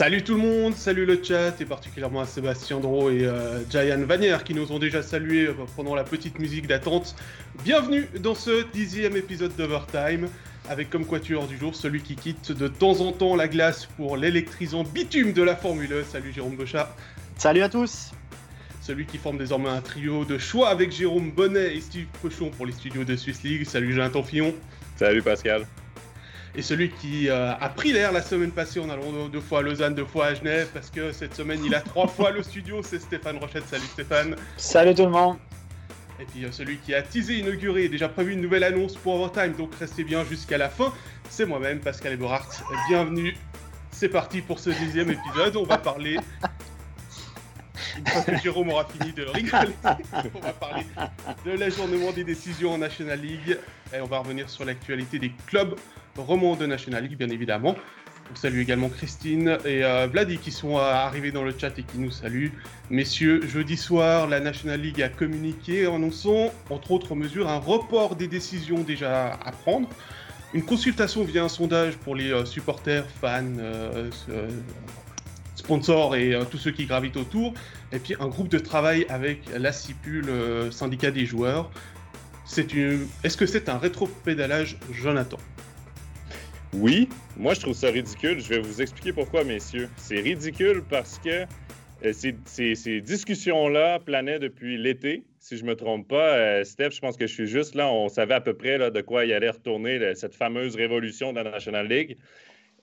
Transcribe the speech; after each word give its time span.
Salut 0.00 0.24
tout 0.24 0.32
le 0.32 0.40
monde, 0.40 0.74
salut 0.76 1.04
le 1.04 1.22
chat 1.22 1.60
et 1.60 1.66
particulièrement 1.66 2.22
à 2.22 2.24
Sébastien 2.24 2.80
Dro 2.80 3.10
et 3.10 3.26
euh, 3.26 3.60
Jayan 3.68 4.02
Vanière 4.06 4.44
qui 4.44 4.54
nous 4.54 4.72
ont 4.72 4.78
déjà 4.78 5.02
salués 5.02 5.48
euh, 5.48 5.54
pendant 5.76 5.94
la 5.94 6.04
petite 6.04 6.38
musique 6.38 6.66
d'attente. 6.66 7.14
Bienvenue 7.64 8.08
dans 8.18 8.34
ce 8.34 8.64
dixième 8.72 9.14
épisode 9.14 9.54
d'Overtime 9.56 10.30
avec 10.70 10.88
comme 10.88 11.04
quatuor 11.04 11.46
du 11.46 11.58
jour 11.58 11.74
celui 11.74 12.00
qui 12.00 12.16
quitte 12.16 12.50
de 12.50 12.66
temps 12.66 13.02
en 13.02 13.12
temps 13.12 13.36
la 13.36 13.46
glace 13.46 13.84
pour 13.98 14.16
l'électrisant 14.16 14.84
bitume 14.84 15.34
de 15.34 15.42
la 15.42 15.54
Formule 15.54 15.92
1. 15.92 16.04
Salut 16.04 16.32
Jérôme 16.32 16.56
Bochat. 16.56 16.96
Salut 17.36 17.60
à 17.60 17.68
tous. 17.68 18.12
Celui 18.80 19.04
qui 19.04 19.18
forme 19.18 19.36
désormais 19.36 19.68
un 19.68 19.82
trio 19.82 20.24
de 20.24 20.38
choix 20.38 20.70
avec 20.70 20.92
Jérôme 20.92 21.30
Bonnet 21.30 21.76
et 21.76 21.80
Steve 21.82 22.06
Cochon 22.22 22.48
pour 22.48 22.64
les 22.64 22.72
studios 22.72 23.04
de 23.04 23.16
Swiss 23.16 23.42
League. 23.42 23.66
Salut 23.66 23.92
Jonathan 23.92 24.22
Fillon. 24.22 24.54
Salut 24.96 25.20
Pascal 25.20 25.66
et 26.54 26.62
celui 26.62 26.90
qui 26.90 27.28
euh, 27.28 27.52
a 27.52 27.68
pris 27.68 27.92
l'air 27.92 28.12
la 28.12 28.22
semaine 28.22 28.50
passée 28.50 28.80
en 28.80 28.90
allant 28.90 29.28
deux 29.28 29.40
fois 29.40 29.60
à 29.60 29.62
Lausanne, 29.62 29.94
deux 29.94 30.04
fois 30.04 30.26
à 30.26 30.34
Genève, 30.34 30.68
parce 30.72 30.90
que 30.90 31.12
cette 31.12 31.34
semaine 31.34 31.60
il 31.64 31.74
a 31.74 31.80
trois 31.80 32.08
fois 32.08 32.30
le 32.30 32.42
studio, 32.42 32.82
c'est 32.82 32.98
Stéphane 32.98 33.38
Rochette. 33.38 33.68
Salut 33.68 33.86
Stéphane. 33.86 34.36
Salut 34.56 34.94
tout 34.94 35.04
le 35.04 35.10
monde. 35.10 35.36
Et 36.20 36.24
puis 36.24 36.44
euh, 36.44 36.52
celui 36.52 36.78
qui 36.78 36.94
a 36.94 37.02
teasé, 37.02 37.38
inauguré, 37.38 37.88
déjà 37.88 38.08
prévu 38.08 38.32
une 38.32 38.40
nouvelle 38.40 38.64
annonce 38.64 38.96
pour 38.96 39.14
Overtime, 39.14 39.54
donc 39.56 39.74
restez 39.78 40.04
bien 40.04 40.24
jusqu'à 40.24 40.58
la 40.58 40.68
fin, 40.68 40.92
c'est 41.28 41.46
moi-même, 41.46 41.80
Pascal 41.80 42.14
Eberhardt. 42.14 42.62
Bienvenue. 42.88 43.36
C'est 43.92 44.08
parti 44.08 44.40
pour 44.40 44.58
ce 44.58 44.70
dixième 44.70 45.10
épisode. 45.10 45.56
On 45.56 45.64
va 45.64 45.78
parler 45.78 46.18
une 47.98 48.06
fois 48.06 48.22
que 48.22 48.36
Jérôme 48.38 48.70
aura 48.70 48.86
fini 48.86 49.12
de 49.12 49.24
rigoler, 49.24 49.74
on 50.34 50.40
va 50.40 50.52
parler 50.52 50.86
de 51.44 51.50
l'ajournement 51.52 52.12
des 52.12 52.24
décisions 52.24 52.72
en 52.72 52.78
National 52.78 53.20
League 53.20 53.58
et 53.94 54.00
on 54.00 54.06
va 54.06 54.18
revenir 54.18 54.48
sur 54.48 54.64
l'actualité 54.64 55.18
des 55.18 55.32
clubs 55.46 55.74
romans 56.20 56.56
de 56.56 56.66
National 56.66 57.04
League, 57.04 57.16
bien 57.16 57.30
évidemment. 57.30 57.76
On 58.32 58.36
salue 58.36 58.60
également 58.60 58.88
Christine 58.88 59.58
et 59.64 59.84
euh, 59.84 60.06
Vladi 60.06 60.38
qui 60.38 60.52
sont 60.52 60.76
euh, 60.76 60.80
arrivés 60.80 61.32
dans 61.32 61.42
le 61.42 61.52
chat 61.56 61.76
et 61.78 61.82
qui 61.82 61.98
nous 61.98 62.12
saluent. 62.12 62.52
Messieurs, 62.88 63.40
jeudi 63.46 63.76
soir, 63.76 64.28
la 64.28 64.38
National 64.38 64.80
League 64.80 65.02
a 65.02 65.08
communiqué 65.08 65.86
annonçant, 65.86 66.52
entre 66.70 66.92
autres 66.92 67.16
mesures, 67.16 67.48
un 67.48 67.58
report 67.58 68.14
des 68.14 68.28
décisions 68.28 68.82
déjà 68.82 69.32
à 69.44 69.50
prendre, 69.50 69.88
une 70.54 70.62
consultation 70.62 71.24
via 71.24 71.42
un 71.42 71.48
sondage 71.48 71.96
pour 71.96 72.14
les 72.14 72.30
euh, 72.30 72.44
supporters, 72.44 73.04
fans, 73.20 73.44
sponsors 75.56 76.14
et 76.14 76.38
tous 76.50 76.58
ceux 76.58 76.70
qui 76.70 76.86
gravitent 76.86 77.16
autour, 77.16 77.52
et 77.92 77.98
puis 77.98 78.14
un 78.18 78.28
groupe 78.28 78.48
de 78.48 78.58
travail 78.58 79.06
avec 79.08 79.42
la 79.56 79.72
CIPUL, 79.72 80.24
syndicat 80.70 81.10
des 81.10 81.26
joueurs. 81.26 81.70
Est-ce 82.56 83.36
que 83.36 83.46
c'est 83.46 83.68
un 83.68 83.78
rétro-pédalage, 83.78 84.78
Jonathan? 84.90 85.36
Oui, 86.74 87.08
moi 87.36 87.54
je 87.54 87.60
trouve 87.60 87.74
ça 87.74 87.90
ridicule. 87.90 88.40
Je 88.40 88.48
vais 88.48 88.60
vous 88.60 88.80
expliquer 88.80 89.12
pourquoi, 89.12 89.44
messieurs. 89.44 89.88
C'est 89.96 90.20
ridicule 90.20 90.82
parce 90.88 91.18
que 91.18 91.44
euh, 92.04 92.12
ces, 92.12 93.00
discussions-là 93.00 93.98
planaient 93.98 94.38
depuis 94.38 94.78
l'été, 94.78 95.24
si 95.38 95.56
je 95.56 95.64
ne 95.64 95.70
me 95.70 95.76
trompe 95.76 96.08
pas. 96.08 96.36
Euh, 96.36 96.64
Steph, 96.64 96.90
je 96.92 97.00
pense 97.00 97.16
que 97.16 97.26
je 97.26 97.32
suis 97.32 97.46
juste 97.46 97.74
là. 97.74 97.88
On 97.88 98.08
savait 98.08 98.34
à 98.34 98.40
peu 98.40 98.54
près 98.54 98.78
de 98.90 99.00
quoi 99.00 99.24
il 99.24 99.32
allait 99.32 99.50
retourner 99.50 100.14
cette 100.14 100.34
fameuse 100.34 100.76
révolution 100.76 101.32
de 101.32 101.40
la 101.40 101.50
National 101.50 101.88
League. 101.88 102.16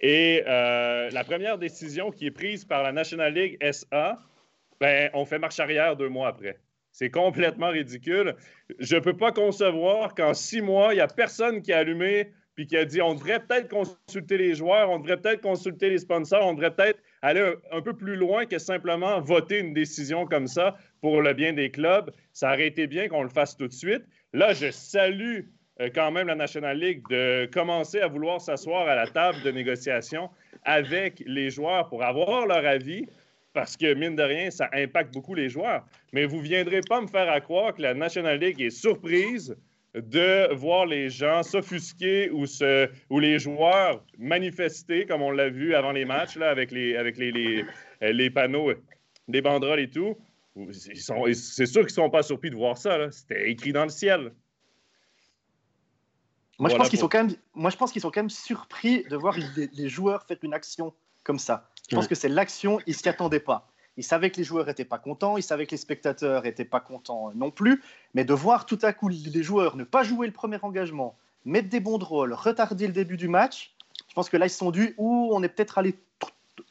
Et 0.02 0.44
euh, 0.48 1.10
la 1.10 1.24
première 1.24 1.58
décision 1.58 2.12
qui 2.12 2.28
est 2.28 2.32
prise 2.32 2.66
par 2.66 2.84
la 2.84 2.92
National 2.92 3.34
League 3.34 3.58
SA, 3.72 4.20
ben, 4.80 5.10
on 5.14 5.26
fait 5.26 5.40
marche 5.40 5.60
arrière 5.60 5.96
deux 5.96 6.10
mois 6.10 6.28
après. 6.28 6.60
C'est 6.92 7.10
complètement 7.10 7.70
ridicule. 7.70 8.36
Je 8.80 8.96
ne 8.96 9.00
peux 9.00 9.18
pas 9.18 9.32
concevoir 9.32 10.14
qu'en 10.14 10.34
six 10.34 10.62
mois, 10.62 10.94
il 10.94 10.98
n'y 10.98 11.02
a 11.02 11.08
personne 11.08 11.62
qui 11.62 11.74
a 11.74 11.80
allumé 11.80 12.32
puis 12.58 12.66
qui 12.66 12.76
a 12.76 12.86
dit 12.86 13.02
on 13.04 13.14
devrait 13.14 13.40
peut-être 13.40 13.70
consulter 13.70 14.38
les 14.38 14.56
joueurs, 14.56 14.90
on 14.90 14.98
devrait 14.98 15.18
peut-être 15.18 15.42
consulter 15.42 15.92
les 15.92 16.00
sponsors, 16.00 16.46
on 16.46 16.54
devrait 16.54 16.76
peut-être 16.76 17.00
aller 17.22 17.54
un, 17.72 17.82
peu 17.82 17.94
plus 17.94 18.16
loin 18.16 18.48
que 18.48 18.58
simplement 18.58 19.22
voter 19.22 19.60
une 19.60 19.74
décision 19.74 20.26
comme 20.26 20.48
ça 20.48 20.76
pour 21.00 21.22
le 21.22 21.34
bien 21.34 21.54
des 21.54 21.70
clubs. 21.70 22.12
Ça 22.34 22.52
aurait 22.52 22.68
été 22.68 22.88
bien 22.88 23.10
qu'on 23.10 23.22
le 23.22 23.30
fasse 23.30 23.56
tout 23.56 23.68
de 23.68 23.74
suite. 23.74 24.02
Là, 24.34 24.54
je 24.54 24.72
salue 24.72 25.42
euh, 25.80 25.90
quand 25.94 26.10
même 26.10 26.28
la 26.28 26.36
National 26.36 26.80
League 26.80 27.04
de 27.12 27.48
commencer 27.54 28.00
à 28.00 28.08
vouloir 28.08 28.42
s'asseoir 28.42 28.88
à 28.88 28.96
la 28.96 29.06
table 29.06 29.38
de 29.44 29.52
négociation 29.52 30.32
avec 30.64 31.22
les 31.28 31.52
joueurs 31.52 31.88
pour 31.90 32.04
avoir 32.04 32.48
leur 32.48 32.66
avis, 32.66 33.06
parce 33.54 33.78
que, 33.78 33.94
mine 33.94 34.16
de 34.16 34.24
rien, 34.24 34.50
ça 34.50 34.68
impacte 34.74 35.14
beaucoup 35.14 35.36
les 35.36 35.48
joueurs. 35.48 35.86
Mais 36.12 36.26
vous 36.26 36.38
ne 36.38 36.42
viendrez 36.42 36.82
pas 36.82 37.02
me 37.02 37.08
faire 37.08 37.40
croire 37.44 37.76
que 37.76 37.84
la 37.84 37.94
National 37.94 38.40
League 38.40 38.60
est 38.60 38.72
surprise 38.72 39.56
de 39.96 40.54
voir 40.54 40.86
les 40.86 41.10
gens 41.10 41.44
s'offusquer 41.44 42.30
ou, 42.30 42.46
ou 43.10 43.20
les 43.20 43.40
joueurs 43.40 44.04
manifester, 44.18 45.06
comme 45.06 45.22
on 45.22 45.32
l'a 45.32 45.50
vu 45.50 45.76
avant 45.76 45.92
les 45.92 46.06
matchs, 46.06 46.36
là, 46.36 46.50
avec 46.50 46.72
les, 46.72 46.96
avec 46.96 47.18
les, 47.18 47.66
les, 48.02 48.30
panneaux, 48.30 48.74
les 49.28 49.42
banderoles 49.42 49.80
et 49.80 49.90
tout. 49.90 50.16
C'est 50.72 51.66
sûr 51.66 51.82
qu'ils 51.82 51.86
ne 51.86 51.90
sont 51.90 52.10
pas 52.10 52.24
surpris 52.24 52.50
de 52.50 52.56
voir 52.56 52.78
ça. 52.78 53.12
C'était 53.12 53.50
écrit 53.50 53.74
dans 53.74 53.84
le 53.84 53.90
ciel. 53.90 54.34
Moi, 56.60 56.70
je 56.70 56.76
pense 56.76 56.90
qu'ils 56.90 57.00
sont 57.00 57.08
quand 57.08 57.24
même, 57.24 57.36
moi, 57.54 57.70
je 57.70 57.78
pense 57.78 57.92
qu'ils 57.92 58.02
sont 58.02 58.10
quand 58.10 58.22
même 58.22 58.30
surpris 58.30 59.04
de 59.04 59.16
voir 59.16 59.38
les, 59.56 59.90
joueurs 59.90 60.26
faire 60.26 60.38
une 60.42 60.54
action 60.54 60.94
comme 61.24 61.38
ça. 61.38 61.70
Je 61.90 61.96
pense 61.96 62.08
que 62.08 62.16
c'est 62.16 62.30
l'action, 62.30 62.80
ils 62.88 62.96
s'y 62.96 63.08
attendaient 63.08 63.40
pas. 63.40 63.70
Il 63.98 64.04
savait 64.04 64.30
que 64.30 64.38
les 64.38 64.44
joueurs 64.44 64.68
n'étaient 64.68 64.86
pas 64.86 65.00
contents, 65.00 65.38
il 65.38 65.44
savait 65.44 65.66
que 65.66 65.72
les 65.72 65.78
spectateurs 65.78 66.44
n'étaient 66.44 66.66
pas 66.66 66.80
contents 66.80 67.32
non 67.36 67.52
plus, 67.52 67.82
mais 68.14 68.24
de 68.24 68.34
voir 68.34 68.66
tout 68.66 68.80
à 68.82 68.94
coup 68.94 69.10
les 69.10 69.44
joueurs 69.44 69.76
ne 69.76 69.84
pas 69.84 70.04
jouer 70.04 70.28
le 70.28 70.34
premier 70.34 70.58
engagement, 70.62 71.16
mettre 71.46 71.70
des 71.70 71.80
bons 71.80 71.98
rôles, 71.98 72.34
retarder 72.34 72.88
le 72.88 72.94
début 72.94 73.18
du 73.18 73.28
match, 73.28 73.74
je 74.08 74.14
pense 74.14 74.30
que 74.30 74.38
là 74.38 74.46
ils 74.46 74.52
se 74.52 74.58
sont 74.58 74.72
dit 74.72 74.94
ou 74.98 75.30
on 75.34 75.42
est 75.44 75.50
peut-être 75.50 75.78
allé 75.78 75.96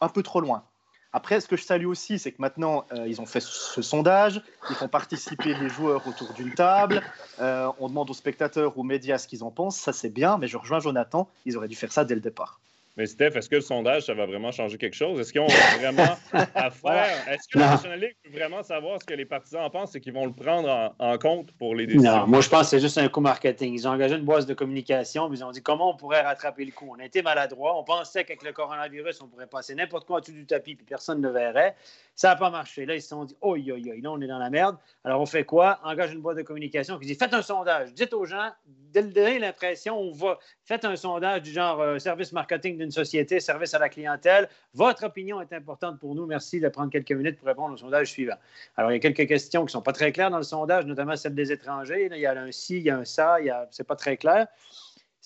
un 0.00 0.08
peu 0.08 0.22
trop 0.22 0.40
loin. 0.40 0.64
Après, 1.12 1.40
ce 1.40 1.48
que 1.48 1.56
je 1.56 1.62
salue 1.62 1.86
aussi, 1.86 2.18
c'est 2.18 2.30
que 2.30 2.42
maintenant, 2.42 2.84
euh, 2.92 3.08
ils 3.08 3.22
ont 3.22 3.26
fait 3.26 3.40
ce 3.40 3.80
sondage, 3.80 4.42
ils 4.68 4.76
font 4.76 4.88
participer 4.88 5.54
les 5.54 5.70
joueurs 5.70 6.06
autour 6.06 6.34
d'une 6.34 6.52
table, 6.52 7.00
euh, 7.40 7.72
on 7.78 7.88
demande 7.88 8.10
aux 8.10 8.14
spectateurs, 8.14 8.76
aux 8.76 8.82
médias 8.82 9.16
ce 9.16 9.26
qu'ils 9.26 9.42
en 9.42 9.50
pensent, 9.50 9.78
ça 9.78 9.94
c'est 9.94 10.10
bien, 10.10 10.36
mais 10.36 10.46
je 10.46 10.58
rejoins 10.58 10.78
Jonathan, 10.78 11.26
ils 11.46 11.56
auraient 11.56 11.68
dû 11.68 11.74
faire 11.74 11.90
ça 11.90 12.04
dès 12.04 12.14
le 12.14 12.20
départ. 12.20 12.60
Mais 12.96 13.04
Steph, 13.04 13.36
est-ce 13.36 13.50
que 13.50 13.56
le 13.56 13.60
sondage, 13.60 14.04
ça 14.04 14.14
va 14.14 14.24
vraiment 14.24 14.50
changer 14.52 14.78
quelque 14.78 14.94
chose? 14.94 15.20
Est-ce 15.20 15.30
qu'ils 15.30 15.42
ont 15.42 15.46
vraiment 15.80 16.16
à 16.32 16.70
faire? 16.70 17.28
Est-ce 17.28 17.46
que 17.46 17.58
la 17.58 17.70
National 17.72 18.00
League 18.00 18.16
peut 18.24 18.30
vraiment 18.30 18.62
savoir 18.62 19.00
ce 19.00 19.04
que 19.04 19.12
les 19.12 19.26
partisans 19.26 19.62
en 19.62 19.68
pensent 19.68 19.94
et 19.94 20.00
qu'ils 20.00 20.14
vont 20.14 20.24
le 20.24 20.32
prendre 20.32 20.94
en, 20.98 21.18
compte 21.18 21.52
pour 21.58 21.74
les 21.74 21.86
décisions? 21.86 22.20
Non, 22.20 22.26
moi 22.26 22.40
je 22.40 22.48
pense 22.48 22.62
que 22.62 22.66
c'est 22.68 22.80
juste 22.80 22.96
un 22.96 23.08
coup 23.08 23.20
marketing. 23.20 23.74
Ils 23.74 23.86
ont 23.86 23.90
engagé 23.90 24.14
une 24.14 24.24
boîte 24.24 24.46
de 24.46 24.54
communication, 24.54 25.30
ils 25.30 25.44
ont 25.44 25.50
dit 25.50 25.62
comment 25.62 25.90
on 25.90 25.96
pourrait 25.96 26.22
rattraper 26.22 26.64
le 26.64 26.72
coup. 26.72 26.94
On 26.96 26.98
a 26.98 27.04
été 27.04 27.20
maladroit, 27.20 27.78
on 27.78 27.84
pensait 27.84 28.24
qu'avec 28.24 28.42
le 28.42 28.52
coronavirus, 28.52 29.20
on 29.20 29.28
pourrait 29.28 29.46
passer 29.46 29.74
n'importe 29.74 30.06
quoi 30.06 30.18
au-dessus 30.18 30.32
du 30.32 30.46
tapis 30.46 30.74
puis 30.74 30.86
personne 30.86 31.20
ne 31.20 31.28
verrait. 31.28 31.76
Ça 32.16 32.30
n'a 32.30 32.36
pas 32.36 32.48
marché. 32.48 32.86
Là, 32.86 32.94
ils 32.94 33.02
se 33.02 33.08
sont 33.08 33.26
dit, 33.26 33.36
oh, 33.42 33.56
yo, 33.56 33.76
yo, 33.76 33.92
là, 34.00 34.10
on 34.10 34.20
est 34.22 34.26
dans 34.26 34.38
la 34.38 34.48
merde. 34.48 34.78
Alors, 35.04 35.20
on 35.20 35.26
fait 35.26 35.44
quoi? 35.44 35.78
Engage 35.84 36.14
une 36.14 36.22
boîte 36.22 36.38
de 36.38 36.42
communication 36.42 36.98
qui 36.98 37.06
dit, 37.06 37.14
faites 37.14 37.34
un 37.34 37.42
sondage. 37.42 37.92
Dites 37.92 38.14
aux 38.14 38.24
gens, 38.24 38.50
donnez 38.94 39.38
l'impression, 39.38 40.00
on 40.00 40.12
va, 40.12 40.38
faites 40.64 40.86
un 40.86 40.96
sondage 40.96 41.42
du 41.42 41.52
genre 41.52 41.78
euh, 41.82 41.98
service 41.98 42.32
marketing 42.32 42.78
d'une 42.78 42.90
société, 42.90 43.38
service 43.38 43.74
à 43.74 43.78
la 43.78 43.90
clientèle. 43.90 44.48
Votre 44.72 45.04
opinion 45.04 45.42
est 45.42 45.52
importante 45.52 46.00
pour 46.00 46.14
nous. 46.14 46.24
Merci 46.24 46.58
de 46.58 46.70
prendre 46.70 46.90
quelques 46.90 47.12
minutes 47.12 47.36
pour 47.36 47.48
répondre 47.48 47.74
au 47.74 47.76
sondage 47.76 48.10
suivant. 48.10 48.36
Alors, 48.78 48.90
il 48.90 48.94
y 48.94 48.96
a 48.96 49.00
quelques 49.00 49.28
questions 49.28 49.60
qui 49.60 49.66
ne 49.66 49.72
sont 49.72 49.82
pas 49.82 49.92
très 49.92 50.10
claires 50.10 50.30
dans 50.30 50.38
le 50.38 50.42
sondage, 50.42 50.86
notamment 50.86 51.16
celle 51.16 51.34
des 51.34 51.52
étrangers. 51.52 52.08
il 52.10 52.18
y 52.18 52.24
a 52.24 52.32
un 52.32 52.50
si, 52.50 52.78
il 52.78 52.84
y 52.84 52.90
a 52.90 52.96
un 52.96 53.04
ça, 53.04 53.40
il 53.40 53.46
y 53.46 53.50
a, 53.50 53.68
c'est 53.70 53.86
pas 53.86 53.96
très 53.96 54.16
clair 54.16 54.46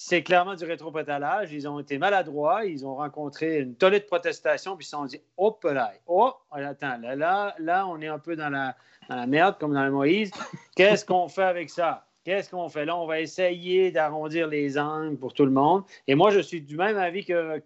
c'est 0.03 0.23
clairement 0.23 0.55
du 0.55 0.65
rétropétalage. 0.65 1.53
Ils 1.53 1.69
ont 1.69 1.79
été 1.79 1.99
maladroits, 1.99 2.65
ils 2.65 2.87
ont 2.87 2.95
rencontré 2.95 3.59
une 3.59 3.75
tollée 3.75 4.01
de 4.01 4.07
protestation, 4.07 4.75
puis 4.75 4.85
ils 4.85 4.89
se 4.89 4.97
sont 4.97 5.05
dit 5.05 5.21
Hop 5.37 5.63
là, 5.65 5.93
oh, 6.07 6.33
attends, 6.51 6.97
là, 7.03 7.15
là, 7.15 7.55
là, 7.59 7.87
on 7.87 8.01
est 8.01 8.07
un 8.07 8.19
peu 8.19 8.35
dans 8.35 8.49
la, 8.49 9.27
merde, 9.27 9.57
comme 9.61 9.75
dans 9.75 9.85
le 9.85 9.91
Moïse. 9.91 10.31
Qu'est-ce 10.75 11.05
qu'on 11.05 11.29
fait 11.29 11.43
avec 11.43 11.69
ça? 11.69 12.07
Qu'est-ce 12.25 12.49
qu'on 12.49 12.71
fait? 12.71 12.87
Là? 12.87 12.97
On 12.97 13.07
va 13.07 13.21
essayer 13.21 13.91
d'arrondir 13.91 14.47
les 14.49 14.79
angles 14.79 15.19
pour 15.19 15.35
tout 15.35 15.45
le 15.45 15.51
monde. 15.51 15.83
Et 16.09 16.15
moi, 16.15 16.31
je 16.31 16.41
suis 16.41 16.63
du 16.63 16.79
même 16.79 16.97
avis 16.97 17.27
que, 17.27 17.63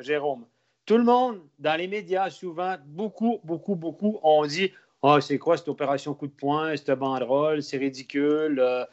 Jérôme. 0.00 0.46
Tout 0.86 0.98
le 0.98 1.04
monde, 1.04 1.40
dans 1.60 1.78
les 1.78 1.86
médias, 1.86 2.30
souvent, 2.30 2.74
beaucoup, 2.84 3.38
beaucoup, 3.44 3.76
beaucoup, 3.76 4.18
ont 4.24 4.44
dit 4.44 4.72
oh, 5.02 5.20
c'est 5.20 5.38
quoi 5.38 5.56
cette 5.56 5.68
opération 5.68 6.14
coup 6.14 6.26
de 6.26 6.32
poing, 6.32 6.76
cette 6.76 6.90
banderole, 6.90 7.62
c'est 7.62 7.78
ridicule. 7.78 8.58
Euh, 8.58 8.84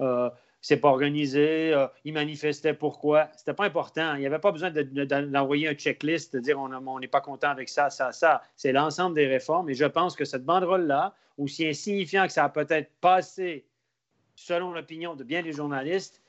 euh, 0.00 0.30
c'est 0.64 0.78
pas 0.78 0.88
organisé, 0.88 1.74
euh, 1.74 1.86
il 2.06 2.14
manifestait 2.14 2.72
pourquoi. 2.72 3.28
C'était 3.36 3.52
pas 3.52 3.66
important. 3.66 4.14
Il 4.14 4.20
n'y 4.20 4.26
avait 4.26 4.38
pas 4.38 4.50
besoin 4.50 4.70
d'envoyer 4.70 5.68
un 5.68 5.74
checklist, 5.74 6.32
de 6.32 6.40
dire 6.40 6.58
on 6.58 6.98
n'est 7.00 7.06
pas 7.06 7.20
content 7.20 7.50
avec 7.50 7.68
ça, 7.68 7.90
ça, 7.90 8.12
ça. 8.12 8.40
C'est 8.56 8.72
l'ensemble 8.72 9.14
des 9.14 9.26
réformes. 9.26 9.68
Et 9.68 9.74
je 9.74 9.84
pense 9.84 10.16
que 10.16 10.24
cette 10.24 10.46
banderole-là, 10.46 11.14
aussi 11.36 11.68
insignifiant 11.68 12.26
que 12.26 12.32
ça 12.32 12.44
a 12.44 12.48
peut-être 12.48 12.90
passé 13.02 13.66
selon 14.36 14.72
l'opinion 14.72 15.14
de 15.14 15.22
bien 15.22 15.42
des 15.42 15.52
journalistes, 15.52 16.22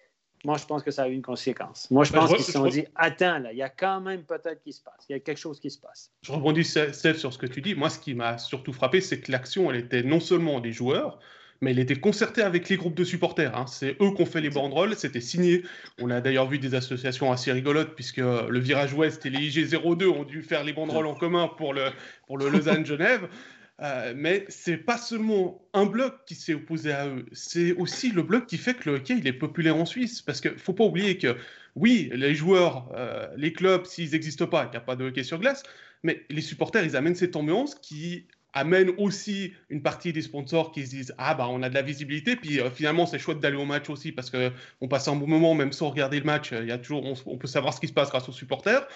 moi, 0.44 0.58
je 0.58 0.66
pense 0.66 0.84
que 0.84 0.92
ça 0.92 1.04
a 1.04 1.08
eu 1.08 1.14
une 1.14 1.22
conséquence. 1.22 1.90
Moi, 1.90 2.04
je 2.04 2.12
ben, 2.12 2.20
pense 2.20 2.36
qu'ils 2.36 2.44
se 2.44 2.52
sont 2.52 2.68
dit 2.68 2.84
attends, 2.96 3.40
là, 3.40 3.54
il 3.54 3.58
y 3.58 3.64
a 3.64 3.70
quand 3.70 4.02
même 4.02 4.24
peut-être 4.24 4.62
qui 4.62 4.74
se 4.74 4.82
passe. 4.82 5.06
Il 5.08 5.14
y 5.14 5.16
a 5.16 5.20
quelque 5.22 5.40
chose 5.40 5.62
qui 5.62 5.72
se 5.72 5.80
passe. 5.80 6.12
Je 6.24 6.34
rebondis, 6.34 6.66
Steph, 6.66 7.14
sur 7.14 7.32
ce 7.32 7.38
que 7.38 7.48
tu 7.48 7.62
dis. 7.62 7.74
Moi, 7.74 7.90
ce 7.90 8.00
qui 8.00 8.14
m'a 8.14 8.38
surtout 8.38 8.74
frappé, 8.74 9.00
c'est 9.00 9.22
que 9.22 9.32
l'action, 9.32 9.72
elle 9.72 9.78
était 9.78 10.04
non 10.04 10.20
seulement 10.20 10.60
des 10.60 10.74
joueurs, 10.74 11.20
mais 11.66 11.72
il 11.72 11.80
était 11.80 11.96
concerté 11.96 12.44
avec 12.44 12.70
les 12.70 12.78
groupes 12.78 12.94
de 12.94 13.04
supporters. 13.04 13.58
Hein. 13.58 13.66
C'est 13.66 13.98
eux 14.00 14.12
qui 14.16 14.22
ont 14.22 14.28
fait 14.28 14.40
les 14.40 14.52
banderoles, 14.52 14.96
c'était 14.96 15.20
signé. 15.20 15.64
On 16.00 16.12
a 16.12 16.22
d'ailleurs 16.22 16.48
vu 16.48 16.60
des 16.60 16.76
associations 16.76 17.32
assez 17.32 17.52
rigolotes, 17.52 17.96
puisque 17.96 18.18
le 18.18 18.60
Virage 18.60 18.94
Ouest 18.94 19.26
et 19.26 19.32
les 19.32 19.40
IG02 19.40 20.06
ont 20.06 20.24
dû 20.26 20.44
faire 20.44 20.64
les 20.64 20.74
banderoles 20.74 21.08
en 21.08 21.16
commun 21.16 21.50
pour 21.58 21.74
le, 21.74 21.90
pour 22.28 22.38
le 22.38 22.50
Lausanne-Genève. 22.50 23.28
Euh, 23.82 24.14
mais 24.16 24.46
c'est 24.48 24.78
pas 24.78 24.98
seulement 24.98 25.62
un 25.74 25.86
bloc 25.86 26.14
qui 26.26 26.34
s'est 26.36 26.54
opposé 26.54 26.94
à 26.94 27.08
eux, 27.08 27.26
c'est 27.34 27.74
aussi 27.74 28.10
le 28.10 28.24
bloc 28.24 28.46
qui 28.46 28.58
fait 28.58 28.74
que 28.74 28.90
le 28.90 28.96
hockey 28.96 29.18
il 29.18 29.28
est 29.28 29.34
populaire 29.34 29.76
en 29.76 29.84
Suisse. 29.84 30.22
Parce 30.22 30.40
qu'il 30.40 30.58
faut 30.58 30.72
pas 30.72 30.86
oublier 30.86 31.18
que 31.18 31.36
oui, 31.76 32.10
les 32.14 32.36
joueurs, 32.36 32.90
euh, 32.96 33.28
les 33.36 33.52
clubs, 33.52 33.86
s'ils 33.86 34.12
n'existent 34.12 34.48
pas, 34.48 34.64
il 34.64 34.70
n'y 34.70 34.78
a 34.78 34.80
pas 34.80 34.96
de 34.96 35.04
hockey 35.04 35.24
sur 35.24 35.40
glace, 35.40 35.62
mais 36.04 36.24
les 36.30 36.40
supporters, 36.40 36.86
ils 36.86 36.96
amènent 36.96 37.16
cette 37.16 37.36
ambiance 37.36 37.76
qui 37.76 38.28
amène 38.56 38.90
aussi 38.98 39.54
une 39.70 39.84
partie 39.84 40.12
des 40.12 40.24
sponsors 40.24 40.72
qui 40.72 40.86
se 40.86 40.90
disent 40.90 41.14
ah 41.20 41.36
bah 41.36 41.48
on 41.50 41.62
a 41.62 41.70
de 41.70 41.76
la 41.76 41.84
visibilité 41.84 42.36
puis 42.36 42.60
euh, 42.60 42.72
finalement 42.72 43.06
c'est 43.06 43.20
chouette 43.20 43.40
d'aller 43.40 43.58
au 43.58 43.66
match 43.66 43.90
aussi 43.90 44.12
parce 44.12 44.32
que 44.32 44.52
on 44.82 44.88
passe 44.88 45.08
un 45.08 45.16
bon 45.16 45.28
moment 45.28 45.54
même 45.54 45.72
sans 45.72 45.92
regarder 45.92 46.20
le 46.20 46.26
match 46.26 46.52
il 46.52 46.68
y 46.68 46.72
a 46.72 46.78
toujours 46.80 47.06
on, 47.28 47.38
peut 47.38 47.48
savoir 47.48 47.74
ce 47.74 47.80
qui 47.80 47.88
se 47.88 47.94
passe 47.94 48.10
grâce 48.10 48.28
aux 48.28 48.34
supporters 48.34 48.88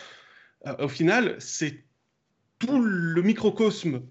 au 0.79 0.87
final 0.87 1.35
c'est 1.37 1.83
tout 2.57 2.81
le 2.81 3.21
microcosme 3.21 4.01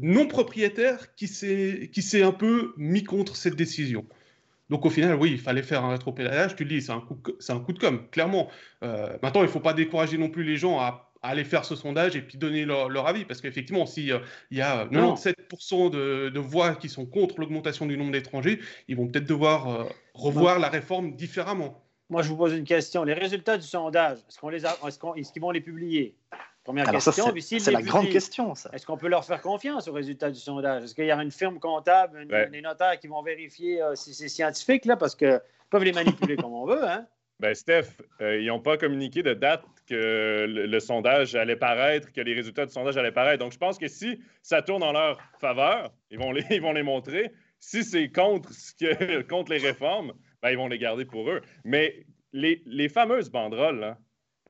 non 0.00 0.26
propriétaire 0.26 1.14
qui 1.14 1.28
s'est 1.28 2.22
un 2.22 2.32
peu 2.32 2.72
mis 2.76 3.04
contre 3.04 3.36
cette 3.36 3.56
décision. 3.56 4.04
Donc 4.70 4.84
au 4.84 4.90
final, 4.90 5.14
oui, 5.14 5.30
il 5.32 5.38
fallait 5.38 5.62
faire 5.62 5.84
un 5.84 5.90
rétropédalage. 5.90 6.54
Tu 6.54 6.64
le 6.64 6.68
dis, 6.68 6.82
c'est 6.82 6.92
un, 6.92 7.00
coup, 7.00 7.18
un 7.48 7.60
coup 7.60 7.72
de 7.72 7.78
com, 7.78 8.06
clairement. 8.10 8.50
Euh, 8.82 9.16
maintenant, 9.22 9.40
il 9.40 9.46
ne 9.46 9.50
faut 9.50 9.60
pas 9.60 9.72
décourager 9.72 10.18
non 10.18 10.28
plus 10.28 10.44
les 10.44 10.56
gens 10.56 10.78
à, 10.78 11.07
aller 11.22 11.44
faire 11.44 11.64
ce 11.64 11.76
sondage 11.76 12.16
et 12.16 12.22
puis 12.22 12.38
donner 12.38 12.64
leur, 12.64 13.06
avis. 13.06 13.24
Parce 13.24 13.40
qu'effectivement, 13.40 13.86
s'il 13.86 14.12
euh, 14.12 14.20
y 14.50 14.60
a 14.60 14.86
97% 14.86 15.90
de, 15.90 16.38
voix 16.38 16.74
qui 16.74 16.88
sont 16.88 17.06
contre 17.06 17.40
l'augmentation 17.40 17.86
du 17.86 17.96
nombre 17.96 18.12
d'étrangers, 18.12 18.60
ils 18.88 18.96
vont 18.96 19.06
peut-être 19.06 19.26
devoir 19.26 19.68
euh, 19.68 19.84
revoir 20.14 20.58
la 20.58 20.68
réforme 20.68 21.14
différemment. 21.16 21.82
Moi, 22.10 22.22
je 22.22 22.28
vous 22.28 22.36
pose 22.36 22.54
une 22.54 22.64
question. 22.64 23.04
Les 23.04 23.12
résultats 23.12 23.58
du 23.58 23.66
sondage, 23.66 24.18
est-ce 24.28 24.38
qu'on 24.38 24.48
les 24.48 24.64
est-ce 24.64 25.32
qu'ils 25.32 25.42
vont 25.42 25.50
les 25.50 25.60
publier? 25.60 26.16
Première 26.64 26.90
question. 26.90 27.32
C'est 27.40 27.70
la 27.70 27.80
grande 27.80 28.10
question, 28.10 28.54
ça. 28.54 28.68
Est-ce 28.74 28.84
qu'on 28.84 28.98
peut 28.98 29.08
leur 29.08 29.24
faire 29.24 29.40
confiance 29.40 29.88
aux 29.88 29.92
résultats 29.92 30.30
du 30.30 30.38
sondage? 30.38 30.84
Est-ce 30.84 30.94
qu'il 30.94 31.06
y 31.06 31.10
a 31.10 31.16
une 31.22 31.30
firme 31.30 31.58
comptable, 31.58 32.26
des 32.50 32.60
notaires 32.60 32.98
qui 33.00 33.06
vont 33.06 33.22
vérifier 33.22 33.80
euh, 33.80 33.94
si 33.94 34.12
c'est 34.12 34.28
scientifique, 34.28 34.84
là, 34.84 34.96
parce 34.96 35.14
qu'ils 35.14 35.40
peuvent 35.70 35.84
les 35.84 35.92
manipuler 35.92 36.36
comme 36.36 36.52
on 36.52 36.66
veut, 36.66 36.86
hein? 36.86 37.06
Ben, 37.40 37.54
Steph, 37.54 38.00
euh, 38.20 38.40
ils 38.40 38.46
n'ont 38.46 38.60
pas 38.60 38.76
communiqué 38.76 39.22
de 39.22 39.32
date 39.32 39.62
que 39.86 40.44
le, 40.48 40.80
sondage 40.80 41.34
allait 41.34 41.56
paraître, 41.56 42.12
que 42.12 42.20
les 42.20 42.34
résultats 42.34 42.66
du 42.66 42.72
sondage 42.72 42.96
allaient 42.96 43.12
paraître. 43.12 43.42
Donc, 43.42 43.52
je 43.52 43.58
pense 43.58 43.78
que 43.78 43.88
si 43.88 44.20
ça 44.42 44.60
tourne 44.60 44.82
en 44.82 44.92
leur 44.92 45.20
faveur, 45.40 45.92
ils 46.10 46.18
vont 46.18 46.32
les, 46.32 46.44
ils 46.50 46.60
vont 46.60 46.72
les 46.72 46.82
montrer. 46.82 47.30
Si 47.60 47.84
c'est 47.84 48.08
contre, 48.10 48.52
ce 48.52 48.74
que, 48.74 49.22
contre 49.28 49.52
les 49.52 49.58
réformes, 49.58 50.12
ben, 50.42 50.50
ils 50.50 50.56
vont 50.56 50.68
les 50.68 50.78
garder 50.78 51.04
pour 51.04 51.30
eux. 51.30 51.40
Mais 51.64 52.04
les, 52.32 52.62
les 52.66 52.88
fameuses 52.88 53.30
banderoles, 53.30 53.80
là, 53.80 53.98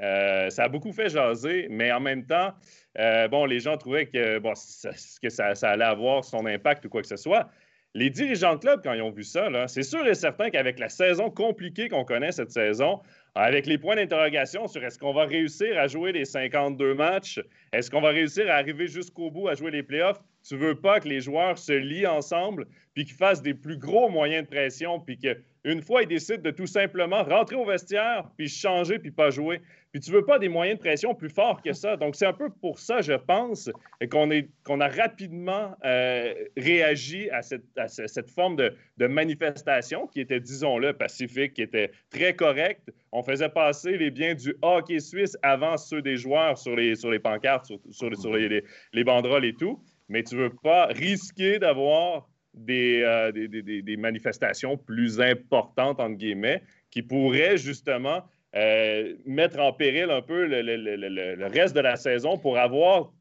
euh, 0.00 0.48
ça 0.50 0.64
a 0.64 0.68
beaucoup 0.68 0.92
fait 0.92 1.08
jaser, 1.08 1.66
mais 1.70 1.90
en 1.90 2.00
même 2.00 2.24
temps, 2.24 2.54
euh, 2.98 3.28
bon, 3.28 3.44
les 3.46 3.60
gens 3.60 3.76
trouvaient 3.76 4.06
que, 4.06 4.38
bon, 4.38 4.54
ça, 4.54 4.90
que 5.22 5.28
ça, 5.28 5.52
allait 5.62 5.84
avoir 5.84 6.24
son 6.24 6.46
impact 6.46 6.84
ou 6.86 6.88
quoi 6.88 7.02
que 7.02 7.08
ce 7.08 7.16
soit. 7.16 7.50
Les 7.94 8.10
dirigeants 8.10 8.54
de 8.54 8.60
club, 8.60 8.80
quand 8.84 8.92
ils 8.92 9.00
ont 9.00 9.10
vu 9.10 9.24
ça, 9.24 9.48
c'est 9.66 9.82
sûr 9.82 10.06
et 10.06 10.14
certain 10.14 10.50
qu'avec 10.50 10.78
la 10.78 10.90
saison 10.90 11.30
compliquée 11.30 11.88
qu'on 11.88 12.04
connaît 12.04 12.32
cette 12.32 12.50
saison, 12.50 13.00
avec 13.34 13.66
les 13.66 13.78
points 13.78 13.96
d'interrogation 13.96 14.66
sur 14.66 14.84
est-ce 14.84 14.98
qu'on 14.98 15.14
va 15.14 15.24
réussir 15.24 15.78
à 15.78 15.86
jouer 15.86 16.12
les 16.12 16.26
52 16.26 16.94
matchs, 16.94 17.40
est-ce 17.72 17.90
qu'on 17.90 18.02
va 18.02 18.10
réussir 18.10 18.50
à 18.50 18.54
arriver 18.54 18.88
jusqu'au 18.88 19.30
bout 19.30 19.48
à 19.48 19.54
jouer 19.54 19.70
les 19.70 19.82
playoffs, 19.82 20.20
tu 20.48 20.56
veux 20.56 20.74
pas 20.74 20.98
que 20.98 21.08
les 21.08 21.20
joueurs 21.20 21.58
se 21.58 21.72
lient 21.72 22.06
ensemble, 22.06 22.66
puis 22.94 23.04
qu'ils 23.04 23.16
fassent 23.16 23.42
des 23.42 23.52
plus 23.52 23.76
gros 23.76 24.08
moyens 24.08 24.44
de 24.44 24.48
pression, 24.48 24.98
puis 24.98 25.18
qu'une 25.18 25.82
fois, 25.82 26.02
ils 26.02 26.08
décident 26.08 26.40
de 26.40 26.50
tout 26.50 26.66
simplement 26.66 27.22
rentrer 27.22 27.54
au 27.54 27.66
vestiaire, 27.66 28.24
puis 28.38 28.48
changer, 28.48 28.98
puis 28.98 29.10
pas 29.10 29.30
jouer. 29.30 29.60
Puis 29.92 30.00
tu 30.00 30.10
veux 30.10 30.24
pas 30.24 30.38
des 30.38 30.48
moyens 30.48 30.78
de 30.78 30.82
pression 30.82 31.14
plus 31.14 31.28
forts 31.28 31.60
que 31.60 31.74
ça. 31.74 31.96
Donc, 31.96 32.16
c'est 32.16 32.26
un 32.26 32.32
peu 32.32 32.48
pour 32.48 32.78
ça, 32.78 33.02
je 33.02 33.12
pense, 33.12 33.70
qu'on 34.10 34.80
a 34.80 34.88
rapidement 34.88 35.76
euh, 35.84 36.32
réagi 36.56 37.28
à 37.30 37.42
cette, 37.42 38.30
forme 38.30 38.56
de, 38.56 39.06
manifestation 39.06 40.06
qui 40.06 40.20
était, 40.20 40.40
disons-le, 40.40 40.94
pacifique, 40.94 41.54
qui 41.54 41.62
était 41.62 41.90
très 42.10 42.34
correcte. 42.34 42.90
On 43.12 43.22
faisait 43.22 43.50
passer 43.50 43.98
les 43.98 44.10
biens 44.10 44.34
du 44.34 44.56
hockey 44.62 44.98
suisse 44.98 45.36
avant 45.42 45.76
ceux 45.76 46.00
des 46.00 46.16
joueurs 46.16 46.56
sur 46.56 46.74
les, 46.74 47.18
pancartes, 47.18 47.70
sur, 47.90 48.10
les, 48.10 49.04
banderoles 49.04 49.44
et 49.44 49.54
tout. 49.54 49.82
Mais 50.08 50.22
tu 50.22 50.36
veux 50.36 50.50
pas 50.50 50.86
risquer 50.86 51.58
d'avoir 51.58 52.28
des, 52.54 53.02
euh, 53.02 53.30
des, 53.32 53.96
manifestations 53.96 54.76
plus 54.76 55.20
importantes, 55.20 56.00
entre 56.00 56.16
guillemets, 56.16 56.62
qui 56.90 57.02
pourraient 57.02 57.56
justement 57.56 58.22
euh, 58.56 59.14
mettre 59.26 59.60
en 59.60 59.72
péril 59.72 60.10
un 60.10 60.22
peu 60.22 60.46
le, 60.46 61.46
reste 61.46 61.74
de 61.74 61.80
la 61.80 61.96
saison 61.96 62.38
pour 62.38 62.58
avoir 62.58 63.12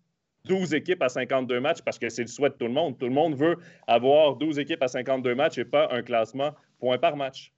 12 0.45 0.73
équipes 0.73 1.03
à 1.03 1.09
52 1.09 1.59
matchs 1.59 1.81
parce 1.81 1.99
que 1.99 2.09
c'est 2.09 2.21
le 2.21 2.29
souhait 2.29 2.49
de 2.49 2.55
tout 2.55 2.67
le 2.67 2.73
monde. 2.73 2.97
Tout 2.97 3.07
le 3.07 3.13
monde 3.13 3.35
veut 3.35 3.57
avoir 3.87 4.35
12 4.35 4.59
équipes 4.59 4.81
à 4.81 4.87
52 4.87 5.35
matchs 5.35 5.57
et 5.57 5.65
pas 5.65 5.89
un 5.91 6.01
classement 6.01 6.51
point 6.79 6.97
par 6.97 7.17
match. 7.17 7.51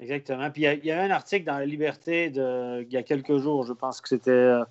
Exactement. 0.00 0.50
Puis 0.50 0.64
il 0.64 0.84
y, 0.84 0.90
a 0.90 1.02
un 1.02 1.10
article 1.10 1.44
dans 1.44 1.58
La 1.58 1.66
Liberté 1.66 2.32
il 2.34 2.92
y 2.92 2.96
a 2.96 3.02
quelques 3.02 3.36
jours, 3.36 3.64
je 3.64 3.72
pense 3.72 4.00
que 4.00 4.08
c'était 4.08 4.30
euh, 4.30 4.64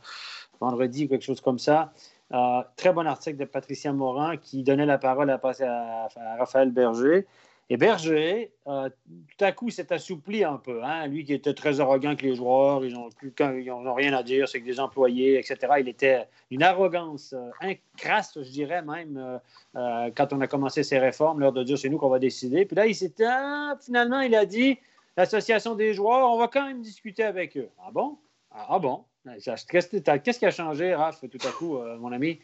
vendredi 0.60 1.06
ou 1.06 1.08
quelque 1.08 1.24
chose 1.24 1.42
comme 1.42 1.60
ça. 1.60 1.94
Euh, 2.34 2.64
très 2.78 2.92
bon 2.92 3.06
article 3.06 3.38
de 3.38 3.46
Patricia 3.46 3.94
Morin 3.94 4.38
qui 4.38 4.64
donnait 4.64 4.86
la 4.86 4.98
parole 4.98 5.30
à, 5.30 5.40
à, 5.44 6.36
Raphaël 6.38 6.72
Berger. 6.72 7.28
Et 7.70 7.78
Berger, 7.78 8.52
euh, 8.68 8.90
tout 9.10 9.46
à 9.46 9.52
coup, 9.52 9.70
s'est 9.70 9.92
assoupli 9.94 10.44
un 10.44 10.58
peu. 10.58 10.84
Hein. 10.84 11.08
Lui 11.08 11.24
qui 11.24 11.34
était 11.34 11.54
très 11.54 11.80
arrogant 11.80 12.16
que 12.16 12.24
les 12.24 12.36
joueurs, 12.36 12.84
ils 12.84 12.94
n'ont 12.94 13.94
rien 13.94 14.14
à 14.14 14.22
dire, 14.22 14.50
c'est 14.50 14.60
que 14.60 14.66
des 14.66 14.80
employés, 14.80 15.40
etc. 15.40 15.58
Il 15.80 15.88
était 15.88 16.28
une 16.52 16.62
arrogance 16.62 17.34
euh, 17.34 17.50
incrasse, 17.62 18.38
je 18.42 18.50
dirais 18.50 18.82
même, 18.82 19.40
euh, 19.76 20.12
quand 20.16 20.34
on 20.34 20.42
a 20.42 20.48
commencé 20.48 20.84
ces 20.84 21.00
réformes, 21.00 21.40
l'heure 21.40 21.54
de 21.54 21.64
dire 21.64 21.78
c'est 21.78 21.90
nous 21.90 21.98
qu'on 21.98 22.10
va 22.10 22.20
décider. 22.20 22.66
Puis 22.66 22.76
là, 22.76 22.86
il 22.86 22.96
s'était, 22.96 23.26
ah, 23.28 23.78
finalement, 23.82 24.20
il 24.20 24.36
a 24.36 24.46
dit, 24.46 24.78
l'association 25.16 25.76
des 25.76 25.94
joueurs, 25.94 26.30
on 26.32 26.38
va 26.38 26.50
quand 26.50 26.68
même 26.68 26.82
discuter 26.82 27.24
avec 27.24 27.56
eux. 27.58 27.70
Ah 27.80 27.92
bon? 27.92 28.18
Ah, 28.52 28.68
ah 28.70 28.80
bon? 28.80 29.06
Qu'est-ce 29.26 30.40
qui 30.40 30.46
a 30.46 30.52
changé, 30.52 30.94
Raph, 30.96 31.22
tout 31.22 31.48
à 31.48 31.52
coup, 31.52 31.78
mon 32.00 32.12
ami? 32.12 32.40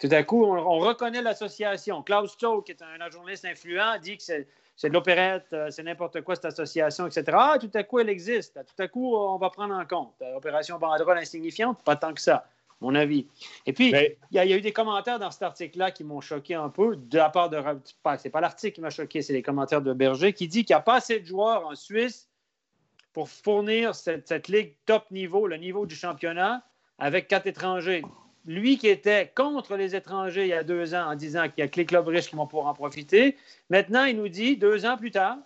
Tout 0.00 0.08
à 0.10 0.22
coup, 0.22 0.44
on, 0.44 0.78
reconnaît 0.78 1.22
l'association. 1.22 2.02
Klaus 2.02 2.32
Stowe, 2.32 2.62
qui 2.62 2.72
est 2.72 2.82
un, 2.82 3.10
journaliste 3.10 3.44
influent, 3.44 3.98
dit 4.00 4.16
que 4.16 4.22
c'est 4.22 4.46
c'est 4.76 4.88
de 4.88 4.94
l'opérette, 4.94 5.46
euh, 5.52 5.70
c'est 5.70 5.82
n'importe 5.82 6.22
quoi 6.22 6.34
cette 6.34 6.46
association, 6.46 7.06
etc. 7.06 7.24
Ah, 7.32 7.56
tout 7.60 7.70
à 7.74 7.82
coup, 7.82 7.98
elle 7.98 8.08
existe. 8.08 8.54
Tout 8.54 8.82
à 8.82 8.88
coup, 8.88 9.14
on 9.14 9.36
va 9.36 9.50
prendre 9.50 9.74
en 9.74 9.84
compte. 9.84 10.14
Euh, 10.22 10.36
opération 10.36 10.78
banderole 10.78 11.18
insignifiante, 11.18 11.78
pas 11.84 11.94
tant 11.94 12.12
que 12.14 12.20
ça, 12.20 12.48
mon 12.80 12.94
avis. 12.94 13.26
Et 13.66 13.72
puis, 13.72 13.90
il 13.90 14.16
y, 14.32 14.38
a 14.38 14.56
eu 14.56 14.60
des 14.60 14.72
commentaires 14.72 15.18
dans 15.18 15.30
cet 15.30 15.42
article-là 15.42 15.90
qui 15.90 16.04
m'ont 16.04 16.20
choqué 16.20 16.54
un 16.54 16.68
peu, 16.68 16.96
de 16.96 17.18
la 17.18 17.28
part 17.28 17.50
de. 17.50 17.62
C'est 18.18 18.30
pas 18.30 18.40
l'article 18.40 18.74
qui 18.74 18.80
m'a 18.80 18.90
choqué, 18.90 19.22
c'est 19.22 19.34
les 19.34 19.42
commentaires 19.42 19.82
de 19.82 19.92
Berger 19.92 20.32
qui 20.32 20.48
dit 20.48 20.64
qu'il 20.64 20.74
n'y 20.74 20.78
a 20.78 20.82
pas 20.82 20.96
assez 20.96 21.20
de 21.20 21.26
joueurs 21.26 21.66
en 21.66 21.74
Suisse 21.74 22.28
pour 23.12 23.28
fournir 23.28 23.94
cette, 23.94 24.48
ligue 24.48 24.74
top 24.86 25.10
niveau, 25.10 25.46
le 25.46 25.56
niveau 25.56 25.86
du 25.86 25.94
championnat, 25.94 26.62
avec 26.98 27.28
quatre 27.28 27.46
étrangers 27.46 28.02
lui 28.46 28.76
qui 28.76 28.88
était 28.88 29.30
contre 29.34 29.76
les 29.76 29.94
étrangers 29.94 30.42
il 30.42 30.48
y 30.48 30.52
a 30.52 30.64
deux 30.64 30.94
ans 30.94 31.10
en 31.10 31.14
disant 31.14 31.44
qu'il 31.44 31.58
y 31.58 31.62
a 31.62 31.68
que 31.68 31.76
les 31.76 31.86
clubs 31.86 32.06
riches 32.08 32.28
qui 32.28 32.36
vont 32.36 32.46
pouvoir 32.46 32.66
en 32.66 32.74
profiter, 32.74 33.36
maintenant 33.70 34.04
il 34.04 34.16
nous 34.16 34.28
dit, 34.28 34.56
deux 34.56 34.84
ans 34.84 34.96
plus 34.96 35.10
tard, 35.10 35.38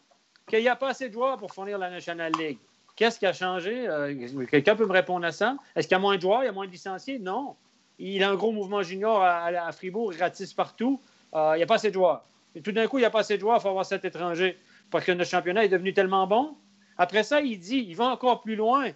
qu'il 0.48 0.60
n'y 0.60 0.68
a 0.68 0.76
pas 0.76 0.90
assez 0.90 1.08
de 1.08 1.12
joueurs 1.12 1.36
pour 1.36 1.52
fournir 1.52 1.78
la 1.78 1.90
National 1.90 2.32
League. 2.38 2.58
Qu'est-ce 2.94 3.18
qui 3.18 3.26
a 3.26 3.32
changé? 3.32 3.86
Euh, 3.86 4.46
quelqu'un 4.46 4.74
peut 4.74 4.86
me 4.86 4.92
répondre 4.92 5.26
à 5.26 5.32
ça? 5.32 5.56
Est-ce 5.74 5.86
qu'il 5.86 5.94
y 5.94 5.98
a 5.98 6.00
moins 6.00 6.16
de 6.16 6.22
joueurs, 6.22 6.42
il 6.42 6.46
y 6.46 6.48
a 6.48 6.52
moins 6.52 6.66
de 6.66 6.70
licenciés? 6.70 7.18
Non. 7.18 7.56
Il 7.98 8.22
a 8.22 8.30
un 8.30 8.36
gros 8.36 8.52
mouvement 8.52 8.82
junior 8.82 9.22
à, 9.22 9.70
Fribourg, 9.72 10.14
il 10.14 10.20
ratisse 10.20 10.54
partout. 10.54 11.00
Euh, 11.34 11.52
il 11.54 11.58
n'y 11.58 11.62
a 11.62 11.66
pas 11.66 11.74
assez 11.74 11.88
de 11.88 11.94
joueurs. 11.94 12.24
Et 12.54 12.62
tout 12.62 12.72
d'un 12.72 12.86
coup, 12.86 12.96
il 12.96 13.02
n'y 13.02 13.06
a 13.06 13.10
pas 13.10 13.20
assez 13.20 13.36
de 13.36 13.40
joueurs, 13.40 13.58
il 13.58 13.62
faut 13.62 13.68
avoir 13.68 13.84
sept 13.84 14.04
étrangers. 14.04 14.58
Parce 14.90 15.04
que 15.04 15.12
notre 15.12 15.28
championnat 15.28 15.64
est 15.64 15.68
devenu 15.68 15.92
tellement 15.92 16.26
bon. 16.26 16.56
Après 16.98 17.22
ça, 17.22 17.40
il 17.40 17.58
dit, 17.58 17.84
il 17.88 17.96
va 17.96 18.06
encore 18.06 18.42
plus 18.42 18.56
loin. 18.56 18.90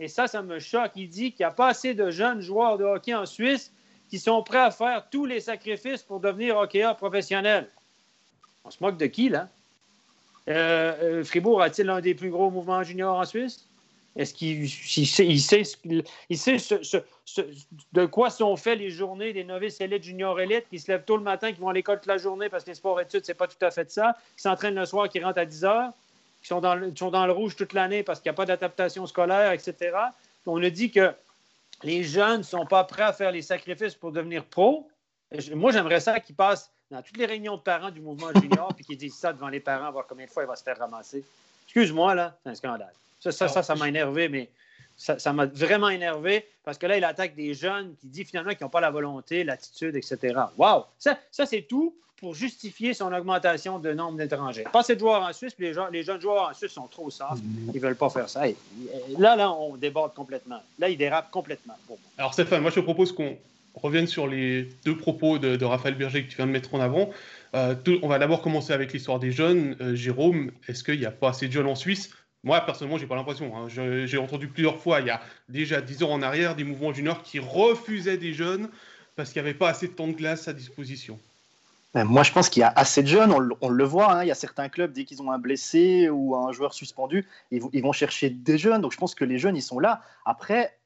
Et 0.00 0.08
ça, 0.08 0.26
ça 0.26 0.42
me 0.42 0.58
choque. 0.58 0.92
Il 0.96 1.08
dit 1.08 1.32
qu'il 1.32 1.44
n'y 1.44 1.50
a 1.50 1.52
pas 1.52 1.68
assez 1.68 1.94
de 1.94 2.10
jeunes 2.10 2.40
joueurs 2.40 2.78
de 2.78 2.84
hockey 2.84 3.14
en 3.14 3.26
Suisse 3.26 3.72
qui 4.08 4.18
sont 4.18 4.42
prêts 4.42 4.58
à 4.58 4.70
faire 4.70 5.08
tous 5.10 5.26
les 5.26 5.40
sacrifices 5.40 6.02
pour 6.02 6.20
devenir 6.20 6.56
hockeyeur 6.56 6.96
professionnel. 6.96 7.70
On 8.64 8.70
se 8.70 8.78
moque 8.80 8.96
de 8.96 9.06
qui, 9.06 9.28
là? 9.28 9.48
Euh, 10.48 11.20
euh, 11.20 11.24
Fribourg 11.24 11.62
a-t-il 11.62 11.86
l'un 11.86 12.00
des 12.00 12.14
plus 12.14 12.30
gros 12.30 12.50
mouvements 12.50 12.82
juniors 12.82 13.16
en 13.16 13.24
Suisse? 13.24 13.68
Est-ce 14.14 14.34
qu'il 14.34 14.68
sait, 14.68 15.26
il 15.26 15.40
sait, 15.40 15.62
il 16.28 16.38
sait 16.38 16.56
de 17.92 18.06
quoi 18.06 18.28
sont 18.28 18.56
faits 18.56 18.78
les 18.78 18.90
journées 18.90 19.32
des 19.32 19.44
novices 19.44 19.80
élites, 19.80 20.02
juniors 20.02 20.38
élites, 20.38 20.68
qui 20.68 20.78
se 20.78 20.90
lèvent 20.92 21.04
tôt 21.04 21.16
le 21.16 21.22
matin, 21.22 21.52
qui 21.52 21.60
vont 21.60 21.68
à 21.68 21.72
l'école 21.72 21.98
toute 21.98 22.06
la 22.06 22.18
journée 22.18 22.50
parce 22.50 22.64
que 22.64 22.70
les 22.70 22.74
sports-études, 22.74 23.24
c'est 23.24 23.34
pas 23.34 23.46
tout 23.46 23.64
à 23.64 23.70
fait 23.70 23.90
ça, 23.90 24.16
qui 24.36 24.42
s'entraînent 24.42 24.74
le 24.74 24.84
soir, 24.84 25.08
qui 25.08 25.20
rentrent 25.20 25.38
à 25.38 25.46
10 25.46 25.64
heures? 25.64 25.92
Qui 26.42 26.48
sont 26.48 26.60
dans 26.60 26.74
le, 26.74 26.92
sont 26.94 27.10
dans 27.10 27.26
le 27.26 27.32
rouge 27.32 27.56
toute 27.56 27.72
l'année 27.72 28.02
parce 28.02 28.20
qu'il 28.20 28.30
n'y 28.30 28.34
a 28.34 28.36
pas 28.36 28.46
d'adaptation 28.46 29.06
scolaire, 29.06 29.52
etc. 29.52 29.96
On 30.44 30.62
a 30.62 30.70
dit 30.70 30.90
que 30.90 31.14
les 31.84 32.02
jeunes 32.02 32.38
ne 32.38 32.42
sont 32.42 32.66
pas 32.66 32.84
prêts 32.84 33.04
à 33.04 33.12
faire 33.12 33.32
les 33.32 33.42
sacrifices 33.42 33.94
pour 33.94 34.12
devenir 34.12 34.44
pro. 34.44 34.88
Moi, 35.54 35.72
j'aimerais 35.72 36.00
ça 36.00 36.20
qu'ils 36.20 36.34
passent 36.34 36.70
dans 36.90 37.00
toutes 37.00 37.16
les 37.16 37.26
réunions 37.26 37.56
de 37.56 37.62
parents 37.62 37.90
du 37.90 38.00
mouvement 38.00 38.28
junior, 38.40 38.74
puis 38.74 38.84
qui 38.84 38.96
dit 38.96 39.10
ça 39.10 39.32
devant 39.32 39.48
les 39.48 39.60
parents, 39.60 39.90
voir 39.90 40.06
combien 40.06 40.26
de 40.26 40.30
fois 40.30 40.42
il 40.42 40.46
va 40.46 40.56
se 40.56 40.62
faire 40.62 40.78
ramasser. 40.78 41.24
Excuse-moi, 41.64 42.14
là, 42.14 42.36
c'est 42.42 42.50
un 42.50 42.54
scandale. 42.54 42.92
Ça, 43.20 43.30
ça, 43.30 43.48
ça, 43.48 43.62
ça 43.62 43.74
m'a 43.76 43.88
énervé, 43.88 44.28
mais 44.28 44.50
ça 45.18 45.32
m'a 45.32 45.46
vraiment 45.46 45.88
énervé 45.88 46.46
parce 46.64 46.78
que 46.78 46.86
là, 46.86 46.96
il 46.96 47.04
attaque 47.04 47.34
des 47.34 47.54
jeunes 47.54 47.94
qui 48.00 48.06
dit 48.06 48.24
finalement 48.24 48.52
qu'ils 48.52 48.64
n'ont 48.64 48.70
pas 48.70 48.80
la 48.80 48.90
volonté, 48.90 49.42
l'attitude, 49.44 49.96
etc. 49.96 50.34
Wow! 50.56 50.84
Ça, 50.98 51.18
ça 51.30 51.46
c'est 51.46 51.62
tout 51.62 51.94
pour 52.22 52.36
justifier 52.36 52.94
son 52.94 53.12
augmentation 53.12 53.80
de 53.80 53.92
nombre 53.92 54.16
d'étrangers. 54.16 54.64
Pas 54.72 54.80
assez 54.80 54.94
de 54.94 55.00
joueurs 55.00 55.22
en 55.22 55.32
Suisse, 55.32 55.54
puis 55.54 55.66
les, 55.66 55.74
les, 55.90 56.04
jeunes 56.04 56.20
joueurs 56.20 56.50
en 56.50 56.54
Suisse 56.54 56.70
sont 56.70 56.86
trop 56.86 57.10
soft. 57.10 57.42
Ils 57.42 57.74
ne 57.74 57.80
veulent 57.80 57.96
pas 57.96 58.10
faire 58.10 58.28
ça. 58.28 58.44
là, 59.18 59.34
là, 59.34 59.52
on 59.52 59.76
déborde 59.76 60.14
complètement. 60.14 60.62
Là, 60.78 60.88
il 60.88 60.96
dérape 60.96 61.32
complètement. 61.32 61.74
Alors, 62.18 62.32
Stéphane, 62.32 62.62
moi, 62.62 62.70
je 62.70 62.76
te 62.76 62.80
propose 62.80 63.10
qu'on 63.10 63.36
revienne 63.74 64.06
sur 64.06 64.28
les 64.28 64.68
deux 64.84 64.96
propos 64.96 65.40
de, 65.40 65.64
Raphaël 65.64 65.96
Berger 65.96 66.22
que 66.22 66.30
tu 66.30 66.36
viens 66.36 66.46
de 66.46 66.52
mettre 66.52 66.72
en 66.76 66.80
avant. 66.80 67.10
Euh, 67.56 67.74
on 68.02 68.08
va 68.08 68.20
d'abord 68.20 68.40
commencer 68.40 68.72
avec 68.72 68.92
l'histoire 68.92 69.18
des 69.18 69.32
jeunes. 69.32 69.76
Euh, 69.80 69.96
Jérôme, 69.96 70.52
est-ce 70.68 70.84
qu'il 70.84 71.00
n'y 71.00 71.06
a 71.06 71.10
pas 71.10 71.30
assez 71.30 71.48
de 71.48 71.52
jeunes 71.52 71.66
en 71.66 71.74
Suisse? 71.74 72.10
Moi, 72.44 72.60
personnellement, 72.60 72.98
j'ai 72.98 73.06
pas 73.06 73.14
l'impression. 73.14 73.56
Hein. 73.56 73.68
J'ai 73.68 74.18
entendu 74.18 74.48
plusieurs 74.48 74.78
fois, 74.78 75.00
il 75.00 75.06
y 75.06 75.10
a 75.10 75.20
déjà 75.48 75.80
10 75.80 76.02
ans 76.02 76.10
en 76.10 76.22
arrière, 76.22 76.56
des 76.56 76.64
mouvements 76.64 76.92
juniors 76.92 77.22
qui 77.22 77.38
refusaient 77.38 78.16
des 78.16 78.32
jeunes 78.32 78.68
parce 79.14 79.30
qu'il 79.32 79.42
n'y 79.42 79.48
avait 79.48 79.58
pas 79.58 79.68
assez 79.68 79.88
de 79.88 79.92
temps 79.92 80.08
de 80.08 80.12
glace 80.12 80.48
à 80.48 80.52
disposition. 80.52 81.18
Ben, 81.94 82.04
moi, 82.04 82.22
je 82.22 82.32
pense 82.32 82.48
qu'il 82.48 82.60
y 82.60 82.64
a 82.64 82.72
assez 82.74 83.02
de 83.02 83.08
jeunes, 83.08 83.32
on, 83.60 83.68
le 83.68 83.84
voit. 83.84 84.12
Hein. 84.12 84.24
Il 84.24 84.28
y 84.28 84.30
a 84.30 84.34
certains 84.34 84.70
clubs, 84.70 84.92
dès 84.92 85.04
qu'ils 85.04 85.22
ont 85.22 85.30
un 85.30 85.38
blessé 85.38 86.08
ou 86.08 86.34
un 86.34 86.50
joueur 86.50 86.72
suspendu, 86.72 87.28
ils, 87.50 87.62
ils, 87.74 87.82
vont 87.82 87.92
chercher 87.92 88.30
des 88.30 88.56
jeunes. 88.56 88.80
Donc, 88.80 88.92
je 88.92 88.96
pense 88.96 89.14
que 89.14 89.24
les 89.24 89.38
jeunes, 89.38 89.56
ils 89.56 89.62
sont 89.62 89.78
là. 89.78 90.02
Après, 90.24 90.78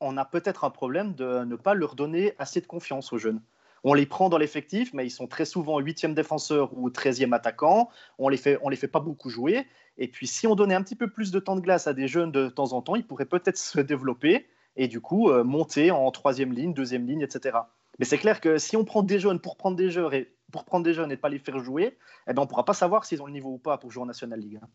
on 0.00 0.16
a 0.16 0.24
peut-être 0.24 0.64
un 0.64 0.70
problème 0.70 1.14
de 1.14 1.44
ne 1.44 1.56
pas 1.56 1.74
leur 1.74 1.96
donner 1.96 2.34
assez 2.38 2.60
de 2.60 2.66
confiance 2.66 3.12
aux 3.12 3.18
jeunes. 3.18 3.40
On 3.84 3.94
les 3.94 4.06
prend 4.06 4.28
dans 4.28 4.38
l'effectif, 4.38 4.92
mais 4.94 5.06
ils 5.06 5.10
sont 5.10 5.26
très 5.26 5.44
souvent 5.44 5.78
huitième 5.80 6.14
défenseur 6.14 6.76
ou 6.76 6.88
13e 6.88 7.34
attaquant. 7.34 7.88
On 8.18 8.28
les 8.28 8.36
fait, 8.36 8.58
on 8.62 8.68
les 8.68 8.76
fait 8.76 8.88
pas 8.88 9.00
beaucoup 9.00 9.28
jouer. 9.28 9.66
Et 9.98 10.08
puis, 10.08 10.26
si 10.26 10.46
on 10.46 10.54
donnait 10.54 10.74
un 10.74 10.82
petit 10.82 10.96
peu 10.96 11.10
plus 11.10 11.30
de 11.30 11.40
temps 11.40 11.56
de 11.56 11.60
glace 11.60 11.86
à 11.86 11.92
des 11.92 12.08
jeunes 12.08 12.32
de 12.32 12.48
temps 12.48 12.72
en 12.72 12.82
temps, 12.82 12.94
ils 12.94 13.06
pourraient 13.06 13.26
peut-être 13.26 13.58
se 13.58 13.80
développer 13.80 14.46
et 14.76 14.88
du 14.88 15.00
coup 15.00 15.30
euh, 15.30 15.44
monter 15.44 15.90
en 15.90 16.10
troisième 16.10 16.52
ligne, 16.52 16.72
deuxième 16.72 17.06
ligne, 17.06 17.20
etc. 17.20 17.58
Mais 17.98 18.04
c'est 18.04 18.18
clair 18.18 18.40
que 18.40 18.56
si 18.58 18.76
on 18.76 18.84
prend 18.84 19.02
des 19.02 19.18
jeunes 19.18 19.38
pour 19.38 19.56
prendre 19.56 19.76
des 19.76 19.90
jeunes 19.90 20.14
et 20.14 20.32
pour 20.50 20.64
prendre 20.64 20.84
des 20.84 20.94
jeunes 20.94 21.12
et 21.12 21.16
pas 21.16 21.28
les 21.28 21.38
faire 21.38 21.58
jouer, 21.58 21.98
eh 22.28 22.32
ben 22.32 22.40
on 22.40 22.44
ne 22.44 22.48
pourra 22.48 22.64
pas 22.64 22.74
savoir 22.74 23.04
s'ils 23.04 23.20
ont 23.22 23.26
le 23.26 23.32
niveau 23.32 23.50
ou 23.50 23.58
pas 23.58 23.78
pour 23.78 23.90
jouer 23.90 24.02
en 24.02 24.06
National 24.06 24.40
League. 24.40 24.58
Hein. 24.62 24.68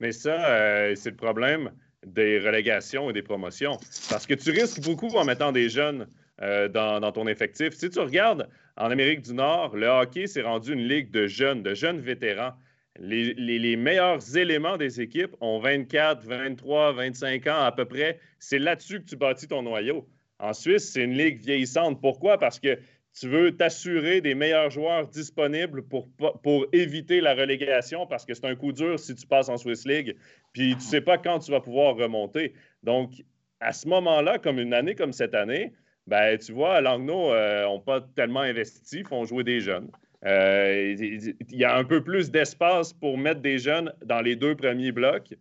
Mais 0.00 0.12
ça, 0.12 0.46
euh, 0.46 0.94
c'est 0.94 1.10
le 1.10 1.16
problème 1.16 1.72
des 2.06 2.38
relégations 2.38 3.10
et 3.10 3.12
des 3.12 3.22
promotions. 3.22 3.78
Parce 4.08 4.26
que 4.26 4.34
tu 4.34 4.50
risques 4.50 4.80
beaucoup 4.80 5.08
en 5.16 5.24
mettant 5.24 5.52
des 5.52 5.68
jeunes 5.68 6.06
euh, 6.42 6.68
dans, 6.68 7.12
ton 7.12 7.26
effectif. 7.26 7.72
Si 7.72 7.88
tu 7.88 7.98
regardes 7.98 8.48
en 8.76 8.90
Amérique 8.90 9.22
du 9.22 9.32
Nord, 9.32 9.74
le 9.74 9.86
hockey 9.86 10.26
s'est 10.26 10.42
rendu 10.42 10.74
une 10.74 10.86
ligue 10.86 11.10
de 11.10 11.26
jeunes, 11.26 11.62
de 11.62 11.72
jeunes 11.72 12.00
vétérans. 12.00 12.52
Les, 12.98 13.76
meilleurs 13.76 14.36
éléments 14.36 14.76
des 14.76 15.00
équipes 15.00 15.34
ont 15.40 15.58
24, 15.58 16.22
23, 16.24 16.92
25 16.92 17.46
ans 17.46 17.62
à 17.62 17.72
peu 17.72 17.86
près. 17.86 18.20
C'est 18.38 18.58
là-dessus 18.58 19.00
que 19.00 19.06
tu 19.06 19.16
bâtis 19.16 19.48
ton 19.48 19.62
noyau. 19.62 20.06
En 20.38 20.52
Suisse, 20.52 20.92
c'est 20.92 21.04
une 21.04 21.16
ligue 21.16 21.40
vieillissante. 21.40 22.00
Pourquoi? 22.02 22.36
Parce 22.36 22.60
que 22.60 22.78
tu 23.18 23.28
veux 23.28 23.56
t'assurer 23.56 24.20
des 24.20 24.34
meilleurs 24.34 24.70
joueurs 24.70 25.08
disponibles 25.08 25.82
pour, 25.88 26.06
pour 26.42 26.66
éviter 26.72 27.22
la 27.22 27.34
relégation 27.34 28.06
parce 28.06 28.26
que 28.26 28.34
c'est 28.34 28.44
un 28.44 28.56
coup 28.56 28.72
dur 28.72 28.98
si 28.98 29.14
tu 29.14 29.26
passes 29.26 29.48
en 29.48 29.56
Swiss 29.56 29.86
League, 29.86 30.16
puis 30.52 30.72
tu 30.72 30.76
ne 30.76 30.80
sais 30.80 31.00
pas 31.00 31.16
quand 31.16 31.38
tu 31.38 31.50
vas 31.50 31.60
pouvoir 31.60 31.96
remonter. 31.96 32.52
Donc, 32.82 33.24
à 33.60 33.72
ce 33.72 33.88
moment-là, 33.88 34.38
comme 34.38 34.58
une 34.58 34.74
année 34.74 34.94
comme 34.94 35.12
cette 35.12 35.34
année, 35.34 35.72
ben, 36.06 36.38
tu 36.38 36.52
vois, 36.52 36.80
Langnau 36.80 37.28
n'ont 37.28 37.32
euh, 37.32 37.78
pas 37.78 38.00
tellement 38.00 38.40
investi, 38.40 39.02
font 39.02 39.24
jouer 39.24 39.44
des 39.44 39.60
jeunes. 39.60 39.90
Euh, 40.24 40.94
il 40.98 41.56
y 41.56 41.64
a 41.64 41.76
un 41.76 41.84
peu 41.84 42.02
plus 42.02 42.30
d'espace 42.30 42.92
pour 42.92 43.18
mettre 43.18 43.40
des 43.40 43.58
jeunes 43.58 43.92
dans 44.04 44.20
les 44.20 44.36
deux 44.36 44.54
premiers 44.54 44.92
blocs. 44.92 45.34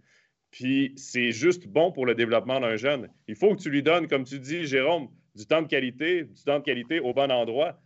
Puis 0.52 0.94
c'est 0.96 1.32
juste 1.32 1.68
bon 1.68 1.92
pour 1.92 2.06
le 2.06 2.16
développement 2.16 2.60
d'un 2.60 2.78
jeune. 2.78 3.10
Il 3.28 3.36
faut 3.36 3.56
que 3.56 3.62
tu 3.62 3.70
lui 3.70 3.84
donnes, 3.84 4.08
comme 4.08 4.24
tu 4.24 4.40
dis, 4.40 4.66
Jérôme, 4.66 5.10
du 5.36 5.46
temps 5.46 5.62
de 5.62 5.68
qualité, 5.68 6.24
du 6.24 6.44
temps 6.44 6.60
de 6.60 6.64
qualité 6.64 7.00
au 7.00 7.14
bon 7.14 7.32
endroit. 7.32 7.80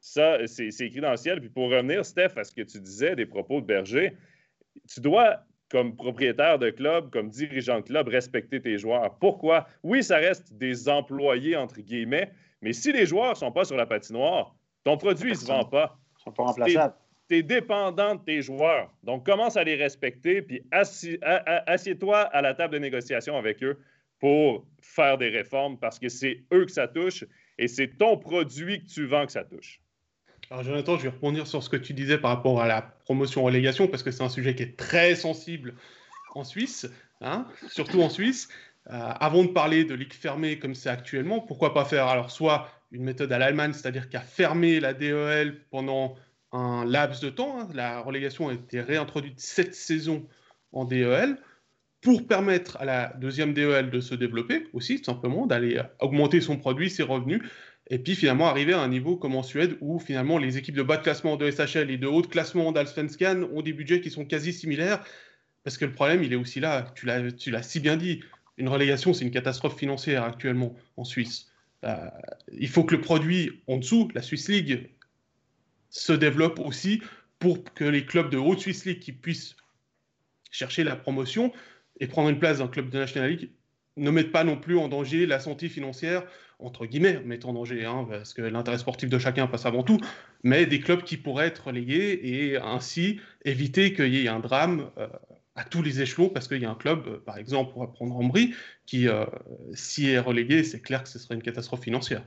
Ça, 0.00 0.38
c'est 0.46 0.68
écrit 0.80 1.00
dans 1.00 1.10
le 1.10 1.16
ciel. 1.16 1.40
Puis 1.40 1.50
pour 1.50 1.70
revenir, 1.70 2.04
Steph, 2.04 2.36
à 2.36 2.44
ce 2.44 2.52
que 2.52 2.62
tu 2.62 2.80
disais 2.80 3.16
des 3.16 3.26
propos 3.26 3.60
de 3.60 3.66
Berger, 3.66 4.16
tu 4.88 5.00
dois 5.00 5.44
comme 5.70 5.96
propriétaire 5.96 6.58
de 6.58 6.70
club, 6.70 7.10
comme 7.10 7.28
dirigeant 7.28 7.80
de 7.80 7.84
club, 7.84 8.08
respecter 8.08 8.60
tes 8.60 8.78
joueurs. 8.78 9.16
Pourquoi? 9.18 9.66
Oui, 9.82 10.02
ça 10.02 10.16
reste 10.16 10.52
des 10.54 10.88
employés, 10.88 11.56
entre 11.56 11.80
guillemets, 11.80 12.30
mais 12.62 12.72
si 12.72 12.92
les 12.92 13.06
joueurs 13.06 13.30
ne 13.30 13.34
sont 13.34 13.52
pas 13.52 13.64
sur 13.64 13.76
la 13.76 13.86
patinoire, 13.86 14.54
ton 14.84 14.96
produit 14.96 15.30
ne 15.30 15.36
se 15.36 15.46
vend 15.46 15.64
pas. 15.64 15.98
Ils 16.18 16.22
sont 16.22 16.32
pas 16.32 16.44
remplaçables. 16.44 16.94
Tu 17.28 17.38
es 17.38 17.42
dépendant 17.42 18.14
de 18.14 18.20
tes 18.20 18.40
joueurs. 18.40 18.92
Donc, 19.02 19.26
commence 19.26 19.56
à 19.56 19.64
les 19.64 19.74
respecter, 19.74 20.42
puis 20.42 20.62
assieds-toi 20.70 22.18
à 22.18 22.40
la 22.40 22.54
table 22.54 22.74
de 22.74 22.78
négociation 22.78 23.36
avec 23.36 23.62
eux 23.64 23.80
pour 24.20 24.64
faire 24.80 25.18
des 25.18 25.28
réformes 25.28 25.76
parce 25.78 25.98
que 25.98 26.08
c'est 26.08 26.44
eux 26.52 26.64
que 26.64 26.70
ça 26.70 26.86
touche 26.86 27.24
et 27.58 27.66
c'est 27.66 27.98
ton 27.98 28.16
produit 28.16 28.80
que 28.80 28.86
tu 28.86 29.06
vends 29.06 29.26
que 29.26 29.32
ça 29.32 29.44
touche. 29.44 29.80
Alors 30.50 30.62
Jonathan, 30.62 30.96
je 30.96 31.04
vais 31.04 31.08
rebondir 31.08 31.46
sur 31.46 31.62
ce 31.62 31.68
que 31.68 31.76
tu 31.76 31.92
disais 31.92 32.18
par 32.18 32.30
rapport 32.30 32.60
à 32.60 32.68
la 32.68 32.82
promotion-relégation, 32.82 33.88
parce 33.88 34.02
que 34.02 34.12
c'est 34.12 34.22
un 34.22 34.28
sujet 34.28 34.54
qui 34.54 34.62
est 34.62 34.76
très 34.76 35.16
sensible 35.16 35.74
en 36.34 36.44
Suisse, 36.44 36.88
hein, 37.20 37.46
surtout 37.68 38.00
en 38.00 38.10
Suisse. 38.10 38.48
Euh, 38.88 38.92
avant 39.18 39.42
de 39.42 39.48
parler 39.48 39.84
de 39.84 39.94
ligue 39.94 40.12
fermée 40.12 40.60
comme 40.60 40.76
c'est 40.76 40.88
actuellement, 40.88 41.40
pourquoi 41.40 41.74
pas 41.74 41.84
faire 41.84 42.06
alors 42.06 42.30
soit 42.30 42.68
une 42.92 43.02
méthode 43.02 43.32
à 43.32 43.38
l'Allemagne, 43.38 43.72
c'est-à-dire 43.72 44.08
qu'à 44.08 44.20
fermer 44.20 44.78
la 44.78 44.94
DEL 44.94 45.64
pendant 45.70 46.14
un 46.52 46.84
laps 46.84 47.20
de 47.20 47.30
temps, 47.30 47.58
hein, 47.58 47.68
la 47.74 48.00
relégation 48.00 48.48
a 48.48 48.52
été 48.52 48.80
réintroduite 48.80 49.40
cette 49.40 49.74
saison 49.74 50.28
en 50.70 50.84
DEL, 50.84 51.36
pour 52.02 52.24
permettre 52.24 52.76
à 52.76 52.84
la 52.84 53.12
deuxième 53.18 53.52
DEL 53.52 53.90
de 53.90 53.98
se 53.98 54.14
développer 54.14 54.68
aussi, 54.72 54.98
tout 54.98 55.10
simplement, 55.10 55.46
d'aller 55.46 55.80
augmenter 55.98 56.40
son 56.40 56.56
produit, 56.56 56.88
ses 56.88 57.02
revenus, 57.02 57.42
et 57.88 57.98
puis 57.98 58.14
finalement 58.16 58.48
arriver 58.48 58.72
à 58.72 58.80
un 58.80 58.88
niveau 58.88 59.16
comme 59.16 59.36
en 59.36 59.42
Suède 59.42 59.76
où 59.80 59.98
finalement 59.98 60.38
les 60.38 60.58
équipes 60.58 60.74
de 60.74 60.82
bas 60.82 60.96
de 60.96 61.02
classement 61.02 61.36
de 61.36 61.50
SHL 61.50 61.90
et 61.90 61.98
de 61.98 62.06
haut 62.06 62.22
de 62.22 62.26
classement 62.26 62.72
d'Alsvenskan 62.72 63.44
ont 63.52 63.62
des 63.62 63.72
budgets 63.72 64.00
qui 64.00 64.10
sont 64.10 64.24
quasi 64.24 64.52
similaires. 64.52 65.04
Parce 65.62 65.78
que 65.78 65.84
le 65.84 65.92
problème, 65.92 66.22
il 66.22 66.32
est 66.32 66.36
aussi 66.36 66.60
là, 66.60 66.92
tu 66.94 67.06
l'as 67.06 67.62
si 67.62 67.80
bien 67.80 67.96
dit, 67.96 68.22
une 68.56 68.68
relégation, 68.68 69.12
c'est 69.12 69.24
une 69.24 69.30
catastrophe 69.30 69.76
financière 69.76 70.22
actuellement 70.22 70.74
en 70.96 71.04
Suisse. 71.04 71.50
Euh, 71.84 72.08
il 72.52 72.68
faut 72.68 72.84
que 72.84 72.94
le 72.94 73.00
produit 73.00 73.62
en 73.66 73.78
dessous, 73.78 74.08
la 74.14 74.22
Swiss 74.22 74.48
League, 74.48 74.90
se 75.90 76.12
développe 76.12 76.58
aussi 76.58 77.02
pour 77.38 77.62
que 77.74 77.84
les 77.84 78.04
clubs 78.04 78.30
de 78.30 78.36
haute 78.36 78.60
Swiss 78.60 78.84
League 78.84 79.00
qui 79.00 79.12
puissent 79.12 79.56
chercher 80.50 80.84
la 80.84 80.96
promotion 80.96 81.52
et 82.00 82.06
prendre 82.06 82.28
une 82.28 82.38
place 82.38 82.60
le 82.60 82.68
club 82.68 82.90
de 82.90 82.98
National 82.98 83.30
League 83.30 83.50
ne 83.96 84.10
mettent 84.10 84.32
pas 84.32 84.44
non 84.44 84.56
plus 84.56 84.78
en 84.78 84.88
danger 84.88 85.26
la 85.26 85.40
santé 85.40 85.68
financière 85.68 86.24
entre 86.58 86.86
guillemets, 86.86 87.20
mettre 87.24 87.48
en 87.48 87.52
danger, 87.52 87.84
hein, 87.84 88.06
parce 88.08 88.32
que 88.32 88.42
l'intérêt 88.42 88.78
sportif 88.78 89.08
de 89.08 89.18
chacun 89.18 89.46
passe 89.46 89.66
avant 89.66 89.82
tout, 89.82 89.98
mais 90.42 90.66
des 90.66 90.80
clubs 90.80 91.02
qui 91.02 91.16
pourraient 91.16 91.46
être 91.46 91.66
relégués 91.66 92.20
et 92.22 92.56
ainsi 92.56 93.20
éviter 93.44 93.92
qu'il 93.92 94.14
y 94.14 94.24
ait 94.24 94.28
un 94.28 94.40
drame 94.40 94.90
euh, 94.98 95.06
à 95.54 95.64
tous 95.64 95.82
les 95.82 96.00
échelons, 96.00 96.28
parce 96.28 96.48
qu'il 96.48 96.62
y 96.62 96.64
a 96.64 96.70
un 96.70 96.74
club, 96.74 97.06
euh, 97.06 97.18
par 97.24 97.36
exemple, 97.38 97.72
pour 97.72 97.90
prendre 97.92 98.16
Ambry, 98.16 98.54
qui, 98.86 99.08
euh, 99.08 99.26
s'y 99.74 100.08
est 100.08 100.18
relégué, 100.18 100.64
c'est 100.64 100.80
clair 100.80 101.02
que 101.02 101.08
ce 101.08 101.18
serait 101.18 101.34
une 101.34 101.42
catastrophe 101.42 101.82
financière. 101.82 102.22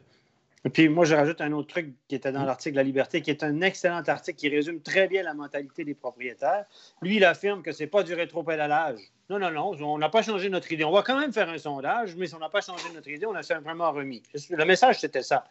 Et 0.65 0.69
puis 0.69 0.89
moi, 0.89 1.05
je 1.05 1.15
rajoute 1.15 1.39
un 1.39 1.53
autre 1.53 1.69
truc 1.69 1.93
qui 2.07 2.15
était 2.15 2.33
dans 2.33 2.43
l'article 2.43 2.75
La 2.75 2.83
Liberté, 2.83 3.21
qui 3.21 3.29
est 3.29 3.43
un 3.43 3.61
excellent 3.61 4.03
article 4.05 4.37
qui 4.37 4.49
résume 4.49 4.81
très 4.81 5.07
bien 5.07 5.23
la 5.23 5.33
mentalité 5.33 5.85
des 5.85 5.95
propriétaires. 5.95 6.65
Lui, 7.01 7.15
il 7.15 7.23
affirme 7.23 7.63
que 7.63 7.71
ce 7.71 7.83
n'est 7.83 7.87
pas 7.87 8.03
du 8.03 8.13
rétropédalage. 8.13 8.99
Non, 9.29 9.39
non, 9.39 9.51
non, 9.51 9.77
on 9.79 9.97
n'a 9.97 10.09
pas 10.09 10.21
changé 10.21 10.49
notre 10.49 10.69
idée. 10.71 10.83
On 10.83 10.91
va 10.91 11.03
quand 11.03 11.17
même 11.17 11.31
faire 11.31 11.47
un 11.47 11.57
sondage, 11.57 12.15
mais 12.15 12.27
si 12.27 12.35
on 12.35 12.39
n'a 12.39 12.49
pas 12.49 12.61
changé 12.61 12.83
notre 12.93 13.07
idée, 13.07 13.25
on 13.25 13.35
a 13.35 13.43
simplement 13.43 13.91
remis. 13.91 14.21
Le 14.49 14.65
message, 14.65 14.99
c'était 14.99 15.21
ça. 15.21 15.45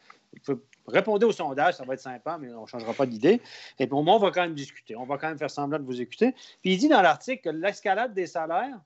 Répondez 0.87 1.25
au 1.25 1.33
sondage, 1.33 1.75
ça 1.75 1.85
va 1.85 1.95
être 1.95 2.01
sympa, 2.01 2.37
mais 2.39 2.53
on 2.53 2.63
ne 2.63 2.67
changera 2.67 2.93
pas 2.93 3.07
d'idée. 3.07 3.41
Et 3.79 3.87
puis 3.87 3.95
au 3.95 4.03
moins, 4.03 4.17
on 4.17 4.19
va 4.19 4.31
quand 4.31 4.43
même 4.43 4.55
discuter. 4.55 4.95
On 4.95 5.05
va 5.05 5.17
quand 5.17 5.29
même 5.29 5.39
faire 5.39 5.51
semblant 5.51 5.79
de 5.79 5.85
vous 5.85 6.03
écouter. 6.03 6.33
Puis 6.61 6.75
il 6.75 6.77
dit 6.77 6.89
dans 6.89 7.01
l'article 7.01 7.43
que 7.43 7.51
l'escalade 7.51 8.13
des 8.13 8.27
salaires, 8.27 8.79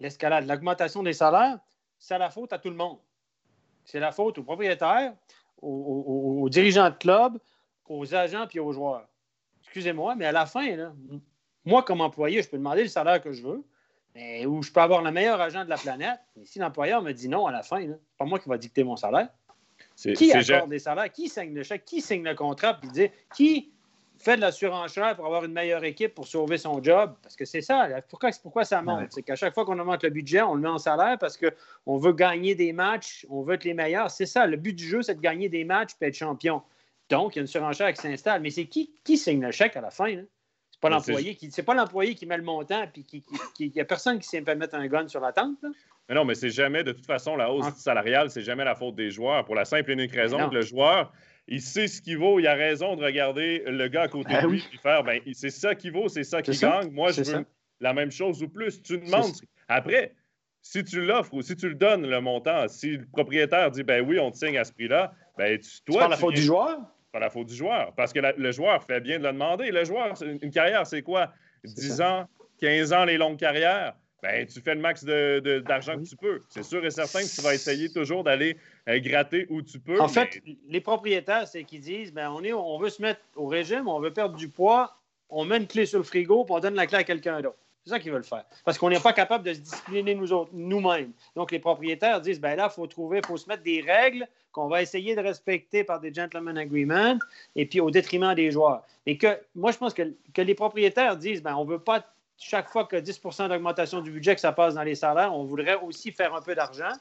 l'escalade, 0.00 0.46
l'augmentation 0.46 1.02
des 1.02 1.14
salaires, 1.14 1.58
c'est 1.98 2.18
la 2.18 2.28
faute 2.28 2.52
à 2.52 2.58
tout 2.58 2.68
le 2.68 2.76
monde. 2.76 2.98
C'est 3.84 4.00
la 4.00 4.12
faute 4.12 4.38
aux 4.38 4.42
propriétaires, 4.42 5.14
aux, 5.60 6.48
dirigeants 6.50 6.90
de 6.90 6.94
club, 6.94 7.38
aux 7.86 8.14
agents 8.14 8.46
puis 8.46 8.60
aux 8.60 8.72
joueurs. 8.72 9.06
Excusez-moi, 9.62 10.14
mais 10.14 10.26
à 10.26 10.32
la 10.32 10.46
fin, 10.46 10.64
moi, 11.64 11.82
comme 11.82 12.00
employé, 12.00 12.42
je 12.42 12.48
peux 12.48 12.58
demander 12.58 12.82
le 12.82 12.88
salaire 12.88 13.20
que 13.22 13.32
je 13.32 13.42
veux, 13.42 13.64
mais, 14.14 14.46
ou 14.46 14.62
je 14.62 14.70
peux 14.70 14.80
avoir 14.80 15.02
le 15.02 15.10
meilleur 15.10 15.40
agent 15.40 15.64
de 15.64 15.70
la 15.70 15.76
planète. 15.76 16.20
Mais 16.36 16.44
si 16.44 16.58
l'employeur 16.58 17.02
me 17.02 17.12
dit 17.12 17.28
non 17.28 17.46
à 17.46 17.52
la 17.52 17.62
fin, 17.62 17.80
c'est 17.80 18.16
pas 18.18 18.24
moi 18.24 18.38
qui 18.38 18.48
va 18.48 18.58
dicter 18.58 18.84
mon 18.84 18.96
salaire. 18.96 19.28
Qui 19.96 20.32
accorde 20.32 20.70
des 20.70 20.78
salaires? 20.78 21.10
Qui 21.10 21.28
signe 21.28 21.54
le 21.54 21.62
chèque? 21.62 21.84
Qui 21.84 22.00
signe 22.00 22.24
le 22.24 22.34
contrat? 22.34 22.74
Puis 22.74 22.88
dit, 22.90 23.10
qui 23.34 23.72
fait 24.18 24.36
de 24.36 24.40
la 24.40 24.52
surenchère 24.52 25.16
pour 25.16 25.26
avoir 25.26 25.44
une 25.44 25.52
meilleure 25.52 25.84
équipe 25.84 26.14
pour 26.14 26.26
sauver 26.26 26.56
son 26.56 26.82
job. 26.82 27.14
Parce 27.22 27.36
que 27.36 27.44
c'est 27.44 27.60
ça. 27.60 27.88
Pourquoi, 28.08 28.30
pourquoi 28.42 28.64
ça 28.64 28.80
monte? 28.82 29.12
C'est 29.12 29.22
qu'à 29.22 29.36
chaque 29.36 29.54
fois 29.54 29.64
qu'on 29.64 29.78
augmente 29.78 30.02
le 30.02 30.10
budget, 30.10 30.42
on 30.42 30.54
le 30.54 30.60
met 30.60 30.68
en 30.68 30.78
salaire 30.78 31.18
parce 31.18 31.36
qu'on 31.36 31.96
veut 31.98 32.12
gagner 32.12 32.54
des 32.54 32.72
matchs, 32.72 33.26
on 33.28 33.42
veut 33.42 33.54
être 33.54 33.64
les 33.64 33.74
meilleurs. 33.74 34.10
C'est 34.10 34.26
ça. 34.26 34.46
Le 34.46 34.56
but 34.56 34.72
du 34.72 34.84
jeu, 34.86 35.02
c'est 35.02 35.14
de 35.14 35.20
gagner 35.20 35.48
des 35.48 35.64
matchs 35.64 35.90
et 36.00 36.06
être 36.06 36.14
champion. 36.14 36.62
Donc, 37.10 37.34
il 37.34 37.38
y 37.38 37.40
a 37.40 37.42
une 37.42 37.48
surenchère 37.48 37.92
qui 37.92 38.00
s'installe. 38.00 38.40
Mais 38.40 38.50
c'est 38.50 38.66
qui, 38.66 38.92
qui 39.04 39.18
signe 39.18 39.42
le 39.42 39.50
chèque 39.50 39.76
à 39.76 39.80
la 39.80 39.90
fin? 39.90 40.14
C'est 40.70 40.80
pas 40.80 40.88
Mais 40.88 40.96
l'employé 40.96 41.34
qui, 41.34 41.50
c'est 41.50 41.62
pas 41.62 41.74
l'employé 41.74 42.14
qui 42.14 42.26
met 42.26 42.36
le 42.36 42.42
montant, 42.42 42.86
puis 42.92 43.04
qui, 43.04 43.24
il 43.58 43.74
y 43.74 43.80
a 43.80 43.84
personne 43.84 44.18
qui 44.18 44.28
sait 44.28 44.40
mettre 44.40 44.74
un 44.74 44.86
gun 44.86 45.08
sur 45.08 45.20
la 45.20 45.32
tente. 45.32 45.56
là. 45.62 45.68
Mais 46.08 46.14
non, 46.14 46.24
mais 46.24 46.34
c'est 46.34 46.50
jamais, 46.50 46.84
de 46.84 46.92
toute 46.92 47.06
façon, 47.06 47.34
la 47.34 47.50
hausse 47.50 47.74
salariale, 47.76 48.28
c'est 48.30 48.42
jamais 48.42 48.64
la 48.64 48.74
faute 48.74 48.94
des 48.94 49.10
joueurs. 49.10 49.44
Pour 49.44 49.54
la 49.54 49.64
simple 49.64 49.90
et 49.90 49.94
unique 49.94 50.12
raison 50.12 50.48
que 50.50 50.54
le 50.54 50.60
joueur, 50.60 51.10
il 51.48 51.60
sait 51.60 51.86
ce 51.88 52.00
qu'il 52.00 52.18
vaut, 52.18 52.38
il 52.40 52.46
a 52.46 52.54
raison 52.54 52.96
de 52.96 53.04
regarder 53.04 53.62
le 53.66 53.88
gars 53.88 54.02
à 54.02 54.08
côté 54.08 54.32
Ah 54.36 54.42
de 54.42 54.48
lui 54.48 54.64
et 54.72 54.78
faire, 54.78 55.02
ben, 55.04 55.20
c'est 55.32 55.50
ça 55.50 55.74
qu'il 55.74 55.92
vaut, 55.92 56.08
c'est 56.08 56.24
ça 56.24 56.42
qu'il 56.42 56.54
ça. 56.54 56.80
gagne. 56.80 56.90
Moi, 56.90 57.12
je 57.12 57.18
veux 57.18 57.24
ça. 57.24 57.42
la 57.80 57.92
même 57.92 58.10
chose 58.10 58.42
ou 58.42 58.48
plus. 58.48 58.82
Tu 58.82 58.98
demandes. 58.98 59.32
Après, 59.68 60.14
si 60.62 60.82
tu 60.84 61.04
l'offres 61.04 61.34
ou 61.34 61.42
si 61.42 61.54
tu 61.56 61.68
le 61.68 61.74
donnes, 61.74 62.06
le 62.06 62.20
montant, 62.20 62.66
si 62.68 62.96
le 62.96 63.06
propriétaire 63.06 63.70
dit, 63.70 63.82
ben 63.82 64.04
oui, 64.06 64.18
on 64.18 64.30
te 64.30 64.36
signe 64.38 64.56
à 64.56 64.64
ce 64.64 64.72
prix-là, 64.72 65.12
ben, 65.36 65.58
tu, 65.58 65.68
C'est 65.68 65.84
toi, 65.84 66.02
pas 66.04 66.08
la 66.08 66.16
faute 66.16 66.32
viens- 66.34 66.40
du 66.40 66.46
joueur? 66.46 66.78
pas 67.12 67.18
la 67.20 67.30
faute 67.30 67.46
du 67.48 67.54
joueur. 67.54 67.94
Parce 67.94 68.12
que 68.12 68.20
la- 68.20 68.32
le 68.32 68.50
joueur 68.50 68.82
fait 68.82 69.00
bien 69.00 69.18
de 69.18 69.24
le 69.24 69.32
demander. 69.32 69.70
Le 69.70 69.84
joueur, 69.84 70.14
une 70.22 70.50
carrière, 70.50 70.86
c'est 70.86 71.02
quoi? 71.02 71.32
10 71.64 72.00
ans, 72.00 72.26
15 72.60 72.92
ans, 72.92 73.04
les 73.04 73.16
longues 73.18 73.38
carrières. 73.38 73.94
Ben, 74.24 74.46
tu 74.46 74.58
fais 74.62 74.74
le 74.74 74.80
max 74.80 75.04
de- 75.04 75.40
de- 75.44 75.58
d'argent 75.58 75.92
Ah 75.96 75.98
oui. 75.98 76.04
que 76.04 76.08
tu 76.08 76.16
peux. 76.16 76.40
C'est 76.48 76.62
sûr 76.62 76.82
et 76.86 76.90
certain 76.90 77.20
que 77.20 77.34
tu 77.34 77.42
vas 77.42 77.52
essayer 77.54 77.90
toujours 77.90 78.24
d'aller 78.24 78.56
euh, 78.88 78.98
gratter 78.98 79.46
où 79.50 79.60
tu 79.60 79.78
peux. 79.78 80.00
En 80.00 80.06
mais- 80.06 80.12
fait, 80.12 80.42
les 80.66 80.80
propriétaires, 80.80 81.46
c'est 81.46 81.62
qu'ils 81.64 81.82
disent 81.82 82.10
ben, 82.12 82.30
on, 82.30 82.42
est, 82.42 82.54
on 82.54 82.78
veut 82.78 82.88
se 82.88 83.02
mettre 83.02 83.20
au 83.36 83.46
régime, 83.46 83.86
on 83.86 84.00
veut 84.00 84.12
perdre 84.14 84.34
du 84.36 84.48
poids, 84.48 84.96
on 85.28 85.44
met 85.44 85.58
une 85.58 85.66
clé 85.66 85.84
sur 85.84 85.98
le 85.98 86.04
frigo, 86.04 86.44
puis 86.44 86.54
on 86.54 86.60
donne 86.60 86.74
la 86.74 86.86
clé 86.86 86.96
à 86.96 87.04
quelqu'un 87.04 87.42
d'autre. 87.42 87.58
C'est 87.84 87.90
ça 87.90 87.98
qu'ils 88.00 88.12
veulent 88.12 88.24
faire. 88.24 88.44
Parce 88.64 88.78
qu'on 88.78 88.88
n'est 88.88 88.98
pas 88.98 89.12
capable 89.12 89.44
de 89.44 89.52
se 89.52 89.58
discipliner 89.60 90.14
nous 90.14 90.32
autres, 90.32 90.50
nous-mêmes. 90.54 91.12
Donc, 91.36 91.52
les 91.52 91.58
propriétaires 91.58 92.18
disent 92.22 92.40
ben 92.40 92.56
là, 92.56 92.68
il 92.72 92.74
faut 92.74 92.86
trouver, 92.86 93.18
il 93.18 93.26
faut 93.26 93.36
se 93.36 93.46
mettre 93.46 93.62
des 93.62 93.82
règles 93.82 94.26
qu'on 94.52 94.68
va 94.68 94.80
essayer 94.80 95.14
de 95.14 95.20
respecter 95.20 95.84
par 95.84 96.00
des 96.00 96.14
gentlemen 96.14 96.56
agreements, 96.56 97.18
et 97.56 97.66
puis 97.66 97.80
au 97.80 97.90
détriment 97.90 98.34
des 98.34 98.50
joueurs. 98.52 98.84
Et 99.04 99.18
que 99.18 99.38
moi, 99.54 99.70
je 99.70 99.76
pense 99.76 99.92
que, 99.92 100.14
que 100.32 100.40
les 100.40 100.54
propriétaires 100.54 101.18
disent 101.18 101.42
ben, 101.42 101.54
on 101.56 101.66
ne 101.66 101.70
veut 101.72 101.78
pas 101.78 102.06
chaque 102.46 102.68
fois 102.68 102.84
que 102.84 102.96
10% 102.96 103.48
d'augmentation 103.48 104.00
du 104.02 104.10
budget 104.10 104.34
que 104.34 104.40
ça 104.40 104.52
passe 104.52 104.74
dans 104.74 104.82
les 104.82 104.94
salaires, 104.94 105.34
on 105.34 105.44
voudrait 105.44 105.76
aussi 105.76 106.12
faire 106.12 106.34
un 106.34 106.42
peu 106.42 106.54
d'argent. 106.54 106.92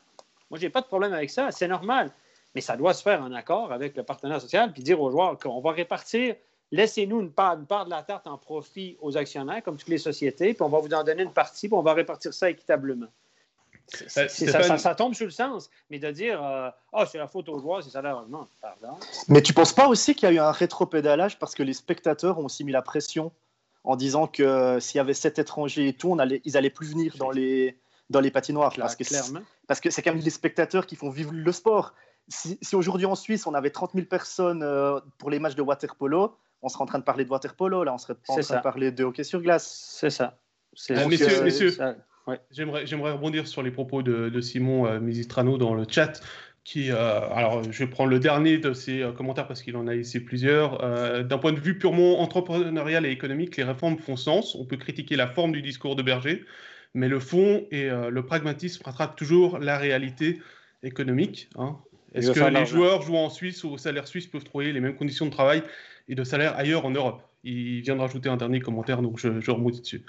Moi, 0.50 0.58
je 0.58 0.62
n'ai 0.66 0.70
pas 0.70 0.80
de 0.82 0.86
problème 0.86 1.12
avec 1.14 1.30
ça. 1.30 1.52
C'est 1.52 1.68
normal. 1.68 2.12
Mais 2.56 2.62
ça 2.62 2.78
doit 2.78 2.94
se 2.94 3.02
faire 3.02 3.22
en 3.22 3.32
accord 3.34 3.74
avec 3.74 3.98
le 3.98 4.04
partenaire 4.04 4.40
social, 4.40 4.72
puis 4.72 4.84
dire 4.84 5.02
aux 5.02 5.12
joueurs 5.12 5.38
qu'on 5.38 5.60
va 5.60 5.72
répartir, 5.72 6.36
laissez-nous 6.72 7.20
une 7.20 7.32
part, 7.32 7.56
une 7.56 7.66
part 7.66 7.84
de 7.86 7.90
la 7.90 8.04
tarte 8.04 8.26
en 8.28 8.38
profit 8.38 8.96
aux 9.02 9.18
actionnaires, 9.18 9.62
comme 9.64 9.76
toutes 9.76 9.90
les 9.90 9.98
sociétés, 9.98 10.54
puis 10.54 10.62
on 10.62 10.70
va 10.70 10.80
vous 10.80 10.94
en 10.94 11.04
donner 11.04 11.24
une 11.24 11.34
partie, 11.34 11.68
puis 11.68 11.76
on 11.78 11.82
va 11.82 11.94
répartir 11.94 12.34
ça 12.34 12.50
équitablement. 12.50 13.08
Euh, 13.08 13.98
c'est- 13.98 14.08
ça, 14.10 14.28
Stéphane- 14.30 14.64
ça- 14.64 14.78
ça 14.78 14.96
tombe 14.96 15.14
sous 15.14 15.26
le 15.26 15.30
sens, 15.32 15.70
mais 15.90 16.00
de 16.00 16.10
dire 16.12 16.40
Ah, 16.42 17.06
c'est 17.06 17.18
la 17.18 17.28
faute 17.28 17.50
aux 17.50 17.60
joueurs, 17.60 17.84
c'est 17.84 17.90
ça 17.90 18.02
l'air 18.02 18.24
non, 18.30 18.48
pardon. 18.62 18.98
Mais 19.28 19.42
tu 19.42 19.52
penses 19.54 19.74
pas 19.74 19.88
aussi 19.88 20.16
qu'il 20.16 20.30
y 20.30 20.32
a 20.32 20.36
eu 20.36 20.40
un 20.40 20.52
rétropédalage 20.54 21.38
parce 21.38 21.54
que 21.54 21.64
les 21.64 21.74
spectateurs 21.74 22.40
ont 22.40 22.46
aussi 22.46 22.64
mis 22.64 22.72
la 22.72 22.82
pression 22.82 23.32
en 23.84 23.96
disant 23.96 24.28
que 24.28 24.44
euh, 24.44 24.80
s'il 24.80 24.98
y 24.98 25.02
avait 25.02 25.14
sept 25.14 25.40
étrangers 25.40 25.88
et 25.90 25.94
tout, 25.94 26.10
on 26.10 26.20
allait, 26.20 26.42
ils 26.46 26.56
allaient 26.58 26.70
plus 26.70 26.92
venir 26.92 27.16
dans 27.18 27.32
les, 27.32 27.78
dans 28.10 28.20
les 28.22 28.32
patinoires. 28.32 28.74
Parce 28.78 28.96
que, 28.96 29.04
clairement. 29.04 29.42
parce 29.68 29.80
que 29.80 29.90
c'est 29.90 30.02
quand 30.02 30.14
même 30.14 30.24
les 30.24 30.30
spectateurs 30.30 30.86
qui 30.88 30.96
font 30.96 31.10
vivre 31.10 31.32
le 31.34 31.52
sport. 31.52 31.94
Si, 32.30 32.58
si 32.62 32.76
aujourd'hui 32.76 33.06
en 33.06 33.16
Suisse, 33.16 33.46
on 33.48 33.54
avait 33.54 33.70
30 33.72 33.92
000 33.94 34.06
personnes 34.06 34.64
euh, 34.64 35.00
pour 35.18 35.30
les 35.30 35.40
matchs 35.40 35.56
de 35.56 35.62
waterpolo, 35.62 36.36
on 36.62 36.70
serait 36.70 36.84
en 36.84 36.88
train 36.88 37.00
de 37.00 37.04
parler 37.04 37.26
de 37.26 37.30
waterpolo, 37.30 37.84
là, 37.84 37.94
on 37.94 37.98
serait 37.98 38.14
en 38.30 38.34
train 38.36 38.42
ça. 38.42 38.58
de 38.58 38.62
parler 38.64 38.92
de 38.92 39.04
hockey 39.04 39.26
sur 39.26 39.42
glace. 39.42 39.98
C'est 40.00 40.10
ça. 40.10 40.38
C'est 40.74 40.96
Euh, 40.98 41.02
donc, 41.02 41.12
messieurs, 41.12 41.40
euh, 41.40 41.44
messieurs. 41.44 41.72
ça- 41.72 41.96
J'aimerais, 42.52 42.86
j'aimerais 42.88 43.12
rebondir 43.12 43.46
sur 43.50 43.62
les 43.64 43.72
propos 43.72 44.02
de, 44.02 44.30
de 44.30 44.40
Simon 44.40 44.88
euh, 44.88 45.02
Misistrano 45.02 45.58
dans 45.58 45.74
le 45.74 45.84
chat. 45.86 46.22
Qui, 46.64 46.92
euh, 46.92 47.20
alors, 47.32 47.62
je 47.64 47.78
vais 47.84 47.90
prendre 47.90 48.10
le 48.10 48.20
dernier 48.20 48.58
de 48.58 48.72
ses 48.72 49.02
euh, 49.02 49.12
commentaires 49.12 49.48
parce 49.48 49.62
qu'il 49.62 49.76
en 49.76 49.86
a 49.86 49.94
laissé 49.94 50.22
plusieurs. 50.22 50.82
Euh, 50.82 51.22
D'un 51.22 51.38
point 51.38 51.52
de 51.52 51.60
vue 51.60 51.78
purement 51.78 52.22
entrepreneurial 52.22 53.06
et 53.06 53.10
économique, 53.12 53.58
les 53.58 53.64
réformes 53.64 53.98
font 53.98 54.16
sens. 54.16 54.56
On 54.56 54.64
peut 54.64 54.78
critiquer 54.78 55.18
la 55.18 55.28
forme 55.28 55.52
du 55.52 55.62
discours 55.62 55.98
de 55.98 56.04
Berger, 56.04 56.46
mais 56.94 57.10
le 57.10 57.20
fond 57.20 57.66
et 57.72 57.90
euh, 57.90 58.10
le 58.10 58.26
pragmatisme 58.26 58.82
rattrapent 58.86 59.18
toujours 59.18 59.60
la 59.60 59.78
réalité 59.78 60.42
économique. 60.84 61.50
hein. 61.58 61.78
Est-ce 62.14 62.32
que 62.32 62.40
les 62.40 62.66
joueurs 62.66 63.02
jouant 63.02 63.26
en 63.26 63.30
Suisse 63.30 63.64
ou 63.66 63.72
au 63.72 63.78
salaire 63.78 64.08
suisse 64.08 64.28
peuvent 64.28 64.44
trouver 64.44 64.72
les 64.72 64.80
mêmes 64.80 64.96
conditions 64.96 65.26
de 65.26 65.32
travail 65.32 65.64
et 66.08 66.16
de 66.16 66.24
salaire 66.24 66.56
ailleurs 66.56 66.86
en 66.86 66.92
Europe? 66.92 67.24
Il 67.44 67.82
vient 67.82 67.96
de 67.96 68.02
rajouter 68.02 68.30
un 68.30 68.38
dernier 68.38 68.62
commentaire, 68.62 69.02
donc 69.02 69.20
je, 69.20 69.42
je 69.42 69.52
remonte 69.52 69.82
dessus. 69.82 70.04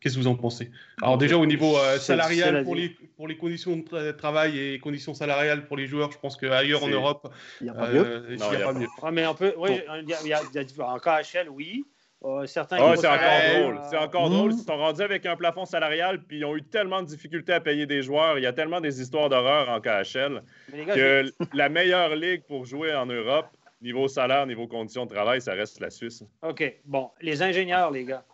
Qu'est-ce 0.00 0.14
que 0.16 0.20
vous 0.20 0.26
en 0.26 0.34
pensez? 0.36 0.70
Alors 1.02 1.16
déjà 1.18 1.36
au 1.38 1.46
niveau 1.46 1.76
euh, 1.78 1.98
salarial 1.98 2.62
pour 2.64 2.74
les, 2.76 2.90
pour 3.16 3.26
les 3.28 3.36
conditions 3.36 3.76
de 3.76 3.82
tra- 3.82 4.14
travail 4.14 4.58
et 4.58 4.78
conditions 4.78 5.14
salariales 5.14 5.66
pour 5.66 5.76
les 5.76 5.86
joueurs, 5.86 6.12
je 6.12 6.18
pense 6.18 6.36
qu'ailleurs 6.36 6.84
en 6.84 6.88
Europe, 6.88 7.32
Il 7.60 7.64
n'y 7.64 7.70
a 7.70 7.74
pas 7.74 7.90
mieux. 7.90 8.04
euh, 8.06 8.36
Non, 8.36 8.46
il 8.52 8.58
y 8.58 8.62
a 8.62 8.66
pas 8.66 8.72
pas. 8.72 8.78
mieux. 8.78 8.88
Ah, 9.02 9.10
mais 9.10 9.26
on 9.26 9.34
peut. 9.34 9.54
Oui, 9.56 9.70
il 10.02 10.08
y 10.08 10.14
a, 10.14 10.22
y 10.22 10.28
y 10.28 10.80
en 10.82 10.98
KHL, 10.98 11.48
oui. 11.48 11.84
Euh, 12.24 12.46
certains. 12.46 12.78
Ah, 12.80 12.94
c'est 12.96 13.06
encore 13.06 13.62
drôle. 13.62 13.80
C'est 13.90 13.96
encore 13.98 14.30
Mmh. 14.30 14.34
drôle. 14.34 14.52
Ils 14.52 14.58
sont 14.58 14.76
rendus 14.76 15.02
avec 15.02 15.26
un 15.26 15.36
plafond 15.36 15.64
salarial, 15.66 16.22
puis 16.24 16.38
ils 16.38 16.44
ont 16.44 16.56
eu 16.56 16.62
tellement 16.62 17.02
de 17.02 17.06
difficultés 17.06 17.52
à 17.52 17.60
payer 17.60 17.86
des 17.86 18.02
joueurs. 18.02 18.38
Il 18.38 18.42
y 18.42 18.46
a 18.46 18.52
tellement 18.52 18.80
des 18.80 19.00
histoires 19.00 19.28
d'horreur 19.28 19.68
en 19.68 19.80
KHL 19.80 20.42
gars, 20.86 20.94
que 20.94 21.30
la 21.54 21.68
meilleure 21.68 22.16
ligue 22.16 22.42
pour 22.48 22.64
jouer 22.64 22.94
en 22.94 23.06
Europe, 23.06 23.48
niveau 23.82 24.08
salaire, 24.08 24.46
niveau 24.46 24.66
conditions 24.66 25.04
de 25.06 25.14
travail, 25.14 25.40
ça 25.42 25.52
reste 25.52 25.78
la 25.80 25.90
Suisse. 25.90 26.24
OK. 26.42 26.80
Bon, 26.84 27.10
les 27.20 27.42
ingénieurs, 27.42 27.90
les 27.90 28.04
gars. 28.04 28.24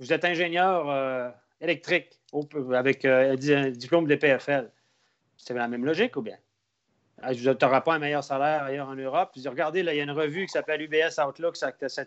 Vous 0.00 0.12
êtes 0.12 0.24
ingénieur 0.24 0.88
euh, 0.90 1.28
électrique 1.60 2.18
au- 2.32 2.46
avec 2.72 3.04
euh, 3.04 3.34
un 3.34 3.70
diplôme 3.70 4.06
de 4.06 4.14
PFL. 4.14 4.70
C'est 5.36 5.54
la 5.54 5.68
même 5.68 5.84
logique 5.84 6.16
ou 6.16 6.22
bien? 6.22 6.36
Tu 7.32 7.44
n'auras 7.44 7.80
pas 7.80 7.94
un 7.94 7.98
meilleur 7.98 8.22
salaire 8.22 8.62
ailleurs 8.62 8.88
en 8.88 8.94
Europe. 8.94 9.30
Puis, 9.32 9.46
regardez, 9.48 9.82
là, 9.82 9.92
il 9.92 9.96
y 9.96 10.00
a 10.00 10.04
une 10.04 10.12
revue 10.12 10.46
qui 10.46 10.52
s'appelle 10.52 10.80
UBS 10.82 11.18
Outlook 11.26 11.56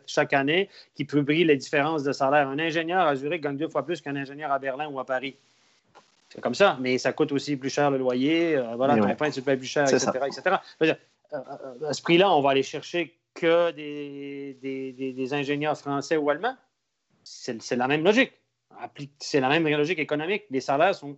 chaque, 0.08 0.34
année 0.34 0.70
qui 0.96 1.04
publie 1.04 1.44
les 1.44 1.58
différences 1.58 2.04
de 2.04 2.14
salaire. 2.14 2.48
Un 2.48 2.60
ingénieur 2.60 3.02
à 3.06 3.16
Zurich 3.18 3.42
gagne 3.42 3.58
deux 3.58 3.68
fois 3.68 3.86
plus 3.86 4.00
qu'un 4.00 4.16
ingénieur 4.16 4.54
à 4.54 4.60
Berlin 4.60 4.88
ou 4.88 5.00
à 5.02 5.06
Paris. 5.06 5.36
C'est 6.30 6.40
comme 6.40 6.56
ça, 6.56 6.78
mais 6.80 6.98
ça 6.98 7.12
coûte 7.12 7.34
aussi 7.34 7.58
plus 7.58 7.70
cher 7.70 7.92
le 7.92 7.98
loyer. 7.98 8.56
euh, 8.56 8.76
voilà, 8.78 8.96
ton 8.96 9.04
ouais. 9.08 9.16
pain, 9.16 9.30
tu 9.30 9.42
le 9.42 9.46
payes 9.46 9.58
plus 9.58 9.68
cher, 9.68 9.84
etc. 9.84 10.12
etc. 10.28 10.56
À 11.30 11.94
ce 11.94 12.02
prix-là, 12.02 12.32
on 12.32 12.42
va 12.42 12.52
aller 12.52 12.64
chercher 12.64 13.14
que 13.34 13.72
des, 13.72 14.58
des, 14.62 14.94
des- 14.94 15.12
des 15.12 15.34
ingénieurs 15.34 15.78
français 15.78 16.16
ou 16.16 16.30
allemands. 16.30 16.56
C'est 17.32 17.76
la 17.76 17.88
même 17.88 18.04
logique. 18.04 18.34
C'est 19.20 19.40
la 19.40 19.50
même 19.50 19.68
logique 19.68 20.00
économique. 20.00 20.44
Les 20.50 20.62
salaires 20.62 20.96
sont 20.96 21.18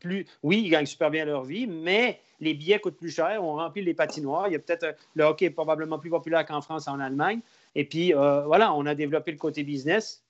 plus. 0.00 0.26
Oui, 0.42 0.62
ils 0.64 0.70
gagnent 0.70 0.86
super 0.86 1.10
bien 1.10 1.24
leur 1.24 1.44
vie, 1.44 1.66
mais 1.66 2.20
les 2.40 2.52
billets 2.52 2.78
coûtent 2.78 2.96
plus 2.98 3.10
cher. 3.14 3.42
On 3.42 3.54
remplit 3.54 3.82
les 3.82 3.94
patinoires. 3.94 4.48
Il 4.48 4.52
y 4.52 4.56
a 4.56 4.58
peut-être. 4.58 4.82
euh, 4.84 4.92
Le 5.14 5.24
hockey 5.24 5.46
est 5.46 5.50
probablement 5.50 5.98
plus 5.98 6.10
populaire 6.10 6.44
qu'en 6.44 6.60
France 6.60 6.86
et 6.86 6.90
en 6.90 7.00
Allemagne. 7.00 7.40
Et 7.74 7.84
puis, 7.84 8.14
euh, 8.14 8.42
voilà, 8.42 8.74
on 8.74 8.84
a 8.86 8.94
développé 8.94 9.30
le 9.32 9.38
côté 9.38 9.62
business, 9.64 10.24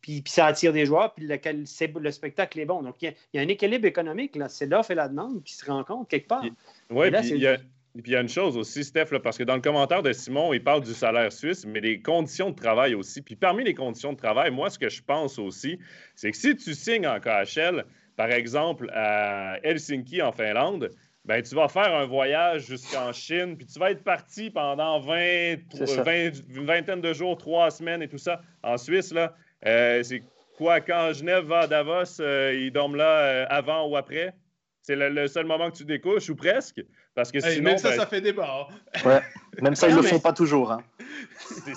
puis, 0.00 0.20
puis 0.22 0.32
ça 0.32 0.46
attire 0.46 0.72
des 0.72 0.86
joueurs, 0.86 1.12
puis 1.14 1.26
le, 1.26 2.10
spectacle 2.10 2.60
est 2.60 2.66
bon. 2.66 2.82
Donc, 2.82 2.96
il 3.02 3.06
y 3.06 3.08
a, 3.08 3.12
il 3.32 3.36
y 3.36 3.40
a 3.40 3.42
un 3.42 3.48
équilibre 3.48 3.86
économique, 3.86 4.36
là. 4.36 4.48
C'est 4.48 4.66
l'offre 4.66 4.90
et 4.90 4.94
la 4.94 5.08
demande 5.08 5.42
qui 5.42 5.54
se 5.54 5.64
rencontrent 5.64 6.08
quelque 6.08 6.28
part. 6.28 6.44
Oui, 6.90 7.10
là, 7.10 7.20
puis 7.20 7.28
c'est- 7.30 7.34
il 7.36 7.42
y, 7.42 7.46
a- 7.48 7.58
puis 8.02 8.12
il 8.12 8.14
y 8.14 8.16
a 8.16 8.20
une 8.20 8.28
chose 8.28 8.56
aussi, 8.56 8.84
Steph, 8.84 9.06
là, 9.10 9.20
parce 9.20 9.36
que 9.36 9.44
dans 9.44 9.54
le 9.54 9.60
commentaire 9.60 10.02
de 10.02 10.12
Simon, 10.12 10.52
il 10.52 10.62
parle 10.62 10.82
du 10.82 10.92
salaire 10.94 11.32
suisse, 11.32 11.66
mais 11.66 11.80
des 11.80 12.00
conditions 12.00 12.50
de 12.50 12.54
travail 12.54 12.94
aussi. 12.94 13.22
Puis 13.22 13.36
parmi 13.36 13.64
les 13.64 13.74
conditions 13.74 14.12
de 14.12 14.18
travail, 14.18 14.50
moi, 14.50 14.70
ce 14.70 14.78
que 14.78 14.88
je 14.88 15.02
pense 15.02 15.38
aussi, 15.38 15.78
c'est 16.14 16.30
que 16.30 16.36
si 16.36 16.56
tu 16.56 16.74
signes 16.74 17.06
en 17.06 17.18
KHL, 17.18 17.84
par 18.16 18.30
exemple, 18.30 18.90
à 18.94 19.58
Helsinki, 19.62 20.22
en 20.22 20.32
Finlande, 20.32 20.90
ben, 21.24 21.42
tu 21.42 21.54
vas 21.54 21.68
faire 21.68 21.94
un 21.94 22.06
voyage 22.06 22.66
jusqu'en 22.66 23.12
Chine, 23.12 23.56
puis 23.56 23.66
tu 23.66 23.78
vas 23.78 23.90
être 23.90 24.02
parti 24.02 24.50
pendant 24.50 24.98
20, 24.98 25.56
C'est 25.74 25.86
ça. 25.86 26.02
20 26.02 26.30
une 26.54 26.64
vingtaine 26.64 27.00
de 27.00 27.12
jours, 27.12 27.36
trois 27.36 27.70
semaines 27.70 28.02
et 28.02 28.08
tout 28.08 28.18
ça. 28.18 28.40
En 28.62 28.78
Suisse, 28.78 29.12
là, 29.12 29.34
euh, 29.66 30.02
c'est 30.02 30.22
quoi, 30.56 30.80
quand 30.80 31.12
Genève 31.12 31.44
va 31.44 31.60
à 31.60 31.66
Davos, 31.66 32.20
euh, 32.20 32.58
ils 32.58 32.72
dorment 32.72 32.96
là 32.96 33.20
euh, 33.20 33.46
avant 33.50 33.88
ou 33.88 33.96
après? 33.96 34.32
C'est 34.82 34.96
le, 34.96 35.10
le 35.10 35.26
seul 35.28 35.44
moment 35.44 35.70
que 35.70 35.76
tu 35.76 35.84
découches, 35.84 36.30
ou 36.30 36.36
presque. 36.36 36.82
Parce 37.14 37.30
que 37.32 37.38
Hey, 37.38 37.56
sinon, 37.56 37.70
même 37.70 37.78
ça, 37.78 37.90
ben, 37.90 37.96
ça 37.96 38.06
fait 38.06 38.20
débat. 38.20 38.68
hein. 38.70 39.00
Ouais. 39.04 39.20
Même 39.60 39.74
ça, 39.74 39.86
ils 39.88 39.90
Non, 39.90 39.96
le 39.98 40.02
mais- 40.04 40.08
font 40.08 40.20
pas 40.20 40.32
toujours. 40.32 40.70
hein. 40.72 40.82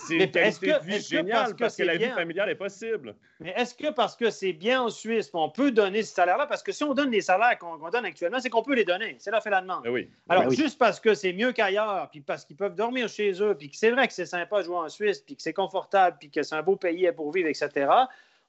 c'est 0.07 0.15
une 0.15 0.31
qualité 0.31 0.67
que- 0.67 0.79
de 0.79 0.85
vie 0.85 1.01
géniale 1.01 1.27
parce 1.45 1.53
parce 1.53 1.75
que 1.77 1.83
la 1.83 1.97
vie 1.97 2.09
familiale 2.09 2.49
est 2.49 2.55
possible. 2.55 3.15
Mais 3.39 3.53
est-ce 3.57 3.73
que 3.73 3.91
parce 3.91 4.15
que 4.15 4.29
c'est 4.29 4.53
bien 4.53 4.81
en 4.83 4.89
Suisse, 4.89 5.29
on 5.33 5.49
peut 5.49 5.71
donner 5.71 6.03
ce 6.03 6.13
salaire-là? 6.13 6.45
Parce 6.45 6.61
que 6.63 6.71
si 6.71 6.83
on 6.83 6.93
donne 6.93 7.11
les 7.11 7.21
salaires 7.21 7.57
qu'on 7.57 7.77
donne 7.89 8.05
actuellement, 8.05 8.39
c'est 8.39 8.49
qu'on 8.49 8.61
peut 8.63 8.75
les 8.75 8.85
donner. 8.85 9.15
C'est 9.19 9.31
là 9.31 9.41
fait 9.41 9.49
la 9.49 9.61
demande. 9.61 9.83
Ben 9.83 9.89
oui. 9.91 10.09
Alors, 10.29 10.43
Ben 10.43 10.49
oui. 10.49 10.55
juste 10.55 10.77
parce 10.77 10.99
que 10.99 11.13
c'est 11.13 11.33
mieux 11.33 11.51
qu'ailleurs, 11.53 12.09
puis 12.11 12.21
parce 12.21 12.45
qu'ils 12.45 12.55
peuvent 12.55 12.75
dormir 12.75 13.09
chez 13.09 13.31
eux, 13.41 13.55
puis 13.55 13.69
que 13.69 13.75
c'est 13.77 13.91
vrai 13.91 14.07
que 14.07 14.13
c'est 14.13 14.25
sympa 14.27 14.59
de 14.59 14.65
jouer 14.65 14.77
en 14.77 14.89
Suisse, 14.89 15.19
puis 15.21 15.35
que 15.35 15.41
c'est 15.41 15.53
confortable, 15.53 16.17
puis 16.19 16.29
que 16.29 16.43
c'est 16.43 16.55
un 16.55 16.61
beau 16.63 16.75
pays 16.75 17.09
pour 17.15 17.31
vivre, 17.31 17.47
etc., 17.49 17.87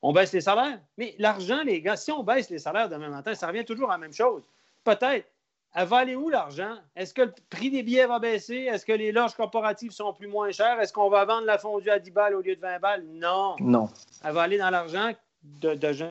on 0.03 0.13
baisse 0.13 0.33
les 0.33 0.41
salaires. 0.41 0.79
Mais 0.99 1.15
l'argent, 1.19 1.63
les 1.65 1.81
gars, 1.81 1.97
si 1.97 2.11
on 2.13 2.23
baisse 2.23 2.51
les 2.51 2.59
salaires 2.59 2.89
demain 2.89 3.09
matin, 3.09 3.35
ça 3.35 3.47
revient 3.47 3.65
toujours 3.65 3.91
à 3.91 3.95
la 3.95 3.99
même 3.99 4.13
chose. 4.13 4.43
Peut-être. 4.85 5.27
Elle 5.75 5.87
va 5.89 5.99
aller 5.99 6.17
où 6.17 6.29
l'argent? 6.29 6.77
Est-ce 6.95 7.15
que 7.15 7.23
le 7.23 7.33
prix 7.49 7.71
des 7.71 7.83
billets 7.83 8.07
va 8.07 8.19
baisser? 8.19 8.57
Est-ce 8.57 8.85
que 8.85 8.93
les 8.93 9.11
loges 9.11 9.35
corporatives 9.35 9.93
sont 9.93 10.13
plus 10.13 10.27
moins 10.27 10.51
chères? 10.51 10.79
Est-ce 10.81 10.93
qu'on 10.93 11.09
va 11.09 11.25
vendre 11.25 11.47
la 11.47 11.57
fondue 11.57 11.89
à 11.89 11.99
10 11.99 12.11
balles 12.11 12.35
au 12.35 12.43
lieu 12.43 12.55
de 12.55 12.61
20 12.61 12.79
balles? 12.79 13.05
Non 13.07 13.57
Non. 13.59 13.89
elle 14.23 14.35
va 14.35 14.43
aller 14.43 14.59
dans 14.59 14.69
l'argent 14.69 15.13
de, 15.43 15.75
de 15.75 15.93
gens, 15.95 16.11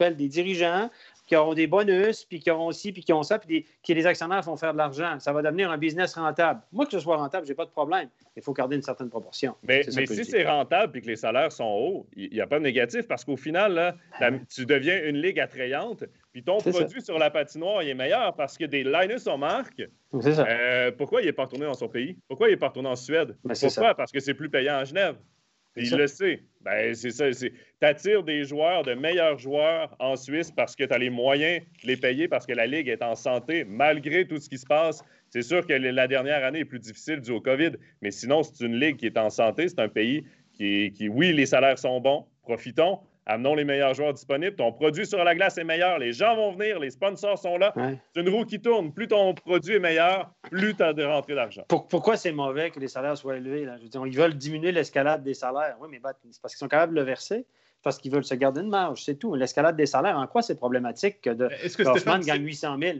des 0.00 0.28
dirigeants, 0.28 0.90
qui 1.28 1.36
auront 1.36 1.54
des 1.54 1.66
bonus, 1.66 2.24
puis 2.24 2.40
qui 2.40 2.50
auront 2.50 2.66
aussi, 2.66 2.90
puis 2.90 3.04
qui 3.04 3.12
ont 3.12 3.22
ça, 3.22 3.38
puis 3.38 3.66
qui 3.82 3.94
les 3.94 4.06
actionnaires 4.06 4.42
font 4.42 4.56
faire 4.56 4.72
de 4.72 4.78
l'argent. 4.78 5.20
Ça 5.20 5.32
va 5.32 5.42
devenir 5.42 5.70
un 5.70 5.76
business 5.76 6.14
rentable. 6.14 6.62
Moi, 6.72 6.86
que 6.86 6.92
ce 6.92 7.00
soit 7.00 7.18
rentable, 7.18 7.46
je 7.46 7.52
n'ai 7.52 7.54
pas 7.54 7.66
de 7.66 7.70
problème. 7.70 8.08
Il 8.34 8.42
faut 8.42 8.54
garder 8.54 8.76
une 8.76 8.82
certaine 8.82 9.10
proportion. 9.10 9.54
Mais, 9.62 9.82
mais 9.94 10.06
si 10.06 10.24
c'est 10.24 10.44
rentable 10.44 10.96
et 10.96 11.00
que 11.02 11.06
les 11.06 11.16
salaires 11.16 11.52
sont 11.52 11.64
hauts, 11.64 12.06
il 12.16 12.30
n'y 12.30 12.40
a 12.40 12.46
pas 12.46 12.58
de 12.58 12.64
négatif 12.64 13.06
parce 13.06 13.24
qu'au 13.24 13.36
final, 13.36 13.74
là, 13.74 13.94
tu 14.52 14.64
deviens 14.64 15.04
une 15.04 15.20
ligue 15.20 15.38
attrayante, 15.38 16.04
puis 16.32 16.42
ton 16.42 16.58
produit 16.58 17.02
sur 17.02 17.18
la 17.18 17.30
patinoire 17.30 17.82
il 17.82 17.90
est 17.90 17.94
meilleur 17.94 18.34
parce 18.34 18.56
que 18.56 18.64
des 18.64 18.84
liners 18.84 19.26
on 19.26 19.38
marque. 19.38 19.82
Euh, 20.14 20.90
pourquoi 20.92 21.20
il 21.20 21.26
n'est 21.26 21.32
pas 21.32 21.44
retourné 21.44 21.66
dans 21.66 21.74
son 21.74 21.88
pays? 21.88 22.16
Pourquoi 22.28 22.48
il 22.48 22.52
n'est 22.52 22.56
pas 22.56 22.68
retourné 22.68 22.88
en 22.88 22.96
Suède? 22.96 23.36
Ben, 23.44 23.54
pourquoi? 23.60 23.94
Parce 23.94 24.12
que 24.12 24.20
c'est 24.20 24.34
plus 24.34 24.48
payant 24.48 24.76
à 24.76 24.84
Genève. 24.84 25.16
Il 25.76 25.96
le 25.96 26.06
sait. 26.06 26.42
Ben, 26.62 26.94
c'est 26.94 27.10
ça. 27.10 27.30
Tu 27.30 27.52
attires 27.80 28.22
des 28.24 28.44
joueurs, 28.44 28.82
de 28.82 28.94
meilleurs 28.94 29.38
joueurs 29.38 29.94
en 30.00 30.16
Suisse 30.16 30.50
parce 30.50 30.74
que 30.74 30.84
tu 30.84 30.92
as 30.92 30.98
les 30.98 31.10
moyens 31.10 31.62
de 31.82 31.86
les 31.86 31.96
payer 31.96 32.26
parce 32.28 32.46
que 32.46 32.52
la 32.52 32.66
Ligue 32.66 32.88
est 32.88 33.02
en 33.02 33.14
santé 33.14 33.64
malgré 33.64 34.26
tout 34.26 34.38
ce 34.38 34.48
qui 34.48 34.58
se 34.58 34.66
passe. 34.66 35.02
C'est 35.30 35.42
sûr 35.42 35.66
que 35.66 35.72
la 35.72 36.08
dernière 36.08 36.44
année 36.44 36.60
est 36.60 36.64
plus 36.64 36.80
difficile 36.80 37.20
dû 37.20 37.30
au 37.30 37.40
COVID, 37.40 37.72
mais 38.02 38.10
sinon, 38.10 38.42
c'est 38.42 38.64
une 38.64 38.78
Ligue 38.78 38.96
qui 38.96 39.06
est 39.06 39.18
en 39.18 39.30
santé. 39.30 39.68
C'est 39.68 39.78
un 39.78 39.88
pays 39.88 40.24
qui, 40.52 40.92
qui, 40.92 41.08
oui, 41.08 41.32
les 41.32 41.46
salaires 41.46 41.78
sont 41.78 42.00
bons, 42.00 42.26
profitons, 42.42 42.98
Amenons 43.30 43.54
les 43.54 43.64
meilleurs 43.64 43.92
joueurs 43.92 44.14
disponibles. 44.14 44.56
Ton 44.56 44.72
produit 44.72 45.06
sur 45.06 45.22
la 45.22 45.34
glace 45.34 45.58
est 45.58 45.64
meilleur. 45.64 45.98
Les 45.98 46.14
gens 46.14 46.34
vont 46.34 46.52
venir. 46.52 46.80
Les 46.80 46.88
sponsors 46.88 47.38
sont 47.38 47.58
là. 47.58 47.74
C'est 48.14 48.22
une 48.22 48.30
roue 48.30 48.46
qui 48.46 48.58
tourne. 48.58 48.92
Plus 48.92 49.06
ton 49.06 49.34
produit 49.34 49.74
est 49.74 49.80
meilleur, 49.80 50.32
plus 50.50 50.74
tu 50.74 50.82
as 50.82 50.94
de 50.94 51.04
rentrées 51.04 51.34
d'argent. 51.34 51.62
pourquoi 51.68 52.16
c'est 52.16 52.32
mauvais 52.32 52.70
que 52.70 52.80
les 52.80 52.88
salaires 52.88 53.18
soient 53.18 53.36
élevés? 53.36 53.66
Là? 53.66 53.76
ils 53.82 54.16
veulent 54.16 54.34
diminuer 54.34 54.72
l'escalade 54.72 55.22
des 55.22 55.34
salaires. 55.34 55.76
Oui, 55.80 55.88
mais 55.90 56.00
c'est 56.30 56.40
parce 56.40 56.54
qu'ils 56.54 56.58
sont 56.58 56.68
capables 56.68 56.94
de 56.94 57.00
le 57.00 57.04
verser. 57.04 57.46
Parce 57.82 57.98
qu'ils 57.98 58.10
veulent 58.10 58.24
se 58.24 58.34
garder 58.34 58.62
une 58.62 58.70
marge, 58.70 59.04
c'est 59.04 59.16
tout. 59.16 59.34
L'escalade 59.34 59.76
des 59.76 59.86
salaires, 59.86 60.16
en 60.18 60.26
quoi 60.26 60.42
c'est 60.42 60.56
problématique 60.56 61.20
que 61.20 61.30
de 61.30 61.48
Est-ce 61.62 61.76
que 61.76 61.84
Stéphane 61.84 62.22
gagne 62.22 62.42
800 62.42 62.76
000? 62.80 62.98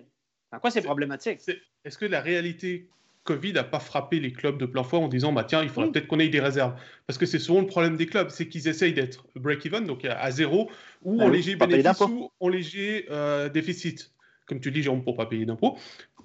En 0.53 0.59
quoi 0.61 0.71
c'est 0.71 0.83
problématique? 0.83 1.41
Est-ce 1.85 1.99
que 1.99 2.07
la 2.07 2.21
réalité 2.21 2.89
Covid 3.29 3.53
n'a 3.53 3.65
pas 3.65 3.79
frappé 3.79 4.21
les 4.21 4.33
clubs 4.33 4.57
de 4.57 4.65
plein 4.65 4.83
fouet 4.83 4.99
en 4.99 5.07
disant 5.07 5.35
bah 5.35 5.45
tiens 5.45 5.63
il 5.63 5.69
faudrait 5.69 5.93
peut-être 5.93 6.07
qu'on 6.07 6.19
ait 6.19 6.31
des 6.31 6.41
réserves. 6.41 6.73
Parce 7.07 7.19
que 7.19 7.27
c'est 7.27 7.39
souvent 7.39 7.61
le 7.61 7.67
problème 7.67 7.99
des 7.99 8.07
clubs 8.07 8.31
c'est 8.31 8.49
qu'ils 8.49 8.69
essayent 8.69 8.95
d'être 8.95 9.27
break-even 9.37 9.85
donc 9.85 10.07
à 10.07 10.31
zéro 10.31 10.71
ou 11.03 11.21
en 11.21 11.29
léger 11.29 11.55
bénéfice 11.55 12.01
ou 12.01 12.31
en 12.41 12.49
léger 12.49 13.05
euh, 13.11 13.51
déficit. 13.51 14.15
Comme 14.47 14.61
tu 14.61 14.71
dis 14.71 14.83
Jérôme 14.83 15.05
pour 15.05 15.15
pas 15.15 15.27
payer 15.27 15.45
d'impôts. 15.45 15.77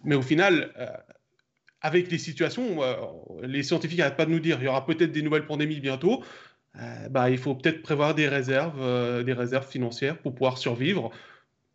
Mais 0.05 0.15
au 0.15 0.21
final 0.21 0.71
euh, 0.79 0.87
avec 1.81 2.09
les 2.09 2.17
situations 2.17 2.81
euh, 2.81 2.95
les 3.41 3.63
scientifiques 3.63 3.99
n'arrêtent 3.99 4.15
pas 4.15 4.25
de 4.25 4.31
nous 4.31 4.39
dire 4.39 4.59
il 4.61 4.63
y 4.63 4.69
aura 4.69 4.85
peut-être 4.85 5.11
des 5.11 5.21
nouvelles 5.21 5.45
pandémies 5.45 5.81
bientôt. 5.81 6.23
Bah, 7.11 7.29
il 7.29 7.37
faut 7.37 7.53
peut-être 7.53 7.83
prévoir 7.83 8.15
des 8.15 8.27
réserves 8.27 9.23
des 9.23 9.33
réserves 9.33 9.69
financières 9.69 10.17
pour 10.17 10.33
pouvoir 10.33 10.57
survivre 10.57 11.11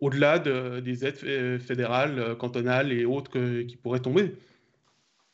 au-delà 0.01 0.41
de, 0.41 0.81
des 0.81 1.05
aides 1.05 1.61
fédérales, 1.61 2.37
cantonales 2.37 2.91
et 2.91 3.05
autres 3.05 3.63
qui 3.63 3.77
pourraient 3.77 4.01
tomber. 4.01 4.35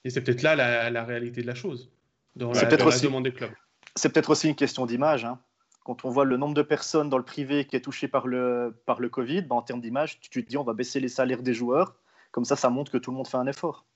Et 0.04 0.10
c'est 0.10 0.20
peut-être 0.22 0.42
là 0.42 0.54
la, 0.90 1.04
réalité 1.04 1.42
de 1.42 1.46
la 1.46 1.54
chose, 1.54 1.90
dans 2.36 2.52
la, 2.52 2.64
demande 2.64 3.24
des 3.24 3.32
clubs. 3.32 3.52
C'est 3.96 4.12
peut-être 4.12 4.30
aussi 4.30 4.48
une 4.48 4.54
question 4.54 4.86
d'image. 4.86 5.24
Hein. 5.24 5.38
Quand 5.84 6.04
on 6.04 6.10
voit 6.10 6.24
le 6.24 6.36
nombre 6.36 6.54
de 6.54 6.62
personnes 6.62 7.08
dans 7.08 7.18
le 7.18 7.24
privé 7.24 7.66
qui 7.66 7.76
est 7.76 7.80
touché 7.80 8.08
par 8.08 8.26
le, 8.26 8.74
par 8.86 9.00
le 9.00 9.08
Covid, 9.08 9.42
ben, 9.42 9.56
en 9.56 9.62
termes 9.62 9.80
d'image, 9.80 10.20
tu 10.20 10.44
te 10.44 10.48
dis 10.48 10.56
on 10.56 10.64
va 10.64 10.74
baisser 10.74 11.00
les 11.00 11.08
salaires 11.08 11.42
des 11.42 11.54
joueurs. 11.54 11.94
Comme 12.32 12.44
ça, 12.44 12.56
ça 12.56 12.68
montre 12.68 12.90
que 12.90 12.98
tout 12.98 13.10
le 13.10 13.16
monde 13.16 13.28
fait 13.28 13.36
un 13.36 13.46
effort. 13.46 13.86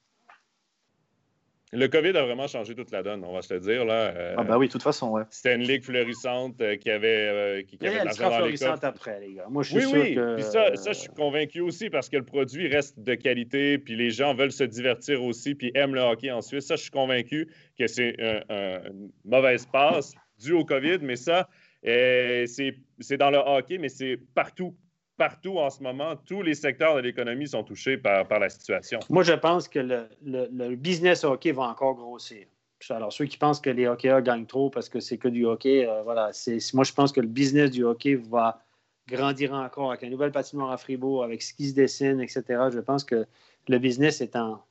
Le 1.73 1.87
COVID 1.87 2.17
a 2.17 2.25
vraiment 2.25 2.47
changé 2.47 2.75
toute 2.75 2.91
la 2.91 3.03
donne, 3.03 3.23
on 3.25 3.33
va 3.33 3.43
se 3.43 3.53
le 3.53 3.61
dire. 3.61 3.85
Là. 3.85 4.13
Euh, 4.15 4.35
ah 4.39 4.45
bah 4.45 4.57
oui, 4.57 4.69
de 4.69 4.73
toute 4.73 4.83
façon, 4.83 5.11
ouais. 5.11 5.25
C'était 5.29 5.55
une 5.55 5.63
ligue 5.63 5.85
florissante 5.85 6.59
euh, 6.63 6.77
qui 6.77 6.91
avait, 6.91 7.29
euh, 7.29 7.63
qui, 7.63 7.79
avait 7.87 8.05
l'argent 8.05 8.31
dans 8.31 8.47
les 8.47 8.65
après, 8.65 9.21
les 9.21 9.35
gars. 9.35 9.47
Moi, 9.51 9.63
je 9.63 9.69
suis 9.69 9.79
oui, 9.79 9.91
sûr 9.91 10.01
oui. 10.01 10.15
Que... 10.15 10.35
Puis 10.37 10.45
ça, 10.45 10.75
ça, 10.77 10.93
je 10.93 10.99
suis 10.99 11.11
convaincu 11.11 11.61
aussi 11.61 11.91
parce 11.91 12.09
que 12.09 12.17
le 12.17 12.25
produit 12.25 12.69
reste 12.69 12.99
de 12.99 13.15
qualité, 13.15 13.77
puis 13.77 13.97
les 13.97 14.11
gens 14.11 14.35
veulent 14.35 14.53
se 14.53 14.65
divertir 14.65 15.23
aussi, 15.23 15.55
puis 15.55 15.71
aiment 15.75 15.95
le 15.95 16.01
hockey 16.01 16.31
en 16.31 16.41
Suisse. 16.41 16.67
Ça, 16.67 16.77
je 16.77 16.83
suis 16.83 16.91
convaincu 16.91 17.49
que 17.79 17.87
c'est 17.87 18.15
une 18.19 19.11
mauvaise 19.27 19.67
passe 19.67 20.15
due 20.39 20.53
au 20.53 20.65
COVID, 20.65 20.99
mais 21.03 21.17
ça, 21.17 21.49
c'est 21.83 23.17
dans 23.19 23.31
le 23.31 23.39
hockey, 23.39 23.77
mais 23.77 23.91
c'est 23.91 24.19
partout 24.35 24.75
partout 25.19 25.59
en 25.59 25.69
ce 25.69 25.83
moment, 25.83 26.17
tous 26.17 26.41
les 26.43 26.55
secteurs 26.55 26.95
de 26.97 27.01
l'économie 27.01 27.49
sont 27.49 27.65
touchés 27.65 27.99
par, 27.99 28.27
par, 28.27 28.39
la 28.39 28.49
situation. 28.49 29.01
Moi, 29.11 29.25
je 29.25 29.35
pense 29.35 29.69
que 29.69 29.81
le, 29.81 30.09
le, 30.25 30.77
business 30.77 31.25
hockey 31.25 31.53
va 31.53 31.65
encore 31.65 31.97
grossir. 31.97 32.47
Alors, 32.91 33.13
ceux 33.13 33.27
qui 33.27 33.37
pensent 33.37 33.61
que 33.61 33.71
les 33.71 33.89
hockeyeurs 33.89 34.23
gagnent 34.23 34.47
trop 34.47 34.71
parce 34.71 34.89
que 34.89 35.01
c'est 35.01 35.19
que 35.19 35.29
du 35.29 35.45
hockey, 35.45 35.87
euh, 35.87 36.03
voilà. 36.05 36.31
Moi, 36.73 36.85
je 36.85 36.93
pense 36.93 37.13
que 37.13 37.21
le 37.21 37.27
business 37.27 37.73
du 37.73 37.85
hockey 37.85 38.15
va 38.15 38.63
grandir 39.09 39.53
encore 39.53 39.91
avec 39.91 40.03
la 40.03 40.11
nouvelle 40.11 40.31
patinoire 40.31 40.71
à 40.71 40.77
Fribourg, 40.77 41.25
avec 41.25 41.43
ce 41.43 41.53
qui 41.53 41.69
se 41.69 41.75
dessine, 41.75 42.21
etc. 42.21 42.45
Je 42.73 42.79
pense 42.79 43.03
que 43.03 43.27
le 43.67 43.79
business 43.79 44.21
est 44.21 44.37
en, 44.37 44.63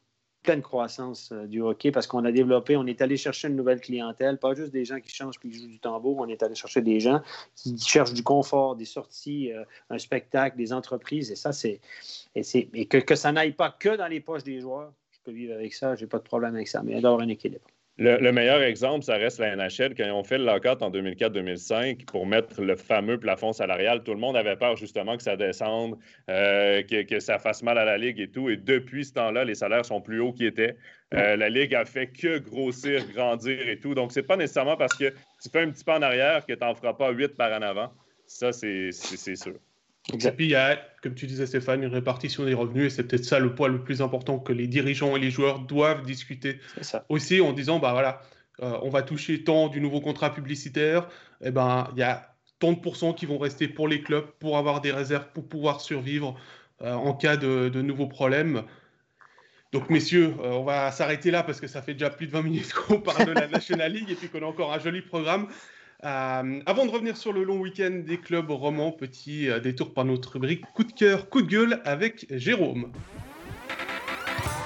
pleine 0.44 0.62
croissance 0.62 1.32
euh, 1.32 1.46
du 1.46 1.62
hockey 1.62 1.92
parce 1.92 2.08
qu'on 2.08 2.24
a 2.26 2.32
développé, 2.32 2.78
on 2.78 2.86
est 2.86 3.02
allé 3.02 3.18
chercher 3.18 3.48
une 3.48 3.56
nouvelle 3.56 3.82
clientèle, 3.82 4.38
pas 4.38 4.54
juste 4.54 4.72
des 4.72 4.86
gens 4.86 5.00
qui 5.00 5.14
changent 5.14 5.40
puis 5.40 5.50
qui 5.50 5.60
jouent 5.60 5.68
du 5.68 5.80
tambour, 5.80 6.18
on 6.20 6.28
est 6.28 6.42
allé 6.44 6.56
chercher 6.56 6.82
des 6.82 7.00
gens 7.00 7.22
qui 7.56 7.78
cherchent 7.78 8.14
du 8.14 8.24
confort, 8.24 8.76
des 8.76 8.86
sorties, 8.86 9.52
euh, 9.52 9.64
un 9.90 9.98
spectacle, 9.98 10.58
des 10.58 10.74
entreprises, 10.74 11.32
et 11.32 11.36
ça, 11.36 11.52
c'est. 11.52 11.82
Et, 12.36 12.42
et 12.74 12.86
que, 12.86 12.98
que 12.98 13.16
ça 13.16 13.32
n'aille 13.32 13.54
pas 13.54 13.76
que 13.78 13.96
dans 13.98 14.08
les 14.08 14.20
poches 14.20 14.44
des 14.44 14.62
joueurs. 14.62 14.92
Je 15.12 15.18
peux 15.24 15.32
vivre 15.32 15.54
avec 15.54 15.74
ça, 15.74 15.96
j'ai 15.96 16.08
pas 16.08 16.20
de 16.20 16.24
problème 16.24 16.56
avec 16.56 16.68
ça, 16.68 16.82
mais 16.84 17.04
a 17.04 17.10
un 17.10 17.28
équilibre. 17.28 17.68
Le, 18.00 18.32
meilleur 18.32 18.62
exemple, 18.62 19.04
ça 19.04 19.16
reste 19.16 19.40
la 19.40 19.56
NHL. 19.56 19.96
Quand 19.96 20.06
ils 20.06 20.12
ont 20.12 20.24
fait 20.24 20.38
le 20.38 20.46
lockout 20.46 20.84
en 20.84 20.92
2004-2005 20.92 22.06
pour 22.06 22.28
mettre 22.28 22.62
le 22.62 22.76
fameux 22.76 23.20
plafond 23.20 23.54
salarial, 23.54 24.04
tout 24.04 24.14
le 24.14 24.20
monde 24.20 24.38
avait 24.38 24.56
peur 24.56 24.76
justement 24.76 25.18
que 25.18 25.24
ça 25.24 25.36
descende, 25.36 25.98
euh, 26.30 26.84
que, 26.84 27.20
ça 27.20 27.40
fasse 27.40 27.64
mal 27.64 27.80
à 27.80 27.86
la 27.86 27.98
Ligue 27.98 28.20
et 28.20 28.28
tout. 28.28 28.50
Et 28.50 28.58
depuis 28.58 29.06
ce 29.06 29.14
temps-là, 29.14 29.46
les 29.46 29.56
salaires 29.56 29.84
sont 29.84 30.00
plus 30.00 30.20
hauts 30.20 30.32
qu'ils 30.32 30.46
étaient. 30.46 30.78
Euh, 31.16 31.36
la 31.38 31.50
Ligue 31.50 31.74
a 31.74 31.86
fait 31.86 32.08
que 32.08 32.38
grossir, 32.38 33.04
grandir 33.14 33.68
et 33.68 33.80
tout. 33.80 33.96
Donc, 33.96 34.12
c'est 34.12 34.22
pas 34.22 34.38
nécessairement 34.38 34.78
parce 34.78 34.96
que 34.96 35.10
tu 35.42 35.50
fais 35.52 35.62
un 35.62 35.72
petit 35.72 35.84
pas 35.84 35.98
en 35.98 36.04
arrière 36.04 36.46
que 36.46 36.54
tu 36.54 36.60
n'en 36.60 36.76
feras 36.76 36.94
pas 36.94 37.10
huit 37.10 37.36
par 37.36 37.52
en 37.52 37.64
avant. 37.64 37.92
Ça, 38.28 38.52
c'est 38.52 38.92
sûr. 38.92 39.56
Et 40.14 40.32
puis, 40.32 40.46
il 40.46 40.52
y 40.52 40.56
a, 40.56 40.80
comme 41.02 41.16
tu 41.16 41.28
disais, 41.28 41.46
Stéphane, 41.46 41.84
une 41.84 41.94
répartition 41.94 42.46
des 42.46 42.54
revenus, 42.54 42.86
et 42.86 42.90
c'est 42.90 43.04
peut-être 43.04 43.26
ça 43.26 43.40
le 43.40 43.54
point 43.54 43.68
le 43.68 43.84
plus 43.84 44.02
important 44.02 44.40
que 44.40 44.54
les 44.54 44.68
dirigeants 44.68 45.16
et 45.18 45.20
les 45.20 45.32
joueurs 45.32 45.60
doivent 45.60 46.04
discuter 46.04 46.60
aussi 47.10 47.42
en 47.42 47.52
disant 47.52 47.80
bah 47.80 47.92
voilà, 47.92 48.22
euh, 48.62 48.78
on 48.84 48.90
va 48.90 49.02
toucher 49.02 49.44
tant 49.44 49.68
du 49.68 49.82
nouveau 49.82 50.00
contrat 50.00 50.34
publicitaire, 50.34 51.10
et 51.42 51.48
eh 51.48 51.52
ben 51.52 51.90
il 51.94 52.00
y 52.00 52.04
a 52.04 52.34
tant 52.60 52.72
de 52.72 52.80
pourcents 52.80 53.14
qui 53.14 53.26
vont 53.26 53.38
rester 53.38 53.68
pour 53.68 53.88
les 53.88 54.02
clubs 54.02 54.26
pour 54.40 54.58
avoir 54.58 54.82
des 54.82 54.92
réserves 54.92 55.28
pour 55.34 55.48
pouvoir 55.48 55.82
survivre 55.82 56.40
euh, 56.82 56.94
en 56.94 57.14
cas 57.14 57.38
de, 57.38 57.82
nouveaux 57.82 58.08
problèmes. 58.08 58.64
Donc, 59.74 59.90
messieurs, 59.90 60.34
euh, 60.40 60.52
on 60.52 60.64
va 60.64 60.92
s'arrêter 60.92 61.32
là 61.32 61.44
parce 61.44 61.60
que 61.60 61.68
ça 61.68 61.82
fait 61.82 61.94
déjà 61.94 62.10
plus 62.10 62.28
de 62.28 62.32
20 62.32 62.42
minutes 62.44 62.74
qu'on 62.88 63.02
parle 63.02 63.26
de 63.26 63.32
la 63.32 63.48
National 63.48 63.92
League 63.92 64.10
et 64.10 64.16
puis 64.16 64.30
qu'on 64.30 64.42
a 64.42 64.46
encore 64.46 64.72
un 64.72 64.80
joli 64.80 65.02
programme. 65.02 65.48
Euh, 66.04 66.62
avant 66.68 66.86
de 66.86 66.92
revenir 66.92 67.18
sur 67.18 67.34
le 67.34 67.44
long 67.44 67.58
week-end 67.58 68.04
des 68.06 68.20
clubs 68.20 68.52
romans, 68.52 68.92
petit 68.92 69.50
euh, 69.50 69.60
détour 69.60 69.96
par 69.96 70.06
notre 70.06 70.34
rubrique 70.34 70.64
coup 70.74 70.84
de 70.84 70.92
cœur, 70.92 71.28
coup 71.28 71.42
de 71.42 71.48
gueule 71.48 71.82
avec 71.86 72.28
Jérôme. 72.30 72.92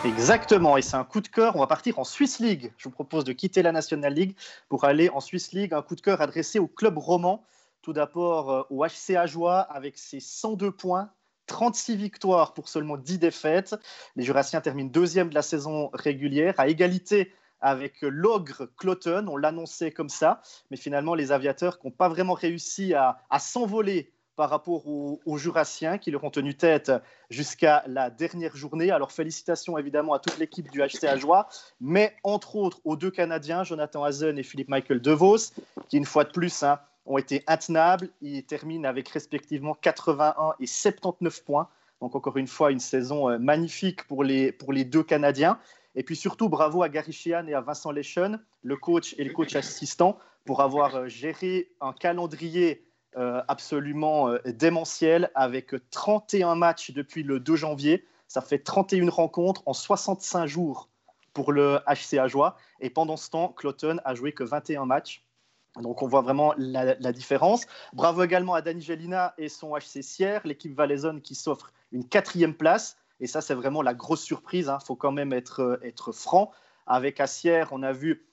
Exactement, 0.04 0.76
et 0.78 0.82
c'est 0.82 0.98
un 0.98 1.06
coup 1.06 1.22
de 1.22 1.30
cœur. 1.30 1.56
On 1.56 1.60
va 1.60 1.68
partir 1.68 2.00
en 2.00 2.04
Swiss 2.04 2.40
League. 2.40 2.74
Je 2.78 2.86
vous 2.86 2.92
propose 2.92 3.24
de 3.24 3.32
quitter 3.32 3.62
la 3.62 3.72
National 3.72 4.14
League 4.14 4.36
pour 4.68 4.84
aller 4.84 5.10
en 5.10 5.22
Swiss 5.22 5.54
League. 5.54 5.74
Un 5.74 5.82
coup 5.82 5.96
de 5.96 6.02
cœur 6.02 6.20
adressé 6.20 6.60
au 6.60 6.68
club 6.68 6.98
roman. 6.98 7.46
Tout 7.82 7.94
d'abord 7.94 8.52
euh, 8.52 8.64
au 8.70 8.86
HCA 8.86 9.26
Joie 9.26 9.60
avec 9.60 9.98
ses 9.98 10.20
102 10.20 10.72
points, 10.72 11.12
36 11.48 11.96
victoires 11.96 12.54
pour 12.54 12.68
seulement 12.68 12.98
10 12.98 13.20
défaites. 13.20 13.76
Les 14.18 14.24
Jurassiens 14.24 14.60
terminent 14.60 14.90
deuxième 14.90 15.30
de 15.30 15.36
la 15.36 15.42
saison 15.44 15.90
régulière, 15.94 16.56
à 16.58 16.68
égalité 16.68 17.32
avec 17.62 18.02
l'ogre 18.02 18.68
Cloton. 18.78 19.28
On 19.28 19.38
l'annonçait 19.38 19.92
comme 19.92 20.10
ça, 20.10 20.42
mais 20.70 20.78
finalement, 20.78 21.16
les 21.16 21.32
aviateurs 21.32 21.80
qui 21.80 21.88
n'ont 21.88 21.92
pas 21.92 22.10
vraiment 22.10 22.34
réussi 22.34 22.94
à, 22.94 23.18
s'envoler 23.40 24.12
par 24.36 24.50
rapport 24.50 24.88
aux, 24.88 25.38
Jurassiens 25.38 25.98
qui 25.98 26.10
leur 26.10 26.24
ont 26.24 26.32
tenu 26.32 26.56
tête 26.56 26.92
jusqu'à 27.30 27.84
la 27.88 28.10
dernière 28.10 28.56
journée. 28.56 28.90
Alors 28.90 29.12
félicitations 29.12 29.78
évidemment 29.78 30.14
à 30.14 30.20
toute 30.20 30.38
l'équipe 30.40 30.72
du 30.72 30.82
HCA 30.82 31.18
Joie, 31.18 31.48
mais 31.80 32.16
entre 32.24 32.56
autres 32.56 32.80
aux 32.84 32.96
deux 32.96 33.12
Canadiens, 33.12 33.64
Jonathan 33.64 34.04
Hazen 34.04 34.40
et 34.40 34.44
Philippe 34.44 34.70
Michael 34.70 35.02
DeVos, 35.02 35.54
qui 35.90 35.98
une 35.98 36.06
fois 36.06 36.24
de 36.24 36.32
plus 36.32 36.64
hein, 36.64 36.80
ont 37.06 37.18
été 37.18 37.44
intenables. 37.46 38.10
Ils 38.22 38.44
terminent 38.44 38.90
avec 38.90 39.10
respectivement 39.10 39.76
81 39.76 40.54
et 40.60 40.66
79 40.66 41.44
points. 41.44 41.68
Donc 42.00 42.16
encore 42.16 42.38
une 42.38 42.48
fois, 42.48 42.72
une 42.72 42.80
saison 42.80 43.30
euh, 43.30 43.38
magnifique 43.38 44.08
pour 44.08 44.24
les 44.24 44.54
deux 44.86 45.04
Canadiens. 45.04 45.60
Et 45.96 46.04
puis 46.04 46.16
surtout, 46.16 46.50
bravo 46.50 46.84
à 46.84 46.90
Gary 46.90 47.12
Sheehan 47.12 47.48
et 47.48 47.54
à 47.54 47.62
Vincent 47.62 47.92
Leschen, 47.92 48.40
le 48.64 48.78
coach 48.78 49.16
et 49.18 49.24
le 49.24 49.34
coach 49.34 49.56
assistant, 49.56 50.18
pour 50.46 50.62
avoir 50.62 50.96
euh, 50.96 51.08
géré 51.08 51.72
un 51.82 51.94
calendrier 51.94 52.86
euh, 53.18 53.42
absolument 53.48 54.30
euh, 54.30 54.40
démentiel 54.46 55.32
avec 55.36 55.76
31 55.92 56.56
matchs 56.56 56.92
depuis 56.92 57.24
le 57.24 57.40
2 57.40 57.56
janvier. 57.56 58.06
Ça 58.28 58.42
fait 58.42 58.60
31 58.60 59.10
rencontres 59.10 59.64
en 59.66 59.74
65 59.74 60.48
jours 60.48 60.88
pour 61.34 61.52
le 61.52 61.80
HCA 61.88 62.28
Joie. 62.28 62.56
Et 62.80 62.90
pendant 62.90 63.18
ce 63.18 63.30
temps, 63.30 63.50
Cloton 63.50 63.98
a 64.06 64.16
joué 64.16 64.32
que 64.32 64.44
21 64.44 64.86
matchs. 64.86 65.26
Donc 65.80 66.02
on 66.02 66.08
voit 66.08 66.22
vraiment 66.22 66.54
la, 66.58 66.96
différence. 67.14 67.66
Bravo 67.94 68.24
également 68.24 68.54
à 68.54 68.62
Dani 68.62 68.82
Gelina 68.82 69.34
et 69.38 69.48
son 69.48 69.74
HC 69.74 70.02
Sierre, 70.02 70.42
l'équipe 70.46 70.74
valaisonne 70.74 71.22
qui 71.22 71.36
s'offre 71.36 71.72
une 71.92 72.08
quatrième 72.08 72.54
place. 72.54 72.98
Et 73.22 73.28
ça, 73.28 73.40
c'est 73.40 73.54
vraiment 73.54 73.82
la 73.82 73.94
grosse 73.94 74.24
surprise. 74.24 74.66
Il 74.66 74.70
hein. 74.70 74.80
faut 74.86 74.96
quand 74.96 75.12
même 75.14 75.32
être, 75.32 75.80
être 75.84 76.12
franc. 76.12 76.52
Avec 76.88 77.22
Assière, 77.22 77.70
on 77.72 77.84
a 77.84 77.94
vu 77.94 78.26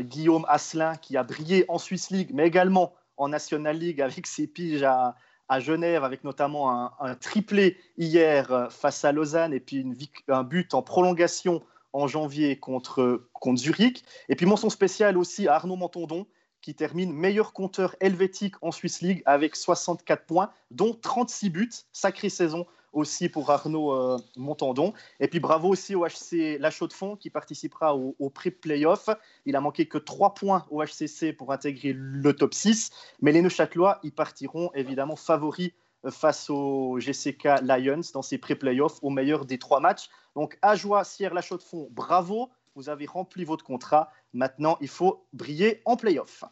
Guillaume 0.00 0.46
Asselin 0.48 0.96
qui 0.96 1.16
a 1.16 1.24
brillé 1.24 1.64
en 1.68 1.78
Swiss 1.78 2.10
League, 2.10 2.30
mais 2.32 2.46
également 2.46 2.94
en 3.16 3.28
National 3.28 3.76
League 3.76 4.00
avec 4.00 4.26
ses 4.26 4.46
piges 4.46 4.82
à, 4.82 5.14
Genève, 5.60 6.04
avec 6.04 6.24
notamment 6.24 6.92
un, 7.00 7.14
triplé 7.14 7.78
hier 7.96 8.52
euh, 8.52 8.68
face 8.68 9.02
à 9.06 9.12
Lausanne 9.12 9.54
et 9.54 9.60
puis 9.60 9.86
un 10.28 10.42
but 10.42 10.74
en 10.74 10.82
prolongation 10.82 11.62
en 11.94 12.06
janvier 12.06 12.58
contre, 12.58 13.28
contre 13.32 13.58
Zurich. 13.58 14.04
Et 14.28 14.36
puis 14.36 14.44
mention 14.44 14.68
spéciale 14.68 15.16
aussi 15.16 15.48
à 15.48 15.54
Arnaud 15.54 15.76
Montondon, 15.76 16.26
qui 16.60 16.74
termine 16.74 17.14
meilleur 17.14 17.54
compteur 17.54 17.96
helvétique 18.00 18.56
en 18.60 18.72
Swiss 18.72 19.00
League 19.00 19.22
avec 19.24 19.56
64 19.56 20.26
points, 20.26 20.50
dont 20.70 20.92
36 20.92 21.48
buts. 21.48 21.70
Sacrée 21.92 22.28
saison 22.28 22.66
aussi 22.92 23.28
pour 23.28 23.50
Arnaud 23.50 23.92
euh, 23.92 24.18
Montandon. 24.36 24.92
Et 25.20 25.28
puis 25.28 25.40
bravo 25.40 25.68
aussi 25.68 25.94
au 25.94 26.06
HC 26.06 26.58
La 26.58 26.70
Chaux-de-Fonds 26.70 27.16
qui 27.16 27.30
participera 27.30 27.94
au, 27.96 28.30
pré-playoff. 28.30 29.08
Il 29.46 29.56
a 29.56 29.60
manqué 29.60 29.86
que 29.86 29.98
3 29.98 30.34
points 30.34 30.64
au 30.70 30.82
HCC 30.82 31.32
pour 31.32 31.52
intégrer 31.52 31.92
le 31.94 32.32
top 32.32 32.54
6. 32.54 32.90
Mais 33.20 33.32
les 33.32 33.42
Neuchâtelois, 33.42 33.98
ils 34.02 34.12
partiront 34.12 34.70
évidemment 34.74 35.16
favoris 35.16 35.72
euh, 36.04 36.10
face 36.10 36.50
au 36.50 36.98
GCK 36.98 37.62
Lions 37.62 38.00
dans 38.14 38.22
ces 38.22 38.38
pré-playoffs 38.38 38.98
au 39.02 39.10
meilleur 39.10 39.44
des 39.44 39.58
trois 39.58 39.80
matchs. 39.80 40.08
Donc 40.34 40.58
Ajoie, 40.62 41.04
Sierre, 41.04 41.34
La 41.34 41.42
Chaux-de-Fonds, 41.42 41.88
bravo. 41.90 42.50
Vous 42.74 42.88
avez 42.88 43.06
rempli 43.06 43.44
votre 43.44 43.64
contrat. 43.64 44.12
Maintenant, 44.32 44.78
il 44.80 44.88
faut 44.88 45.26
briller 45.32 45.82
en 45.84 45.96
playoff. 45.96 46.44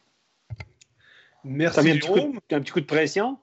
Merci. 1.45 1.79
un 1.79 2.61
petit 2.61 2.73
coup 2.73 2.81
de 2.81 2.87
pression? 2.87 3.39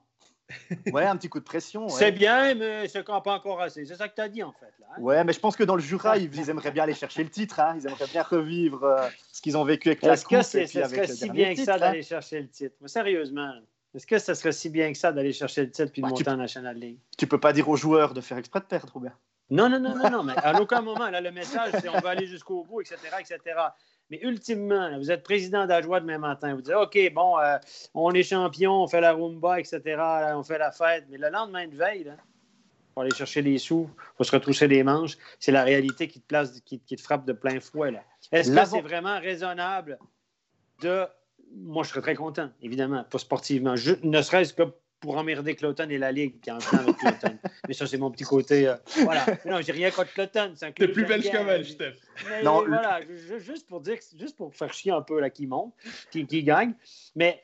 Ouais, 0.91 1.05
un 1.05 1.17
petit 1.17 1.29
coup 1.29 1.39
de 1.39 1.43
pression. 1.43 1.89
C'est 1.89 2.11
bien, 2.11 2.55
mais 2.55 2.87
c'est 2.87 3.03
pas 3.03 3.21
encore 3.25 3.61
assez. 3.61 3.85
C'est 3.85 3.95
ça 3.95 4.07
que 4.07 4.15
tu 4.15 4.21
as 4.21 4.29
dit, 4.29 4.43
en 4.43 4.51
fait. 4.51 4.73
Là, 4.79 4.87
hein. 4.91 5.01
Ouais, 5.01 5.23
mais 5.23 5.33
je 5.33 5.39
pense 5.39 5.55
que 5.55 5.63
dans 5.63 5.75
le 5.75 5.81
Jura, 5.81 6.17
ils, 6.17 6.49
aimeraient 6.49 6.71
bien 6.71 6.83
aller 6.83 6.93
chercher 6.93 7.23
le 7.23 7.29
titre. 7.29 7.59
Hein. 7.59 7.75
Ils 7.79 7.87
aimeraient 7.87 8.07
bien 8.07 8.23
revivre 8.23 8.83
euh, 8.83 9.07
ce 9.31 9.41
qu'ils 9.41 9.57
ont 9.57 9.63
vécu 9.63 9.89
avec 9.89 10.01
la. 10.01 10.13
Est-ce 10.13 10.25
que 10.25 10.41
ce 10.41 10.65
serait 10.65 11.07
si 11.07 11.29
bien 11.29 11.53
que 11.55 11.63
ça 11.63 11.75
hein. 11.75 11.79
d'aller 11.79 12.03
chercher 12.03 12.41
le 12.41 12.47
titre? 12.47 12.75
Sérieusement, 12.85 13.53
est-ce 13.95 14.07
que 14.07 14.17
ça 14.17 14.33
serait 14.33 14.51
si 14.51 14.69
bien 14.69 14.91
que 14.91 14.97
ça 14.97 15.11
d'aller 15.11 15.33
chercher 15.33 15.61
le 15.61 15.71
titre 15.71 15.91
puis 15.91 16.01
de 16.01 16.07
bah, 16.07 16.09
monter 16.09 16.29
en 16.29 16.37
National 16.37 16.75
League? 16.75 16.97
Tu 17.17 17.27
peux 17.27 17.39
pas 17.39 17.53
dire 17.53 17.69
aux 17.69 17.75
joueurs 17.75 18.13
de 18.13 18.21
faire 18.21 18.37
exprès 18.37 18.59
de 18.59 18.65
perdre, 18.65 18.95
ou 18.95 18.99
bien 18.99 19.13
Non, 19.51 19.69
non, 19.69 19.79
non, 19.79 19.95
non, 19.95 20.09
non, 20.09 20.23
mais 20.23 20.33
à 20.35 20.59
aucun 20.59 20.81
moment, 20.81 21.09
là, 21.09 21.21
le 21.21 21.31
message, 21.31 21.73
c'est 21.79 21.89
on 21.89 21.99
va 21.99 22.09
aller 22.09 22.25
jusqu'au 22.25 22.63
bout, 22.63 22.81
etc., 22.81 22.97
etc. 23.19 23.39
Mais 24.09 24.19
ultimement, 24.21 24.97
vous 24.97 25.11
êtes 25.11 25.23
président 25.23 25.65
d'Ajoie 25.65 25.99
demain 25.99 26.17
matin. 26.17 26.53
Vous 26.55 26.61
dites 26.61 26.75
OK, 26.75 26.97
bon, 27.13 27.39
euh, 27.39 27.57
on 27.93 28.11
est 28.11 28.23
champion, 28.23 28.83
on 28.83 28.87
fait 28.87 29.01
la 29.01 29.13
rumba, 29.13 29.59
etc., 29.59 29.81
on 30.35 30.43
fait 30.43 30.57
la 30.57 30.71
fête. 30.71 31.05
Mais 31.09 31.17
le 31.17 31.29
lendemain 31.29 31.67
de 31.67 31.75
veille, 31.75 32.05
il 32.07 32.93
faut 32.93 33.01
aller 33.01 33.15
chercher 33.15 33.41
les 33.41 33.57
sous, 33.57 33.89
il 33.89 34.17
faut 34.17 34.23
se 34.23 34.31
retrousser 34.31 34.67
les 34.67 34.83
manches. 34.83 35.17
C'est 35.39 35.51
la 35.51 35.63
réalité 35.63 36.07
qui 36.07 36.21
te, 36.21 36.27
place, 36.27 36.59
qui, 36.61 36.79
te 36.79 37.01
frappe 37.01 37.25
de 37.25 37.33
plein 37.33 37.59
fouet. 37.59 37.93
Est-ce 38.31 38.51
que 38.51 38.65
c'est 38.65 38.81
vraiment 38.81 39.19
raisonnable 39.19 39.97
de. 40.81 41.05
Moi, 41.55 41.83
je 41.83 41.89
serais 41.89 42.01
très 42.01 42.15
content, 42.15 42.49
évidemment, 42.63 43.03
pas 43.03 43.19
sportivement. 43.19 43.75
ne 44.03 44.21
serait-ce 44.23 44.53
que 44.53 44.63
pour 45.03 45.17
emmerder 45.17 45.53
Cloton 45.53 45.89
et 45.89 45.97
la 45.97 46.13
Ligue, 46.13 46.39
qui 46.39 46.49
en 46.49 46.59
plan 46.59 46.79
avec 46.79 46.95
Cloton. 46.95 47.37
mais 47.67 47.73
ça, 47.73 47.85
c'est 47.85 47.97
mon 47.97 48.09
petit 48.09 48.23
côté. 48.23 48.69
Euh, 48.69 48.75
voilà. 49.03 49.25
Mais 49.43 49.51
non, 49.51 49.59
j'ai 49.59 49.73
rien 49.73 49.91
contre 49.91 50.13
Cloton. 50.13 50.53
C'est 50.55 50.71
plus 50.71 51.05
belge 51.05 51.29
que 51.29 51.45
belge, 51.45 51.71
Steph. 51.71 51.95
non, 52.41 52.65
voilà, 52.65 53.01
juste 53.39 53.67
pour 53.67 53.81
dire, 53.81 53.97
juste 54.17 54.37
pour 54.37 54.55
faire 54.55 54.73
chier 54.73 54.93
un 54.93 55.01
peu 55.01 55.19
là, 55.19 55.29
qui 55.29 55.45
monte, 55.45 55.73
qui, 56.09 56.25
qui 56.25 56.41
gagne. 56.41 56.73
Mais 57.17 57.43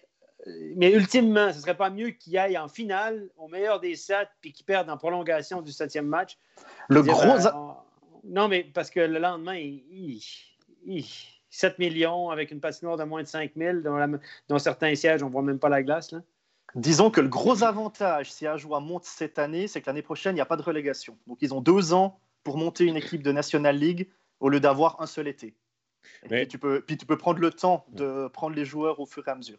mais 0.77 0.93
ultimement, 0.93 1.51
ce 1.51 1.57
ne 1.57 1.61
serait 1.61 1.75
pas 1.75 1.89
mieux 1.89 2.11
qu'il 2.11 2.37
aille 2.37 2.57
en 2.57 2.69
finale 2.69 3.27
au 3.35 3.49
meilleur 3.49 3.81
des 3.81 3.97
sept 3.97 4.29
puis 4.39 4.53
qu'il 4.53 4.65
perde 4.65 4.89
en 4.89 4.95
prolongation 4.95 5.61
du 5.61 5.73
septième 5.73 6.07
match? 6.07 6.37
Le 6.87 7.01
gros. 7.03 7.21
Ben, 7.21 7.75
non, 8.23 8.47
mais 8.47 8.63
parce 8.63 8.89
que 8.89 9.01
le 9.01 9.19
lendemain, 9.19 9.57
il, 9.57 10.21
7 11.49 11.77
millions 11.77 12.29
avec 12.29 12.51
une 12.51 12.61
patinoire 12.61 12.95
de 12.95 13.03
moins 13.03 13.21
de 13.21 13.27
5 13.27 13.51
000, 13.57 13.79
dans, 14.47 14.59
certains 14.59 14.95
sièges, 14.95 15.21
on 15.23 15.27
ne 15.27 15.31
voit 15.31 15.41
même 15.41 15.59
pas 15.59 15.67
la 15.67 15.83
glace. 15.83 16.13
Là. 16.13 16.21
Disons 16.75 17.09
que 17.09 17.21
le 17.21 17.27
gros 17.27 17.63
avantage 17.63 18.31
si 18.31 18.45
Ajoie 18.45 18.79
monte 18.79 19.05
cette 19.05 19.39
année, 19.39 19.67
c'est 19.67 19.81
que 19.81 19.87
l'année 19.87 20.01
prochaine, 20.01 20.33
il 20.33 20.35
n'y 20.35 20.41
a 20.41 20.45
pas 20.45 20.57
de 20.57 20.61
relégation. 20.61 21.17
Donc 21.27 21.39
ils 21.41 21.53
ont 21.53 21.61
deux 21.61 21.93
ans 21.93 22.19
pour 22.43 22.57
monter 22.57 22.85
une 22.85 22.97
équipe 22.97 23.23
de 23.23 23.31
National 23.31 23.77
League 23.77 24.09
au 24.39 24.49
lieu 24.49 24.59
d'avoir 24.59 25.01
un 25.01 25.05
seul 25.05 25.27
été. 25.27 25.55
Mais... 26.29 26.39
Puis, 26.39 26.47
tu 26.47 26.57
peux, 26.57 26.81
puis 26.81 26.97
tu 26.97 27.05
peux 27.05 27.17
prendre 27.17 27.39
le 27.39 27.51
temps 27.51 27.85
de 27.89 28.27
prendre 28.27 28.55
les 28.55 28.65
joueurs 28.65 28.99
au 28.99 29.05
fur 29.05 29.27
et 29.27 29.31
à 29.31 29.35
mesure. 29.35 29.57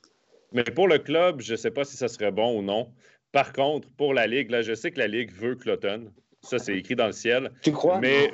Mais 0.53 0.65
pour 0.65 0.89
le 0.89 0.99
club, 0.99 1.41
je 1.41 1.53
ne 1.53 1.57
sais 1.57 1.71
pas 1.71 1.85
si 1.85 1.97
ça 1.97 2.09
serait 2.09 2.33
bon 2.33 2.59
ou 2.59 2.63
non. 2.63 2.93
Par 3.33 3.53
contre, 3.53 3.89
pour 3.91 4.15
la 4.15 4.27
Ligue, 4.27 4.51
là, 4.51 4.63
je 4.63 4.75
sais 4.75 4.91
que 4.91 4.99
la 4.99 5.07
Ligue 5.07 5.33
veut 5.33 5.55
Cloton. 5.55 6.13
Ça, 6.43 6.59
c'est 6.59 6.77
écrit 6.77 6.97
dans 6.97 7.07
le 7.07 7.13
ciel. 7.13 7.53
Tu 7.63 7.71
crois? 7.71 8.01
Mais 8.01 8.33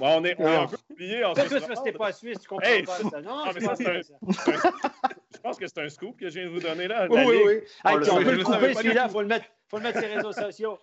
On, 0.00 0.24
est, 0.24 0.38
un 0.38 0.66
peu 0.66 0.76
oublié 0.90 1.24
en. 1.24 1.32
Toi, 1.32 1.44
parce 1.48 1.82
que 1.82 1.96
pas 1.96 2.12
suisse, 2.12 2.38
tu 2.38 2.48
comprends 2.48 2.68
pas 2.84 3.10
ça. 3.10 3.22
Non, 3.22 3.44
mais 3.54 3.60
ça, 3.60 3.74
Je 3.74 5.13
pense 5.44 5.58
que 5.58 5.66
c'est 5.66 5.80
un 5.80 5.88
scoop 5.88 6.18
que 6.18 6.28
je 6.28 6.40
viens 6.40 6.48
de 6.48 6.54
vous 6.54 6.60
donner 6.60 6.88
là. 6.88 7.06
Oui, 7.10 7.20
oui, 7.26 7.36
oui. 7.46 7.54
on, 7.84 8.22
peut 8.22 8.36
le 8.36 8.42
couper 8.42 8.74
celui-là, 8.74 9.06
il 9.08 9.12
faut, 9.12 9.20
le 9.20 9.28
mettre, 9.28 9.46
faut 9.68 9.76
le 9.76 9.82
mettre 9.82 10.00
sur 10.00 10.08
les 10.08 10.14
réseaux 10.16 10.32
sociaux. 10.32 10.78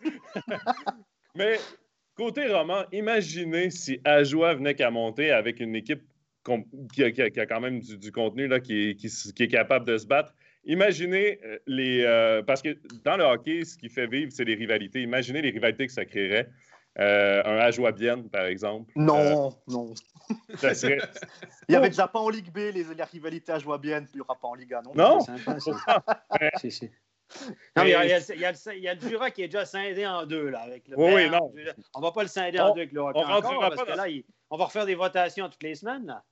mais 1.34 1.58
côté 2.14 2.46
roman, 2.46 2.84
imaginez 2.92 3.70
si 3.70 4.00
Ajoie 4.04 4.54
venait 4.54 4.74
qu'à 4.74 4.90
monter 4.90 5.32
avec 5.32 5.60
une 5.60 5.74
équipe 5.74 6.02
qui 6.92 7.02
a, 7.02 7.46
quand 7.46 7.60
même 7.60 7.80
du, 7.80 8.12
contenu 8.12 8.46
là, 8.46 8.60
qui, 8.60 8.90
est 8.90 9.48
capable 9.48 9.84
de 9.84 9.98
se 9.98 10.06
battre. 10.06 10.32
Imaginez 10.64 11.40
euh, 11.44 11.58
les. 11.66 12.02
Euh, 12.04 12.42
parce 12.42 12.62
que 12.62 12.76
dans 13.04 13.16
le 13.16 13.24
hockey, 13.24 13.64
ce 13.64 13.76
qui 13.76 13.88
fait 13.88 14.06
vivre, 14.06 14.30
c'est 14.32 14.44
les 14.44 14.54
rivalités. 14.54 15.02
Imaginez 15.02 15.42
les 15.42 15.50
rivalités 15.50 15.86
que 15.86 15.92
ça 15.92 16.04
créerait. 16.04 16.48
Euh, 16.98 17.42
un 17.44 17.58
Ajoie 17.58 17.92
Bienne, 17.92 18.28
par 18.30 18.46
exemple. 18.46 18.90
Non, 18.96 19.52
non. 19.68 19.92
Ça 20.56 20.74
serait... 20.74 20.98
il 21.68 21.72
y 21.72 21.76
avait 21.76 21.90
déjà 21.90 22.08
pas 22.08 22.18
en 22.18 22.30
Ligue 22.30 22.50
B 22.50 22.56
les, 22.56 22.84
les 22.84 23.04
rivalités 23.04 23.52
Ajoie 23.52 23.78
Bienne, 23.78 24.04
puis 24.04 24.14
il 24.14 24.16
n'y 24.18 24.22
aura 24.22 24.34
pas 24.34 24.48
en 24.48 24.54
Ligue 24.54 24.74
A, 24.74 24.82
non? 24.82 24.92
Non. 24.94 25.20
si. 26.58 26.90
Non, 27.76 27.82
mais 27.82 27.88
il 27.88 27.90
y, 27.90 27.94
a, 27.94 28.04
il, 28.04 28.10
y 28.10 28.44
a, 28.44 28.72
il, 28.74 28.82
y 28.82 28.88
a, 28.88 28.94
le 28.94 29.00
Jura 29.00 29.30
qui 29.30 29.42
est 29.42 29.48
déjà 29.48 29.64
scindé 29.64 30.06
en 30.06 30.24
deux. 30.24 30.48
Là, 30.48 30.60
avec 30.60 30.86
le 30.88 30.96
oui, 30.96 31.12
oui, 31.12 31.28
non. 31.30 31.52
On 31.94 32.00
va 32.00 32.12
pas 32.12 32.22
le 32.22 32.28
scinder 32.28 32.60
en 32.60 32.72
deux 32.72 32.82
avec 32.82 32.92
le 32.92 33.00
hockey. 33.00 33.18
On, 33.18 33.30
encore, 33.30 33.60
parce 33.60 33.82
que 33.82 33.96
là, 33.96 34.04
on 34.50 34.56
va 34.56 34.64
refaire 34.66 34.86
des 34.86 34.94
votations 34.94 35.48
toutes 35.48 35.62
les 35.62 35.74
semaines. 35.74 36.06
Là. 36.06 36.22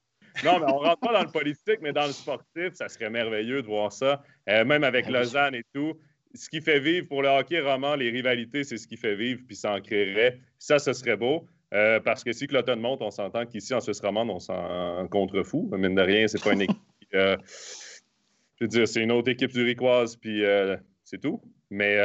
Non, 0.45 0.59
mais 0.59 0.67
on 0.73 0.79
rentre 0.79 1.01
pas 1.01 1.13
dans 1.13 1.23
le 1.23 1.31
politique, 1.31 1.81
mais 1.81 1.93
dans 1.93 2.07
le 2.07 2.13
sportif, 2.13 2.75
ça 2.75 2.89
serait 2.89 3.11
merveilleux 3.11 3.63
de 3.63 3.67
voir 3.67 3.93
ça. 3.93 4.23
Euh, 4.49 4.65
même 4.65 4.85
avec 4.85 5.09
Lausanne 5.09 5.55
et 5.55 5.65
tout. 5.75 5.95
Ce 6.35 6.49
qui 6.49 6.61
fait 6.61 6.81
vivre 6.81 7.09
pour 7.09 7.23
le 7.23 7.29
hockey 7.29 7.61
roman, 7.61 7.95
les 7.95 8.11
rivalités, 8.11 8.65
c'est 8.65 8.77
ce 8.77 8.87
qui 8.87 8.97
fait 8.97 9.15
vivre, 9.15 9.41
puis 9.47 9.57
ça 9.57 9.73
en 9.75 9.81
créerait. 9.81 10.41
Ça, 10.59 10.79
ce 10.79 10.93
serait 10.93 11.17
beau. 11.17 11.47
Euh, 11.73 12.01
parce 12.01 12.23
que 12.23 12.33
si 12.33 12.47
Cloton 12.47 12.77
monte, 12.77 13.03
on 13.03 13.11
s'entend 13.11 13.47
qu'ici, 13.47 13.75
en 13.75 13.81
Suisse 13.81 14.01
romande, 14.01 14.31
on 14.31 14.39
s'en 14.39 15.07
contrefou. 15.09 15.71
Mine 15.77 15.95
de 15.95 16.03
rien, 16.03 16.29
c'est 16.29 16.43
pas 16.43 16.53
une 16.53 16.63
équipe. 16.63 16.79
Euh, 17.15 17.37
je 18.57 18.65
veux 18.65 18.69
dire, 18.69 18.89
c'est 18.89 19.03
une 19.03 19.13
autre 19.13 19.31
équipe 19.31 19.53
zurichoise, 19.53 20.17
puis 20.17 20.43
c'est 21.05 21.21
tout. 21.21 21.41
Mais 21.71 21.97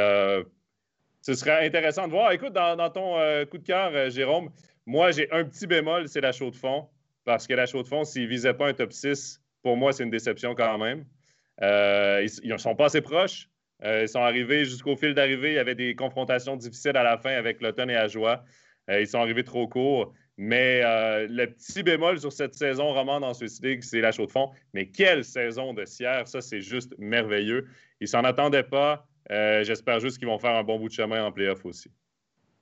ce 1.20 1.34
serait 1.34 1.66
intéressant 1.66 2.06
de 2.06 2.12
voir. 2.12 2.32
Écoute, 2.32 2.52
dans, 2.52 2.76
dans 2.76 2.90
ton 2.90 3.16
coup 3.50 3.58
de 3.58 3.64
cœur, 3.64 4.10
Jérôme, 4.10 4.50
moi, 4.86 5.10
j'ai 5.10 5.30
un 5.32 5.44
petit 5.44 5.66
bémol, 5.66 6.08
c'est 6.08 6.20
la 6.20 6.32
chaux 6.32 6.50
de 6.50 6.56
fond. 6.56 6.88
Parce 7.24 7.46
que 7.46 7.54
la 7.54 7.66
chaux 7.66 7.82
de 7.82 7.88
fond, 7.88 8.04
s'ils 8.04 8.24
ne 8.24 8.28
visaient 8.28 8.54
pas 8.54 8.68
un 8.68 8.74
top 8.74 8.92
6, 8.92 9.40
pour 9.62 9.76
moi, 9.76 9.92
c'est 9.92 10.04
une 10.04 10.10
déception 10.10 10.54
quand 10.54 10.78
même. 10.78 11.04
Euh, 11.62 12.26
ils 12.42 12.52
ne 12.52 12.56
sont 12.56 12.74
pas 12.74 12.86
assez 12.86 13.00
proches. 13.00 13.48
Euh, 13.84 14.02
ils 14.02 14.08
sont 14.08 14.20
arrivés 14.20 14.64
jusqu'au 14.64 14.96
fil 14.96 15.14
d'arrivée. 15.14 15.50
Il 15.52 15.54
y 15.54 15.58
avait 15.58 15.74
des 15.74 15.94
confrontations 15.94 16.56
difficiles 16.56 16.96
à 16.96 17.02
la 17.02 17.18
fin 17.18 17.32
avec 17.32 17.60
l'automne 17.60 17.90
et 17.90 17.96
Ajoie. 17.96 18.44
Euh, 18.90 19.00
ils 19.00 19.06
sont 19.06 19.18
arrivés 19.18 19.44
trop 19.44 19.68
court. 19.68 20.12
Mais 20.36 20.80
le 21.28 21.46
petit 21.46 21.82
bémol 21.82 22.18
sur 22.18 22.32
cette 22.32 22.54
saison 22.54 22.94
romande 22.94 23.24
en 23.24 23.34
Swiss 23.34 23.60
League, 23.62 23.82
c'est 23.82 24.00
la 24.00 24.10
chaux 24.10 24.24
de 24.24 24.30
fond. 24.30 24.50
Mais 24.72 24.86
quelle 24.86 25.22
saison 25.22 25.74
de 25.74 25.84
Sierre! 25.84 26.26
Ça, 26.26 26.40
c'est 26.40 26.62
juste 26.62 26.94
merveilleux. 26.96 27.66
Ils 28.00 28.08
s'en 28.08 28.24
attendaient 28.24 28.62
pas. 28.62 29.06
J'espère 29.28 30.00
juste 30.00 30.16
qu'ils 30.16 30.28
vont 30.28 30.38
faire 30.38 30.54
un 30.54 30.64
bon 30.64 30.78
bout 30.78 30.88
de 30.88 30.94
chemin 30.94 31.22
en 31.22 31.30
playoff 31.30 31.66
aussi. 31.66 31.90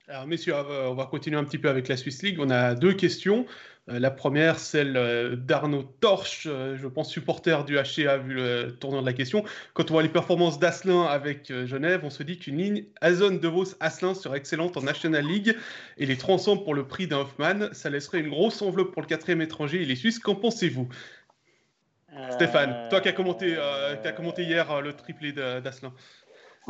Alors, 0.09 0.25
messieurs, 0.25 0.55
on 0.55 0.95
va 0.95 1.05
continuer 1.05 1.37
un 1.37 1.43
petit 1.43 1.59
peu 1.59 1.69
avec 1.69 1.87
la 1.87 1.95
Swiss 1.95 2.23
League. 2.23 2.39
On 2.39 2.49
a 2.49 2.73
deux 2.73 2.93
questions. 2.93 3.45
Euh, 3.89 3.99
la 3.99 4.09
première, 4.09 4.57
celle 4.57 4.97
euh, 4.97 5.35
d'Arnaud 5.35 5.83
Torche, 5.83 6.47
euh, 6.49 6.75
je 6.77 6.87
pense 6.87 7.11
supporter 7.11 7.63
du 7.63 7.75
HCA 7.75 8.17
vu 8.17 8.33
le 8.33 8.75
tournant 8.79 9.01
de 9.01 9.05
la 9.05 9.13
question. 9.13 9.43
Quand 9.75 9.91
on 9.91 9.93
voit 9.93 10.01
les 10.01 10.09
performances 10.09 10.57
d'Asselin 10.57 11.03
avec 11.03 11.53
Genève, 11.65 12.01
on 12.03 12.09
se 12.09 12.23
dit 12.23 12.39
qu'une 12.39 12.57
ligne 12.57 12.85
Azon, 13.01 13.35
De 13.35 13.47
Vos, 13.47 13.75
Asselin 13.79 14.15
serait 14.15 14.39
excellente 14.39 14.77
en 14.77 14.81
National 14.81 15.23
League 15.23 15.55
et 15.99 16.07
les 16.07 16.17
trois 16.17 16.33
ensemble 16.33 16.63
pour 16.63 16.73
le 16.73 16.87
prix 16.87 17.05
d'un 17.05 17.19
Hoffman, 17.19 17.69
ça 17.71 17.91
laisserait 17.91 18.21
une 18.21 18.29
grosse 18.29 18.63
enveloppe 18.63 18.91
pour 18.91 19.03
le 19.03 19.07
quatrième 19.07 19.43
étranger 19.43 19.83
et 19.83 19.85
les 19.85 19.95
Suisses. 19.95 20.17
Qu'en 20.17 20.33
pensez-vous? 20.33 20.89
Stéphane, 22.31 22.89
toi 22.89 22.99
qui 23.01 23.09
as 23.09 23.13
commenté, 23.13 23.55
qui 24.01 24.07
as 24.07 24.11
commenté 24.13 24.43
hier 24.43 24.81
le 24.81 24.93
triplé 24.93 25.31
d'Asselin. 25.31 25.93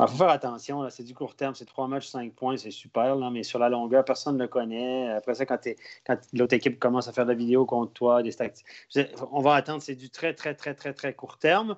Il 0.02 0.08
faut 0.08 0.16
faire 0.16 0.30
attention, 0.30 0.88
c'est 0.88 1.02
du 1.02 1.14
court 1.14 1.34
terme, 1.34 1.54
c'est 1.54 1.66
trois 1.66 1.86
matchs, 1.86 2.08
cinq 2.08 2.32
points, 2.32 2.56
c'est 2.56 2.70
super, 2.70 3.16
là, 3.16 3.28
mais 3.30 3.42
sur 3.42 3.58
la 3.58 3.68
longueur, 3.68 4.02
personne 4.04 4.36
ne 4.36 4.42
le 4.42 4.48
connaît. 4.48 5.10
Après 5.10 5.34
ça, 5.34 5.44
quand, 5.44 5.58
quand 6.06 6.16
l'autre 6.32 6.54
équipe 6.54 6.78
commence 6.78 7.06
à 7.06 7.12
faire 7.12 7.26
de 7.26 7.32
la 7.32 7.36
vidéo 7.36 7.66
contre 7.66 7.92
toi, 7.92 8.22
des 8.22 8.30
statistiques, 8.30 9.08
on 9.30 9.40
va 9.42 9.54
attendre, 9.54 9.82
c'est 9.82 9.94
du 9.94 10.08
très, 10.08 10.32
très, 10.32 10.54
très, 10.54 10.74
très, 10.74 10.94
très 10.94 11.12
court 11.12 11.36
terme. 11.36 11.76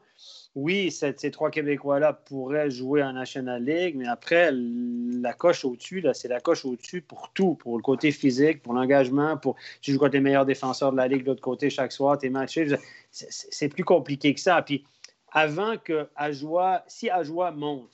Oui, 0.55 0.91
ces 0.91 1.31
trois 1.31 1.51
Québécois-là 1.51 2.13
pourraient 2.13 2.71
jouer 2.71 3.03
en 3.03 3.15
National 3.15 3.65
League, 3.65 3.97
mais 3.97 4.07
après, 4.07 4.51
la 4.53 5.33
coche 5.33 5.65
au-dessus, 5.65 6.07
c'est 6.13 6.29
la 6.29 6.41
coche 6.41 6.65
au-dessus 6.65 7.01
pour 7.01 7.31
tout, 7.33 7.55
pour 7.55 7.77
le 7.77 7.83
côté 7.83 8.13
physique, 8.13 8.63
pour 8.63 8.75
l'engagement, 8.75 9.37
pour 9.37 9.57
tu 9.81 9.93
joues 9.93 9.99
contre 9.99 10.13
les 10.13 10.21
meilleurs 10.21 10.47
défenseurs 10.47 10.93
de 10.93 10.99
la 10.99 11.09
Ligue 11.09 11.23
de 11.23 11.29
l'autre 11.29 11.41
côté 11.41 11.71
chaque 11.71 11.91
soir, 11.91 12.19
tes 12.19 12.29
matchs. 12.29 12.61
C'est 13.11 13.69
plus 13.69 13.85
compliqué 13.85 14.35
que 14.35 14.41
ça. 14.41 14.61
Puis 14.63 14.85
avant 15.33 15.77
que 15.79 16.09
Ajoie, 16.15 16.85
si 16.87 17.09
Ajoie 17.09 17.51
monte, 17.51 17.89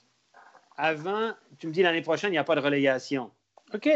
avant, 0.78 1.32
tu 1.58 1.66
me 1.66 1.72
dis 1.72 1.82
l'année 1.82 2.02
prochaine, 2.02 2.30
il 2.30 2.32
n'y 2.32 2.38
a 2.38 2.44
pas 2.44 2.54
de 2.54 2.60
relégation. 2.60 3.30
OK, 3.74 3.88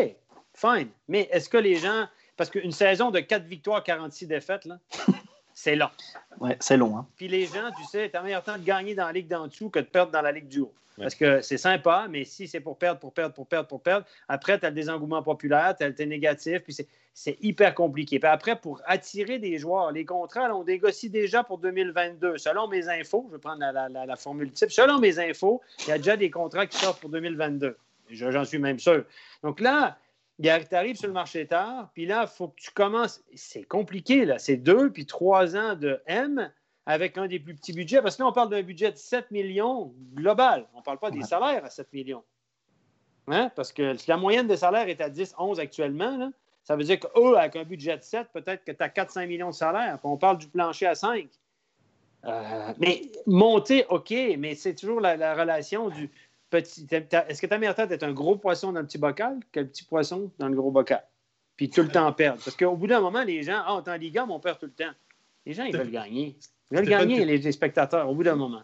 fine. 0.54 0.88
Mais 1.08 1.28
est-ce 1.32 1.48
que 1.48 1.56
les 1.56 1.76
gens. 1.76 2.06
Parce 2.36 2.50
qu'une 2.50 2.72
saison 2.72 3.10
de 3.10 3.20
4 3.20 3.44
victoires, 3.44 3.84
46 3.84 4.26
défaites, 4.26 4.64
là, 4.64 4.78
c'est 5.54 5.76
long. 5.76 5.90
Ouais, 6.40 6.56
c'est 6.60 6.76
long. 6.76 6.96
Hein? 6.96 7.06
Puis 7.16 7.28
les 7.28 7.46
gens, 7.46 7.70
tu 7.76 7.84
sais, 7.84 8.10
tu 8.10 8.16
as 8.16 8.22
meilleur 8.22 8.42
temps 8.42 8.58
de 8.58 8.64
gagner 8.64 8.94
dans 8.94 9.06
la 9.06 9.12
ligue 9.12 9.28
d'en 9.28 9.46
dessous 9.46 9.70
que 9.70 9.78
de 9.78 9.84
perdre 9.84 10.12
dans 10.12 10.22
la 10.22 10.32
ligue 10.32 10.48
du 10.48 10.60
haut. 10.60 10.72
Parce 10.98 11.14
que 11.14 11.40
c'est 11.40 11.58
sympa, 11.58 12.06
mais 12.10 12.24
si 12.24 12.46
c'est 12.46 12.60
pour 12.60 12.76
perdre, 12.76 13.00
pour 13.00 13.12
perdre, 13.12 13.34
pour 13.34 13.46
perdre, 13.46 13.66
pour 13.66 13.80
perdre, 13.80 14.06
après, 14.28 14.58
tu 14.58 14.66
as 14.66 14.68
le 14.68 14.74
désengouement 14.74 15.22
populaire, 15.22 15.74
tu 15.76 15.84
as 15.84 15.88
le 15.88 16.04
négatif, 16.04 16.60
puis 16.60 16.76
c'est 17.14 17.38
hyper 17.40 17.74
compliqué. 17.74 18.18
Puis 18.18 18.28
après, 18.28 18.56
pour 18.56 18.82
attirer 18.86 19.38
des 19.38 19.58
joueurs, 19.58 19.90
les 19.92 20.04
contrats, 20.04 20.54
on 20.54 20.64
négocie 20.64 21.08
déjà 21.08 21.44
pour 21.44 21.58
2022. 21.58 22.36
Selon 22.38 22.68
mes 22.68 22.88
infos, 22.88 23.26
je 23.28 23.36
vais 23.36 23.40
prendre 23.40 23.60
la, 23.60 24.16
formule 24.16 24.52
type, 24.52 24.70
selon 24.70 24.98
mes 24.98 25.18
infos, 25.18 25.62
il 25.80 25.88
y 25.88 25.92
a 25.92 25.98
déjà 25.98 26.16
des 26.16 26.30
contrats 26.30 26.66
qui 26.66 26.78
sortent 26.78 27.00
pour 27.00 27.10
2022. 27.10 27.76
J'en 28.10 28.44
suis 28.44 28.58
même 28.58 28.78
sûr. 28.78 29.04
Donc 29.42 29.60
là, 29.60 29.96
tu 30.42 30.74
arrives 30.74 30.96
sur 30.96 31.08
le 31.08 31.12
marché 31.12 31.46
tard, 31.46 31.90
puis 31.94 32.06
là, 32.06 32.22
il 32.22 32.36
faut 32.36 32.48
que 32.48 32.60
tu 32.60 32.70
commences. 32.70 33.22
C'est 33.34 33.64
compliqué, 33.64 34.24
là. 34.24 34.38
C'est 34.38 34.56
deux 34.56 34.90
puis 34.90 35.06
trois 35.06 35.56
ans 35.56 35.74
de 35.74 36.00
M 36.06 36.50
avec 36.86 37.16
un 37.16 37.28
des 37.28 37.38
plus 37.38 37.54
petits 37.54 37.72
budgets, 37.72 38.02
parce 38.02 38.16
que 38.16 38.22
là, 38.22 38.28
on 38.28 38.32
parle 38.32 38.50
d'un 38.50 38.62
budget 38.62 38.90
de 38.90 38.96
7 38.96 39.30
millions 39.30 39.94
global. 40.14 40.66
On 40.74 40.78
ne 40.78 40.82
parle 40.82 40.98
pas 40.98 41.10
des 41.10 41.22
salaires 41.22 41.64
à 41.64 41.70
7 41.70 41.92
millions. 41.92 42.24
Hein? 43.28 43.50
Parce 43.54 43.72
que 43.72 43.96
si 43.96 44.10
la 44.10 44.16
moyenne 44.16 44.48
des 44.48 44.56
salaires 44.56 44.88
est 44.88 45.00
à 45.00 45.08
10, 45.08 45.34
11 45.38 45.60
actuellement, 45.60 46.32
ça 46.64 46.76
veut 46.76 46.84
dire 46.84 46.98
qu'eux, 46.98 47.36
avec 47.36 47.56
un 47.56 47.64
budget 47.64 47.96
de 47.96 48.02
7, 48.02 48.28
peut-être 48.32 48.64
que 48.64 48.72
tu 48.72 48.82
as 48.82 48.88
4-5 48.88 49.26
millions 49.26 49.50
de 49.50 49.54
salaires. 49.54 49.98
on 50.02 50.16
parle 50.16 50.38
du 50.38 50.48
plancher 50.48 50.86
à 50.86 50.94
5. 50.94 51.28
Euh, 52.24 52.72
mais 52.78 53.02
monter, 53.26 53.84
OK, 53.88 54.14
mais 54.38 54.54
c'est 54.54 54.74
toujours 54.74 55.00
la, 55.00 55.34
relation 55.34 55.88
du 55.88 56.10
petit. 56.52 56.86
Est-ce 56.90 57.40
que 57.40 57.46
ta 57.46 57.58
meilleure 57.58 57.74
tête 57.74 57.90
est 57.90 58.04
un 58.04 58.12
gros 58.12 58.36
poisson 58.36 58.72
dans 58.72 58.80
le 58.80 58.86
petit 58.86 58.98
bocal 58.98 59.40
qu'un 59.50 59.64
petit 59.64 59.84
poisson 59.84 60.30
dans 60.38 60.48
le 60.48 60.54
gros 60.54 60.70
bocal? 60.70 61.02
Puis 61.56 61.70
tout 61.70 61.82
le 61.82 61.88
temps 61.88 62.12
perdre. 62.12 62.42
Parce 62.44 62.56
qu'au 62.56 62.76
bout 62.76 62.86
d'un 62.86 63.00
moment, 63.00 63.24
les 63.24 63.42
gens, 63.42 63.62
ah, 63.64 63.82
oh, 63.84 63.88
en 63.88 63.94
Liga, 63.96 64.24
mais 64.26 64.32
on 64.32 64.40
perd 64.40 64.58
tout 64.58 64.66
le 64.66 64.72
temps. 64.72 64.92
Les 65.46 65.52
gens, 65.52 65.64
ils 65.64 65.76
veulent 65.76 65.90
gagner. 65.90 66.36
Ils 66.70 66.76
veulent 66.76 66.88
gagner, 66.88 67.24
les, 67.24 67.52
spectateurs, 67.52 68.08
au 68.08 68.14
bout 68.14 68.22
d'un 68.22 68.36
moment. 68.36 68.62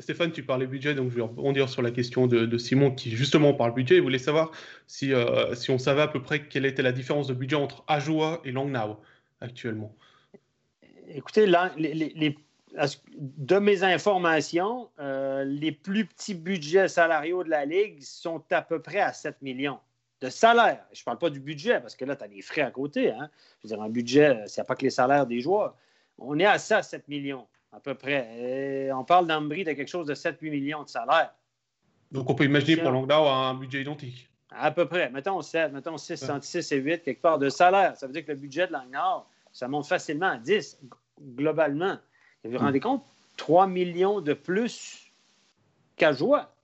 Stéphane, 0.00 0.32
tu 0.32 0.42
parlais 0.42 0.66
budget, 0.66 0.94
donc 0.94 1.10
je 1.10 1.16
vais 1.16 1.22
rebondir 1.22 1.68
sur 1.68 1.80
la 1.80 1.92
question 1.92 2.26
de, 2.26 2.58
Simon 2.58 2.90
qui 2.90 3.10
justement 3.10 3.54
parle 3.54 3.72
budget. 3.72 3.96
Il 3.96 4.02
voulait 4.02 4.18
savoir 4.18 4.50
si, 4.86 5.12
euh, 5.12 5.54
si 5.54 5.70
on 5.70 5.78
savait 5.78 6.02
à 6.02 6.08
peu 6.08 6.22
près 6.22 6.48
quelle 6.48 6.66
était 6.66 6.82
la 6.82 6.92
différence 6.92 7.28
de 7.28 7.34
budget 7.34 7.56
entre 7.56 7.84
Ajoa 7.86 8.40
et 8.44 8.50
Langnau 8.50 8.96
actuellement. 9.40 9.94
Écoutez, 11.14 11.46
les, 11.76 12.38
de 13.16 13.58
mes 13.58 13.82
informations, 13.82 14.90
euh, 14.98 15.44
les 15.44 15.72
plus 15.72 16.06
petits 16.06 16.34
budgets 16.34 16.88
salariaux 16.88 17.44
de 17.44 17.50
la 17.50 17.64
Ligue 17.64 18.02
sont 18.02 18.42
à 18.50 18.62
peu 18.62 18.80
près 18.80 19.00
à 19.00 19.12
7 19.12 19.42
millions 19.42 19.78
de 20.20 20.28
salaire. 20.28 20.84
Je 20.92 21.00
ne 21.00 21.04
parle 21.04 21.18
pas 21.18 21.30
du 21.30 21.40
budget, 21.40 21.80
parce 21.80 21.96
que 21.96 22.04
là, 22.04 22.14
tu 22.16 22.24
as 22.24 22.28
des 22.28 22.42
frais 22.42 22.62
à 22.62 22.70
côté. 22.70 23.10
Hein. 23.10 23.30
Je 23.58 23.68
veux 23.68 23.74
dire, 23.74 23.82
un 23.82 23.88
budget, 23.88 24.46
ce 24.46 24.60
n'est 24.60 24.64
pas 24.64 24.76
que 24.76 24.82
les 24.82 24.90
salaires 24.90 25.26
des 25.26 25.40
joueurs. 25.40 25.74
On 26.18 26.38
est 26.38 26.46
à 26.46 26.58
ça, 26.58 26.82
7 26.82 27.08
millions, 27.08 27.46
à 27.72 27.80
peu 27.80 27.94
près. 27.94 28.90
on 28.92 29.04
parle 29.04 29.26
d'Ambry 29.26 29.64
de 29.64 29.72
quelque 29.72 29.88
chose 29.88 30.06
de 30.06 30.14
7-8 30.14 30.50
millions 30.50 30.82
de 30.82 30.88
salaire. 30.88 31.32
Donc, 32.12 32.28
on 32.28 32.34
peut 32.34 32.44
imaginer 32.44 32.76
pour 32.82 32.90
Langnau 32.90 33.26
un 33.26 33.54
budget 33.54 33.82
identique. 33.82 34.28
À 34.50 34.70
peu 34.70 34.86
près. 34.86 35.10
Mettons 35.10 35.40
7, 35.40 35.72
mettons 35.72 35.96
6, 35.96 36.24
6 36.40 36.72
et 36.72 36.76
8, 36.76 37.02
quelque 37.02 37.22
part 37.22 37.38
de 37.38 37.48
salaire. 37.48 37.96
Ça 37.96 38.06
veut 38.06 38.12
dire 38.12 38.24
que 38.24 38.32
le 38.32 38.38
budget 38.38 38.66
de 38.66 38.72
Langnau, 38.72 39.24
ça 39.52 39.68
monte 39.68 39.86
facilement 39.86 40.30
à 40.30 40.38
10, 40.38 40.80
globalement. 41.36 41.96
Vous 42.44 42.52
vous 42.52 42.58
rendez 42.58 42.80
compte? 42.80 43.04
3 43.36 43.66
millions 43.66 44.20
de 44.20 44.32
plus 44.32 45.12
qu'à 45.96 46.12
Joie. 46.12 46.54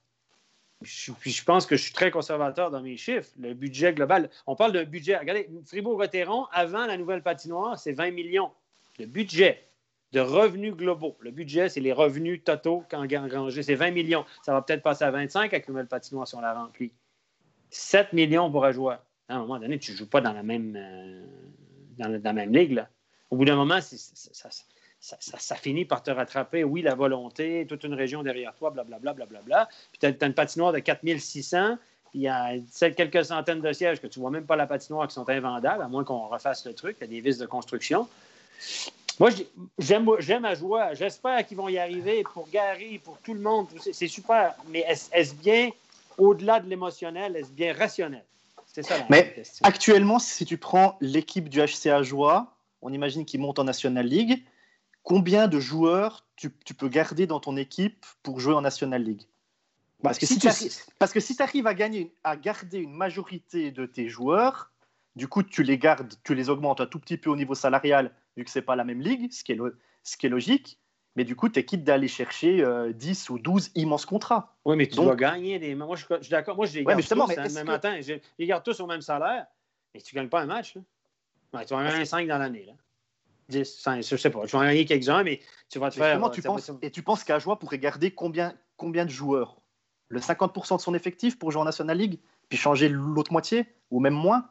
Puis 0.83 1.33
je 1.33 1.45
pense 1.45 1.65
que 1.67 1.77
je 1.77 1.83
suis 1.83 1.93
très 1.93 2.11
conservateur 2.11 2.71
dans 2.71 2.83
mes 2.83 2.97
chiffres. 2.97 3.31
Le 3.39 3.55
budget 3.55 3.95
global, 3.95 4.31
on 4.47 4.57
parle 4.57 4.73
d'un 4.73 4.85
budget. 4.85 5.17
Regardez, 5.17 5.49
Fribourg-Gotteron, 5.65 6.47
avant 6.53 6.87
la 6.87 6.99
nouvelle 6.99 7.23
patinoire, 7.23 7.79
c'est 7.79 7.93
20 7.93 8.11
millions 8.11 8.51
le 8.99 9.07
budget 9.07 9.63
de 10.13 10.21
revenus 10.21 10.75
globaux. 10.75 11.17
Le 11.21 11.31
budget, 11.31 11.69
c'est 11.69 11.81
les 11.81 11.93
revenus 11.93 12.43
totaux 12.45 12.85
engrangés. 12.93 13.63
C'est 13.63 13.75
20 13.75 13.91
millions. 13.91 14.25
Ça 14.43 14.53
va 14.53 14.63
peut-être 14.63 14.83
passer 14.83 15.05
à 15.05 15.11
25 15.11 15.53
avec 15.53 15.67
le 15.67 15.73
nouvelle 15.73 15.89
patinoire 15.89 16.27
si 16.27 16.35
on 16.35 16.41
la 16.41 16.55
remplit. 16.55 16.93
7 17.71 18.13
millions 18.13 18.51
pour 18.51 18.65
un 18.65 18.73
joueur. 18.73 19.05
À 19.29 19.37
un 19.37 19.41
moment 19.41 19.59
donné, 19.59 19.79
tu 19.79 19.93
ne 19.93 19.97
joues 19.97 20.09
pas 20.09 20.21
dans 20.21 20.33
la 20.33 20.43
même, 20.43 20.77
euh, 20.77 21.27
dans, 21.99 22.23
la 22.23 22.33
même 22.33 22.53
ligue. 22.53 22.85
Au 23.31 23.37
bout 23.37 23.45
d'un 23.45 23.57
moment, 23.57 23.81
ça, 23.81 24.49
finit 25.57 25.85
par 25.85 26.03
te 26.03 26.11
rattraper. 26.11 26.65
Oui, 26.65 26.83
la 26.83 26.95
volonté, 26.95 27.67
toute 27.69 27.85
une 27.85 27.95
région 27.95 28.23
derrière 28.23 28.55
toi, 28.55 28.71
blablabla. 28.71 29.13
Bla, 29.15 29.27
bla, 29.27 29.41
bla, 29.43 29.69
Puis 29.93 29.99
tu 30.01 30.07
as, 30.07 30.27
une 30.27 30.35
patinoire 30.35 30.73
de 30.73 30.79
4600 30.79 31.77
il 32.15 32.23
y 32.23 32.29
a 32.29 32.55
quelques 32.97 33.27
centaines 33.27 33.61
de 33.61 33.73
sièges 33.75 34.01
que 34.01 34.07
tu 34.07 34.19
ne 34.19 34.23
vois 34.23 34.31
même 34.31 34.47
pas 34.47 34.57
la 34.57 34.67
patinoire 34.67 35.07
qui 35.07 35.13
sont 35.13 35.29
invendables, 35.29 35.83
à 35.83 35.89
moins 35.89 36.03
qu'on 36.03 36.29
refasse 36.29 36.65
le 36.65 36.73
truc. 36.73 36.97
Il 37.01 37.05
y 37.05 37.05
a 37.05 37.09
des 37.09 37.21
vis 37.21 37.37
de 37.37 37.45
construction. 37.45 38.09
Moi, 39.19 39.31
j'aime 39.79 40.45
à 40.45 40.55
joie. 40.55 40.95
J'espère 40.95 41.47
qu'ils 41.47 41.59
vont 41.59 41.69
y 41.69 41.79
arriver 41.79 42.23
pour 42.33 42.49
Gary, 42.49 42.99
pour 42.99 43.19
tout 43.19 43.35
le 43.35 43.41
monde. 43.41 43.67
C'est 43.93 44.09
super. 44.09 44.55
Mais 44.69 44.87
est-ce 45.13 45.35
bien, 45.35 45.71
au-delà 46.17 46.61
de 46.61 46.69
l'émotionnel, 46.69 47.37
est-ce 47.37 47.51
bien 47.51 47.75
rationnel? 47.75 48.25
C'est 48.67 48.83
ça 48.83 48.99
la 48.99 49.07
Mais 49.11 49.35
actuellement, 49.63 50.19
si 50.19 50.45
tu 50.45 50.59
prends 50.59 50.97
l'équipe 51.01 51.49
du 51.49 51.61
HCA 51.61 52.03
Joie, 52.03 52.55
on 52.83 52.93
imagine 52.93 53.25
qu'ils 53.25 53.41
montent 53.41 53.59
en 53.59 53.65
National 53.65 54.07
League. 54.07 54.43
Combien 55.07 55.47
de 55.47 55.61
joueurs 55.61 56.27
tu, 56.35 56.51
peux 56.51 56.89
garder 56.89 57.29
dans 57.29 57.39
ton 57.39 57.57
équipe 57.57 58.05
pour 58.25 58.41
jouer 58.41 58.55
en 58.55 58.61
National 58.61 59.05
League? 59.05 59.23
Parce 60.03 60.19
que, 60.19 60.27
si 60.27 60.41
parce 60.99 61.13
que 61.13 61.21
si 61.21 61.37
tu 61.37 61.43
arrives 61.45 61.69
à, 61.69 61.75
gagner, 61.75 62.13
à 62.25 62.37
garder 62.37 62.79
une 62.79 62.93
majorité 62.93 63.71
de 63.71 63.87
tes 63.87 64.09
joueurs, 64.09 64.73
du 65.15 65.29
coup, 65.29 65.45
tu 65.45 65.63
les 65.63 65.79
gardes, 65.79 66.13
tu 66.25 66.35
les 66.35 66.51
augmentes 66.51 66.81
un 66.81 66.87
tout 66.87 66.99
petit 66.99 67.17
peu 67.19 67.31
au 67.31 67.37
niveau 67.37 67.55
salarial 67.55 68.11
vu 68.37 68.43
que 68.43 68.51
c'est 68.51 68.63
pas 68.63 68.75
la 68.75 68.83
même 68.83 69.01
ligue, 69.01 69.31
ce 69.31 69.45
qui 69.45 69.53
est, 69.53 69.59
ce 70.03 70.17
qui 70.17 70.27
est 70.27 70.29
logique. 70.29 70.81
Mais 71.15 71.23
du 71.23 71.37
coup, 71.37 71.49
tu 71.49 71.61
es 71.61 71.65
quitte 71.65 71.85
d'aller 71.85 72.09
chercher 72.09 72.65
10 72.93 73.31
euh, 73.31 73.33
ou 73.33 73.39
12 73.39 73.71
immenses 73.77 74.07
contrats. 74.07 74.57
Oui, 74.65 74.75
mais 74.77 74.89
tu 74.89 74.97
dois 74.97 75.15
gagner 75.15 75.61
des. 75.61 75.77
Moi, 75.77 75.95
je, 75.95 76.05
suis 76.21 76.31
d'accord. 76.31 76.57
Moi, 76.57 76.67
je 76.67 76.81
les 76.81 76.85
garde 76.85 77.01
tous 77.01 77.15
le 77.15 77.55
même 77.55 77.67
matin. 77.67 78.01
Je 78.01 78.15
les 78.41 78.47
garde 78.47 78.65
tous 78.65 78.81
au 78.81 78.89
même 78.89 79.03
salaire. 79.03 79.47
Mais 79.95 80.01
tu 80.01 80.17
ne 80.17 80.21
gagnes 80.21 80.31
pas 80.31 80.41
un 80.41 80.47
match. 80.47 80.75
Là. 80.75 81.65
tu 81.65 81.75
vas 81.75 81.81
en 81.81 81.85
gagner 81.85 82.05
5 82.05 82.27
dans 82.27 82.39
l'année. 82.39 82.75
10, 83.49 83.65
5, 83.65 84.03
je 84.03 84.17
sais 84.17 84.31
pas. 84.31 84.47
Tu 84.47 84.57
vas 84.57 84.63
en 84.63 84.65
gagner 84.65 84.85
quelques-uns, 84.85 85.23
mais 85.23 85.41
tu 85.69 85.79
vas 85.79 85.91
te 85.91 85.97
faire. 85.97 86.31
Tu 86.31 86.43
penses, 86.43 86.71
et 86.83 86.91
tu 86.91 87.03
penses 87.03 87.25
qu'Ajoie 87.25 87.59
pourrait 87.59 87.79
garder 87.79 88.11
combien, 88.11 88.55
combien 88.77 89.05
de 89.05 89.11
joueurs? 89.11 89.61
Le 90.09 90.21
50% 90.21 90.77
de 90.77 90.81
son 90.81 90.95
effectif 90.95 91.39
pour 91.39 91.51
jouer 91.51 91.63
en 91.63 91.65
National 91.65 91.99
League 91.99 92.21
Puis 92.49 92.57
changer 92.57 92.89
l'autre 92.89 93.33
moitié 93.33 93.67
Ou 93.91 93.99
même 93.99 94.15
moins? 94.15 94.49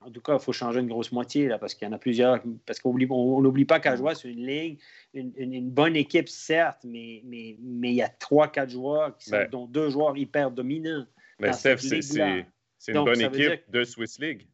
En 0.00 0.10
tout 0.10 0.20
cas, 0.20 0.34
il 0.34 0.40
faut 0.40 0.52
changer 0.52 0.80
une 0.80 0.88
grosse 0.88 1.12
moitié, 1.12 1.46
là, 1.46 1.58
parce 1.58 1.74
qu'il 1.74 1.86
y 1.86 1.88
en 1.88 1.94
a 1.94 1.98
plusieurs. 1.98 2.40
Parce 2.66 2.80
qu'on 2.80 2.92
n'oublie 2.92 3.64
pas 3.64 3.78
qu'à 3.78 3.94
jouer 3.94 4.14
sur 4.16 4.28
une 4.30 4.44
ligue, 4.44 4.80
une, 5.14 5.70
bonne 5.70 5.94
équipe, 5.94 6.28
certes, 6.28 6.80
mais, 6.84 7.22
mais, 7.24 7.56
mais 7.60 7.90
il 7.90 7.96
y 7.96 8.02
a 8.02 8.08
trois, 8.08 8.48
quatre 8.48 8.70
joueurs, 8.70 9.16
qui 9.16 9.26
sont, 9.26 9.36
ben. 9.36 9.48
dont 9.48 9.66
deux 9.66 9.90
joueurs 9.90 10.16
hyper 10.16 10.50
dominants. 10.50 11.06
Mais 11.38 11.52
Steph, 11.52 11.78
c'est 11.78 12.92
une 12.92 13.04
bonne 13.04 13.20
équipe 13.20 13.62
de 13.70 13.84
Swiss 13.84 14.18
League. 14.18 14.48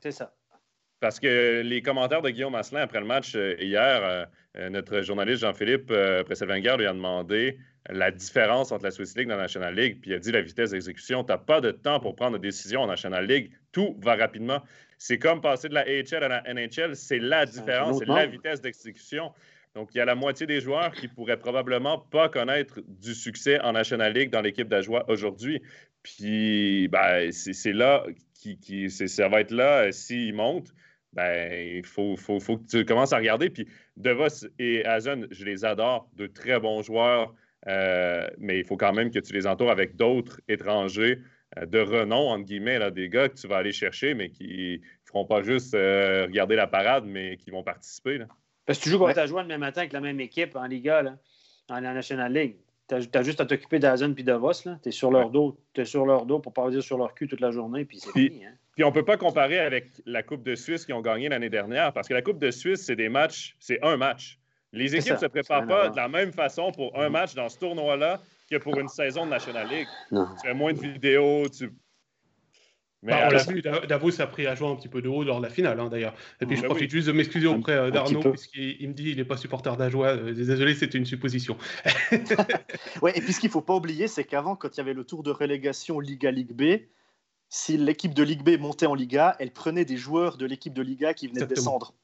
C'est 0.00 0.10
ça. 0.10 0.34
Parce 1.00 1.18
que 1.18 1.62
les 1.62 1.80
commentaires 1.80 2.22
de 2.22 2.30
Guillaume 2.30 2.54
Asselin 2.54 2.82
après 2.82 3.00
le 3.00 3.06
match 3.06 3.34
euh, 3.34 3.56
hier, 3.58 4.04
euh, 4.04 4.24
euh, 4.58 4.68
notre 4.68 5.00
journaliste 5.02 5.42
Jean-Philippe 5.42 5.90
euh, 5.90 6.24
Presselvenger 6.24 6.76
lui 6.76 6.86
a 6.86 6.92
demandé 6.92 7.58
la 7.88 8.10
différence 8.10 8.72
entre 8.72 8.84
la 8.84 8.90
Swiss 8.90 9.16
League 9.16 9.28
et 9.28 9.30
la 9.30 9.36
National 9.36 9.74
League, 9.74 9.98
puis 10.00 10.10
il 10.10 10.14
a 10.14 10.18
dit 10.18 10.32
la 10.32 10.42
vitesse 10.42 10.70
d'exécution. 10.70 11.24
Tu 11.24 11.32
n'as 11.32 11.38
pas 11.38 11.60
de 11.60 11.70
temps 11.70 12.00
pour 12.00 12.16
prendre 12.16 12.38
des 12.38 12.48
décisions 12.48 12.82
en 12.82 12.86
National 12.86 13.26
League. 13.26 13.50
Tout 13.72 13.96
va 14.00 14.16
rapidement. 14.16 14.60
C'est 14.98 15.18
comme 15.18 15.40
passer 15.40 15.68
de 15.68 15.74
la 15.74 15.82
AHL 15.82 16.24
à 16.24 16.28
la 16.28 16.54
NHL. 16.54 16.94
C'est 16.94 17.18
la 17.18 17.46
différence, 17.46 17.98
c'est 17.98 18.08
la 18.08 18.26
vitesse 18.26 18.60
d'exécution. 18.60 19.32
Donc, 19.74 19.90
il 19.94 19.98
y 19.98 20.00
a 20.00 20.04
la 20.04 20.16
moitié 20.16 20.46
des 20.46 20.60
joueurs 20.60 20.92
qui 20.92 21.08
pourraient 21.08 21.38
probablement 21.38 21.98
pas 21.98 22.28
connaître 22.28 22.80
du 22.86 23.14
succès 23.14 23.60
en 23.60 23.72
National 23.72 24.12
League 24.12 24.30
dans 24.30 24.42
l'équipe 24.42 24.68
d'Ajoie 24.68 25.08
aujourd'hui. 25.08 25.62
Puis, 26.02 26.88
ben, 26.88 27.30
c'est 27.30 27.72
là 27.72 28.04
qui, 28.34 28.58
qui 28.58 28.90
ça 28.90 29.28
va 29.28 29.40
être 29.40 29.52
là 29.52 29.92
s'ils 29.92 30.34
montent 30.34 30.74
ben, 31.12 31.52
il 31.52 31.84
faut, 31.84 32.16
faut, 32.16 32.38
faut, 32.38 32.58
que 32.58 32.66
tu 32.66 32.84
commences 32.84 33.12
à 33.12 33.16
regarder. 33.16 33.50
Puis 33.50 33.66
DeVos 33.96 34.46
et 34.58 34.84
Hazen, 34.84 35.26
je 35.30 35.44
les 35.44 35.64
adore, 35.64 36.08
de 36.16 36.26
très 36.26 36.60
bons 36.60 36.82
joueurs. 36.82 37.34
Euh, 37.68 38.26
mais 38.38 38.58
il 38.58 38.64
faut 38.64 38.76
quand 38.76 38.92
même 38.92 39.10
que 39.10 39.18
tu 39.18 39.32
les 39.32 39.46
entoures 39.46 39.70
avec 39.70 39.96
d'autres 39.96 40.40
étrangers 40.48 41.20
euh, 41.58 41.66
de 41.66 41.78
renom, 41.78 42.30
entre 42.30 42.44
guillemets, 42.44 42.78
là, 42.78 42.90
des 42.90 43.08
gars 43.08 43.28
que 43.28 43.34
tu 43.34 43.46
vas 43.46 43.58
aller 43.58 43.72
chercher, 43.72 44.14
mais 44.14 44.30
qui 44.30 44.80
ne 44.80 44.86
feront 45.04 45.26
pas 45.26 45.42
juste 45.42 45.74
euh, 45.74 46.24
regarder 46.24 46.56
la 46.56 46.66
parade, 46.66 47.04
mais 47.06 47.36
qui 47.36 47.50
vont 47.50 47.62
participer. 47.62 48.18
Là. 48.18 48.26
Parce 48.64 48.78
que 48.78 48.84
tu 48.84 48.90
joues 48.90 48.98
contre 48.98 49.16
ouais. 49.16 49.26
joué 49.26 49.42
le 49.42 49.48
même 49.48 49.60
matin 49.60 49.80
avec 49.80 49.92
la 49.92 50.00
même 50.00 50.20
équipe 50.20 50.56
en 50.56 50.64
Liga, 50.64 51.02
là, 51.02 51.18
en 51.68 51.80
National 51.80 52.32
League. 52.32 52.56
Tu 52.88 52.94
as, 52.94 53.22
juste 53.22 53.40
à 53.40 53.46
t'occuper 53.46 53.78
d'Azon 53.78 54.14
puis 54.14 54.24
de 54.24 54.32
Vos. 54.32 54.52
Tu 54.52 54.88
es 54.88 54.90
sur 54.90 55.12
leur 55.12 55.30
dos. 55.30 55.60
Tu 55.74 55.82
es 55.82 55.84
sur 55.84 56.06
leur 56.06 56.26
dos 56.26 56.40
pour 56.40 56.52
pas 56.52 56.68
dire 56.70 56.82
sur 56.82 56.98
leur 56.98 57.14
cul 57.14 57.28
toute 57.28 57.40
la 57.40 57.52
journée, 57.52 57.84
puis 57.84 58.00
c'est 58.00 58.10
fini. 58.10 58.44
Hein? 58.44 58.54
Puis 58.80 58.84
on 58.86 58.88
ne 58.88 58.94
peut 58.94 59.04
pas 59.04 59.18
comparer 59.18 59.58
avec 59.58 59.90
la 60.06 60.22
Coupe 60.22 60.42
de 60.42 60.54
Suisse 60.54 60.86
qu'ils 60.86 60.94
ont 60.94 61.02
gagné 61.02 61.28
l'année 61.28 61.50
dernière, 61.50 61.92
parce 61.92 62.08
que 62.08 62.14
la 62.14 62.22
Coupe 62.22 62.38
de 62.38 62.50
Suisse, 62.50 62.82
c'est 62.86 62.96
des 62.96 63.10
matchs, 63.10 63.54
c'est 63.58 63.78
un 63.84 63.98
match. 63.98 64.38
Les 64.72 64.96
équipes 64.96 65.12
ne 65.12 65.18
se 65.18 65.26
préparent 65.26 65.66
pas 65.66 65.90
de 65.90 65.96
la 65.96 66.08
même 66.08 66.32
façon 66.32 66.72
pour 66.72 66.98
un 66.98 67.10
match 67.10 67.34
dans 67.34 67.50
ce 67.50 67.58
tournoi-là 67.58 68.22
que 68.50 68.56
pour 68.56 68.80
une 68.80 68.88
saison 68.88 69.26
de 69.26 69.30
National 69.32 69.68
League. 69.68 69.86
Non. 70.10 70.28
Tu 70.40 70.48
fais 70.48 70.54
moins 70.54 70.72
de 70.72 70.80
vidéos, 70.80 71.46
tu... 71.50 71.70
Mais 73.02 73.12
bah, 73.12 73.28
on 73.28 73.30
l'a 73.32 73.42
vu, 73.42 73.60
Davos 73.86 74.18
a 74.18 74.26
pris 74.26 74.46
à 74.46 74.54
jouer 74.54 74.68
un 74.68 74.76
petit 74.76 74.88
peu 74.88 75.02
de 75.02 75.10
haut 75.10 75.24
lors 75.24 75.40
de 75.40 75.42
la 75.42 75.50
finale, 75.50 75.78
hein, 75.78 75.90
d'ailleurs. 75.90 76.14
Et 76.40 76.46
puis, 76.46 76.56
je 76.56 76.62
ben 76.62 76.68
profite 76.68 76.90
oui. 76.90 76.96
juste 76.96 77.08
de 77.08 77.12
m'excuser 77.12 77.48
auprès 77.48 77.72
euh, 77.72 77.90
d'Arnaud, 77.90 78.30
puisqu'il 78.30 78.88
me 78.88 78.94
dit 78.94 79.04
qu'il 79.04 79.16
n'est 79.18 79.24
pas 79.24 79.36
supporter 79.36 79.76
d'Ajoie. 79.76 80.08
Euh, 80.08 80.32
désolé, 80.32 80.74
c'était 80.74 80.96
une 80.96 81.04
supposition. 81.04 81.58
ouais, 83.02 83.12
et 83.14 83.20
puis, 83.20 83.34
ce 83.34 83.40
qu'il 83.40 83.48
ne 83.48 83.52
faut 83.52 83.60
pas 83.60 83.74
oublier, 83.74 84.08
c'est 84.08 84.24
qu'avant, 84.24 84.56
quand 84.56 84.74
il 84.74 84.78
y 84.78 84.80
avait 84.80 84.94
le 84.94 85.04
tour 85.04 85.22
de 85.22 85.30
relégation 85.30 86.00
Liga-Ligue 86.00 86.52
B, 86.52 86.80
si 87.50 87.76
l'équipe 87.76 88.14
de 88.14 88.22
Ligue 88.22 88.42
B 88.42 88.58
montait 88.58 88.86
en 88.86 88.94
Liga, 88.94 89.36
elle 89.40 89.50
prenait 89.50 89.84
des 89.84 89.96
joueurs 89.96 90.36
de 90.36 90.46
l'équipe 90.46 90.72
de 90.72 90.82
Liga 90.82 91.12
qui 91.12 91.26
venaient 91.26 91.42
Exactement. 91.42 91.54
de 91.54 91.78
descendre. 91.80 91.94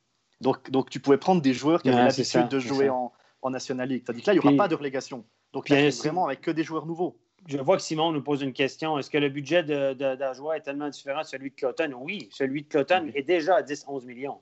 Donc, 0.41 0.71
donc, 0.71 0.91
tu 0.91 1.01
pouvais 1.01 1.17
prendre 1.17 1.41
des 1.41 1.55
joueurs 1.55 1.83
qui 1.83 1.89
avaient 1.89 2.05
l'habitude 2.05 2.49
de 2.49 2.59
jouer 2.59 2.91
en, 2.91 3.13
en, 3.41 3.51
National 3.51 3.89
League. 3.89 4.05
Tandis 4.05 4.21
que 4.23 4.27
là, 4.27 4.33
il 4.35 4.37
n'y 4.37 4.41
aura 4.41 4.51
puis, 4.51 4.57
pas 4.59 4.69
de 4.69 4.75
relégation. 4.75 5.25
Donc, 5.53 5.69
là, 5.69 5.91
c'est 5.91 6.09
vraiment 6.09 6.27
avec 6.27 6.43
que 6.43 6.51
des 6.51 6.65
joueurs 6.65 6.85
nouveaux. 6.85 7.17
Je 7.47 7.59
vois 7.59 7.77
que 7.77 7.83
Simon 7.83 8.11
nous 8.11 8.23
pose 8.23 8.43
une 8.43 8.53
question. 8.53 8.99
Est-ce 8.99 9.09
que 9.09 9.19
le 9.19 9.29
budget 9.29 9.63
d'Ajoie 9.63 10.55
de, 10.55 10.59
est 10.59 10.63
tellement 10.63 10.89
différent 10.89 11.23
de 11.23 11.27
celui 11.27 11.51
de 11.51 11.55
Cloton? 11.55 11.93
Oui, 12.01 12.29
celui 12.33 12.63
de 12.63 12.69
Cloton 12.69 13.11
est 13.15 13.23
déjà 13.23 13.57
à 13.57 13.63
10-11 13.63 14.05
millions. 14.05 14.41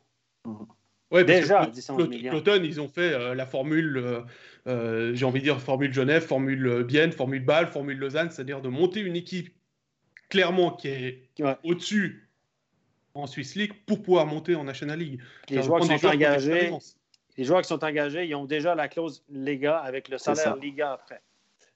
Ouais, 1.11 1.23
déjà 1.23 1.61
à 1.61 1.67
10 1.67 1.91
11 1.91 2.09
millions. 2.09 2.31
Cloton, 2.33 2.63
ils 2.65 2.81
ont 2.81 2.89
fait 2.89 3.13
euh, 3.13 3.35
la 3.35 3.47
formule, 3.47 3.99
euh, 3.99 4.21
euh, 4.67 5.15
j'ai 5.15 5.25
envie 5.25 5.41
de 5.41 5.45
dire 5.45 5.61
formule 5.61 5.93
Genève, 5.93 6.23
formule 6.23 6.83
Bienne, 6.83 7.13
formule 7.13 7.45
Bâle, 7.45 7.67
formule 7.67 7.99
Lausanne, 7.99 8.31
c'est-à-dire 8.31 8.61
de 8.63 8.69
monter 8.69 9.01
une 9.01 9.17
équipe 9.17 9.55
clairement 10.29 10.71
qui 10.73 10.89
est 10.89 11.29
ouais. 11.39 11.57
au-dessus 11.65 12.31
en 13.15 13.27
Swiss 13.27 13.55
League 13.55 13.73
pour 13.87 14.03
pouvoir 14.03 14.27
monter 14.27 14.55
en 14.55 14.65
National 14.65 14.99
League. 14.99 15.21
Les 15.49 15.63
joueurs 15.63 15.81
qui 15.81 15.87
sont 15.87 15.97
joueurs 15.97 16.15
engagés, 16.15 16.73
les 17.37 17.45
joueurs 17.45 17.63
qui 17.63 17.69
sont 17.69 17.85
engagés, 17.85 18.27
ils 18.27 18.35
ont 18.35 18.45
déjà 18.45 18.75
la 18.75 18.89
clause 18.89 19.25
Liga 19.29 19.79
avec 19.79 20.09
le 20.09 20.19
salaire 20.19 20.57
Liga 20.57 20.93
après. 20.93 21.21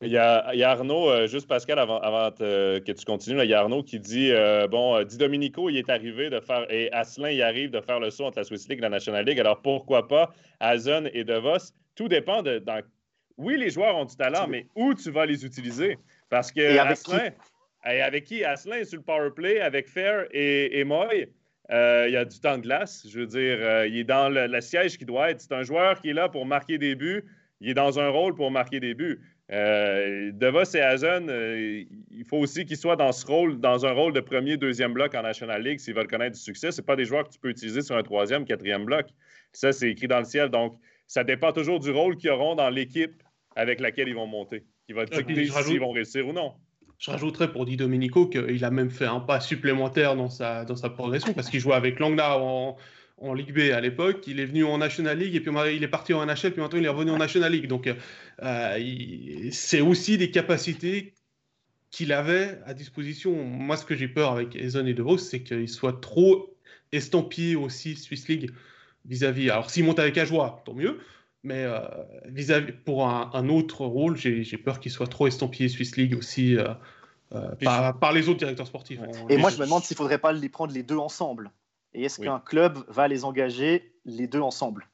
Il 0.01 0.13
y, 0.13 0.17
a, 0.17 0.55
il 0.55 0.61
y 0.61 0.63
a, 0.63 0.71
Arnaud, 0.71 1.11
euh, 1.11 1.27
juste 1.27 1.49
Pascal, 1.49 1.77
avant, 1.77 1.99
avant 1.99 2.31
te, 2.31 2.79
que 2.79 2.93
tu 2.93 3.05
continues, 3.05 3.37
là, 3.37 3.45
il 3.45 3.51
y 3.51 3.55
a 3.55 3.59
Arnaud 3.59 3.83
qui 3.83 3.99
dit 3.99 4.31
euh, 4.31 4.69
Bon, 4.69 4.95
euh, 4.95 5.03
Di 5.03 5.17
Domenico, 5.17 5.69
il 5.69 5.77
est 5.77 5.91
arrivé 5.91 6.31
de 6.31 6.39
faire, 6.39 6.71
et 6.73 6.89
Asselin, 6.93 7.31
il 7.31 7.43
arrive 7.43 7.73
de 7.73 7.81
faire 7.81 7.99
le 7.99 8.11
saut 8.11 8.27
entre 8.27 8.39
la 8.39 8.45
Swiss 8.45 8.69
League 8.69 8.79
et 8.79 8.83
la 8.83 8.91
National 8.91 9.25
League. 9.25 9.41
Alors 9.41 9.61
pourquoi 9.61 10.07
pas 10.07 10.33
Azon 10.61 11.11
et 11.13 11.25
DeVos? 11.25 11.73
Tout 11.97 12.07
dépend 12.07 12.43
de. 12.43 12.61
Dans... 12.61 12.81
Oui, 13.39 13.57
les 13.59 13.71
joueurs 13.71 13.97
ont 13.97 14.05
du 14.05 14.15
talent, 14.15 14.47
mais 14.47 14.69
où 14.77 14.95
tu 14.95 15.11
vas 15.11 15.27
les 15.27 15.45
utiliser? 15.45 15.99
Parce 16.29 16.53
que 16.53 16.79
Asselin, 16.79 17.31
qui? 17.31 17.37
Et 17.87 18.01
avec 18.01 18.25
qui? 18.25 18.45
Asselin 18.45 18.85
sur 18.85 18.99
le 18.99 19.05
power 19.05 19.31
play, 19.35 19.61
avec 19.61 19.89
Fair 19.89 20.27
et, 20.33 20.79
et 20.79 20.85
Moy. 20.85 21.29
Euh, 21.71 22.07
il 22.09 22.13
y 22.13 22.17
a 22.17 22.25
du 22.25 22.41
temps 22.41 22.57
de 22.57 22.63
glace. 22.63 23.07
Je 23.11 23.21
veux 23.21 23.27
dire, 23.27 23.59
euh, 23.61 23.87
il 23.87 23.99
est 23.99 24.05
dans 24.05 24.29
le, 24.29 24.47
le 24.47 24.61
siège 24.61 24.97
qui 24.97 25.05
doit 25.05 25.31
être. 25.31 25.41
C'est 25.41 25.53
un 25.53 25.63
joueur 25.63 26.01
qui 26.01 26.11
est 26.11 26.15
là 26.15 26.29
pour 26.29 26.47
marquer 26.47 26.79
des 26.79 26.95
buts. 26.95 27.25
Il 27.61 27.71
est 27.71 27.75
dans 27.75 27.99
un 27.99 28.09
rôle 28.09 28.35
pour 28.35 28.51
marquer 28.51 28.81
des 28.81 28.95
buts. 28.95 29.21
Euh, 29.51 30.31
Devos 30.33 30.75
et 30.75 30.81
Hazen, 30.81 31.29
euh, 31.31 31.85
il 32.11 32.25
faut 32.25 32.37
aussi 32.37 32.67
qu'ils 32.67 32.77
soient 32.77 32.97
dans 32.97 33.13
ce 33.13 33.27
rôle, 33.27 33.59
dans 33.61 33.87
un 33.87 33.93
rôle 33.93 34.13
de 34.13 34.21
premier, 34.21 34.57
deuxième 34.57 34.93
bloc 34.93 35.15
en 35.15 35.23
National 35.23 35.63
League 35.63 35.79
s'ils 35.79 35.95
veulent 35.95 36.07
connaître 36.07 36.37
du 36.37 36.43
succès. 36.43 36.71
Ce 36.71 36.83
pas 36.83 36.97
des 36.97 37.07
joueurs 37.07 37.25
que 37.27 37.33
tu 37.33 37.39
peux 37.39 37.49
utiliser 37.49 37.81
sur 37.83 37.97
un 37.97 38.03
troisième, 38.03 38.45
quatrième 38.45 38.85
bloc. 38.85 39.07
Ça, 39.53 39.73
c'est 39.73 39.91
écrit 39.91 40.09
dans 40.09 40.19
le 40.19 40.25
ciel. 40.25 40.51
Donc, 40.51 40.79
ça 41.07 41.25
dépend 41.25 41.53
toujours 41.53 41.81
du 41.81 41.91
rôle 41.91 42.17
qu'ils 42.17 42.31
auront 42.31 42.55
dans 42.55 42.69
l'équipe 42.69 43.23
avec 43.57 43.81
laquelle 43.81 44.09
ils 44.09 44.15
vont 44.15 44.27
monter, 44.27 44.65
qui 44.87 44.93
va 44.93 45.07
dicter 45.07 45.47
s'ils 45.47 45.81
vont 45.81 45.93
réussir 45.93 46.29
ou 46.29 46.33
non. 46.33 46.53
Je 46.99 47.11
rajouterais 47.11 47.53
pour 47.53 47.65
Di 47.65 47.77
Domenico 47.77 48.27
qu'il 48.27 48.65
a 48.65 48.71
même 48.71 48.91
fait 48.91 49.07
un 49.07 49.21
pas 49.21 49.41
supplémentaire 49.41 50.17
dans 50.17 50.29
sa, 50.29 50.65
dans 50.65 50.77
sa 50.77 50.91
progression 50.91 51.33
parce 51.33 51.49
qu'il 51.49 51.61
jouait 51.61 51.75
avec 51.75 52.01
Langna 52.01 52.39
en, 52.39 52.77
en 53.21 53.35
Ligue 53.35 53.53
B 53.53 53.73
à 53.73 53.81
l'époque, 53.81 54.25
il 54.27 54.41
est 54.41 54.45
venu 54.45 54.65
en 54.65 54.79
National 54.79 55.19
League 55.19 55.35
et 55.35 55.41
puis 55.41 55.53
il 55.75 55.83
est 55.83 55.89
parti 55.89 56.15
en 56.15 56.25
NHL, 56.25 56.53
puis 56.53 56.61
maintenant 56.61 56.79
il 56.79 56.85
est 56.85 56.89
revenu 56.89 57.11
en 57.11 57.19
National 57.19 57.53
League. 57.53 57.67
Donc 57.67 57.89
euh, 58.43 59.49
c'est 59.51 59.81
aussi 59.81 60.19
des 60.19 60.31
capacités 60.31 61.15
qu'il 61.91 62.13
avait 62.13 62.59
à 62.67 62.75
disposition. 62.75 63.33
Moi, 63.45 63.77
ce 63.77 63.85
que 63.85 63.95
j'ai 63.97 64.09
peur 64.09 64.33
avec 64.33 64.55
Ezon 64.57 64.87
et 64.87 64.95
De 64.95 65.03
Vos, 65.03 65.19
c'est 65.19 65.43
qu'il 65.43 65.69
soit 65.69 66.01
trop 66.01 66.55
estampillé 66.93 67.57
aussi 67.57 67.97
Swiss 67.97 68.29
League 68.29 68.51
vis-à-vis. 69.05 69.51
Alors 69.51 69.71
s'il 69.71 69.85
monte 69.85 69.99
avec 69.99 70.17
Ajoie, 70.19 70.63
tant 70.65 70.75
mieux. 70.75 70.99
Mais 71.45 71.65
euh, 71.65 71.81
vis-à-vis 72.27 72.73
pour 72.73 73.09
un, 73.09 73.31
un, 73.33 73.49
autre 73.49 73.85
rôle, 73.85 74.17
j'ai 74.17 74.59
peur 74.59 74.81
qu'il 74.81 74.91
soit 74.91 75.07
trop 75.07 75.27
estampillé 75.27 75.69
Swiss 75.69 75.97
League 75.97 76.17
aussi 76.17 76.57
euh, 76.57 76.69
euh, 77.33 77.55
par, 77.63 77.99
par, 77.99 78.13
les 78.13 78.29
autres 78.29 78.39
directeurs 78.39 78.67
sportifs. 78.67 79.01
Et 79.29 79.37
moi, 79.37 79.51
je 79.51 79.59
me 79.59 79.65
demande 79.65 79.85
s'il 79.85 79.95
ne 79.95 79.99
faudrait 79.99 80.19
pas 80.19 80.33
les 80.33 80.49
prendre 80.49 80.73
les 80.73 80.83
deux 80.83 80.97
ensemble. 80.97 81.53
Et 81.95 82.03
est-ce 82.05 82.21
oui. 82.21 82.27
qu'un 82.27 82.41
club 82.41 82.79
va 82.89 83.09
les 83.09 83.25
engager 83.25 83.93
les 84.05 84.27
deux 84.27 84.41
ensemble? 84.41 84.89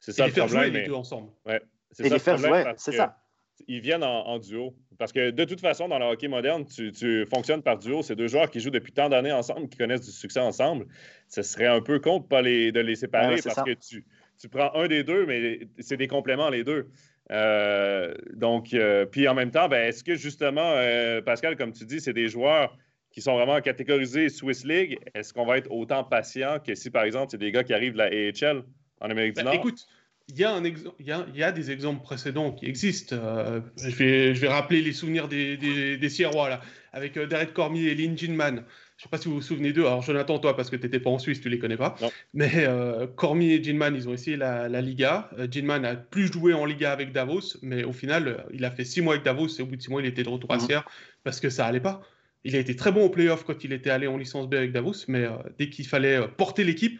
C'est 0.00 0.12
ça 0.12 0.24
et 0.24 0.30
le 0.30 0.34
les 0.34 0.40
problème. 0.40 0.60
Faire 0.60 0.70
jouer 0.70 0.80
les 0.80 0.86
deux 0.86 0.94
ensemble. 0.94 1.30
Ouais, 1.46 1.62
et 1.98 2.08
les 2.08 2.18
faire 2.18 2.38
jouer, 2.38 2.64
c'est 2.76 2.92
ça. 2.92 3.20
Ils 3.68 3.80
viennent 3.80 4.02
en, 4.02 4.26
en, 4.26 4.38
duo. 4.40 4.74
Parce 4.98 5.12
que 5.12 5.30
de 5.30 5.44
toute 5.44 5.60
façon, 5.60 5.86
dans 5.86 5.98
le 6.00 6.06
hockey 6.06 6.26
moderne, 6.26 6.66
tu, 6.66 6.90
tu 6.90 7.24
fonctionnes 7.26 7.62
par 7.62 7.78
duo. 7.78 8.02
C'est 8.02 8.16
deux 8.16 8.26
joueurs 8.26 8.50
qui 8.50 8.58
jouent 8.58 8.70
depuis 8.70 8.92
tant 8.92 9.08
d'années 9.08 9.32
ensemble, 9.32 9.68
qui 9.68 9.78
connaissent 9.78 10.04
du 10.04 10.10
succès 10.10 10.40
ensemble. 10.40 10.86
Ce 11.28 11.42
serait 11.42 11.68
un 11.68 11.80
peu 11.80 12.00
con 12.00 12.18
de, 12.18 12.24
pas 12.24 12.42
les, 12.42 12.72
de 12.72 12.80
les 12.80 12.96
séparer 12.96 13.36
ouais, 13.36 13.42
parce 13.42 13.54
ça. 13.54 13.62
que 13.62 13.74
tu, 13.74 14.04
tu 14.38 14.48
prends 14.48 14.74
un 14.74 14.88
des 14.88 15.04
deux, 15.04 15.26
mais 15.26 15.60
c'est 15.78 15.96
des 15.96 16.08
compléments 16.08 16.50
les 16.50 16.64
deux. 16.64 16.88
Euh, 17.30 18.14
donc, 18.34 18.74
euh, 18.74 19.06
puis 19.06 19.26
en 19.28 19.34
même 19.34 19.50
temps, 19.50 19.68
ben, 19.68 19.88
est-ce 19.88 20.04
que 20.04 20.14
justement, 20.14 20.74
euh, 20.76 21.22
Pascal, 21.22 21.56
comme 21.56 21.72
tu 21.72 21.84
dis, 21.84 22.00
c'est 22.00 22.12
des 22.12 22.28
joueurs 22.28 22.76
qui 23.10 23.22
sont 23.22 23.34
vraiment 23.34 23.60
catégorisés 23.60 24.28
Swiss 24.28 24.64
League? 24.64 24.98
Est-ce 25.14 25.32
qu'on 25.32 25.46
va 25.46 25.58
être 25.58 25.70
autant 25.70 26.04
patient 26.04 26.58
que 26.58 26.74
si, 26.74 26.90
par 26.90 27.04
exemple, 27.04 27.28
c'est 27.30 27.38
des 27.38 27.52
gars 27.52 27.64
qui 27.64 27.72
arrivent 27.72 27.94
de 27.94 27.98
la 27.98 28.06
AHL 28.06 28.64
en 29.00 29.10
Amérique 29.10 29.34
du 29.34 29.42
ben, 29.42 29.44
Nord? 29.44 29.54
Écoute, 29.54 29.86
il 30.28 30.38
y, 30.38 30.44
a 30.44 30.54
un 30.54 30.64
il, 30.64 30.76
y 31.00 31.12
a, 31.12 31.26
il 31.28 31.36
y, 31.36 31.42
a 31.42 31.52
des 31.52 31.70
exemples 31.70 32.02
précédents 32.02 32.52
qui 32.52 32.66
existent. 32.66 33.14
Euh, 33.16 33.60
je, 33.76 33.90
vais, 33.90 34.34
je, 34.34 34.40
vais, 34.40 34.48
rappeler 34.48 34.80
les 34.80 34.92
souvenirs 34.92 35.28
des, 35.28 35.56
des, 35.56 35.96
des 35.98 36.08
Sierrois, 36.08 36.48
là, 36.48 36.60
avec 36.92 37.18
Derek 37.18 37.52
Cormier 37.52 37.88
et 37.88 37.94
Lynn 37.94 38.16
Ginman. 38.16 38.64
Je 39.04 39.08
ne 39.08 39.10
sais 39.10 39.18
pas 39.18 39.22
si 39.22 39.28
vous 39.28 39.34
vous 39.34 39.42
souvenez 39.42 39.74
d'eux. 39.74 39.84
Alors, 39.84 40.00
Jonathan, 40.00 40.38
toi, 40.38 40.56
parce 40.56 40.70
que 40.70 40.76
tu 40.76 40.84
n'étais 40.84 40.98
pas 40.98 41.10
en 41.10 41.18
Suisse, 41.18 41.38
tu 41.38 41.48
ne 41.48 41.52
les 41.52 41.58
connais 41.58 41.76
pas. 41.76 41.94
Non. 42.00 42.10
Mais 42.32 42.50
euh, 42.56 43.06
Cormier 43.06 43.52
et 43.56 43.62
Ginman, 43.62 43.94
ils 43.94 44.08
ont 44.08 44.14
essayé 44.14 44.38
la, 44.38 44.66
la 44.70 44.80
Liga. 44.80 45.28
Euh, 45.38 45.46
Ginman 45.50 45.84
a 45.84 45.94
plus 45.94 46.32
joué 46.32 46.54
en 46.54 46.64
Liga 46.64 46.90
avec 46.90 47.12
Davos, 47.12 47.58
mais 47.60 47.84
au 47.84 47.92
final, 47.92 48.28
euh, 48.28 48.38
il 48.54 48.64
a 48.64 48.70
fait 48.70 48.86
six 48.86 49.02
mois 49.02 49.12
avec 49.12 49.24
Davos 49.26 49.48
et 49.58 49.62
au 49.62 49.66
bout 49.66 49.76
de 49.76 49.82
six 49.82 49.90
mois, 49.90 50.00
il 50.00 50.06
était 50.06 50.22
de 50.22 50.30
retour 50.30 50.50
à 50.54 50.58
Sierre 50.58 50.88
parce 51.22 51.38
que 51.38 51.50
ça 51.50 51.66
allait 51.66 51.80
pas. 51.80 52.00
Il 52.44 52.56
a 52.56 52.58
été 52.58 52.74
très 52.76 52.92
bon 52.92 53.04
au 53.04 53.10
playoff 53.10 53.44
quand 53.44 53.62
il 53.62 53.74
était 53.74 53.90
allé 53.90 54.06
en 54.06 54.16
licence 54.16 54.48
B 54.48 54.54
avec 54.54 54.72
Davos, 54.72 55.04
mais 55.08 55.26
dès 55.58 55.68
qu'il 55.68 55.86
fallait 55.86 56.26
porter 56.38 56.64
l'équipe, 56.64 56.98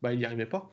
bah, 0.00 0.14
il 0.14 0.20
n'y 0.20 0.24
arrivait 0.24 0.46
pas. 0.46 0.70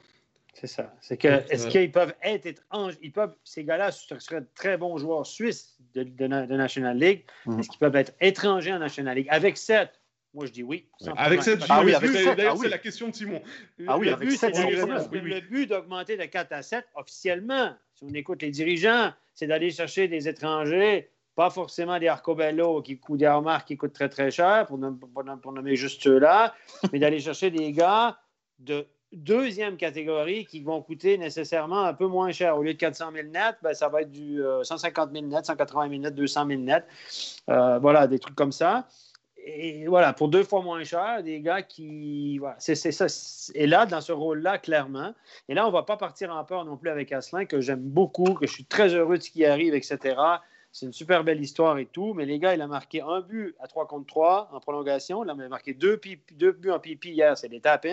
C'est 0.53 0.67
ça. 0.67 0.95
C'est 1.01 1.17
que, 1.17 1.27
est-ce 1.27 1.67
euh... 1.67 1.69
qu'ils 1.69 1.91
peuvent 1.91 2.15
être 2.23 2.45
étranges? 2.45 2.93
Ils 3.01 3.11
peuvent, 3.11 3.35
ces 3.43 3.65
gars-là 3.65 3.91
seraient 3.91 4.39
de 4.39 4.47
très 4.55 4.77
bons 4.77 4.97
joueurs 4.97 5.25
suisses 5.25 5.77
de, 5.93 6.03
de, 6.03 6.27
de 6.27 6.55
National 6.55 6.97
League. 6.97 7.25
Mm 7.45 7.51
-hmm. 7.51 7.59
Est-ce 7.59 7.69
qu'ils 7.69 7.79
peuvent 7.79 7.95
être 7.97 8.13
étrangers 8.21 8.71
en 8.71 8.79
National 8.79 9.17
League? 9.17 9.27
Avec 9.29 9.57
7, 9.57 9.89
moi 10.35 10.45
je 10.45 10.51
dis 10.51 10.63
oui. 10.63 10.85
Ouais, 11.01 11.11
avec 11.17 11.41
7, 11.41 11.63
ah, 11.69 11.81
oui, 11.83 11.93
d'ailleurs, 11.93 12.53
ah, 12.53 12.53
oui. 12.53 12.59
c'est 12.61 12.69
la 12.69 12.77
question 12.77 13.09
de 13.09 13.15
Simon. 13.15 13.41
Ah 13.87 13.97
oui, 13.97 14.07
le 14.07 14.13
avec 14.13 14.27
but, 14.27 14.37
7, 14.37 14.55
le, 14.57 15.19
le 15.19 15.39
but 15.39 15.67
d'augmenter 15.67 16.17
de 16.17 16.25
4 16.25 16.51
à 16.51 16.61
7, 16.61 16.85
officiellement, 16.95 17.73
si 17.95 18.03
on 18.03 18.13
écoute 18.13 18.41
les 18.41 18.51
dirigeants, 18.51 19.11
c'est 19.33 19.47
d'aller 19.47 19.71
chercher 19.71 20.07
des 20.07 20.27
étrangers 20.27 21.09
pas 21.35 21.49
forcément 21.49 21.99
des 21.99 22.07
Arcobello 22.07 22.81
qui 22.81 22.97
coûtent 22.97 23.19
des 23.19 23.27
remarques 23.27 23.67
qui 23.67 23.77
coûtent 23.77 23.93
très 23.93 24.09
très 24.09 24.31
cher, 24.31 24.65
pour, 24.67 24.79
pour, 24.79 25.23
pour 25.41 25.51
nommer 25.51 25.75
juste 25.75 26.01
ceux-là, 26.01 26.53
mais 26.93 26.99
d'aller 26.99 27.19
chercher 27.19 27.51
des 27.51 27.71
gars 27.73 28.17
de 28.59 28.87
deuxième 29.11 29.77
catégorie 29.77 30.45
qui 30.45 30.61
vont 30.61 30.81
coûter 30.81 31.17
nécessairement 31.17 31.83
un 31.83 31.93
peu 31.93 32.07
moins 32.07 32.31
cher. 32.31 32.57
Au 32.57 32.63
lieu 32.63 32.73
de 32.73 32.79
400 32.79 33.11
000 33.13 33.27
net, 33.27 33.55
ben, 33.61 33.73
ça 33.73 33.89
va 33.89 34.01
être 34.01 34.11
du 34.11 34.43
euh, 34.43 34.63
150 34.63 35.11
000 35.11 35.25
net, 35.27 35.45
180 35.45 35.89
000 35.89 36.01
net, 36.01 36.15
200 36.15 36.47
000 36.47 36.61
net. 36.61 36.85
Euh, 37.49 37.79
voilà, 37.79 38.07
des 38.07 38.19
trucs 38.19 38.35
comme 38.35 38.51
ça. 38.51 38.87
Et 39.47 39.85
voilà, 39.85 40.11
pour 40.11 40.27
deux 40.27 40.43
fois 40.43 40.63
moins 40.63 40.83
cher, 40.83 41.21
des 41.21 41.39
gars 41.39 41.61
qui. 41.61 42.39
Voilà, 42.39 42.55
c'est 42.57 42.75
ça. 42.75 43.05
Et 43.53 43.67
là, 43.67 43.85
dans 43.85 44.01
ce 44.01 44.11
rôle-là, 44.11 44.57
clairement. 44.57 45.13
Et 45.47 45.53
là, 45.53 45.65
on 45.65 45.67
ne 45.67 45.73
va 45.73 45.83
pas 45.83 45.97
partir 45.97 46.35
en 46.35 46.43
peur 46.43 46.65
non 46.65 46.77
plus 46.77 46.89
avec 46.89 47.11
Asselin, 47.11 47.45
que 47.45 47.61
j'aime 47.61 47.79
beaucoup, 47.79 48.33
que 48.33 48.47
je 48.47 48.51
suis 48.51 48.65
très 48.65 48.95
heureux 48.95 49.19
de 49.19 49.23
ce 49.23 49.29
qui 49.29 49.45
arrive, 49.45 49.75
etc. 49.75 50.19
C'est 50.71 50.87
une 50.87 50.93
super 50.93 51.23
belle 51.23 51.39
histoire 51.39 51.77
et 51.77 51.85
tout, 51.85 52.15
mais 52.15 52.25
les 52.25 52.39
gars, 52.39 52.55
il 52.55 52.61
a 52.61 52.67
marqué 52.67 53.01
un 53.01 53.21
but 53.21 53.55
à 53.59 53.67
3 53.67 53.87
contre 53.87 54.07
3 54.07 54.49
en 54.51 54.59
prolongation. 54.59 55.23
Il 55.23 55.29
a 55.29 55.35
marqué 55.35 55.75
deux, 55.75 55.95
buts 55.95 56.71
en 56.71 56.79
pipi 56.79 57.11
hier, 57.11 57.37
c'est 57.37 57.49
des 57.49 57.59
tap 57.59 57.85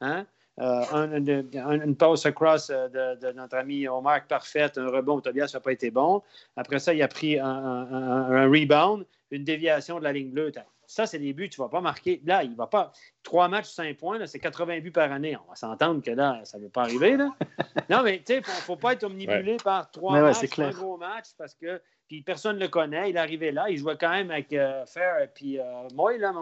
Hein? 0.00 0.26
une 0.58 1.96
passe 1.96 2.24
across 2.24 2.68
de, 2.68 3.32
notre 3.32 3.56
ami 3.56 3.86
Omar 3.86 4.24
parfaite, 4.26 4.78
un 4.78 4.88
rebond, 4.88 5.20
Tobias 5.20 5.50
n'a 5.52 5.60
pas 5.60 5.72
été 5.72 5.90
bon. 5.90 6.22
Après 6.56 6.78
ça, 6.78 6.94
il 6.94 7.02
a 7.02 7.08
pris 7.08 7.38
un, 7.38 8.48
rebound, 8.50 9.04
une 9.30 9.44
déviation 9.44 9.98
de 9.98 10.04
la 10.04 10.12
ligne 10.12 10.30
bleue. 10.30 10.52
Ça, 10.86 11.06
c'est 11.06 11.18
des 11.18 11.32
buts, 11.32 11.48
tu 11.48 11.60
ne 11.60 11.64
vas 11.66 11.70
pas 11.70 11.80
marquer. 11.80 12.20
Là, 12.24 12.42
il 12.44 12.52
ne 12.52 12.56
va 12.56 12.66
pas. 12.66 12.92
Trois 13.22 13.48
matchs, 13.48 13.66
cinq 13.66 13.96
points, 13.96 14.24
c'est 14.26 14.38
80 14.38 14.80
buts 14.80 14.92
par 14.92 15.10
année. 15.10 15.36
On 15.36 15.50
va 15.50 15.56
s'entendre 15.56 16.02
que 16.02 16.10
là, 16.10 16.40
ça 16.44 16.58
ne 16.58 16.64
veut 16.64 16.68
pas 16.68 16.82
arriver. 16.82 17.16
Là. 17.16 17.34
non, 17.90 18.02
mais 18.02 18.18
tu 18.18 18.34
sais, 18.34 18.34
il 18.36 18.40
ne 18.40 18.44
faut, 18.44 18.76
pas 18.76 18.92
être 18.92 19.04
omnibulé 19.04 19.56
par 19.62 19.90
trois 19.90 20.20
matchs, 20.20 20.58
un 20.58 20.70
gros 20.70 20.96
match, 20.96 21.26
parce 21.36 21.54
que 21.54 21.80
puis 22.08 22.22
personne 22.22 22.56
ne 22.56 22.60
le 22.62 22.68
connaît. 22.68 23.10
Il 23.10 23.16
est 23.16 23.18
arrivé 23.18 23.50
là. 23.50 23.68
Il 23.68 23.78
jouait 23.78 23.96
quand 23.96 24.10
même 24.10 24.30
avec 24.30 24.52
euh, 24.52 24.86
Fair 24.86 25.20
et 25.20 25.28
puis 25.28 25.58
euh, 25.58 25.64
moi, 25.94 26.16
là, 26.18 26.32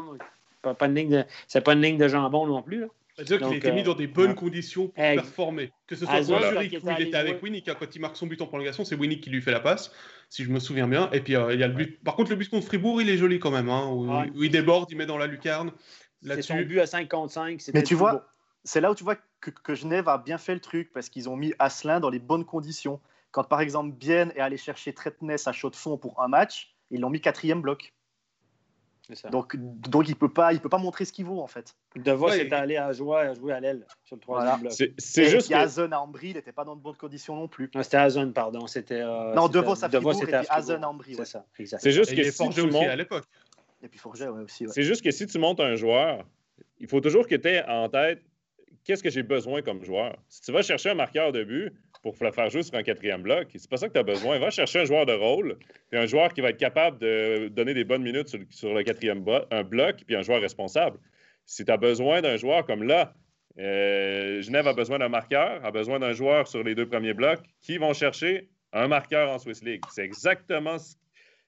pas 0.62 0.76
c'est 1.46 1.60
pas 1.62 1.72
une 1.72 1.82
ligne 1.82 1.98
de 1.98 2.08
jambon 2.08 2.46
non 2.46 2.62
plus. 2.62 2.80
Là. 2.80 2.86
C'est-à-dire 3.14 3.38
qu'il 3.38 3.54
a 3.54 3.56
été 3.56 3.72
mis 3.72 3.82
euh, 3.82 3.84
dans 3.84 3.94
des 3.94 4.06
bonnes 4.06 4.34
conditions 4.34 4.88
pour 4.88 4.94
performer. 4.94 5.72
Que 5.86 5.94
ce 5.94 6.04
soit 6.04 6.22
Zurich 6.22 6.78
où 6.82 6.90
il 6.90 7.06
était 7.06 7.16
avec 7.16 7.42
Winnick, 7.42 7.68
hein, 7.68 7.76
quand 7.78 7.94
il 7.94 8.00
marque 8.00 8.16
son 8.16 8.26
but 8.26 8.40
en 8.42 8.46
prolongation, 8.46 8.84
c'est 8.84 8.96
Winnick 8.96 9.22
qui 9.22 9.30
lui 9.30 9.40
fait 9.40 9.52
la 9.52 9.60
passe, 9.60 9.92
si 10.28 10.44
je 10.44 10.50
me 10.50 10.58
souviens 10.58 10.88
bien. 10.88 11.10
Et 11.12 11.20
puis 11.20 11.34
il 11.34 11.58
y 11.60 11.62
a 11.62 11.68
le 11.68 11.74
but. 11.74 12.02
Par 12.02 12.16
contre, 12.16 12.30
le 12.30 12.36
but 12.36 12.50
contre 12.50 12.66
Fribourg, 12.66 13.00
il 13.00 13.08
est 13.08 13.16
joli 13.16 13.38
quand 13.38 13.50
même. 13.50 13.68
Hein, 13.68 13.88
où, 13.90 14.42
il 14.42 14.50
déborde, 14.50 14.90
il 14.90 14.96
met 14.96 15.06
dans 15.06 15.18
la 15.18 15.26
lucarne. 15.26 15.72
C'est 16.22 16.42
son 16.42 16.60
but 16.62 16.80
à 16.80 16.86
5 16.86 17.08
contre 17.08 17.32
5. 17.32 17.60
Mais 17.72 17.82
tu 17.82 17.94
vois, 17.94 18.26
c'est 18.64 18.80
là 18.80 18.90
où 18.90 18.94
tu 18.94 19.04
vois 19.04 19.16
que, 19.40 19.50
que, 19.50 19.74
Genève 19.74 20.08
a 20.08 20.18
bien 20.18 20.38
fait 20.38 20.54
le 20.54 20.60
truc 20.60 20.90
parce 20.92 21.10
qu'ils 21.10 21.28
ont 21.28 21.36
mis 21.36 21.52
Asselin 21.58 22.00
dans 22.00 22.10
les 22.10 22.18
bonnes 22.18 22.44
conditions. 22.44 23.00
Quand 23.30 23.44
par 23.44 23.60
exemple 23.60 23.92
Bien 23.92 24.30
est 24.30 24.40
allé 24.40 24.56
chercher 24.56 24.92
Tretness 24.92 25.46
à 25.46 25.52
chaud 25.52 25.70
de 25.70 25.76
fond 25.76 25.98
pour 25.98 26.22
un 26.22 26.28
match, 26.28 26.74
ils 26.90 27.00
l'ont 27.00 27.10
mis 27.10 27.20
quatrième 27.20 27.60
bloc. 27.60 27.92
Donc, 29.30 29.56
donc 29.56 30.08
il 30.08 30.12
ne 30.12 30.16
peut, 30.16 30.32
pas, 30.32 30.52
il 30.52 30.60
peut 30.60 30.68
pas 30.68 30.78
montrer 30.78 31.04
ce 31.04 31.12
qu'il 31.12 31.26
vaut 31.26 31.40
en 31.40 31.46
fait. 31.46 31.76
De 31.94 32.12
Vos 32.12 32.28
est 32.28 32.52
allé 32.52 32.76
à 32.76 32.92
jouer, 32.92 33.18
à 33.18 33.34
jouer 33.34 33.52
à 33.52 33.60
l'aile 33.60 33.86
sur 34.04 34.16
le 34.16 34.20
troisième 34.20 34.60
bloc. 34.60 34.72
C'est 34.98 35.26
juste. 35.26 35.50
Que... 35.50 35.54
Hazen 35.54 35.92
à 35.92 36.00
Ambry, 36.00 36.30
il 36.30 36.34
n'était 36.36 36.52
pas 36.52 36.64
dans 36.64 36.74
de 36.74 36.80
bonnes 36.80 36.96
conditions 36.96 37.36
non 37.36 37.48
plus. 37.48 37.70
C'était 37.82 37.98
Hazen, 37.98 38.32
pardon. 38.32 38.66
C'était, 38.66 39.00
euh, 39.00 39.34
non, 39.34 39.48
De 39.48 39.60
Vos 39.60 39.84
à 39.84 39.88
Fribourg 39.88 40.22
et 40.22 40.26
puis 40.26 40.34
Hazen 40.48 40.82
à 40.82 40.88
Ambry. 40.88 41.14
C'est 41.14 41.24
ça, 41.24 41.44
C'est 41.78 41.92
juste 41.92 42.14
que 42.14 42.30
si 42.30 42.48
tu 42.50 42.62
montes... 42.62 42.86
à 42.86 42.96
l'époque. 42.96 43.24
Et 43.82 43.88
puis 43.88 43.98
Forget 43.98 44.28
ouais, 44.28 44.42
aussi. 44.42 44.66
C'est 44.70 44.82
juste 44.82 45.02
que 45.02 45.10
si 45.10 45.26
tu 45.26 45.38
montes 45.38 45.60
un 45.60 45.76
joueur, 45.76 46.24
il 46.80 46.88
faut 46.88 47.00
toujours 47.00 47.26
que 47.26 47.34
tu 47.34 47.48
aies 47.48 47.62
en 47.68 47.90
tête 47.90 48.22
qu'est-ce 48.84 49.02
que 49.02 49.10
j'ai 49.10 49.22
besoin 49.22 49.62
comme 49.62 49.84
joueur? 49.84 50.16
Si 50.28 50.42
tu 50.42 50.52
vas 50.52 50.62
chercher 50.62 50.90
un 50.90 50.94
marqueur 50.94 51.32
de 51.32 51.42
but, 51.42 51.72
pour 52.04 52.14
le 52.20 52.32
faire 52.32 52.50
jouer 52.50 52.62
sur 52.62 52.74
un 52.74 52.82
quatrième 52.82 53.22
bloc. 53.22 53.48
C'est 53.56 53.70
pas 53.70 53.78
ça 53.78 53.88
que 53.88 53.94
tu 53.94 53.98
as 53.98 54.02
besoin. 54.02 54.38
Va 54.38 54.50
chercher 54.50 54.80
un 54.80 54.84
joueur 54.84 55.06
de 55.06 55.14
rôle, 55.14 55.56
puis 55.90 55.98
un 55.98 56.04
joueur 56.04 56.34
qui 56.34 56.42
va 56.42 56.50
être 56.50 56.58
capable 56.58 56.98
de 56.98 57.48
donner 57.48 57.72
des 57.72 57.84
bonnes 57.84 58.02
minutes 58.02 58.28
sur, 58.50 58.74
le 58.74 58.82
quatrième 58.82 59.24
bloc, 59.24 59.96
puis 60.06 60.14
un 60.14 60.22
joueur 60.22 60.42
responsable. 60.42 60.98
Si 61.46 61.64
tu 61.64 61.72
as 61.72 61.78
besoin 61.78 62.20
d'un 62.20 62.36
joueur 62.36 62.66
comme 62.66 62.82
là, 62.82 63.14
euh, 63.58 64.42
Genève 64.42 64.66
a 64.66 64.74
besoin 64.74 64.98
d'un 64.98 65.08
marqueur, 65.08 65.64
a 65.64 65.70
besoin 65.70 65.98
d'un 65.98 66.12
joueur 66.12 66.46
sur 66.46 66.62
les 66.62 66.74
deux 66.74 66.86
premiers 66.86 67.14
blocs, 67.14 67.40
qui 67.62 67.78
vont 67.78 67.94
chercher 67.94 68.50
un 68.74 68.86
marqueur 68.86 69.30
en 69.30 69.38
Swiss 69.38 69.62
League. 69.62 69.82
C'est 69.90 70.04
exactement 70.04 70.78
ce... 70.78 70.96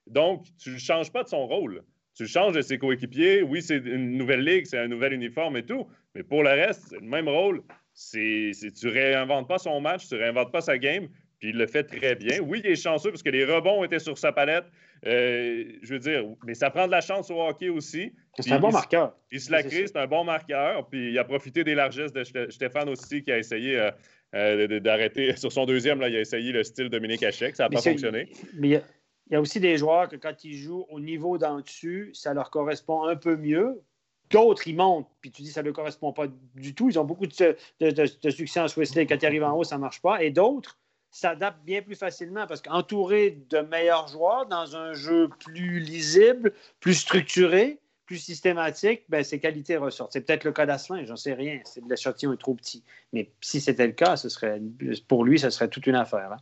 Donc, 0.07 0.47
tu 0.59 0.71
ne 0.71 0.79
changes 0.79 1.13
pas 1.13 1.23
de 1.23 1.29
son 1.29 1.47
rôle. 1.47 1.83
Tu 2.15 2.27
changes 2.27 2.55
de 2.55 2.63
ses 2.63 2.79
coéquipiers. 2.79 3.43
Oui, 3.43 3.61
c'est 3.61 3.77
une 3.77 4.17
nouvelle 4.17 4.43
ligue, 4.43 4.65
c'est 4.65 4.79
un 4.79 4.89
nouvel 4.89 5.13
uniforme 5.13 5.59
et 5.59 5.67
tout, 5.67 5.87
mais 6.15 6.23
pour 6.23 6.43
le 6.43 6.51
reste, 6.51 6.85
c'est 6.89 7.01
le 7.01 7.07
même 7.07 7.29
rôle. 7.29 7.63
C'est, 7.99 8.53
tu 8.79 8.89
réinventes 8.89 9.49
pas 9.49 9.57
son 9.57 9.81
match, 9.81 10.07
tu 10.07 10.17
réinventes 10.17 10.53
pas 10.53 10.61
sa 10.61 10.77
game, 10.77 11.09
puis 11.39 11.49
il 11.49 11.57
le 11.57 11.67
fait 11.67 11.83
très 11.83 12.15
bien. 12.15 12.41
Oui, 12.41 12.61
il 12.63 12.71
est 12.71 12.77
chanceux 12.77 13.11
parce 13.11 13.23
que 13.23 13.31
les 13.31 13.47
rebonds 13.47 13.83
étaient 13.85 13.99
sur 13.99 14.19
sa 14.19 14.33
palette. 14.33 14.67
Euh, 15.07 15.65
je 15.83 15.95
veux 15.95 15.99
dire, 15.99 16.25
mais 16.47 16.53
ça 16.53 16.69
prend 16.69 16.87
de 16.87 16.93
la 16.93 17.01
chance 17.01 17.31
au 17.31 17.41
hockey 17.41 17.71
aussi. 17.71 18.13
C'est 18.39 18.53
un 18.53 18.59
bon 18.59 18.71
marqueur. 18.71 19.17
Il 19.33 19.41
se 19.41 19.51
la 19.51 19.63
crée, 19.63 19.87
c'est 19.87 19.97
un 19.97 20.07
bon 20.07 20.25
marqueur. 20.25 20.87
Puis 20.89 21.11
il 21.13 21.19
a 21.19 21.25
profité 21.25 21.65
des 21.65 21.75
largesses 21.75 22.13
de 22.13 22.51
Stéphane 22.51 22.91
aussi 22.91 23.23
qui 23.23 23.33
a 23.33 23.39
essayé 23.39 23.79
euh, 23.79 23.91
euh, 24.35 24.79
d'arrêter. 24.81 25.35
Sur 25.39 25.51
son 25.51 25.65
deuxième, 25.65 25.99
là, 25.99 26.11
il 26.11 26.17
a 26.17 26.21
essayé 26.21 26.53
le 26.53 26.65
style 26.65 26.91
Dominique 26.91 27.23
Hachek. 27.23 27.57
Ça 27.57 27.65
n'a 27.65 27.71
pas 27.71 27.81
fonctionné. 27.81 28.29
Mais 28.59 28.69
il 28.69 28.83
y, 29.33 29.37
a, 29.37 29.41
aussi 29.41 29.59
des 29.59 29.79
joueurs 29.79 30.11
que 30.11 30.17
quand 30.17 30.45
ils 30.45 30.55
jouent 30.55 30.85
au 30.91 31.01
niveau 31.01 31.39
d'en 31.39 31.61
dessus, 31.63 32.11
ça 32.13 32.35
leur 32.35 32.51
correspond 32.51 33.05
un 33.05 33.17
peu 33.17 33.37
mieux. 33.37 33.81
D'autres, 34.31 34.67
ils 34.67 34.75
montent, 34.75 35.09
puis 35.21 35.31
tu 35.31 35.43
dis 35.43 35.49
que 35.49 35.55
ça 35.55 35.63
ne 35.63 35.67
leur 35.67 35.75
correspond 35.75 36.13
pas 36.13 36.27
du 36.55 36.75
tout. 36.75 36.89
Ils 36.91 36.99
ont 36.99 37.05
beaucoup 37.05 37.27
de, 37.27 37.57
succès 38.31 38.61
en 38.61 38.69
Swiss 38.69 38.95
League. 38.95 39.09
Quand 39.09 39.19
ils 39.21 39.27
arrivent 39.27 39.45
en 39.45 39.57
haut, 39.57 39.65
ça 39.65 39.77
ne 39.77 39.81
marche 39.81 40.01
pas. 40.01 40.23
Et 40.23 40.31
d'autres 40.31 40.79
s'adaptent 41.11 41.65
bien 41.65 41.81
plus 41.81 41.95
facilement 41.95 42.47
parce 42.47 42.61
qu'entourés 42.61 43.39
de 43.49 43.61
meilleurs 43.61 44.09
joueurs 44.09 44.47
dans 44.47 44.77
un 44.77 44.93
jeu 44.93 45.29
plus 45.29 45.81
lisible, 45.81 46.53
plus 46.81 46.95
structuré, 46.95 47.79
plus 48.05 48.19
systématique, 48.19 49.05
ben, 49.09 49.25
ses 49.25 49.41
qualités 49.41 49.77
ressortent. 49.77 50.13
C'est 50.13 50.21
peut-être 50.21 50.45
le 50.45 50.53
cas 50.53 50.67
d'Asselin, 50.67 51.05
j'en 51.05 51.17
sais 51.17 51.33
rien. 51.35 51.61
L'échantillon 51.89 52.33
est 52.33 52.39
trop 52.39 52.55
petit. 52.55 52.85
Mais 53.13 53.31
si 53.41 53.61
c'était 53.61 53.87
le 53.87 53.93
cas, 53.93 54.17
ce 54.17 54.29
serait, 54.29 54.61
pour 55.09 55.25
lui, 55.25 55.39
ce 55.39 55.51
serait 55.51 55.69
toute 55.69 55.87
une 55.87 55.95
affaire. 55.95 56.33
Hein. 56.33 56.39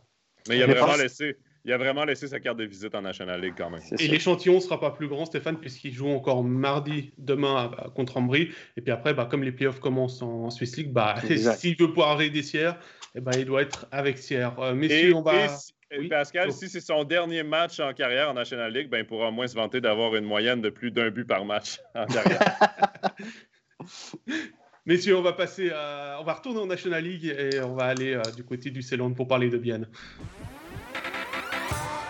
Mais 0.47 0.57
il 0.57 0.63
a 0.63 0.67
vraiment 0.67 0.95
laissé 0.95 1.37
il 1.65 1.73
a 1.73 1.77
vraiment 1.77 2.05
laissé 2.05 2.27
sa 2.27 2.39
carte 2.39 2.57
de 2.57 2.63
visite 2.63 2.93
en 2.93 3.01
National 3.01 3.41
League 3.41 3.55
quand 3.57 3.71
même. 3.71 3.81
Et 3.97 4.07
l'échantillon 4.07 4.55
ne 4.55 4.59
sera 4.59 4.79
pas 4.79 4.91
plus 4.91 5.07
grand, 5.07 5.25
Stéphane, 5.25 5.57
puisqu'il 5.57 5.91
joue 5.91 6.09
encore 6.09 6.43
mardi, 6.43 7.11
demain 7.17 7.71
contre 7.95 8.17
Ambry. 8.17 8.51
Et 8.77 8.81
puis 8.81 8.91
après, 8.91 9.15
bah, 9.15 9.27
comme 9.29 9.43
les 9.43 9.51
playoffs 9.51 9.79
commencent 9.79 10.21
en, 10.21 10.51
Swiss 10.51 10.77
League, 10.77 10.93
bah, 10.93 11.15
s'il 11.57 11.75
veut 11.75 11.87
pouvoir 11.87 12.17
des 12.17 12.43
Sierre, 12.43 12.77
eh 13.15 13.19
ben, 13.19 13.31
il 13.35 13.45
doit 13.45 13.63
être 13.63 13.87
avec 13.91 14.19
Sierre. 14.19 14.59
Euh, 14.59 14.75
messieurs, 14.75 15.15
on 15.15 15.23
va. 15.23 15.47
Pascal, 16.09 16.51
si 16.51 16.69
c'est 16.69 16.81
son 16.81 17.03
dernier 17.03 17.41
match 17.41 17.79
en 17.79 17.93
carrière 17.93 18.29
en 18.29 18.33
National 18.33 18.71
League, 18.71 18.89
ben, 18.89 18.99
il 18.99 19.05
pourra 19.05 19.29
au 19.29 19.31
moins 19.31 19.47
se 19.47 19.55
vanter 19.55 19.81
d'avoir 19.81 20.15
une 20.15 20.25
moyenne 20.25 20.61
de 20.61 20.69
plus 20.69 20.91
d'un 20.91 21.09
but 21.09 21.25
par 21.25 21.45
match 21.45 21.79
en 21.95 22.05
carrière. 22.05 22.57
Messieurs, 24.85 25.17
on 25.17 25.23
va 25.23 25.33
passer 25.33 25.71
on 26.19 26.23
va 26.23 26.33
retourner 26.33 26.59
en 26.59 26.67
National 26.67 27.03
League 27.03 27.25
et 27.25 27.59
on 27.61 27.73
va 27.73 27.85
aller 27.85 28.13
euh, 28.13 28.21
du 28.35 28.43
côté 28.43 28.69
du 28.69 28.83
Ceylan 28.83 29.13
pour 29.13 29.27
parler 29.27 29.49
de 29.49 29.57
Bienne. 29.57 29.87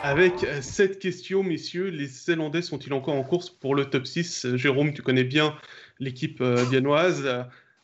Avec 0.06 0.44
euh, 0.44 0.62
cette 0.62 1.00
question, 1.00 1.42
messieurs, 1.42 1.88
les 1.88 2.06
Zélandais 2.06 2.62
sont-ils 2.62 2.94
encore 2.94 3.16
en 3.16 3.24
course 3.24 3.50
pour 3.50 3.74
le 3.74 3.86
top 3.86 4.06
6 4.06 4.46
euh, 4.46 4.56
Jérôme, 4.56 4.94
tu 4.94 5.02
connais 5.02 5.24
bien 5.24 5.56
l'équipe. 6.00 6.42
Euh, 6.42 6.64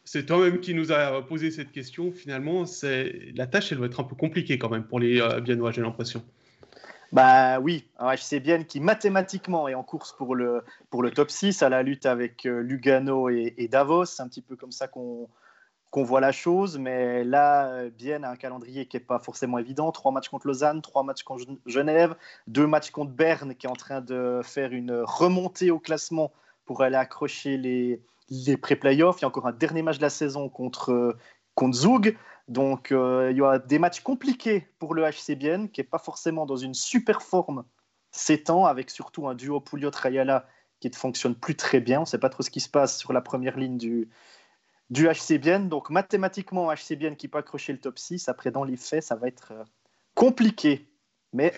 c'est 0.03 0.27
toi-même 0.27 0.59
qui 0.59 0.75
nous 0.75 0.91
a 0.91 1.25
posé 1.25 1.49
cette 1.49 1.71
question. 1.71 2.11
Finalement, 2.11 2.65
la 3.33 3.47
tâche, 3.47 3.71
elle 3.71 3.79
va 3.79 3.87
être 3.87 3.99
un 3.99 4.03
peu 4.03 4.15
compliquée 4.15 4.59
quand 4.59 4.69
même 4.69 4.83
pour 4.83 4.99
les 4.99 5.19
Biennois, 5.41 5.71
j'ai 5.71 5.81
l'impression. 5.81 6.23
Bah 7.11 7.59
oui, 7.59 7.87
c'est 8.17 8.39
bien 8.39 8.63
qui 8.63 8.81
mathématiquement 8.81 9.67
est 9.67 9.73
en 9.73 9.83
course 9.83 10.15
pour 10.15 10.35
le, 10.35 10.61
pour 10.91 11.01
le 11.01 11.09
top 11.09 11.31
6 11.31 11.63
à 11.63 11.69
la 11.69 11.81
lutte 11.81 12.05
avec 12.05 12.43
Lugano 12.43 13.29
et, 13.29 13.55
et 13.57 13.67
Davos. 13.67 14.05
C'est 14.05 14.21
un 14.21 14.27
petit 14.27 14.41
peu 14.41 14.55
comme 14.55 14.71
ça 14.71 14.87
qu'on 14.87 15.27
qu'on 15.91 16.03
voit 16.03 16.21
la 16.21 16.31
chose, 16.31 16.77
mais 16.79 17.23
là, 17.25 17.89
Bienne 17.89 18.23
a 18.23 18.31
un 18.31 18.35
calendrier 18.37 18.87
qui 18.87 18.95
n'est 18.95 19.03
pas 19.03 19.19
forcément 19.19 19.57
évident. 19.59 19.91
Trois 19.91 20.11
matchs 20.11 20.29
contre 20.29 20.47
Lausanne, 20.47 20.81
trois 20.81 21.03
matchs 21.03 21.23
contre 21.23 21.45
Genève, 21.65 22.15
deux 22.47 22.65
matchs 22.65 22.91
contre 22.91 23.11
Berne 23.11 23.55
qui 23.55 23.67
est 23.67 23.69
en 23.69 23.75
train 23.75 23.99
de 23.99 24.39
faire 24.41 24.71
une 24.71 25.01
remontée 25.03 25.69
au 25.69 25.79
classement 25.79 26.31
pour 26.65 26.81
aller 26.81 26.95
accrocher 26.95 27.57
les, 27.57 28.01
les 28.29 28.55
pré-playoffs. 28.55 29.19
Il 29.19 29.23
y 29.23 29.25
a 29.25 29.27
encore 29.27 29.47
un 29.47 29.51
dernier 29.51 29.81
match 29.81 29.97
de 29.97 30.03
la 30.03 30.09
saison 30.09 30.47
contre, 30.47 31.17
contre 31.55 31.77
Zug. 31.77 32.17
Donc 32.47 32.91
euh, 32.91 33.29
il 33.31 33.37
y 33.37 33.43
a 33.43 33.59
des 33.59 33.77
matchs 33.77 33.99
compliqués 33.99 34.67
pour 34.79 34.93
le 34.93 35.03
HC 35.03 35.35
Bienne 35.35 35.69
qui 35.69 35.81
n'est 35.81 35.87
pas 35.87 35.99
forcément 35.99 36.45
dans 36.45 36.55
une 36.55 36.73
super 36.73 37.21
forme 37.21 37.65
ces 38.11 38.43
temps, 38.43 38.65
avec 38.65 38.89
surtout 38.89 39.27
un 39.27 39.35
duo 39.35 39.59
Pouliot-Rayala 39.59 40.47
qui 40.79 40.89
ne 40.89 40.95
fonctionne 40.95 41.35
plus 41.35 41.55
très 41.55 41.79
bien. 41.79 41.99
On 41.99 42.01
ne 42.01 42.07
sait 42.07 42.17
pas 42.17 42.29
trop 42.29 42.43
ce 42.43 42.49
qui 42.49 42.59
se 42.59 42.69
passe 42.69 42.97
sur 42.97 43.13
la 43.13 43.21
première 43.21 43.57
ligne 43.57 43.77
du, 43.77 44.09
du 44.91 45.07
HCBN. 45.07 45.69
Donc 45.69 45.89
mathématiquement, 45.89 46.71
HCBN 46.71 47.15
qui 47.15 47.27
peut 47.27 47.39
accrocher 47.39 47.73
le 47.73 47.79
top 47.79 47.97
6. 47.97 48.29
Après, 48.29 48.51
dans 48.51 48.63
les 48.63 48.77
faits, 48.77 49.03
ça 49.03 49.15
va 49.15 49.27
être 49.27 49.53
euh, 49.53 49.63
compliqué. 50.13 50.87
Mais, 51.33 51.53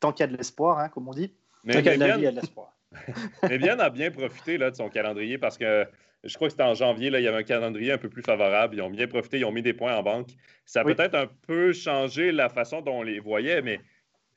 tant 0.00 0.12
qu'il 0.12 0.24
y 0.24 0.28
a 0.28 0.32
de 0.32 0.36
l'espoir, 0.36 0.78
hein, 0.78 0.88
comme 0.88 1.06
on 1.06 1.12
dit. 1.12 1.32
Mais, 1.62 1.74
tant 1.74 1.78
qu'il 1.80 1.90
y 1.90 1.94
a 1.94 1.96
de 1.96 2.00
la 2.00 2.16
vie, 2.16 2.22
il 2.22 2.24
y 2.24 2.26
a 2.26 2.32
de 2.32 2.40
l'espoir. 2.40 2.76
mais 3.48 3.58
bien 3.58 3.78
a 3.78 3.88
bien 3.88 4.10
profité 4.10 4.58
là, 4.58 4.70
de 4.70 4.76
son 4.76 4.90
calendrier 4.90 5.38
parce 5.38 5.56
que 5.56 5.86
je 6.24 6.34
crois 6.34 6.48
que 6.48 6.52
c'était 6.52 6.62
en 6.62 6.74
janvier, 6.74 7.08
là, 7.08 7.20
il 7.20 7.24
y 7.24 7.28
avait 7.28 7.38
un 7.38 7.42
calendrier 7.42 7.92
un 7.92 7.98
peu 7.98 8.08
plus 8.08 8.22
favorable. 8.22 8.76
Ils 8.76 8.82
ont 8.82 8.90
bien 8.90 9.06
profité, 9.06 9.38
ils 9.38 9.44
ont 9.44 9.52
mis 9.52 9.62
des 9.62 9.72
points 9.72 9.96
en 9.96 10.02
banque. 10.02 10.28
Ça 10.66 10.80
a 10.80 10.84
peut-être 10.84 11.14
un 11.14 11.26
peu 11.46 11.72
changé 11.72 12.32
la 12.32 12.48
façon 12.48 12.80
dont 12.80 12.98
on 12.98 13.02
les 13.02 13.18
voyait, 13.18 13.60
mais 13.60 13.80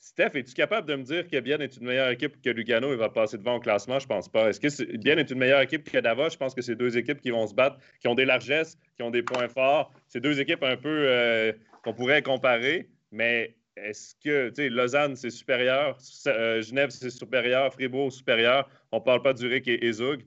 Steph, 0.06 0.36
es-tu 0.36 0.54
capable 0.54 0.88
de 0.88 0.96
me 0.96 1.02
dire 1.02 1.28
que 1.28 1.40
Bien 1.40 1.60
est 1.62 1.78
une 1.78 1.88
meilleure 1.88 2.12
équipe 2.12 2.40
que 2.40 2.52
Lugano 2.52 2.94
et 2.94 2.96
va 2.96 3.10
passer 3.10 3.40
devant 3.40 3.56
au 3.56 3.60
classement? 3.60 3.98
Je 3.98 4.06
pense 4.06 4.30
pas. 4.30 4.50
Est-ce 4.50 4.60
que 4.60 4.98
Bien 4.98 5.18
est 5.18 5.32
une 5.32 5.40
meilleure 5.40 5.62
équipe 5.62 5.90
que 5.90 5.98
Davos? 5.98 6.30
Je 6.30 6.38
pense 6.38 6.54
que 6.54 6.62
c'est 6.62 6.76
deux 6.76 6.96
équipes 6.96 7.20
qui 7.20 7.32
vont 7.32 7.48
se 7.48 7.56
battre, 7.56 7.80
qui 8.00 8.08
ont 8.08 8.14
des 8.14 8.24
largesses, 8.24 8.78
qui 8.96 9.02
ont 9.02 9.10
des 9.10 9.24
points 9.24 9.48
forts. 9.48 9.92
C'est 10.08 10.20
deux 10.20 10.40
équipes 10.40 10.62
un 10.62 10.78
peu 10.78 11.08
euh, 11.10 11.54
qu'on 11.84 11.96
pourrait 11.96 12.22
comparer, 12.22 12.88
mais 13.12 13.56
est-ce 13.78 14.14
que, 14.24 14.50
tu 14.50 14.56
sais, 14.58 14.70
Lausanne, 14.70 15.16
c'est 15.16 15.32
supérieur, 15.32 15.98
euh, 16.28 16.62
Genève, 16.62 16.92
c'est 16.92 17.10
supérieur, 17.10 17.74
Fribourg, 17.74 18.14
supérieur. 18.14 18.70
On 18.92 19.02
parle 19.02 19.24
pas 19.24 19.34
du 19.34 19.48
Rick 19.48 19.68
et 19.68 19.88
Ezug. 19.88 20.24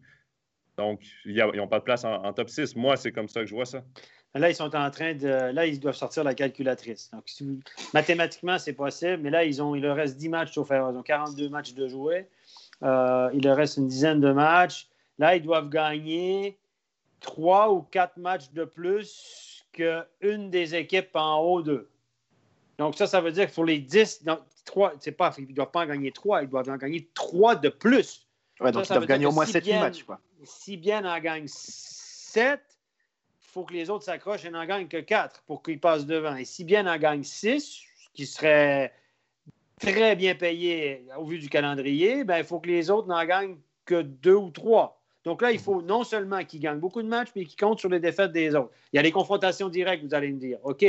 Donc, 0.76 1.02
ils 1.24 1.36
n'ont 1.36 1.68
pas 1.68 1.78
de 1.78 1.84
place 1.84 2.04
en, 2.04 2.32
top 2.32 2.50
6. 2.50 2.74
Moi, 2.74 2.96
c'est 2.96 3.12
comme 3.12 3.28
ça 3.28 3.42
que 3.42 3.46
je 3.46 3.54
vois 3.54 3.66
ça. 3.66 3.84
Là, 4.34 4.50
ils 4.50 4.54
sont 4.54 4.74
en 4.76 4.90
train 4.90 5.14
de. 5.14 5.26
Là, 5.52 5.66
ils 5.66 5.80
doivent 5.80 5.96
sortir 5.96 6.22
la 6.22 6.34
calculatrice. 6.34 7.10
Donc, 7.12 7.24
mathématiquement, 7.94 8.58
c'est 8.58 8.74
possible, 8.74 9.18
mais 9.22 9.30
là, 9.30 9.44
ils 9.44 9.62
ont, 9.62 9.74
il 9.74 9.82
leur 9.82 9.96
reste 9.96 10.16
10 10.16 10.28
matchs 10.28 10.56
au 10.58 10.64
faire. 10.64 10.88
Ils 10.92 10.96
ont 10.96 11.02
42 11.02 11.48
matchs 11.48 11.72
de 11.74 11.88
jouer. 11.88 12.28
Euh, 12.82 13.30
il 13.32 13.42
leur 13.44 13.56
reste 13.56 13.78
une 13.78 13.88
dizaine 13.88 14.20
de 14.20 14.30
matchs. 14.30 14.88
Là, 15.18 15.34
ils 15.34 15.42
doivent 15.42 15.68
gagner 15.70 16.58
trois 17.20 17.72
ou 17.72 17.82
quatre 17.82 18.16
matchs 18.18 18.50
de 18.52 18.64
plus 18.64 19.64
qu'une 19.72 20.50
des 20.50 20.74
équipes 20.74 21.10
en 21.14 21.38
haut 21.40 21.62
d'eux. 21.62 21.88
Donc, 22.78 22.94
ça, 22.96 23.06
ça 23.08 23.20
veut 23.20 23.32
dire 23.32 23.46
que 23.46 23.52
sur 23.52 23.64
les 23.64 23.78
10, 23.78 24.24
non, 24.24 24.38
trois, 24.64 24.92
c'est 25.00 25.10
pas, 25.12 25.34
ils 25.38 25.48
ne 25.48 25.52
doivent 25.54 25.70
pas 25.72 25.80
en 25.80 25.86
gagner 25.86 26.12
trois, 26.12 26.42
ils 26.42 26.48
doivent 26.48 26.68
en 26.68 26.76
gagner 26.76 27.08
trois 27.14 27.56
de 27.56 27.70
plus. 27.70 28.26
Ouais, 28.60 28.70
donc 28.70 28.84
Ça, 28.84 28.88
ça 28.88 28.94
ils 28.94 28.98
doivent 28.98 29.08
gagner 29.08 29.26
au 29.26 29.32
moins 29.32 29.46
si 29.46 29.52
7 29.52 29.64
bien- 29.64 29.80
matchs. 29.80 30.02
Quoi. 30.04 30.20
Si 30.44 30.76
bien 30.76 31.04
en 31.04 31.18
gagne 31.18 31.46
7, 31.48 32.60
il 32.60 32.67
faut 33.58 33.64
que 33.64 33.74
les 33.74 33.90
autres 33.90 34.04
s'accrochent 34.04 34.44
et 34.44 34.50
n'en 34.50 34.64
gagnent 34.64 34.86
que 34.86 34.98
4 35.00 35.42
pour 35.46 35.62
qu'ils 35.64 35.80
passent 35.80 36.06
devant. 36.06 36.36
Et 36.36 36.44
si 36.44 36.62
bien 36.64 36.86
en 36.86 36.96
gagne 36.96 37.24
6, 37.24 37.82
ce 37.96 38.08
qui 38.14 38.24
serait 38.24 38.92
très 39.80 40.14
bien 40.16 40.34
payé 40.36 41.04
au 41.18 41.24
vu 41.24 41.38
du 41.40 41.48
calendrier, 41.48 42.22
ben, 42.24 42.38
il 42.38 42.44
faut 42.44 42.60
que 42.60 42.68
les 42.68 42.88
autres 42.90 43.08
n'en 43.08 43.24
gagnent 43.24 43.56
que 43.84 44.02
2 44.02 44.34
ou 44.34 44.50
3. 44.50 45.00
Donc 45.24 45.42
là, 45.42 45.50
il 45.50 45.58
faut 45.58 45.82
non 45.82 46.04
seulement 46.04 46.44
qu'ils 46.44 46.60
gagnent 46.60 46.78
beaucoup 46.78 47.02
de 47.02 47.08
matchs, 47.08 47.30
mais 47.34 47.44
qu'ils 47.44 47.58
comptent 47.58 47.80
sur 47.80 47.88
les 47.88 47.98
défaites 48.00 48.30
des 48.32 48.54
autres. 48.54 48.70
Il 48.92 48.96
y 48.96 48.98
a 49.00 49.02
les 49.02 49.10
confrontations 49.10 49.68
directes, 49.68 50.04
vous 50.04 50.14
allez 50.14 50.30
me 50.32 50.38
dire. 50.38 50.58
OK. 50.62 50.84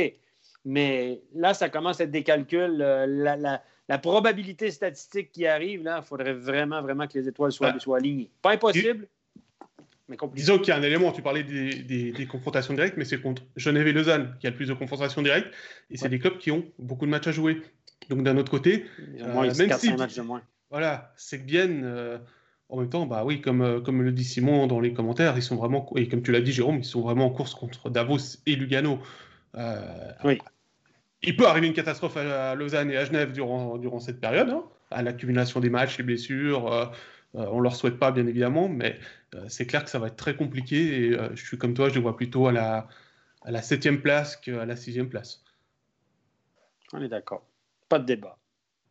Mais 0.64 1.20
là, 1.34 1.52
ça 1.54 1.68
commence 1.68 2.00
à 2.00 2.04
être 2.04 2.10
des 2.12 2.22
calculs. 2.22 2.80
euh, 2.80 3.06
la, 3.06 3.36
la- 3.36 3.62
la 3.88 3.98
probabilité 3.98 4.70
statistique 4.70 5.32
qui 5.32 5.48
arrive, 5.48 5.82
là, 5.82 5.98
il 6.00 6.06
faudrait 6.06 6.32
vraiment, 6.34 6.80
vraiment 6.80 7.08
que 7.08 7.18
les 7.18 7.26
étoiles 7.26 7.50
soient, 7.50 7.70
soient 7.80 7.96
alignées. 7.96 8.30
Pas 8.40 8.52
impossible, 8.52 9.08
mais. 10.10 10.16
Disons 10.34 10.58
qu'il 10.58 10.68
y 10.68 10.70
a 10.72 10.76
un 10.76 10.82
élément, 10.82 11.12
tu 11.12 11.22
parlais 11.22 11.42
des, 11.44 11.74
des- 11.82 12.12
des 12.12 12.26
confrontations 12.26 12.74
directes, 12.74 12.96
mais 12.98 13.04
c'est 13.06 13.20
contre 13.20 13.42
Genève 13.56 13.86
et 13.86 13.92
Lausanne 13.92 14.34
qui 14.40 14.46
a 14.46 14.50
le 14.50 14.56
plus 14.56 14.68
de 14.68 14.74
confrontations 14.74 15.22
directes, 15.22 15.48
et 15.90 15.96
c'est 15.96 16.04
Ouais. 16.04 16.08
des 16.10 16.18
clubs 16.18 16.36
qui 16.38 16.50
ont 16.50 16.64
beaucoup 16.78 17.06
de 17.06 17.10
matchs 17.10 17.28
à 17.28 17.32
jouer. 17.32 17.62
Donc 18.08 18.22
d'un 18.24 18.36
autre 18.36 18.50
côté, 18.50 18.84
moins 19.32 19.46
Euh, 19.46 19.52
de 19.52 19.58
même 19.58 19.68
4 19.68 19.80
si- 19.80 19.92
matchs 19.94 20.16
de 20.16 20.22
moins. 20.22 20.42
voilà, 20.70 21.12
c'est 21.16 21.44
bien. 21.46 21.68
euh, 21.84 22.18
en 22.68 22.78
même 22.78 22.88
temps, 22.88 23.04
bah 23.06 23.24
oui, 23.24 23.40
comme, 23.40 23.62
euh, 23.62 23.80
comme 23.80 24.00
le 24.02 24.12
dit 24.12 24.22
Simon 24.24 24.66
dans 24.68 24.78
les 24.80 24.92
commentaires, 24.92 25.32
ils 25.36 25.42
sont 25.42 25.56
vraiment, 25.56 25.90
et 25.96 26.06
comme 26.08 26.22
tu 26.22 26.30
l'as 26.32 26.40
dit 26.40 26.52
Jérôme, 26.52 26.78
ils 26.78 26.84
sont 26.84 27.00
vraiment 27.00 27.26
en 27.26 27.30
course 27.30 27.54
contre 27.54 27.90
Davos 27.90 28.18
et 28.46 28.54
Lugano. 28.54 29.00
Euh, 29.56 29.80
Oui. 30.24 30.38
Il 31.22 31.36
peut 31.36 31.46
arriver 31.46 31.66
une 31.66 31.74
catastrophe 31.74 32.16
à, 32.16 32.52
à 32.52 32.54
Lausanne 32.54 32.90
et 32.90 32.96
à 32.96 33.04
Genève 33.04 33.32
durant, 33.32 33.76
durant 33.76 34.00
cette 34.00 34.20
période, 34.20 34.48
hein, 34.48 34.62
à 34.90 35.02
l'accumulation 35.02 35.60
des 35.60 35.68
matchs, 35.68 35.98
les 35.98 36.04
blessures. 36.04 36.92
Euh, 37.36 37.46
on 37.50 37.60
leur 37.60 37.76
souhaite 37.76 37.98
pas, 37.98 38.10
bien 38.10 38.26
évidemment, 38.26 38.68
mais 38.68 38.98
euh, 39.34 39.44
c'est 39.48 39.66
clair 39.66 39.84
que 39.84 39.90
ça 39.90 39.98
va 39.98 40.08
être 40.08 40.16
très 40.16 40.36
compliqué. 40.36 41.06
Et 41.06 41.12
euh, 41.12 41.30
je 41.34 41.44
suis 41.44 41.58
comme 41.58 41.74
toi, 41.74 41.88
je 41.88 41.94
les 41.94 42.00
vois 42.00 42.16
plutôt 42.16 42.48
à 42.48 42.52
la, 42.52 42.88
à 43.42 43.50
la 43.50 43.62
septième 43.62 44.00
place 44.00 44.36
qu'à 44.36 44.66
la 44.66 44.76
sixième 44.76 45.08
place. 45.08 45.44
On 46.92 47.02
est 47.02 47.08
d'accord. 47.08 47.46
Pas 47.88 47.98
de 47.98 48.04
débat. 48.04 48.36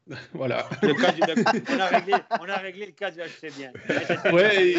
Voilà. 0.33 0.67
Le 0.81 0.93
cas 0.93 1.11
du- 1.11 1.21
le- 1.21 1.75
on, 1.75 1.79
a 1.79 1.85
réglé, 1.87 2.13
on 2.41 2.49
a 2.49 2.57
réglé 2.57 2.85
le 2.87 2.91
cas 2.93 3.11
du 3.11 3.19
HC 3.19 3.51
bien. 3.57 3.71
Ouais, 4.33 4.67
et- 4.71 4.75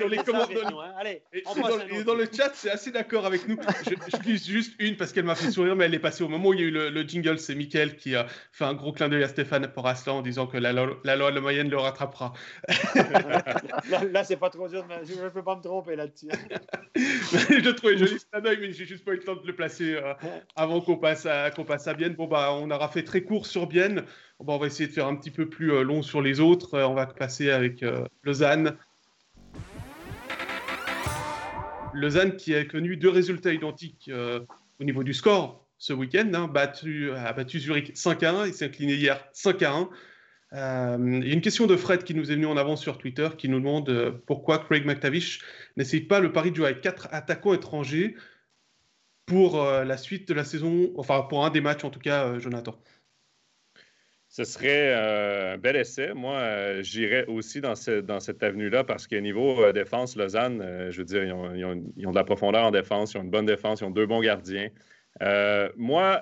dans 0.00 0.08
les 0.08 0.16
commentaires- 0.18 0.66
hein. 0.66 2.02
Dans, 2.06 2.14
le 2.14 2.24
chat, 2.32 2.50
c'est 2.54 2.70
assez 2.70 2.90
d'accord 2.90 3.26
avec 3.26 3.46
nous. 3.48 3.56
Je, 3.84 3.90
je 4.28 4.52
juste 4.52 4.74
une 4.78 4.96
parce 4.96 5.12
qu'elle 5.12 5.24
m'a 5.24 5.34
fait 5.34 5.50
sourire, 5.50 5.76
mais 5.76 5.84
elle 5.86 5.94
est 5.94 5.98
passée 5.98 6.24
au 6.24 6.28
moment 6.28 6.48
où 6.48 6.54
il 6.54 6.60
y 6.60 6.62
a 6.62 6.66
eu 6.66 6.70
le, 6.70 6.90
le 6.90 7.02
jingle. 7.02 7.38
C'est 7.38 7.54
Mickaël 7.54 7.96
qui 7.96 8.14
a 8.16 8.26
fait 8.52 8.64
un 8.64 8.74
gros 8.74 8.92
clin 8.92 9.08
d'œil 9.08 9.22
à 9.24 9.28
Stéphane 9.28 9.68
pour 9.68 9.86
Aslan 9.86 10.18
en 10.18 10.22
disant 10.22 10.46
que 10.46 10.56
la, 10.56 10.72
loi- 10.72 10.98
la 11.04 11.16
loi 11.16 11.30
de 11.30 11.34
la 11.36 11.40
moyenne 11.40 11.68
le 11.68 11.76
rattrapera. 11.78 12.32
Là, 13.90 14.04
là, 14.10 14.24
c'est 14.24 14.36
pas 14.36 14.50
trop 14.50 14.68
dur. 14.68 14.86
me- 14.86 15.04
Je 15.04 15.20
ne 15.20 15.28
peux 15.28 15.42
pas 15.42 15.56
me 15.56 15.62
tromper 15.62 15.96
là-dessus. 15.96 16.28
je 16.96 17.54
le 17.64 17.74
trouvais 17.74 17.96
joli 17.98 18.18
ce 18.18 18.26
clin 18.26 18.40
d'œil, 18.40 18.58
mais 18.60 18.72
j'ai 18.72 18.84
juste 18.86 19.04
pas 19.04 19.12
eu 19.12 19.16
le 19.16 19.22
temps 19.22 19.34
de 19.36 19.46
le 19.46 19.54
placer 19.54 19.94
euh, 19.94 20.14
avant 20.56 20.80
qu'on 20.80 20.96
passe, 20.96 21.26
à, 21.26 21.50
qu'on 21.50 21.64
passe 21.64 21.86
à 21.88 21.94
Bienne. 21.94 22.14
Bon, 22.14 22.26
bah, 22.26 22.50
on 22.52 22.70
aura 22.70 22.88
fait 22.88 23.02
très 23.02 23.22
court 23.22 23.46
sur 23.46 23.66
Bienne. 23.66 24.04
Bon, 24.40 24.56
on 24.56 24.58
va 24.58 24.66
essayer 24.66 24.88
de 24.88 24.92
faire 24.92 25.06
un 25.06 25.14
petit 25.14 25.30
peu 25.30 25.48
plus 25.48 25.72
euh, 25.72 25.82
long 25.82 26.02
sur 26.02 26.20
les 26.20 26.40
autres. 26.40 26.74
Euh, 26.74 26.86
on 26.86 26.94
va 26.94 27.06
passer 27.06 27.50
avec 27.50 27.82
euh, 27.82 28.04
Lausanne. 28.24 28.76
Lausanne 31.94 32.36
qui 32.36 32.54
a 32.54 32.64
connu 32.64 32.96
deux 32.96 33.08
résultats 33.08 33.52
identiques 33.52 34.10
au 34.80 34.84
niveau 34.84 35.04
du 35.04 35.14
score 35.14 35.64
ce 35.78 35.92
week-end, 35.92 36.28
hein, 36.34 36.50
a 36.52 37.32
battu 37.32 37.60
Zurich 37.60 37.96
5 37.96 38.22
à 38.24 38.32
1 38.32 38.46
et 38.46 38.52
s'est 38.52 38.64
incliné 38.64 38.94
hier 38.94 39.24
5 39.32 39.62
à 39.62 39.72
1. 39.74 39.90
Euh, 40.54 41.20
Il 41.22 41.28
y 41.28 41.30
a 41.30 41.34
une 41.34 41.40
question 41.40 41.68
de 41.68 41.76
Fred 41.76 42.02
qui 42.02 42.14
nous 42.14 42.32
est 42.32 42.34
venue 42.34 42.46
en 42.46 42.56
avant 42.56 42.74
sur 42.74 42.98
Twitter 42.98 43.28
qui 43.38 43.48
nous 43.48 43.60
demande 43.60 44.20
pourquoi 44.26 44.58
Craig 44.58 44.84
McTavish 44.84 45.42
n'essaye 45.76 46.00
pas 46.00 46.18
le 46.18 46.32
pari 46.32 46.50
de 46.50 46.56
jouer 46.56 46.66
avec 46.66 46.80
quatre 46.80 47.06
attaquants 47.12 47.54
étrangers 47.54 48.16
pour 49.26 49.62
la 49.62 49.96
suite 49.96 50.26
de 50.26 50.34
la 50.34 50.42
saison, 50.42 50.90
enfin 50.96 51.22
pour 51.22 51.46
un 51.46 51.50
des 51.50 51.60
matchs 51.60 51.84
en 51.84 51.90
tout 51.90 52.00
cas, 52.00 52.40
Jonathan. 52.40 52.76
Ce 54.36 54.42
serait 54.42 54.92
euh, 54.92 55.54
un 55.54 55.58
bel 55.58 55.76
essai. 55.76 56.12
Moi, 56.12 56.34
euh, 56.34 56.82
j'irais 56.82 57.24
aussi 57.26 57.60
dans, 57.60 57.76
ce- 57.76 58.00
dans 58.00 58.18
cette 58.18 58.42
avenue-là 58.42 58.82
parce 58.82 59.06
que 59.06 59.14
niveau 59.14 59.62
euh, 59.62 59.72
défense, 59.72 60.16
Lausanne, 60.16 60.88
je 60.90 60.98
veux 60.98 61.04
dire, 61.04 61.22
ils 61.22 61.32
ont, 61.32 61.54
ils 61.54 61.64
ont- 61.64 61.84
ils 61.96 62.04
ont 62.08 62.10
de 62.10 62.16
la 62.16 62.24
profondeur 62.24 62.64
en 62.64 62.72
défense, 62.72 63.12
ils 63.14 63.18
ont 63.18 63.22
une 63.22 63.30
bonne 63.30 63.46
défense, 63.46 63.80
ils 63.80 63.84
ont 63.84 63.90
deux 63.92 64.06
bons 64.06 64.20
gardiens. 64.20 64.70
Moi, 65.76 66.20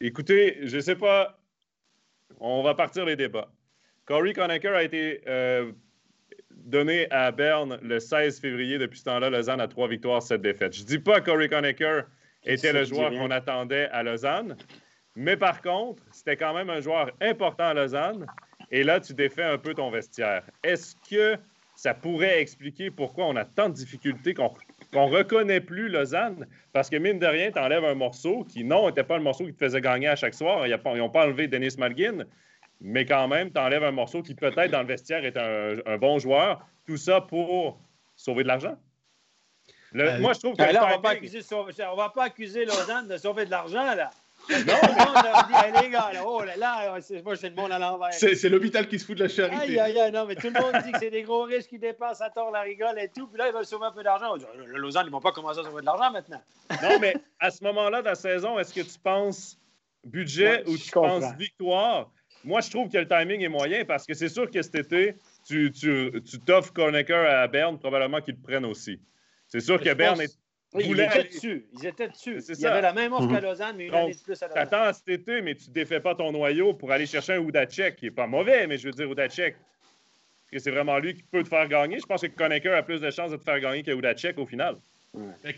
écoutez, 0.00 0.60
je 0.62 0.76
ne 0.76 0.80
sais 0.80 0.96
pas, 0.96 1.38
on 2.40 2.62
va 2.62 2.74
partir 2.74 3.04
les 3.04 3.16
débats. 3.16 3.52
Corey 4.06 4.32
Conacher 4.32 4.68
a 4.68 4.82
été 4.82 5.20
donné 6.50 7.06
à 7.10 7.32
Berne 7.32 7.78
le 7.82 8.00
16 8.00 8.40
février. 8.40 8.78
Depuis 8.78 8.98
ce 9.00 9.04
temps-là, 9.04 9.28
Lausanne 9.28 9.60
a 9.60 9.68
trois 9.68 9.88
victoires, 9.88 10.22
sept 10.22 10.40
défaites. 10.40 10.74
Je 10.74 10.82
ne 10.84 10.86
dis 10.86 10.98
pas 10.98 11.20
que 11.20 11.26
Corey 11.30 11.50
Conacher 11.50 12.00
était 12.46 12.72
le 12.72 12.84
joueur 12.86 13.10
qu'on 13.20 13.30
attendait 13.30 13.88
à 13.90 14.02
Lausanne. 14.02 14.56
Mais 15.14 15.36
par 15.36 15.60
contre, 15.62 16.02
c'était 16.10 16.36
quand 16.36 16.54
même 16.54 16.70
un 16.70 16.80
joueur 16.80 17.10
important 17.20 17.64
à 17.64 17.74
Lausanne. 17.74 18.26
Et 18.70 18.82
là, 18.82 19.00
tu 19.00 19.12
défais 19.14 19.42
un 19.42 19.58
peu 19.58 19.74
ton 19.74 19.90
vestiaire. 19.90 20.44
Est-ce 20.62 20.96
que 21.08 21.36
ça 21.74 21.92
pourrait 21.94 22.40
expliquer 22.40 22.90
pourquoi 22.90 23.26
on 23.26 23.36
a 23.36 23.44
tant 23.44 23.68
de 23.68 23.74
difficultés 23.74 24.34
qu'on 24.34 24.52
qu'on 24.92 25.06
reconnaît 25.06 25.60
plus 25.60 25.88
Lausanne? 25.88 26.46
Parce 26.72 26.88
que 26.90 26.96
mine 26.96 27.18
de 27.18 27.26
rien, 27.26 27.50
tu 27.50 27.58
enlèves 27.58 27.84
un 27.84 27.94
morceau 27.94 28.44
qui, 28.44 28.62
non, 28.64 28.86
n'était 28.88 29.04
pas 29.04 29.16
le 29.16 29.22
morceau 29.22 29.44
qui 29.46 29.54
te 29.54 29.64
faisait 29.64 29.80
gagner 29.80 30.08
à 30.08 30.16
chaque 30.16 30.34
soir. 30.34 30.66
Ils 30.66 30.78
n'ont 30.96 31.10
pas 31.10 31.24
enlevé 31.26 31.48
Denis 31.48 31.74
Malgin. 31.78 32.24
Mais 32.80 33.04
quand 33.04 33.28
même, 33.28 33.50
tu 33.52 33.58
enlèves 33.60 33.84
un 33.84 33.90
morceau 33.92 34.22
qui, 34.22 34.34
peut-être, 34.34 34.70
dans 34.70 34.80
le 34.80 34.86
vestiaire, 34.86 35.24
est 35.24 35.36
un, 35.36 35.76
un 35.86 35.98
bon 35.98 36.18
joueur. 36.18 36.66
Tout 36.86 36.96
ça 36.96 37.20
pour 37.20 37.80
sauver 38.16 38.42
de 38.42 38.48
l'argent. 38.48 38.76
Euh, 39.94 40.18
moi, 40.20 40.32
je 40.32 40.40
trouve 40.40 40.52
que. 40.56 40.62
Ben 40.62 40.72
là, 40.72 40.80
on 40.96 41.00
va, 41.00 41.10
sauve- 41.42 41.70
on 41.92 41.96
va 41.96 42.08
pas 42.10 42.24
accuser 42.24 42.64
Lausanne 42.64 43.08
de 43.08 43.16
sauver 43.18 43.44
de 43.44 43.50
l'argent, 43.50 43.94
là. 43.94 44.10
Non, 44.50 44.56
non, 44.66 45.04
on 45.08 45.14
a 45.16 45.42
dit, 45.48 45.54
hey, 45.78 45.82
les 45.84 45.90
gars, 45.90 46.10
là, 46.12 46.22
oh 46.26 46.42
là 46.42 46.56
là, 46.56 47.00
c'est- 47.00 47.22
moi, 47.22 47.34
le 47.40 47.50
monde 47.54 47.72
à 47.72 47.78
l'envers. 47.78 48.12
C'est 48.12 48.34
c'est 48.34 48.48
l'hôpital 48.48 48.88
qui 48.88 48.98
se 48.98 49.04
fout 49.06 49.16
de 49.16 49.22
la 49.24 49.30
Aïe, 49.30 49.34
charité. 49.34 49.80
aïe, 49.80 49.98
aïe, 50.00 50.12
non, 50.12 50.26
mais 50.26 50.34
tout 50.34 50.48
le 50.52 50.60
monde 50.60 50.82
dit 50.84 50.92
que 50.92 50.98
c'est 50.98 51.10
des 51.10 51.22
gros 51.22 51.42
riches 51.44 51.66
qui 51.68 51.78
dépensent 51.78 52.22
à 52.24 52.30
tort 52.30 52.50
la 52.50 52.62
rigole 52.62 52.98
et 52.98 53.08
tout. 53.08 53.26
Puis 53.28 53.38
là, 53.38 53.48
ils 53.48 53.54
veulent 53.54 53.64
sauver 53.64 53.86
un 53.86 53.92
peu 53.92 54.02
d'argent. 54.02 54.32
On 54.32 54.36
dit, 54.36 54.44
le 54.66 54.78
Lausanne, 54.78 55.04
ils 55.06 55.12
vont 55.12 55.20
pas 55.20 55.32
commencer 55.32 55.60
à 55.60 55.62
sauver 55.64 55.80
de 55.80 55.86
l'argent 55.86 56.10
maintenant. 56.10 56.42
Non, 56.82 56.98
mais 57.00 57.14
à 57.40 57.50
ce 57.50 57.62
moment-là 57.64 58.00
de 58.00 58.06
la 58.06 58.14
saison, 58.14 58.58
est-ce 58.58 58.74
que 58.74 58.80
tu 58.80 58.98
penses 58.98 59.58
budget 60.04 60.64
Ouais, 60.64 60.64
ou 60.68 60.76
tu 60.76 60.90
comprends. 60.90 61.20
penses 61.20 61.34
victoire? 61.36 62.10
Moi, 62.44 62.60
je 62.60 62.70
trouve 62.70 62.88
que 62.88 62.98
le 62.98 63.06
timing 63.06 63.40
est 63.42 63.48
moyen 63.48 63.84
parce 63.84 64.04
que 64.04 64.14
c'est 64.14 64.28
sûr 64.28 64.50
que 64.50 64.60
cet 64.62 64.74
été, 64.74 65.14
tu, 65.46 65.70
tu, 65.70 66.10
tu 66.28 66.40
t'offres 66.40 66.72
Cornecker 66.72 67.14
à 67.14 67.46
Berne, 67.46 67.78
probablement 67.78 68.20
qu'ils 68.20 68.34
le 68.34 68.40
prennent 68.42 68.64
aussi. 68.64 68.98
C'est 69.46 69.60
sûr 69.60 69.78
Je 69.78 69.84
que 69.84 69.94
Berne 69.94 70.16
pense- 70.16 70.24
est. 70.24 70.38
Oui, 70.74 70.84
ils 70.86 70.92
étaient 70.92 71.02
aller- 71.02 71.28
dessus. 71.28 71.66
Ils 71.78 71.86
étaient 71.86 72.08
dessus. 72.08 72.36
Il 72.48 72.52
y 72.54 72.56
ça. 72.56 72.72
avait 72.72 72.82
la 72.82 72.92
même 72.92 73.12
offre 73.12 73.24
Mhm. 73.26 73.34
qu'à 73.34 73.40
Lausanne, 73.40 73.74
mais 73.76 73.84
une 73.86 73.90
Donc, 73.90 74.00
année 74.04 74.14
de 74.14 74.18
plus 74.20 74.42
à 74.42 74.46
Lausanne. 74.48 74.68
T'attends 74.68 74.92
cet 74.92 75.08
été, 75.08 75.42
mais 75.42 75.54
tu 75.54 75.70
défais 75.70 76.00
pas 76.00 76.14
ton 76.14 76.32
noyau 76.32 76.72
pour 76.74 76.90
aller 76.92 77.06
chercher 77.06 77.34
un 77.34 77.42
Udacek 77.42 77.96
qui 77.96 78.06
est 78.06 78.10
pas 78.10 78.26
mauvais, 78.26 78.66
mais 78.66 78.78
je 78.78 78.86
veux 78.86 78.92
dire 78.92 79.10
Udacek. 79.10 79.54
Est-ce 79.54 80.50
que 80.52 80.58
c'est 80.58 80.70
vraiment 80.70 80.98
lui 80.98 81.14
qui 81.14 81.22
peut 81.22 81.42
te 81.42 81.48
faire 81.48 81.66
gagner? 81.68 81.98
Je 81.98 82.06
pense 82.06 82.22
que 82.22 82.26
Conacher 82.26 82.70
a 82.72 82.82
plus 82.82 83.00
de 83.00 83.10
chances 83.10 83.30
de 83.30 83.36
te 83.36 83.44
faire 83.44 83.60
gagner 83.60 83.82
que 83.82 83.90
Udacek 83.90 84.38
au 84.38 84.46
final. 84.46 84.76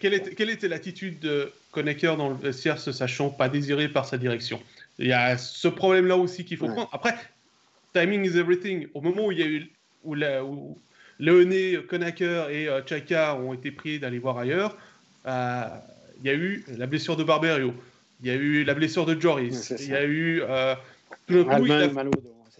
Quelle 0.00 0.14
était, 0.14 0.34
quelle 0.34 0.50
était 0.50 0.66
l'attitude 0.66 1.20
de 1.20 1.52
Conacher 1.70 2.16
dans 2.16 2.28
le 2.28 2.34
vestiaire, 2.34 2.78
se 2.78 2.90
sachant 2.90 3.30
pas 3.30 3.48
désiré 3.48 3.88
par 3.88 4.04
sa 4.04 4.18
direction? 4.18 4.60
Il 4.98 5.06
y 5.06 5.12
a 5.12 5.36
ce 5.38 5.68
problème-là 5.68 6.16
aussi 6.16 6.44
qu'il 6.44 6.56
faut 6.56 6.66
Ouais. 6.66 6.72
prendre. 6.74 6.90
Après, 6.92 7.14
timing 7.92 8.24
is 8.24 8.36
everything. 8.36 8.88
Au 8.94 9.00
moment 9.00 9.26
où 9.26 9.32
il 9.32 9.38
y 9.38 9.42
a 9.42 9.46
eu 9.46 9.70
où, 10.02 10.14
la, 10.14 10.44
où 10.44 10.76
et 11.20 12.68
euh, 12.68 12.82
Tchaika 12.82 13.36
ont 13.36 13.54
été 13.54 13.70
pris 13.70 13.98
d'aller 14.00 14.18
voir 14.18 14.38
ailleurs, 14.38 14.76
euh, 15.26 15.64
il 16.18 16.26
y 16.26 16.30
a 16.30 16.34
eu 16.34 16.64
la 16.76 16.86
blessure 16.86 17.16
de 17.16 17.24
Barberio, 17.24 17.74
il 18.20 18.28
y 18.28 18.30
a 18.30 18.34
eu 18.34 18.64
la 18.64 18.74
blessure 18.74 19.06
de 19.06 19.20
Joris, 19.20 19.72
il 19.78 19.90
y 19.90 19.94
a 19.94 20.04
eu 20.04 20.42
euh, 20.42 20.74
tout 21.26 21.44
coup, 21.44 21.66
ça. 21.66 21.90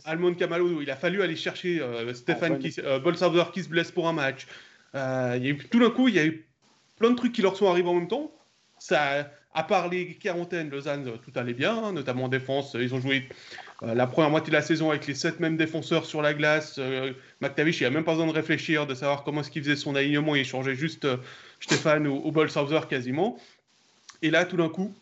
Almond 0.05 0.35
Kamalou, 0.35 0.83
il 0.83 0.91
a 0.91 0.97
fallu 0.97 1.23
aller 1.23 1.37
chercher 1.37 1.81
euh, 1.81 2.13
Stéphane 2.13 2.57
Ah, 2.57 2.59
qui, 2.59 2.75
euh, 2.81 2.99
Bolsauer 2.99 3.45
qui 3.53 3.63
se 3.63 3.69
blesse 3.69 3.91
pour 3.91 4.07
un 4.07 4.13
match. 4.13 4.47
Euh, 4.95 5.35
il 5.37 5.45
y 5.45 5.47
a 5.47 5.51
eu, 5.51 5.57
tout 5.57 5.81
d'un 5.81 5.91
coup, 5.91 6.09
il 6.09 6.15
y 6.15 6.19
a 6.19 6.27
eu 6.27 6.45
plein 6.99 7.11
de 7.11 7.17
trucs 7.17 7.33
qui 7.33 7.43
leur 7.43 7.57
sont 7.57 7.69
arrivés 7.69 7.89
en 7.89 7.95
même 7.95 8.09
temps. 8.09 8.31
Ça, 8.79 9.31
à 9.55 9.63
part 9.63 9.89
les 9.89 10.15
quarantaines, 10.15 10.69
Lausanne, 10.69 11.11
tout 11.25 11.33
allait 11.37 11.55
bien, 11.55 11.73
hein, 11.73 11.93
notamment 11.93 12.25
en 12.25 12.29
défense. 12.29 12.77
Ils 12.79 12.95
ont 12.95 13.01
joué 13.01 13.29
euh, 13.83 13.95
la 13.95 14.07
première 14.07 14.31
moitié 14.31 14.51
de 14.51 14.57
la 14.57 14.63
saison 14.63 14.91
avec 14.91 15.07
les 15.07 15.15
sept 15.15 15.41
mêmes 15.41 15.57
défenseurs 15.57 16.07
sur 16.07 16.23
la 16.23 16.35
glace. 16.35 16.77
Euh, 16.79 17.13
McTavish, 17.41 17.81
il 17.81 17.87
a 17.87 17.91
même 17.91 18.05
pas 18.05 18.13
besoin 18.13 18.27
de 18.27 18.33
réfléchir, 18.33 18.87
de 18.87 18.95
savoir 18.95 19.25
comment 19.25 19.41
est-ce 19.41 19.51
qu'il 19.51 19.63
faisait 19.63 19.77
son 19.77 19.95
alignement. 19.95 20.35
Il 20.35 20.45
changeait 20.45 20.75
juste 20.75 21.05
euh, 21.05 21.17
Stéphane 21.61 22.07
ou, 22.07 22.21
ou 22.25 22.33
Bolsauer 22.33 22.87
quasiment. 22.89 23.39
Et 24.23 24.31
là, 24.31 24.45
tout 24.45 24.57
d'un 24.57 24.69
coup, 24.69 24.95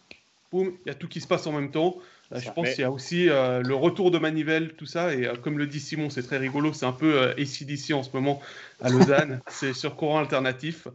boum, 0.50 0.76
il 0.84 0.88
y 0.88 0.90
a 0.90 0.94
tout 0.94 1.09
qui 1.09 1.20
se 1.20 1.26
passe 1.26 1.46
en 1.46 1.53
même 1.53 1.70
temps. 1.70 1.96
Euh, 2.32 2.40
je 2.40 2.50
pense 2.50 2.70
qu'il 2.70 2.80
y 2.80 2.84
a 2.84 2.90
aussi 2.90 3.28
euh, 3.28 3.62
le 3.62 3.74
retour 3.74 4.11
de 4.11 4.18
Manivelle, 4.18 4.72
tout 4.74 4.86
ça. 4.86 5.14
Et 5.14 5.26
euh, 5.26 5.34
comme 5.34 5.59
le 5.59 5.66
dit 5.66 5.80
Simon, 5.80 6.11
c'est 6.11 6.22
très 6.22 6.38
rigolo. 6.38 6.72
C'est 6.72 6.86
un 6.86 6.92
peu 6.92 7.20
euh, 7.20 7.32
ACDC 7.32 7.92
en 7.92 8.03
ce 8.03 8.11
moment 8.14 8.40
à 8.80 8.88
Lausanne. 8.88 9.40
c'est 9.48 9.74
sur 9.74 9.96
courant 9.96 10.18
alternatif. 10.18 10.88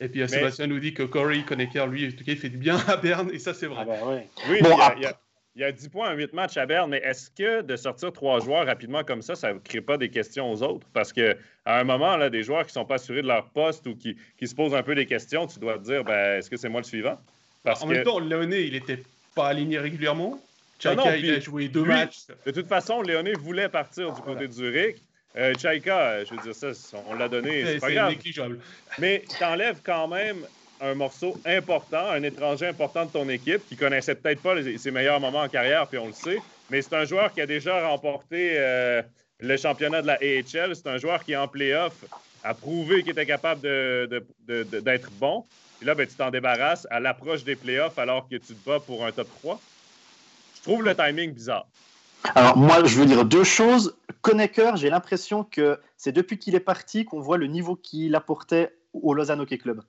Et 0.00 0.08
puis 0.08 0.28
Sébastien 0.28 0.66
nous 0.66 0.80
dit 0.80 0.92
que 0.92 1.04
Corey 1.04 1.44
Conacher, 1.46 1.86
lui, 1.86 2.06
en 2.06 2.10
tout 2.10 2.24
cas, 2.24 2.32
il 2.32 2.38
fait 2.38 2.48
du 2.48 2.56
bien 2.56 2.76
à 2.88 2.96
Berne, 2.96 3.30
et 3.32 3.38
ça, 3.38 3.54
c'est 3.54 3.66
vrai. 3.66 3.86
Ah 3.88 4.06
ouais. 4.08 4.28
Oui, 4.50 4.58
bon, 4.60 4.76
il, 4.96 5.02
y 5.02 5.06
a, 5.06 5.16
il, 5.56 5.62
y 5.62 5.64
a, 5.64 5.72
10 5.72 5.88
points 5.88 6.12
en 6.12 6.14
8 6.14 6.32
matchs 6.32 6.56
à 6.56 6.66
Berne, 6.66 6.90
mais 6.90 6.98
est-ce 6.98 7.30
que 7.30 7.62
de 7.62 7.76
sortir 7.76 8.12
trois 8.12 8.40
joueurs 8.40 8.66
rapidement 8.66 9.04
comme 9.04 9.22
ça, 9.22 9.34
ça 9.34 9.52
ne 9.52 9.58
crée 9.58 9.80
pas 9.80 9.96
des 9.96 10.08
questions 10.08 10.50
aux 10.50 10.62
autres? 10.62 10.86
Parce 10.92 11.12
qu'à 11.12 11.34
un 11.66 11.84
moment, 11.84 12.16
là, 12.16 12.30
des 12.30 12.42
joueurs 12.42 12.62
qui 12.62 12.70
ne 12.70 12.72
sont 12.72 12.84
pas 12.84 12.96
assurés 12.96 13.22
de 13.22 13.28
leur 13.28 13.46
poste 13.50 13.86
ou 13.86 13.94
qui, 13.94 14.16
qui, 14.36 14.48
se 14.48 14.54
posent 14.54 14.74
un 14.74 14.82
peu 14.82 14.94
des 14.94 15.06
questions, 15.06 15.46
tu 15.46 15.58
dois 15.58 15.78
te 15.78 15.84
dire, 15.84 16.04
ben, 16.04 16.38
est-ce 16.38 16.50
que 16.50 16.56
c'est 16.56 16.68
moi 16.68 16.80
le 16.80 16.86
suivant? 16.86 17.18
Parce 17.62 17.82
en 17.82 17.88
que... 17.88 17.94
même 17.94 18.04
temps, 18.04 18.18
Léoné, 18.18 18.62
il 18.62 18.72
n'était 18.72 19.02
pas 19.34 19.48
aligné 19.48 19.78
régulièrement. 19.78 20.40
Chaika, 20.78 21.16
il 21.16 21.30
a 21.30 21.40
joué 21.40 21.68
deux 21.68 21.84
matchs. 21.84 22.26
De 22.44 22.50
toute 22.50 22.66
façon, 22.66 23.00
Léoné 23.02 23.32
voulait 23.34 23.68
partir 23.68 24.12
du 24.12 24.20
côté 24.20 24.48
de 24.48 24.52
Zurich. 24.52 24.96
Euh, 25.36 25.52
Chaika, 25.60 26.24
je 26.24 26.34
veux 26.34 26.42
dire, 26.42 26.54
ça, 26.54 26.98
on 27.08 27.14
l'a 27.14 27.28
donné, 27.28 27.64
c'est 27.64 27.78
pas 27.78 27.92
grave. 27.92 28.10
négligeable. 28.10 28.60
Mais 28.98 29.24
tu 29.36 29.42
enlèves 29.42 29.80
quand 29.82 30.08
même 30.08 30.44
un 30.80 30.94
morceau 30.94 31.36
important, 31.44 32.10
un 32.10 32.22
étranger 32.22 32.66
important 32.66 33.06
de 33.06 33.10
ton 33.10 33.28
équipe 33.28 33.66
qui 33.68 33.76
connaissait 33.76 34.14
peut-être 34.14 34.40
pas 34.40 34.54
ses 34.76 34.90
meilleurs 34.90 35.20
moments 35.20 35.42
en 35.42 35.48
carrière, 35.48 35.86
puis 35.86 35.98
on 35.98 36.06
le 36.06 36.12
sait. 36.12 36.38
Mais 36.70 36.82
c'est 36.82 36.94
un 36.94 37.04
joueur 37.04 37.32
qui 37.32 37.40
a 37.40 37.46
déjà 37.46 37.86
remporté 37.86 38.54
euh, 38.56 39.02
le 39.40 39.56
championnat 39.56 40.02
de 40.02 40.06
la 40.06 40.14
AHL. 40.14 40.74
C'est 40.74 40.86
un 40.86 40.98
joueur 40.98 41.24
qui, 41.24 41.36
en 41.36 41.48
playoff, 41.48 42.04
a 42.42 42.54
prouvé 42.54 43.02
qu'il 43.02 43.12
était 43.12 43.26
capable 43.26 43.62
d'être 43.62 45.10
bon. 45.12 45.44
Et 45.82 45.84
là, 45.84 45.94
ben, 45.94 46.06
tu 46.06 46.14
t'en 46.14 46.30
débarrasses 46.30 46.86
à 46.90 47.00
l'approche 47.00 47.44
des 47.44 47.56
playoffs 47.56 47.98
alors 47.98 48.28
que 48.28 48.36
tu 48.36 48.54
te 48.54 48.68
bats 48.68 48.80
pour 48.80 49.04
un 49.04 49.12
top 49.12 49.28
3. 49.40 49.60
Je 50.56 50.62
trouve 50.62 50.82
le 50.82 50.94
timing 50.94 51.32
bizarre. 51.32 51.66
Alors, 52.34 52.56
moi, 52.56 52.84
je 52.84 52.98
veux 52.98 53.06
dire 53.06 53.24
deux 53.24 53.44
choses. 53.44 53.94
Konecker, 54.22 54.76
j'ai 54.76 54.88
l'impression 54.88 55.44
que 55.44 55.78
c'est 55.96 56.12
depuis 56.12 56.38
qu'il 56.38 56.54
est 56.54 56.60
parti 56.60 57.04
qu'on 57.04 57.20
voit 57.20 57.36
le 57.36 57.46
niveau 57.46 57.76
qu'il 57.76 58.14
apportait 58.14 58.74
au 58.94 59.12
Lausanne 59.12 59.40
Hockey 59.40 59.58
Club. 59.58 59.82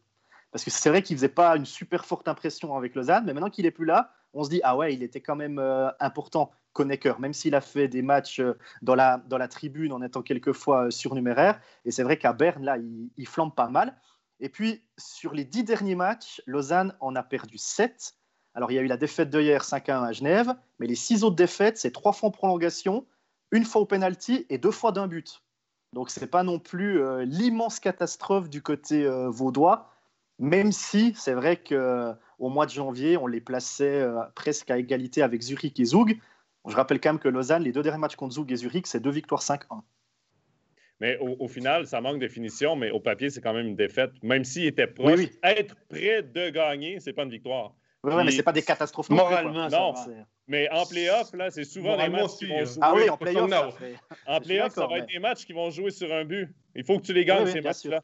Parce 0.56 0.64
que 0.64 0.72
c'est 0.72 0.88
vrai 0.88 1.02
qu'il 1.02 1.18
faisait 1.18 1.28
pas 1.28 1.58
une 1.58 1.66
super 1.66 2.06
forte 2.06 2.30
impression 2.30 2.78
avec 2.78 2.96
Lausanne, 2.96 3.26
mais 3.26 3.34
maintenant 3.34 3.50
qu'il 3.50 3.66
est 3.66 3.72
plus 3.72 3.84
là, 3.84 4.14
on 4.34 4.46
se 4.46 4.50
dit 4.50 4.62
ah 4.64 4.78
ouais, 4.78 4.94
il 4.94 5.04
était 5.04 5.20
quand 5.20 5.36
même 5.36 5.60
euh, 5.60 5.90
important, 6.00 6.50
Konecker, 6.72 7.20
même 7.20 7.34
s'il 7.34 7.56
a 7.56 7.60
fait 7.60 7.90
des 7.90 8.02
matchs 8.02 8.40
euh, 8.40 8.58
dans, 8.82 8.96
la, 8.96 9.18
dans 9.28 9.38
la 9.38 9.50
tribune 9.50 9.92
en 9.92 10.02
étant 10.02 10.22
quelquefois 10.22 10.86
euh, 10.86 10.92
surnuméraire. 10.92 11.60
Et 11.84 11.92
c'est 11.92 12.04
vrai 12.04 12.18
qu'à 12.18 12.32
Berne, 12.32 12.64
là, 12.64 12.78
il, 12.78 13.28
flambe 13.28 13.54
pas 13.54 13.68
mal. 13.68 13.98
Et 14.40 14.48
puis, 14.48 14.82
sur 14.98 15.34
les 15.34 15.44
dix 15.44 15.66
derniers 15.66 15.96
matchs, 15.96 16.42
Lausanne 16.46 16.96
en 17.02 17.18
a 17.18 17.24
perdu 17.24 17.58
sept. 17.58 18.14
Alors, 18.54 18.72
il 18.72 18.76
y 18.76 18.80
a 18.80 18.82
eu 18.82 18.88
la 18.88 18.96
défaite 18.96 19.30
de 19.32 19.42
hier 19.42 19.62
5-1 19.62 20.06
à 20.06 20.14
Genève, 20.14 20.56
mais 20.80 20.88
les 20.88 20.96
six 20.96 21.26
autres 21.26 21.36
défaites, 21.36 21.78
c'est 21.78 21.92
trois 21.92 22.14
fois 22.14 22.30
en 22.30 22.32
prolongation, 22.32 23.06
une 23.52 23.66
fois 23.66 23.82
au 23.82 23.86
penalty 23.86 24.46
et 24.50 24.58
deux 24.58 24.72
fois 24.72 24.94
d'un 24.94 25.08
but. 25.08 25.44
Donc, 25.92 26.10
ce 26.10 26.22
n'est 26.22 26.28
pas 26.28 26.44
non 26.44 26.60
plus 26.60 27.04
l'immense 27.26 27.82
catastrophe 27.82 28.50
du 28.50 28.62
côté 28.62 29.06
vaudois, 29.28 29.90
même 30.40 30.72
si 30.72 31.14
c'est 31.16 31.34
vrai 31.34 31.58
qu'au 31.58 31.76
euh, 31.76 32.14
mois 32.40 32.66
de 32.66 32.72
janvier, 32.72 33.18
on 33.18 33.28
les 33.28 33.42
plaçait 33.42 34.06
presque 34.36 34.70
à 34.72 34.78
égalité 34.78 35.22
avec 35.22 35.42
Zurich 35.42 35.80
et 35.80 35.86
Zug. 35.86 36.20
Je 36.68 36.76
rappelle 36.76 37.00
quand 37.00 37.14
même 37.14 37.20
que 37.20 37.30
Lausanne, 37.30 37.64
les 37.64 37.72
deux 37.72 37.84
derniers 37.84 38.00
matchs 38.00 38.16
contre 38.16 38.34
Zug 38.34 38.52
et 38.52 38.56
Zurich, 38.56 38.88
c'est 38.88 39.00
deux 39.00 39.12
victoires 39.12 39.42
5-1. 39.42 39.82
Mais 41.02 41.18
au, 41.20 41.48
final, 41.50 41.86
ça 41.88 42.00
manque 42.00 42.20
de 42.20 42.28
finition, 42.28 42.78
mais 42.78 42.90
au 42.90 43.02
papier, 43.02 43.30
c'est 43.30 43.42
quand 43.42 43.54
même 43.54 43.68
une 43.68 43.76
défaite. 43.76 44.12
Même 44.24 44.46
s'il 44.46 44.66
était 44.66 44.88
proche, 44.88 45.20
être 45.44 45.76
près 45.90 46.24
de 46.24 46.50
gagner, 46.50 47.02
c'est 47.02 47.12
pas 47.12 47.24
une 47.24 47.32
victoire. 47.32 47.76
Oui, 48.04 48.24
mais 48.24 48.32
c'est 48.32 48.44
pas 48.44 48.54
des 48.54 48.62
catastrophes 48.62 49.10
moralement. 49.10 49.68
Non, 49.70 49.94
mais 50.48 50.70
en 50.70 50.86
playoff, 50.86 51.34
là, 51.34 51.50
c'est 51.50 51.64
souvent 51.64 51.98
des 51.98 52.08
matchs 52.08 52.38
qui 52.38 52.46
vont 52.46 52.64
jouer. 52.64 52.80
Ah 52.82 52.94
oui, 52.96 53.10
en 53.10 53.18
playoff. 53.18 53.76
En 54.28 54.40
playoff, 54.40 54.74
ça 54.74 54.88
va 54.88 55.00
être 55.00 55.08
des 55.08 55.20
matchs 55.20 55.46
qui 55.46 55.54
vont 55.54 55.70
jouer 55.70 55.92
sur 55.92 56.14
un 56.14 56.24
but. 56.24 56.50
Il 56.76 56.86
faut 56.86 57.00
que 57.00 57.06
tu 57.06 57.14
les 57.14 57.26
gagnes, 57.26 57.48
ces 57.48 57.62
matchs-là. 57.62 58.02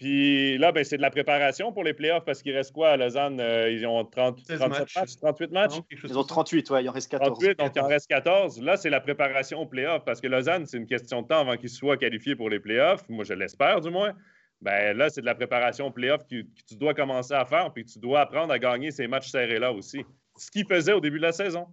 Puis 0.00 0.56
là, 0.56 0.72
ben, 0.72 0.82
c'est 0.82 0.96
de 0.96 1.02
la 1.02 1.10
préparation 1.10 1.72
pour 1.72 1.84
les 1.84 1.92
playoffs 1.92 2.24
parce 2.24 2.42
qu'il 2.42 2.56
reste 2.56 2.72
quoi 2.72 2.88
à 2.88 2.96
Lausanne? 2.96 3.38
Euh, 3.38 3.70
ils 3.70 3.86
ont 3.86 4.02
30, 4.02 4.42
37 4.46 4.68
matchs. 4.70 5.16
38 5.20 5.52
matchs? 5.52 5.74
ils 6.02 6.18
ont 6.18 6.24
38, 6.24 6.70
ouais, 6.70 6.84
il 6.84 6.88
en 6.88 6.92
reste 6.92 7.10
14. 7.10 7.38
38, 7.38 7.58
donc 7.58 7.72
il 7.76 7.80
en 7.82 7.86
reste 7.86 8.08
14. 8.08 8.62
Là, 8.62 8.78
c'est 8.78 8.88
la 8.88 9.02
préparation 9.02 9.60
aux 9.60 9.66
playoffs 9.66 10.02
parce 10.06 10.22
que 10.22 10.26
Lausanne, 10.26 10.64
c'est 10.64 10.78
une 10.78 10.86
question 10.86 11.20
de 11.20 11.26
temps 11.26 11.40
avant 11.40 11.58
qu'ils 11.58 11.68
soient 11.68 11.98
qualifiés 11.98 12.34
pour 12.34 12.48
les 12.48 12.60
playoffs. 12.60 13.06
Moi, 13.10 13.24
je 13.24 13.34
l'espère 13.34 13.82
du 13.82 13.90
moins 13.90 14.14
ben 14.60 14.96
là, 14.96 15.08
c'est 15.08 15.20
de 15.20 15.26
la 15.26 15.34
préparation 15.34 15.86
au 15.86 15.90
playoff 15.90 16.26
que, 16.26 16.42
tu 16.66 16.76
dois 16.76 16.94
commencer 16.94 17.34
à 17.34 17.44
faire, 17.44 17.72
puis 17.72 17.84
tu 17.84 17.98
dois 17.98 18.20
apprendre 18.20 18.52
à 18.52 18.58
gagner 18.58 18.90
ces 18.90 19.06
matchs 19.06 19.30
serrés-là 19.30 19.72
aussi. 19.72 20.04
Ce 20.36 20.50
qu'il 20.50 20.66
faisait 20.66 20.92
au 20.92 21.00
début 21.00 21.18
de 21.18 21.22
la 21.22 21.32
saison. 21.32 21.66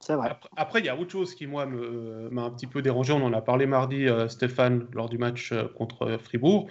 C'est 0.00 0.14
vrai. 0.14 0.30
Après, 0.56 0.78
il 0.78 0.86
y 0.86 0.88
a 0.88 0.96
autre 0.96 1.10
chose 1.10 1.34
qui, 1.34 1.46
moi, 1.46 1.66
m'a 1.66 2.42
un 2.42 2.50
petit 2.50 2.68
peu 2.68 2.82
dérangé. 2.82 3.12
On 3.12 3.24
en 3.24 3.32
a 3.32 3.42
parlé 3.42 3.66
mardi, 3.66 4.06
euh, 4.06 4.28
Stéphane, 4.28 4.86
lors 4.92 5.08
du 5.08 5.18
match 5.18 5.50
euh, 5.50 5.64
contre 5.76 6.18
Fribourg. 6.22 6.68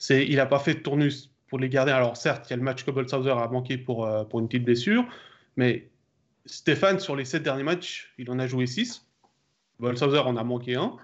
C'est 0.00 0.26
il 0.26 0.36
n'a 0.36 0.46
pas 0.46 0.58
fait 0.58 0.74
de 0.74 0.80
tournus 0.80 1.30
pour 1.46 1.60
les 1.60 1.68
garder. 1.68 1.92
Alors, 1.92 2.16
certes, 2.16 2.48
il 2.48 2.50
y 2.50 2.54
a 2.54 2.56
le 2.56 2.64
match 2.64 2.84
que 2.84 2.90
Bolshauser 2.90 3.30
a 3.30 3.46
manqué 3.46 3.78
pour, 3.78 4.04
euh, 4.04 4.24
pour 4.24 4.40
une 4.40 4.48
petite 4.48 4.64
blessure, 4.64 5.04
mais 5.56 5.88
Stéphane, 6.46 6.98
sur 6.98 7.14
les 7.14 7.24
sept 7.24 7.44
derniers 7.44 7.62
matchs, 7.62 8.12
il 8.18 8.28
en 8.32 8.40
a 8.40 8.48
joué 8.48 8.66
six. 8.66 9.06
Bolshauser 9.78 10.18
en 10.18 10.36
a 10.36 10.42
manqué 10.42 10.74
un. 10.74 10.96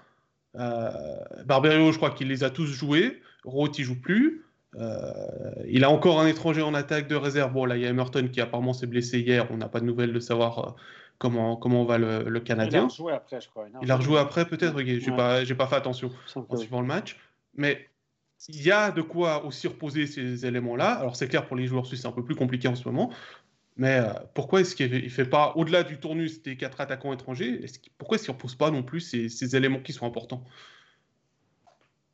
Barberio, 1.45 1.93
je 1.93 1.97
crois 1.97 2.11
qu'il 2.11 2.27
les 2.27 2.43
a 2.43 2.49
tous 2.49 2.65
joués. 2.65 3.21
Roth, 3.45 3.79
il 3.79 3.85
joue 3.85 3.99
plus. 3.99 4.43
Euh, 4.75 5.11
il 5.67 5.83
a 5.83 5.89
encore 5.89 6.19
un 6.19 6.27
étranger 6.27 6.61
en 6.61 6.73
attaque 6.73 7.07
de 7.07 7.15
réserve. 7.15 7.53
Bon, 7.53 7.65
là, 7.65 7.77
il 7.77 7.83
y 7.83 7.85
a 7.85 7.89
Emerton 7.89 8.27
qui 8.31 8.41
apparemment 8.41 8.73
s'est 8.73 8.87
blessé 8.87 9.19
hier. 9.19 9.47
On 9.51 9.57
n'a 9.57 9.69
pas 9.69 9.79
de 9.79 9.85
nouvelles 9.85 10.13
de 10.13 10.19
savoir 10.19 10.59
euh, 10.59 10.71
comment, 11.17 11.55
comment 11.55 11.85
va 11.85 11.97
le, 11.97 12.39
Canadien. 12.39 12.81
Il 12.81 12.83
a 12.83 12.87
rejoué 12.87 13.13
après, 13.13 13.41
je 13.41 13.49
crois. 13.49 13.67
il 13.81 13.91
a 13.91 13.95
rejoué 13.95 14.19
après, 14.19 14.45
peut-être. 14.45 14.77
Je 14.79 15.09
n'ai 15.09 15.15
pas, 15.15 15.43
pas, 15.45 15.67
fait 15.67 15.75
attention 15.75 16.11
en 16.35 16.57
suivant 16.57 16.81
le 16.81 16.87
match. 16.87 17.17
Mais 17.55 17.87
il 18.49 18.61
y 18.61 18.71
a 18.71 18.91
de 18.91 19.01
quoi 19.01 19.45
aussi 19.45 19.67
reposer 19.67 20.07
ces 20.07 20.45
éléments-là. 20.45 20.91
Alors, 20.91 21.15
c'est 21.15 21.27
clair, 21.27 21.45
pour 21.47 21.55
les 21.55 21.67
joueurs 21.67 21.85
suisses, 21.85 22.01
c'est 22.01 22.07
un 22.07 22.11
peu 22.11 22.23
plus 22.23 22.35
compliqué 22.35 22.67
en 22.67 22.75
ce 22.75 22.87
moment. 22.87 23.11
Mais 23.77 23.99
euh, 23.99 24.11
pourquoi 24.33 24.61
est-ce 24.61 24.75
qu'il 24.75 24.91
ne 24.91 25.09
fait 25.09 25.25
pas, 25.25 25.53
au-delà 25.55 25.83
du 25.83 25.99
tournus 25.99 26.41
des 26.41 26.57
quatre 26.57 26.81
attaquants 26.81 27.13
étrangers, 27.13 27.63
pourquoi 27.97 28.15
est-ce 28.15 28.25
qu'il 28.25 28.33
ne 28.33 28.37
repose 28.37 28.55
pas 28.55 28.71
non 28.71 28.83
plus 28.83 29.01
ces, 29.01 29.29
ces 29.29 29.55
éléments 29.55 29.79
qui 29.79 29.93
sont 29.93 30.05
importants? 30.05 30.43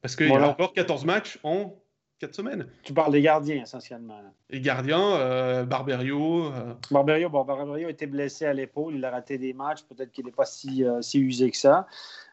Parce 0.02 0.18
qu'il 0.18 0.28
y 0.28 0.32
a 0.32 0.50
encore 0.50 0.74
14 0.74 1.06
matchs 1.06 1.40
en 1.44 1.74
4 2.20 2.36
semaines. 2.36 2.68
Tu 2.84 2.94
parles 2.94 3.14
des 3.14 3.22
gardiens 3.22 3.64
essentiellement. 3.64 4.22
Les 4.50 4.60
gardiens, 4.60 5.16
euh, 5.16 5.64
Barberio. 5.64 6.52
Euh... 6.52 6.74
Barberio, 6.92 7.30
bon, 7.30 7.46
Barberio 7.46 7.88
était 7.88 8.08
blessé 8.08 8.46
à 8.46 8.54
l'épaule, 8.54 8.96
il 8.96 9.06
a 9.06 9.12
raté 9.12 9.38
des 9.38 9.54
matchs, 9.54 9.84
peut-être 9.84 10.12
qu'il 10.12 10.26
n'est 10.26 10.32
pas 10.32 10.46
si, 10.46 10.84
si, 11.00 11.20
usé 11.20 11.50
que 11.50 11.58
ça. 11.58 11.88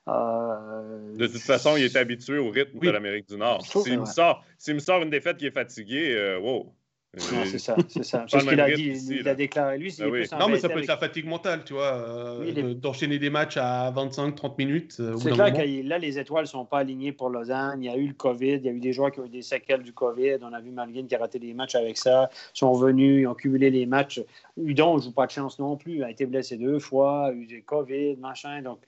Euh... 0.09 1.17
De 1.17 1.27
toute 1.27 1.41
façon, 1.41 1.77
il 1.77 1.85
est 1.85 1.97
habitué 1.97 2.39
au 2.39 2.51
rythme 2.51 2.79
de 2.79 2.91
l'Amérique 2.91 3.29
du 3.29 3.37
Nord. 3.37 3.65
S'il 3.65 4.01
me, 4.01 4.07
sort, 4.07 4.45
me 4.69 4.79
sort 4.79 5.03
une 5.03 5.11
défaite 5.11 5.37
qui 5.37 5.47
est 5.47 5.51
fatiguée, 5.51 6.15
euh, 6.17 6.39
wow. 6.39 6.73
Non, 7.17 7.45
c'est 7.45 7.59
ça, 7.59 7.75
c'est 7.89 8.05
ça. 8.05 8.25
C'est 8.29 8.39
ce 8.39 8.49
qu'il 8.49 8.61
a 8.61 8.71
dit, 8.71 8.93
il 9.11 9.29
a 9.29 9.35
déclaré. 9.35 9.79
Lui, 9.79 9.93
ah 10.01 10.39
Non, 10.39 10.49
mais 10.49 10.59
ça 10.59 10.69
peut 10.69 10.79
être 10.79 10.87
la 10.87 10.97
fatigue 10.97 11.27
mentale, 11.27 11.65
tu 11.65 11.73
vois, 11.73 11.93
euh, 11.93 12.75
d'enchaîner 12.75 13.19
des 13.19 13.31
matchs 13.31 13.57
à 13.57 13.91
25-30 13.91 14.55
minutes. 14.59 14.97
Euh, 15.01 15.17
c'est 15.17 15.33
clair 15.33 15.53
que 15.53 15.89
là, 15.89 15.99
les 15.99 16.21
étoiles 16.21 16.45
ne 16.45 16.49
sont 16.49 16.65
pas 16.65 16.79
alignées 16.79 17.11
pour 17.11 17.29
Lausanne. 17.29 17.83
Il 17.83 17.87
y 17.87 17.89
a 17.89 17.97
eu 17.97 18.07
le 18.07 18.15
COVID, 18.15 18.55
il 18.55 18.65
y 18.65 18.69
a 18.69 18.73
eu 18.73 18.79
des 18.79 18.93
joueurs 18.93 19.11
qui 19.11 19.19
ont 19.19 19.27
eu 19.27 19.31
des 19.31 19.43
séquelles 19.43 19.83
du 19.83 19.93
COVID. 19.93 20.39
On 20.43 20.53
a 20.53 20.61
vu 20.61 20.71
Malguin 20.71 21.07
qui 21.09 21.17
a 21.17 21.19
raté 21.19 21.41
des 21.41 21.53
matchs 21.53 21.75
avec 21.75 21.99
ça. 21.99 22.31
Ils 22.55 22.59
sont 22.59 22.73
revenus, 22.73 23.23
ils 23.23 23.27
ont 23.27 23.35
cumulé 23.35 23.71
les 23.71 23.87
matchs. 23.87 24.21
Udon 24.57 24.97
ne 24.97 25.03
joue 25.03 25.13
pas 25.13 25.27
de 25.27 25.33
chance 25.33 25.59
non 25.59 25.77
plus. 25.77 25.97
Il 25.97 26.05
a 26.05 26.11
été 26.11 26.27
blessé 26.27 26.59
deux 26.59 26.79
fois, 26.79 27.27
a 27.27 27.33
eu 27.33 27.47
des 27.47 27.63
COVID, 27.63 28.19
machin. 28.19 28.63
Donc, 28.63 28.79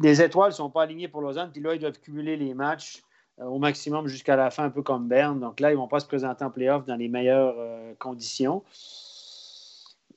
les 0.00 0.22
étoiles 0.22 0.50
ne 0.50 0.54
sont 0.54 0.70
pas 0.70 0.82
alignées 0.82 1.08
pour 1.08 1.20
Lausanne. 1.20 1.50
Puis 1.52 1.62
là, 1.62 1.74
ils 1.74 1.80
doivent 1.80 2.00
cumuler 2.00 2.36
les 2.36 2.54
matchs. 2.54 3.02
Euh, 3.40 3.44
au 3.44 3.58
maximum 3.58 4.08
jusqu'à 4.08 4.36
la 4.36 4.50
fin, 4.50 4.64
un 4.64 4.70
peu 4.70 4.82
comme 4.82 5.08
Berne. 5.08 5.40
Donc 5.40 5.60
là, 5.60 5.70
ils 5.70 5.74
ne 5.74 5.78
vont 5.78 5.88
pas 5.88 6.00
se 6.00 6.06
présenter 6.06 6.44
en 6.44 6.50
playoff 6.50 6.84
dans 6.84 6.96
les 6.96 7.08
meilleures 7.08 7.54
euh, 7.58 7.94
conditions. 7.98 8.62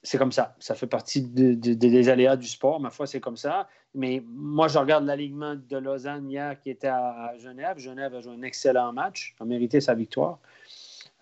C'est 0.03 0.17
comme 0.17 0.31
ça. 0.31 0.55
Ça 0.59 0.75
fait 0.75 0.88
partie 0.88 1.21
des 1.21 2.09
aléas 2.09 2.36
du 2.36 2.47
sport. 2.47 2.79
Ma 2.79 2.91
foi, 2.91 3.07
c'est 3.07 3.19
comme 3.19 3.38
ça. 3.38 3.67
Mais 3.95 4.21
moi, 4.27 4.67
je 4.67 4.77
regarde 4.77 5.05
l'alignement 5.05 5.55
de 5.55 5.77
Lausanne 5.77 6.29
hier 6.29 6.59
qui 6.59 6.69
était 6.69 6.89
à, 6.89 7.33
Genève. 7.39 7.79
Genève 7.79 8.13
a 8.13 8.21
joué 8.21 8.33
un 8.33 8.43
excellent 8.43 8.93
match, 8.93 9.36
a 9.39 9.45
mérité 9.45 9.81
sa 9.81 9.95
victoire. 9.95 10.38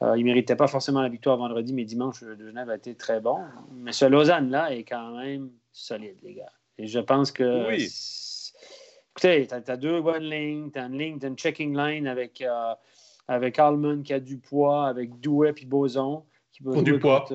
Euh, 0.01 0.17
il 0.17 0.21
ne 0.21 0.25
méritait 0.25 0.57
pas 0.57 0.67
forcément 0.67 1.01
la 1.01 1.07
victoire 1.07 1.37
vendredi, 1.37 1.71
mais 1.71 1.85
dimanche, 1.85 2.21
Genève 2.21 2.69
a 2.69 2.75
été 2.75 2.95
très 2.95 3.21
bon. 3.21 3.37
Mais 3.75 3.93
ce 3.93 4.03
Lausanne-là 4.05 4.73
est 4.73 4.83
quand 4.83 5.15
même 5.15 5.51
solide, 5.71 6.17
les 6.23 6.33
gars. 6.33 6.51
Et 6.77 6.87
je 6.87 6.99
pense 6.99 7.31
que 7.31 7.67
oui. 7.67 7.89
Écoutez, 9.11 9.47
tu 9.47 9.71
as, 9.71 9.77
deux 9.77 10.01
bonnes 10.01 10.23
lignes, 10.23 10.71
tu 10.71 10.79
as 10.79 10.85
une 10.85 10.97
ligne, 10.97 11.19
tu 11.19 11.27
une 11.27 11.37
checking 11.37 11.77
line 11.77 12.07
avec, 12.07 12.41
euh, 12.41 12.73
avec 13.27 13.59
Allman 13.59 14.01
qui 14.01 14.11
a 14.11 14.19
du 14.19 14.37
poids, 14.37 14.87
avec 14.87 15.19
Douet 15.19 15.53
puis 15.53 15.67
Boson 15.67 16.23
qui 16.51 16.63
peuvent 16.63 16.83
du 16.83 16.97
poids. 16.97 17.25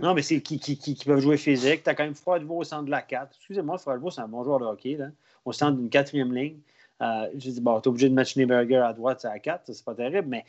Non, 0.00 0.14
mais 0.14 0.22
c'est 0.22 0.40
qui, 0.40 0.58
qui, 0.58 0.76
qui, 0.76 0.94
peuvent 1.04 1.20
jouer 1.20 1.36
physique. 1.36 1.82
Tu 1.82 1.90
as 1.90 1.94
quand 1.94 2.04
même 2.04 2.14
Froidevaux 2.14 2.58
au 2.58 2.64
centre 2.64 2.84
de 2.84 2.90
la 2.90 3.02
4. 3.02 3.34
Excusez-moi, 3.36 3.78
Froidevaux, 3.78 4.10
c'est 4.10 4.20
un 4.20 4.28
bon 4.28 4.42
joueur 4.42 4.58
de 4.58 4.64
hockey. 4.64 4.96
Là. 4.96 5.08
Au 5.44 5.52
centre 5.52 5.76
d'une 5.78 5.90
quatrième 5.90 6.34
ligne. 6.34 6.58
Euh, 7.02 7.28
je 7.34 7.50
dis, 7.50 7.60
bon, 7.60 7.80
tu 7.80 7.88
es 7.88 7.90
obligé 7.90 8.08
de 8.08 8.14
mettre 8.14 8.30
Schneeberger 8.30 8.76
à 8.76 8.92
droite, 8.92 9.20
c'est 9.20 9.28
à 9.28 9.38
4, 9.38 9.72
c'est 9.72 9.84
pas 9.84 9.94
terrible, 9.94 10.28
mais 10.28 10.44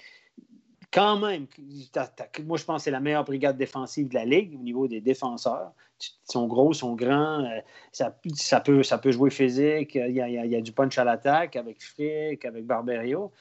quand 0.91 1.17
même, 1.17 1.47
moi, 2.45 2.57
je 2.57 2.63
pense 2.63 2.81
que 2.81 2.83
c'est 2.83 2.91
la 2.91 2.99
meilleure 2.99 3.23
brigade 3.23 3.57
défensive 3.57 4.07
de 4.09 4.13
la 4.13 4.25
Ligue 4.25 4.53
au 4.53 4.61
niveau 4.61 4.87
des 4.87 5.01
défenseurs. 5.01 5.71
Sont 6.25 6.47
gros, 6.47 6.73
sont 6.73 6.95
grands, 6.95 7.43
euh, 7.43 7.59
ça, 7.91 8.17
ça, 8.33 8.59
peut, 8.59 8.83
ça 8.83 8.97
peut 8.97 9.11
jouer 9.11 9.29
physique. 9.29 9.95
Il 9.95 10.11
y 10.11 10.21
a, 10.21 10.27
il 10.29 10.51
y 10.51 10.55
a 10.55 10.61
du 10.61 10.71
punch 10.71 10.97
à 10.97 11.03
l'attaque 11.03 11.55
avec 11.55 11.81
Frick, 11.81 12.45
avec 12.45 12.65
Barberio. 12.65 13.31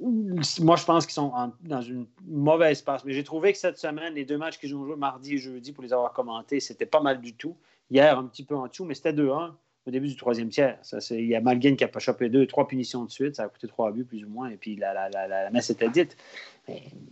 moi, 0.00 0.76
je 0.76 0.84
pense 0.84 1.06
qu'ils 1.06 1.14
sont 1.14 1.32
dans 1.62 1.82
une 1.82 2.06
mauvaise 2.26 2.82
passe. 2.82 3.04
Mais 3.04 3.12
j'ai 3.12 3.24
trouvé 3.24 3.52
que 3.52 3.58
cette 3.58 3.78
semaine, 3.78 4.14
les 4.14 4.24
deux 4.24 4.38
matchs 4.38 4.58
qu'ils 4.58 4.74
ont 4.74 4.84
joués 4.84 4.96
mardi 4.96 5.34
et 5.34 5.38
jeudi 5.38 5.72
pour 5.72 5.82
les 5.84 5.92
avoir 5.92 6.12
commentés, 6.12 6.60
c'était 6.60 6.86
pas 6.86 7.00
mal 7.00 7.20
du 7.20 7.34
tout. 7.34 7.56
Hier, 7.90 8.18
un 8.18 8.24
petit 8.24 8.44
peu 8.44 8.56
en 8.56 8.66
dessous, 8.66 8.84
mais 8.84 8.94
c'était 8.94 9.12
2-1 9.12 9.52
au 9.86 9.90
début 9.90 10.08
du 10.08 10.16
troisième 10.16 10.48
tiers. 10.48 10.78
Ça, 10.82 10.98
il 11.10 11.26
y 11.26 11.34
a 11.34 11.40
Malguin 11.40 11.74
qui 11.74 11.84
a 11.84 11.88
pas 11.88 11.98
chopé 11.98 12.28
deux, 12.28 12.46
trois 12.46 12.68
punitions 12.68 13.04
de 13.04 13.10
suite. 13.10 13.36
Ça 13.36 13.44
a 13.44 13.48
coûté 13.48 13.66
trois 13.66 13.90
buts, 13.92 14.04
plus 14.04 14.24
ou 14.24 14.28
moins. 14.28 14.48
Et 14.50 14.56
puis 14.56 14.76
la, 14.76 14.92
la, 14.94 15.08
la, 15.08 15.26
la- 15.26 15.50
messe 15.50 15.70
était 15.70 15.88
dite. 15.88 16.16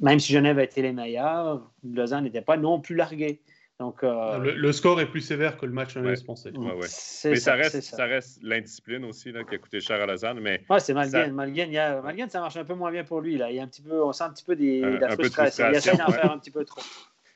Même 0.01 0.21
si 0.21 0.33
Genève 0.33 0.59
a 0.59 0.65
été 0.65 0.83
les 0.83 0.93
meilleurs, 0.93 1.69
Lausanne 1.83 2.25
n'était 2.25 2.43
pas 2.43 2.57
non 2.57 2.81
plus 2.81 2.95
largué. 2.95 3.41
Donc, 3.81 4.03
euh, 4.03 4.39
Le, 4.39 4.53
le 4.57 4.73
score 4.73 5.01
est 5.01 5.07
plus 5.09 5.21
sévère 5.21 5.57
que 5.57 5.65
le 5.65 5.71
match 5.73 5.97
on 5.97 6.03
Ouais. 6.05 6.15
penser. 6.27 6.51
Ouais, 6.51 6.73
ouais. 6.73 6.87
c'est 6.89 7.31
Mais 7.31 7.37
ça, 7.37 7.53
ça 7.53 7.55
reste, 7.55 7.71
c'est 7.81 7.81
ça. 7.97 8.05
reste 8.07 8.41
l'indiscipline 8.43 9.05
aussi 9.05 9.31
là, 9.31 9.45
qui 9.45 9.55
a 9.55 9.59
coûté 9.59 9.81
cher 9.81 10.01
à 10.03 10.07
Lausanne. 10.07 10.41
Mais 10.41 10.63
Ouais, 10.69 10.81
c'est 10.81 10.95
Malguin. 10.95 11.27
Ça- 11.27 11.31
Malguin, 11.31 11.65
il 11.67 11.73
y 11.75 11.79
a- 11.79 12.03
Malguin, 12.03 12.29
ça 12.29 12.41
marche 12.41 12.57
un 12.57 12.65
peu 12.65 12.75
moins 12.75 12.91
bien 12.91 13.05
pour 13.05 13.21
lui. 13.21 13.37
Là. 13.37 13.51
Il 13.51 13.57
y 13.57 13.61
a 13.61 13.63
un 13.63 13.69
petit 13.69 13.83
peu, 13.83 14.03
on 14.03 14.13
sent 14.13 14.25
un 14.25 14.31
petit 14.31 14.45
peu 14.45 14.57
des, 14.57 14.83
Un- 14.83 14.91
de 14.93 14.97
la 14.97 15.07
un 15.07 15.11
peu 15.11 15.17
de 15.17 15.23
frustration. 15.29 15.67
Il 15.71 15.77
essaie 15.77 15.97
d'en 15.97 16.09
faire 16.11 16.33
un 16.33 16.39
petit 16.39 16.51
peu 16.51 16.65
trop. 16.65 16.81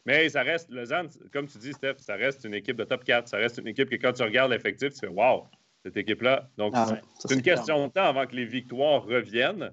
Mais 0.05 0.29
ça 0.31 0.43
reste, 0.43 0.69
Lausanne, 0.71 1.09
comme 1.33 1.47
tu 1.47 1.59
dis, 1.59 1.73
Steph, 1.73 1.99
ça 1.99 2.17
reste 2.17 2.43
une 2.45 2.55
équipe 2.55 2.77
de 2.77 2.83
top 2.85 3.05
4. 3.05 3.29
Ça 3.29 3.37
reste 3.37 3.59
une 3.59 3.69
équipe 3.69 3.89
que 3.89 3.95
quand 3.95 4.13
tu 4.13 4.25
regardes 4.25 4.51
l'effectif, 4.51 4.95
tu 4.95 4.99
fais 4.99 5.07
Wow, 5.07 5.45
cette 5.85 5.97
équipe-là. 5.97 6.49
Donc, 6.59 6.73
Ah 6.75 6.87
c'est 7.21 7.33
une 7.35 7.41
clair. 7.43 7.55
question 7.55 7.87
de 7.87 7.93
temps 7.93 8.03
avant 8.07 8.27
que 8.27 8.35
les 8.35 8.47
victoires 8.47 9.05
reviennent. 9.05 9.71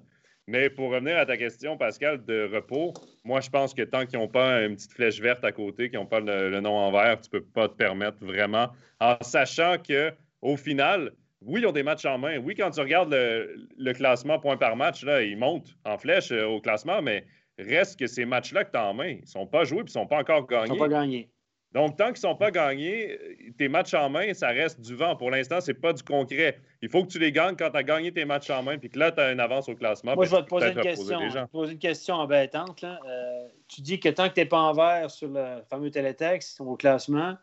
Mais 0.50 0.68
pour 0.68 0.90
revenir 0.90 1.16
à 1.16 1.24
ta 1.26 1.36
question, 1.36 1.76
Pascal, 1.76 2.24
de 2.24 2.50
repos, 2.52 2.92
moi, 3.24 3.40
je 3.40 3.48
pense 3.48 3.72
que 3.72 3.82
tant 3.82 4.04
qu'ils 4.04 4.18
n'ont 4.18 4.26
pas 4.26 4.62
une 4.62 4.74
petite 4.74 4.92
flèche 4.92 5.20
verte 5.20 5.44
à 5.44 5.52
côté, 5.52 5.88
qu'ils 5.88 5.98
n'ont 6.00 6.06
pas 6.06 6.18
le, 6.18 6.50
le 6.50 6.60
nom 6.60 6.76
en 6.76 6.90
vert, 6.90 7.20
tu 7.20 7.28
ne 7.32 7.38
peux 7.38 7.44
pas 7.44 7.68
te 7.68 7.74
permettre 7.74 8.18
vraiment, 8.24 8.68
en 9.00 9.16
sachant 9.20 9.76
que 9.78 10.12
au 10.42 10.56
final, 10.56 11.12
oui, 11.42 11.60
ils 11.60 11.66
ont 11.66 11.72
des 11.72 11.84
matchs 11.84 12.04
en 12.04 12.18
main. 12.18 12.38
Oui, 12.38 12.56
quand 12.56 12.70
tu 12.72 12.80
regardes 12.80 13.12
le, 13.12 13.68
le 13.78 13.92
classement 13.92 14.40
point 14.40 14.56
par 14.56 14.74
match, 14.74 15.04
là, 15.04 15.22
ils 15.22 15.36
montent 15.38 15.74
en 15.84 15.96
flèche 15.98 16.32
euh, 16.32 16.46
au 16.46 16.60
classement, 16.60 17.00
mais 17.00 17.24
reste 17.58 17.98
que 17.98 18.06
ces 18.08 18.24
matchs-là 18.24 18.64
que 18.64 18.72
tu 18.72 18.76
as 18.78 18.86
en 18.86 18.94
main, 18.94 19.06
ils 19.08 19.20
ne 19.20 19.26
sont 19.26 19.46
pas 19.46 19.62
joués 19.64 19.78
et 19.78 19.82
ils 19.82 19.84
ne 19.84 19.90
sont 19.90 20.06
pas 20.06 20.18
encore 20.18 20.46
Ils 20.50 20.54
gagnés. 20.54 20.68
n'ont 20.70 20.76
pas 20.78 20.88
gagné. 20.88 21.30
Donc, 21.72 21.96
tant 21.96 22.06
qu'ils 22.06 22.14
ne 22.14 22.18
sont 22.18 22.36
pas 22.36 22.50
gagnés, 22.50 23.12
euh, 23.12 23.52
tes 23.56 23.68
matchs 23.68 23.94
en 23.94 24.10
main, 24.10 24.34
ça 24.34 24.48
reste 24.48 24.80
du 24.80 24.96
vent. 24.96 25.14
Pour 25.14 25.30
l'instant, 25.30 25.60
ce 25.60 25.70
n'est 25.70 25.78
pas 25.78 25.92
du 25.92 26.02
concret. 26.02 26.58
Il 26.82 26.88
faut 26.88 27.04
que 27.04 27.10
tu 27.10 27.20
les 27.20 27.30
gagnes 27.30 27.54
quand 27.54 27.70
tu 27.70 27.76
as 27.76 27.82
gagné 27.84 28.12
tes 28.12 28.24
matchs 28.24 28.50
en 28.50 28.62
main, 28.62 28.76
puis 28.76 28.90
que 28.90 28.98
là, 28.98 29.12
tu 29.12 29.20
as 29.20 29.30
une 29.30 29.38
avance 29.38 29.68
au 29.68 29.76
classement. 29.76 30.14
Moi, 30.16 30.24
je 30.24 30.30
vais 30.34 30.42
te 30.42 30.48
poser 30.48 30.72
une 30.72 30.80
question. 30.80 31.20
Je 31.28 31.34
vais 31.34 31.44
te 31.44 31.50
poser 31.50 31.72
une 31.72 31.78
question 31.78 32.16
embêtante. 32.16 32.80
Là. 32.80 32.98
Euh, 33.06 33.48
tu 33.68 33.82
dis 33.82 34.00
que 34.00 34.08
tant 34.08 34.28
que 34.28 34.34
tu 34.34 34.40
n'es 34.40 34.46
pas 34.46 34.58
en 34.58 34.72
vert 34.72 35.10
sur 35.10 35.28
le 35.28 35.62
fameux 35.68 35.90
télétexte 35.90 36.60
au 36.60 36.74
classement, 36.74 37.36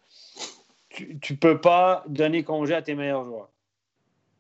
tu 0.90 1.34
ne 1.34 1.38
peux 1.38 1.62
pas 1.62 2.04
donner 2.08 2.44
congé 2.44 2.74
à 2.74 2.82
tes 2.82 2.96
meilleurs 2.96 3.24
joueurs. 3.24 3.50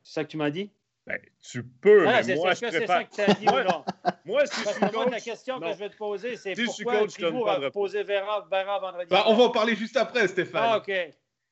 C'est 0.03 0.15
ça 0.15 0.23
que 0.25 0.29
tu 0.29 0.37
m'as 0.37 0.49
dit? 0.49 0.69
Ben, 1.07 1.21
tu 1.41 1.63
peux, 1.63 2.05
Ah, 2.05 2.17
mais 2.17 2.23
c'est 2.23 2.35
moi, 2.35 2.51
est-ce 2.51 2.65
je 2.65 2.71
que 2.71 2.79
c'est 2.79 2.85
ça 2.85 3.03
que 3.05 3.15
tu 3.15 3.21
as 3.21 3.33
dit 3.35 3.47
ou 3.47 3.51
Moi, 3.51 3.63
non? 3.63 3.85
Moi, 4.25 4.45
si 4.45 4.59
je 4.59 4.67
suis 4.67 4.79
que 4.81 4.93
moi, 4.93 5.05
la 5.05 5.11
coach... 5.11 5.23
question 5.23 5.57
non. 5.57 5.67
que 5.69 5.73
je 5.73 5.79
vais 5.79 5.89
te 5.89 5.95
poser, 5.95 6.35
c'est 6.35 6.53
Si 6.53 6.65
je 6.65 6.69
suis 6.69 6.83
pourquoi 6.83 6.99
coach, 6.99 7.13
je 7.15 7.21
donne 7.21 7.29
Fribourg 7.29 7.45
pas 7.45 7.55
a 7.55 7.59
de 7.59 7.69
posé 7.69 8.03
Vera, 8.03 8.45
Vera 8.51 8.79
vendredi? 8.79 9.07
Bah, 9.09 9.23
on 9.27 9.35
va 9.35 9.43
en 9.43 9.49
parler 9.51 9.77
juste 9.77 9.95
après, 9.95 10.27
Stéphane. 10.27 10.63
Ah, 10.65 10.77
OK. 10.79 10.91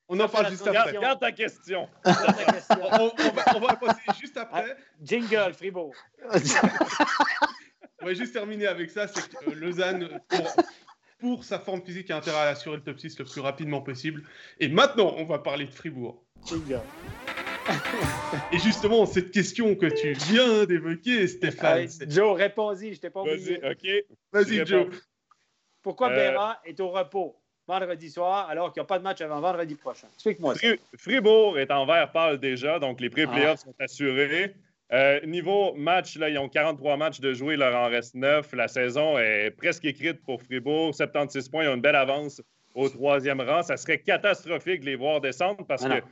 on 0.09 0.17
ça, 0.17 0.25
en 0.25 0.27
parle 0.27 0.49
juste 0.49 0.67
après. 0.67 0.91
Garde, 0.91 1.19
ta 1.21 1.31
question. 1.31 1.87
C'est 2.05 2.11
ça 2.11 2.33
ta 2.33 2.51
question. 2.51 2.75
On, 2.81 3.11
on 3.17 3.31
va, 3.31 3.43
on 3.55 3.59
va 3.61 3.67
la 3.69 3.75
passer 3.77 4.01
juste 4.19 4.35
après. 4.35 4.75
Jingle, 5.01 5.53
Fribourg. 5.53 5.95
On 8.01 8.07
va 8.07 8.13
juste 8.13 8.33
terminer 8.33 8.67
avec 8.67 8.91
ça. 8.91 9.07
C'est 9.07 9.29
que 9.29 9.49
euh, 9.49 9.53
Lausanne, 9.55 10.19
pour, 10.27 10.55
pour 11.19 11.43
sa 11.45 11.59
forme 11.59 11.81
physique, 11.81 12.11
a 12.11 12.17
intérêt 12.17 12.39
à 12.39 12.49
assurer 12.49 12.75
le 12.75 12.83
top 12.83 12.99
6 12.99 13.17
le 13.19 13.25
plus 13.25 13.39
rapidement 13.39 13.81
possible. 13.81 14.23
Et 14.59 14.67
maintenant, 14.67 15.15
on 15.17 15.23
va 15.23 15.39
parler 15.39 15.65
de 15.65 15.71
Fribourg. 15.71 16.21
Jingle. 16.45 16.81
Et 18.51 18.59
justement, 18.59 19.05
cette 19.05 19.31
question 19.31 19.75
que 19.75 19.85
tu 19.87 20.13
viens 20.13 20.65
d'évoquer, 20.65 21.27
Stéphane. 21.27 21.87
Joe, 22.07 22.37
réponds-y, 22.37 22.93
je 22.93 22.99
t'ai 22.99 23.09
pas 23.09 23.23
Vas-y, 23.23 23.57
oublié. 23.57 23.61
OK. 23.63 24.17
Vas-y, 24.31 24.59
réponds. 24.61 24.65
Joe. 24.91 25.01
Pourquoi 25.81 26.09
Euh, 26.11 26.15
Béra 26.15 26.59
est 26.65 26.79
au 26.79 26.89
repos 26.89 27.35
vendredi 27.67 28.09
soir 28.09 28.47
alors 28.49 28.71
qu'il 28.73 28.81
n'y 28.81 28.85
a 28.85 28.87
pas 28.87 28.99
de 28.99 29.03
match 29.03 29.21
avant 29.21 29.39
vendredi 29.39 29.75
prochain? 29.75 30.07
Explique-moi 30.15 30.55
ça. 30.55 30.59
Fri- 30.67 30.79
Fribourg 30.97 31.57
est 31.59 31.71
en 31.71 31.85
vert 31.85 32.11
pâle 32.11 32.39
déjà, 32.39 32.79
donc 32.79 32.99
les 33.01 33.09
pré-playoffs 33.09 33.59
Ah. 33.61 33.65
sont 33.65 33.75
assurés. 33.79 34.55
Euh, 34.93 35.19
niveau 35.25 35.73
match, 35.73 36.15
là, 36.17 36.29
ils 36.29 36.37
ont 36.37 36.47
43 36.49 36.95
matchs 36.97 37.19
de 37.19 37.33
jouer, 37.33 37.55
il 37.55 37.59
leur 37.59 37.75
en 37.75 37.87
reste 37.89 38.13
9. 38.13 38.53
La 38.53 38.67
saison 38.67 39.17
est 39.17 39.49
presque 39.51 39.83
écrite 39.85 40.21
pour 40.23 40.41
Fribourg. 40.43 40.93
76 40.93 41.49
points, 41.49 41.63
ils 41.63 41.69
ont 41.69 41.75
une 41.75 41.81
belle 41.81 41.95
avance 41.95 42.39
au 42.75 42.87
troisième 42.89 43.41
rang. 43.41 43.63
Ça 43.63 43.77
serait 43.77 43.99
catastrophique 43.99 44.81
de 44.81 44.85
les 44.85 44.95
voir 44.95 45.21
descendre 45.21 45.65
parce 45.67 45.83
Ah 45.85 46.01
que. 46.01 46.05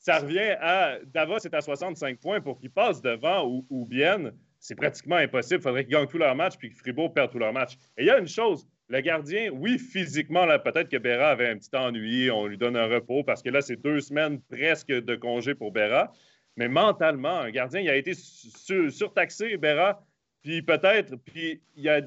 Ça 0.00 0.18
revient 0.18 0.56
à. 0.60 0.98
Davos 1.06 1.38
est 1.38 1.54
à 1.54 1.60
65 1.60 2.18
points 2.18 2.40
pour 2.40 2.58
qu'ils 2.58 2.70
passent 2.70 3.02
devant 3.02 3.46
ou, 3.46 3.86
bien. 3.86 4.32
C'est 4.58 4.74
pratiquement 4.74 5.16
impossible. 5.16 5.60
Il 5.60 5.62
faudrait 5.62 5.84
qu'ils 5.84 5.92
gagnent 5.94 6.06
tous 6.06 6.18
leurs 6.18 6.34
matchs 6.34 6.56
puis 6.58 6.70
que 6.70 6.76
Fribourg 6.76 7.14
perde 7.14 7.30
tous 7.30 7.38
leurs 7.38 7.52
matchs. 7.52 7.76
Et 7.96 8.02
il 8.02 8.06
y 8.06 8.10
a 8.10 8.18
une 8.18 8.28
chose. 8.28 8.66
Le 8.88 9.00
gardien, 9.00 9.50
oui, 9.52 9.78
physiquement, 9.78 10.44
là, 10.44 10.58
peut-être 10.58 10.88
que 10.88 10.96
Berra 10.96 11.30
avait 11.30 11.48
un 11.48 11.56
petit 11.56 11.70
ennui, 11.74 12.30
on 12.30 12.46
lui 12.46 12.58
donne 12.58 12.76
un 12.76 12.86
repos 12.86 13.22
parce 13.22 13.40
que 13.42 13.48
là, 13.48 13.60
c'est 13.62 13.76
deux 13.76 14.00
semaines 14.00 14.40
presque 14.50 14.88
de 14.88 15.16
congé 15.16 15.54
pour 15.54 15.70
Berra. 15.70 16.12
Mais 16.56 16.68
mentalement, 16.68 17.38
un 17.38 17.50
gardien, 17.50 17.80
il 17.80 17.88
a 17.88 17.96
été 17.96 18.12
su- 18.14 18.90
surtaxé, 18.90 19.56
Berra. 19.56 20.04
Puis 20.42 20.60
peut-être, 20.62 21.16
puis 21.16 21.62
il 21.76 21.84
y 21.84 21.88
a 21.88 22.02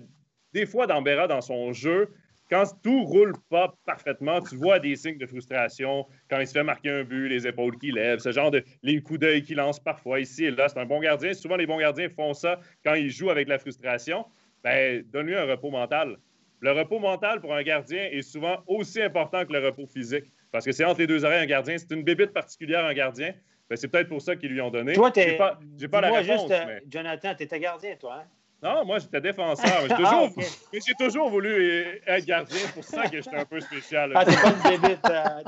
des 0.52 0.66
fois 0.66 0.86
dans 0.86 1.02
Berra, 1.02 1.28
dans 1.28 1.42
son 1.42 1.72
jeu, 1.74 2.10
quand 2.54 2.66
tout 2.84 3.04
roule 3.04 3.34
pas 3.50 3.74
parfaitement, 3.84 4.40
tu 4.40 4.56
vois 4.56 4.78
des 4.80 4.96
signes 4.96 5.18
de 5.18 5.26
frustration, 5.26 6.06
quand 6.30 6.40
il 6.40 6.46
se 6.46 6.54
fait 6.54 6.64
marquer 6.64 6.92
un 6.92 7.04
but, 7.04 7.28
les 7.28 7.48
épaules 7.48 7.76
qui 7.80 7.92
lèvent, 7.92 8.20
ce 8.20 8.32
genre 8.32 8.52
de 8.52 8.64
les 8.84 9.02
coups 9.02 9.20
d'œil 9.22 9.42
qu'il 9.42 9.58
lance 9.58 9.80
parfois 9.80 10.20
ici 10.20 10.46
et 10.46 10.52
là. 10.52 10.70
C'est 10.70 10.78
un 10.80 10.86
bon 10.86 11.00
gardien. 11.00 11.34
Souvent, 11.34 11.56
les 11.56 11.66
bons 11.66 11.80
gardiens 11.80 12.10
font 12.10 12.34
ça 12.36 12.60
quand 12.86 12.94
ils 12.94 13.10
jouent 13.10 13.32
avec 13.32 13.48
la 13.48 13.58
frustration. 13.58 14.26
Ben, 14.64 15.04
donne-lui 15.12 15.36
un 15.36 15.46
repos 15.46 15.72
mental. 15.72 16.18
Le 16.60 16.72
repos 16.72 17.00
mental 17.00 17.42
pour 17.42 17.56
un 17.56 17.64
gardien 17.64 18.04
est 18.12 18.22
souvent 18.22 18.64
aussi 18.68 19.02
important 19.02 19.46
que 19.46 19.52
le 19.54 19.66
repos 19.66 19.88
physique. 19.88 20.32
Parce 20.52 20.64
que 20.64 20.72
c'est 20.72 20.86
entre 20.86 21.00
les 21.00 21.08
deux 21.08 21.26
oreilles 21.26 21.42
un 21.42 21.48
gardien. 21.48 21.76
C'est 21.80 21.92
une 21.92 22.04
bébite 22.04 22.34
particulière, 22.34 22.86
un 22.86 22.94
gardien. 22.94 23.34
Ben, 23.68 23.76
c'est 23.78 23.88
peut-être 23.88 24.10
pour 24.10 24.22
ça 24.22 24.36
qu'ils 24.36 24.52
lui 24.52 24.62
ont 24.62 24.70
donné. 24.70 24.94
Toi, 24.94 25.10
t'es. 25.10 25.30
J'ai 25.32 25.38
pas, 25.38 25.58
pas 25.92 26.02
la 26.02 26.08
Dis-moi 26.10 26.20
réponse. 26.20 26.42
juste, 26.42 26.52
euh, 26.52 26.66
mais- 26.68 26.82
Jonathan, 26.88 27.34
t'étais 27.34 27.60
gardien, 27.60 27.96
toi, 27.96 28.20
hein? 28.22 28.28
Non, 28.64 28.86
moi, 28.86 28.98
j'étais 29.00 29.20
défenseur. 29.20 29.82
mais 29.84 29.90
J'ai 29.90 29.94
Ah, 29.94 29.98
toujours, 29.98 30.24
ok. 30.24 30.46
mais 30.72 30.80
j'ai 30.88 30.94
toujours 30.94 31.30
voulu 31.30 32.02
être 32.08 32.26
gardien. 32.26 32.58
C'est 32.58 32.74
pour 32.74 32.84
ça 32.86 33.08
que 33.10 33.18
j'étais 33.22 33.36
un 33.36 33.46
peu 33.46 33.60
spécial. 33.60 34.14
Ah, 34.16 34.24
t'es 34.26 34.36
pas 34.38 34.52
une 34.54 34.80
bébite. 34.82 35.06
euh, 35.10 35.44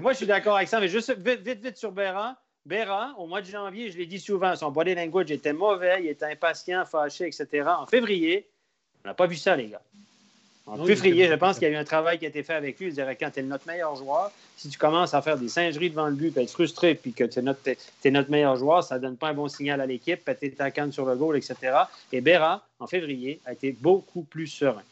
Moi, 0.00 0.12
je 0.12 0.16
suis 0.16 0.26
d'accord 0.26 0.56
avec 0.56 0.68
ça, 0.68 0.80
mais 0.80 0.88
juste 0.88 1.10
vite, 1.18 1.40
vite, 1.40 1.62
vite 1.62 1.76
sur 1.76 1.92
Béran. 1.92 2.34
Béran, 2.64 3.12
au 3.18 3.26
mois 3.26 3.42
de 3.42 3.46
janvier, 3.46 3.90
je 3.92 3.98
l'ai 3.98 4.06
dit 4.06 4.18
souvent, 4.18 4.56
son 4.56 4.70
body 4.72 4.94
language 4.96 5.30
était 5.30 5.52
mauvais, 5.52 5.98
il 6.02 6.08
était 6.08 6.24
impatient, 6.24 6.84
fâché, 6.84 7.26
etc. 7.26 7.68
En 7.78 7.86
février, 7.86 8.48
on 9.04 9.08
n'a 9.08 9.14
pas 9.14 9.26
vu 9.26 9.36
ça, 9.36 9.54
les 9.54 9.68
gars. 9.68 9.82
En 10.66 10.76
il 10.82 10.86
février, 10.88 11.28
je 11.28 11.34
pense 11.34 11.58
qu'il 11.58 11.68
y 11.68 11.70
a 11.70 11.74
eu 11.74 11.76
un 11.76 11.84
travail 11.84 12.18
qui 12.18 12.24
a 12.24 12.28
été 12.28 12.42
fait 12.42 12.54
avec 12.54 12.78
lui. 12.80 12.88
Il 12.88 12.92
dirait 12.94 13.16
quand 13.16 13.30
tu 13.32 13.38
es 13.38 13.42
notre 13.44 13.66
meilleur 13.68 13.94
joueur, 13.94 14.32
si 14.56 14.68
tu 14.68 14.76
commences 14.78 15.14
à 15.14 15.22
faire 15.22 15.38
des 15.38 15.48
singeries 15.48 15.90
devant 15.90 16.08
le 16.08 16.14
but, 16.14 16.32
puis 16.32 16.42
être 16.42 16.50
frustré, 16.50 16.96
puis 16.96 17.12
que 17.12 17.22
tu 17.24 17.38
es 17.38 17.42
notre, 17.42 17.60
t'es 18.02 18.10
notre 18.10 18.30
meilleur 18.30 18.56
joueur, 18.56 18.82
ça 18.82 18.96
ne 18.96 19.02
donne 19.02 19.16
pas 19.16 19.28
un 19.28 19.34
bon 19.34 19.46
signal 19.48 19.80
à 19.80 19.86
l'équipe, 19.86 20.24
péter 20.24 20.50
ta 20.50 20.72
canne 20.72 20.90
sur 20.90 21.06
le 21.06 21.14
goal, 21.14 21.36
etc. 21.36 21.54
Et 22.12 22.20
Béra, 22.20 22.66
en 22.80 22.86
février, 22.88 23.38
a 23.46 23.52
été 23.52 23.76
beaucoup 23.80 24.22
plus 24.22 24.48
serein. 24.48 24.82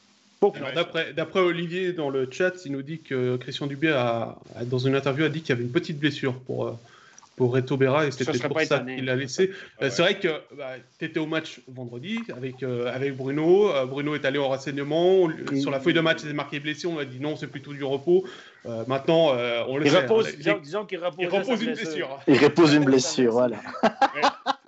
D'après, 0.75 1.13
d'après 1.13 1.41
Olivier 1.41 1.93
dans 1.93 2.11
le 2.11 2.29
chat, 2.31 2.53
il 2.67 2.73
nous 2.73 2.83
dit 2.83 3.01
que 3.01 3.37
Christian 3.39 3.67
Dubé, 3.67 3.89
a, 3.91 4.37
a- 4.55 4.65
dans 4.65 4.79
une 4.79 4.95
interview, 4.95 5.25
a 5.25 5.29
dit 5.29 5.41
qu'il 5.41 5.49
y 5.51 5.53
avait 5.53 5.63
une 5.65 5.73
petite 5.73 5.99
blessure 5.99 6.35
pour, 6.41 6.67
euh, 6.69 6.73
pour 7.37 7.53
Reto 7.55 7.77
Berra 7.77 8.07
et 8.07 8.11
c'était 8.11 8.39
pour 8.49 8.61
ça 8.63 8.79
qu'il 8.81 9.05
l'a 9.05 9.17
laissé. 9.17 9.49
Ouais. 9.49 9.87
Euh, 9.87 9.91
C'est 9.91 10.03
vrai 10.03 10.19
que 10.19 10.29
tu 10.99 11.05
étais 11.05 11.19
au 11.19 11.27
match 11.27 11.61
vendredi 11.69 12.21
avec, 12.37 12.63
euh, 12.63 12.93
avec 12.95 13.17
Bruno. 13.17 13.71
Euh, 13.75 13.87
Bruno 13.87 14.15
est 14.15 14.25
allé 14.25 14.39
en 14.39 14.49
renseignement. 14.49 15.29
Il- 15.51 15.61
Sur 15.61 15.71
la 15.71 15.81
feuille 15.81 15.95
de 15.95 16.01
match, 16.01 16.19
il 16.23 16.31
est 16.31 16.35
marqué 16.35 16.61
blessé. 16.61 16.87
On 16.87 16.99
a 16.99 17.05
dit 17.05 17.19
non, 17.21 17.35
c'est 17.37 17.49
plutôt 17.49 17.73
du 17.73 17.83
repos. 17.83 18.25
Euh, 18.67 18.85
maintenant, 18.87 19.33
euh, 19.35 19.63
on 19.69 19.77
le 19.77 19.85
Il 19.87 19.91
sait. 19.93 20.03
repose, 20.03 20.29
hein, 20.29 20.33
disons, 20.37 20.55
les- 20.55 20.61
disons 20.61 20.85
qu'il 20.87 20.99
repose, 20.99 21.17
il 21.19 21.29
repose 21.29 21.63
une 21.63 21.73
blessure. 21.75 22.19
Il 22.29 22.39
repose 22.39 22.75
une 22.75 22.85
blessure, 22.85 23.33
voilà. 23.33 23.57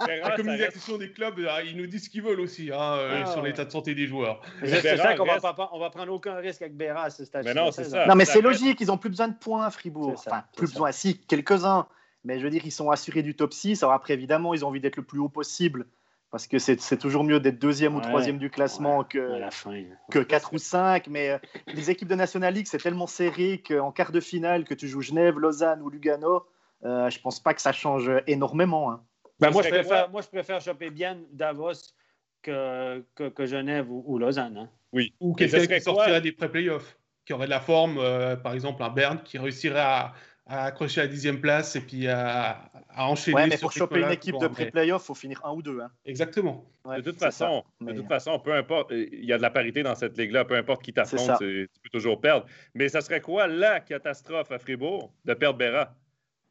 Berra, 0.07 0.33
communication 0.37 0.99
des 0.99 1.11
clubs, 1.11 1.41
ils 1.67 1.77
nous 1.77 1.87
disent 1.87 2.05
ce 2.05 2.11
qu'ils 2.11 2.23
veulent 2.23 2.41
aussi 2.41 2.71
hein, 2.73 2.79
euh, 2.99 3.23
Ah, 3.25 3.27
sur 3.33 3.43
ouais. 3.43 3.49
l'état 3.49 3.65
de 3.65 3.71
santé 3.71 3.95
des 3.95 4.07
joueurs. 4.07 4.41
C'est 4.63 4.83
Berra 4.83 4.97
ça 5.03 5.15
qu'on 5.15 5.25
va 5.25 5.33
reste- 5.35 5.43
pas, 5.57 5.71
on 5.73 5.79
va 5.81 5.91
prendre 5.91 6.13
aucun 6.13 6.35
risque 6.37 6.61
avec 6.63 6.77
Béra 6.77 7.05
à 7.05 7.11
ce 7.11 7.25
stade. 7.25 7.45
Mais 7.45 7.55
non, 7.55 7.71
c'est 7.73 7.85
ça. 7.85 8.07
Non, 8.07 8.15
mais 8.15 8.25
c'est 8.27 8.43
logique, 8.43 8.79
ils 8.81 8.91
ont 8.93 8.99
plus 8.99 9.09
besoin 9.11 9.29
de 9.29 9.35
points, 9.35 9.71
Fribourg. 9.71 10.15
C'est 10.17 10.29
ça, 10.31 10.37
Enfin, 10.37 10.45
plus 10.57 10.71
besoin, 10.73 10.93
si, 10.93 11.19
quelques-uns. 11.19 11.87
Mais 12.27 12.39
je 12.41 12.45
veux 12.45 12.51
dire, 12.51 12.63
ils 12.65 12.73
sont 12.73 12.91
assurés 12.91 13.23
du 13.23 13.37
top 13.37 13.53
6. 13.53 13.83
Alors 13.85 13.95
après, 13.95 14.13
évidemment, 14.13 14.53
ils 14.53 14.65
ont 14.65 14.69
envie 14.69 14.81
d'être 14.81 14.97
le 14.97 15.05
plus 15.05 15.21
haut 15.21 15.29
possible. 15.29 15.87
Parce 16.33 16.49
que 16.49 16.59
c'est 16.59 16.99
toujours 16.99 17.23
mieux 17.23 17.39
d'être 17.39 17.59
deuxième 17.61 17.95
ou 17.95 18.01
troisième 18.01 18.37
du 18.37 18.51
classement 18.51 19.05
que, 19.05 19.19
la 19.19 19.53
fin. 19.53 19.81
que 20.11 20.19
4 20.19 20.53
ou 20.53 20.59
5. 20.59 21.07
Mais 21.07 21.31
euh, 21.31 21.39
les 21.69 21.89
équipes 21.89 22.09
de 22.09 22.17
National 22.17 22.53
League, 22.53 22.67
c'est 22.69 22.79
tellement 22.79 23.07
serré 23.07 23.63
qu'en 23.67 23.93
quart 23.93 24.11
de 24.11 24.19
finale, 24.19 24.65
que 24.65 24.75
tu 24.75 24.89
joues 24.89 25.03
Genève, 25.03 25.39
Lausanne 25.39 25.81
ou 25.83 25.89
Lugano, 25.89 26.45
euh, 26.85 27.09
je 27.09 27.21
pense 27.21 27.39
pas 27.41 27.55
que 27.55 27.63
ça 27.63 27.73
change 27.73 28.11
énormément. 28.27 28.91
hein. 28.91 29.03
Ben, 29.39 29.51
moi, 29.51 29.63
je 29.63 29.69
préfère, 29.69 30.03
quoi? 30.03 30.09
moi, 30.09 30.21
je 30.21 30.29
préfère 30.29 30.61
choper 30.61 30.91
bien 30.91 31.17
Davos 31.33 31.73
que, 32.43 33.05
que, 33.15 33.29
que 33.29 33.47
Genève 33.47 33.91
ou, 33.91 34.03
ou 34.07 34.19
Lausanne. 34.19 34.57
hein. 34.59 34.69
Oui. 34.93 35.15
Ou 35.21 35.33
quelqu'un 35.33 35.65
qui 35.65 35.81
sortirait 35.81 36.21
des 36.21 36.33
pré-playoffs, 36.33 36.99
qui 37.25 37.35
aurait 37.35 37.47
de 37.47 37.51
la 37.51 37.61
forme, 37.61 37.99
euh, 37.99 38.35
par 38.35 38.53
exemple 38.53 38.83
un 38.83 38.91
Berne 38.91 39.23
qui 39.25 39.39
réussirait 39.39 39.79
à, 39.79 40.13
à 40.47 40.65
accrocher 40.65 41.01
la 41.01 41.09
dixième 41.09 41.41
place 41.41 41.75
et 41.75 41.81
puis 41.81 42.07
à, 42.07 42.71
enchaîner. 42.97 43.35
Ouais, 43.35 43.47
mais 43.49 43.59
pour 43.59 43.73
choper 43.73 44.01
une 44.01 44.13
équipe 44.13 44.39
de 44.39 44.47
pré-playoff, 44.47 45.03
il 45.03 45.07
faut 45.07 45.15
finir 45.15 45.41
un 45.45 45.53
ou 45.53 45.63
deux. 45.63 45.81
Hein. 45.81 45.91
Exactement. 46.05 46.65
de 46.85 47.01
toute 47.01 47.19
façon, 47.19 47.65
de 47.81 47.93
toute 47.93 48.09
façon, 48.09 48.39
peu 48.39 48.55
importe, 48.55 48.93
il 48.93 49.25
y 49.25 49.33
a 49.33 49.37
de 49.37 49.43
la 49.43 49.51
parité 49.51 49.83
dans 49.83 49.95
cette 49.95 50.17
ligue-là, 50.17 50.45
peu 50.45 50.57
importe 50.57 50.83
qui 50.83 50.93
t'affronte, 50.93 51.39
tu 51.39 51.69
peux 51.83 51.91
toujours 51.91 52.21
perdre. 52.21 52.47
Mais 52.75 52.89
ça 52.89 53.01
serait 53.01 53.21
quoi 53.21 53.49
la 53.49 53.81
catastrophe 53.81 54.53
à 54.53 54.59
Fribourg 54.59 55.13
de 55.25 55.35
perdre 55.35 55.59
Béra? 55.59 55.95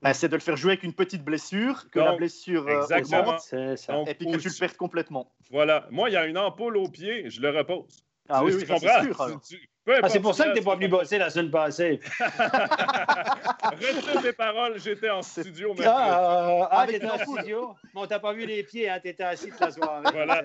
Ben, 0.02 0.14
c'est 0.14 0.28
de 0.28 0.36
le 0.36 0.42
faire 0.42 0.58
jouer 0.58 0.74
avec 0.74 0.84
une 0.84 0.94
petite 0.94 1.24
blessure, 1.24 1.90
que 1.90 2.00
la 2.00 2.16
blessure 2.16 2.68
euh, 2.68 2.84
augmente, 2.84 3.42
et 3.54 4.14
puis 4.14 4.28
que 4.30 4.38
tu 4.38 4.50
le 4.50 4.60
perds 4.60 4.78
complètement. 4.78 5.32
Voilà. 5.50 5.88
Moi, 5.90 6.10
il 6.10 6.14
y 6.14 6.18
a 6.18 6.28
une 6.28 6.38
ampoule 6.38 6.78
au 6.78 6.88
pied, 6.88 7.30
je 7.30 7.42
le 7.42 7.50
repose. 7.50 8.06
Ah 8.28 8.44
oui, 8.44 8.54
oui, 8.56 8.66
comprends? 8.66 9.40
Ah, 9.88 10.10
c'est 10.10 10.20
pour 10.20 10.34
ça 10.34 10.46
que 10.46 10.54
tu 10.54 10.60
n'es 10.60 10.66
pas 10.66 10.76
venu 10.76 10.88
bosser 10.88 11.20
la 11.20 11.30
semaine 11.30 11.52
passée. 11.52 12.00
Retire 12.20 14.22
tes 14.22 14.34
paroles, 14.34 14.80
j'étais 14.80 15.12
en 15.12 15.22
studio. 15.22 15.76
Ah, 15.86 16.68
ah, 16.72 16.88
t'étais 16.88 17.06
en 17.06 17.20
studio. 17.20 17.76
Mais 17.94 18.02
on 18.02 18.08
t'a 18.08 18.20
pas 18.20 18.34
vu 18.34 18.48
les 18.48 18.64
pieds, 18.64 18.90
hein, 18.90 19.00
t'étais 19.00 19.24
assis 19.24 19.50
toute 19.50 19.60
la 19.60 19.72
soirée. 19.72 20.04
Voilà. 20.14 20.42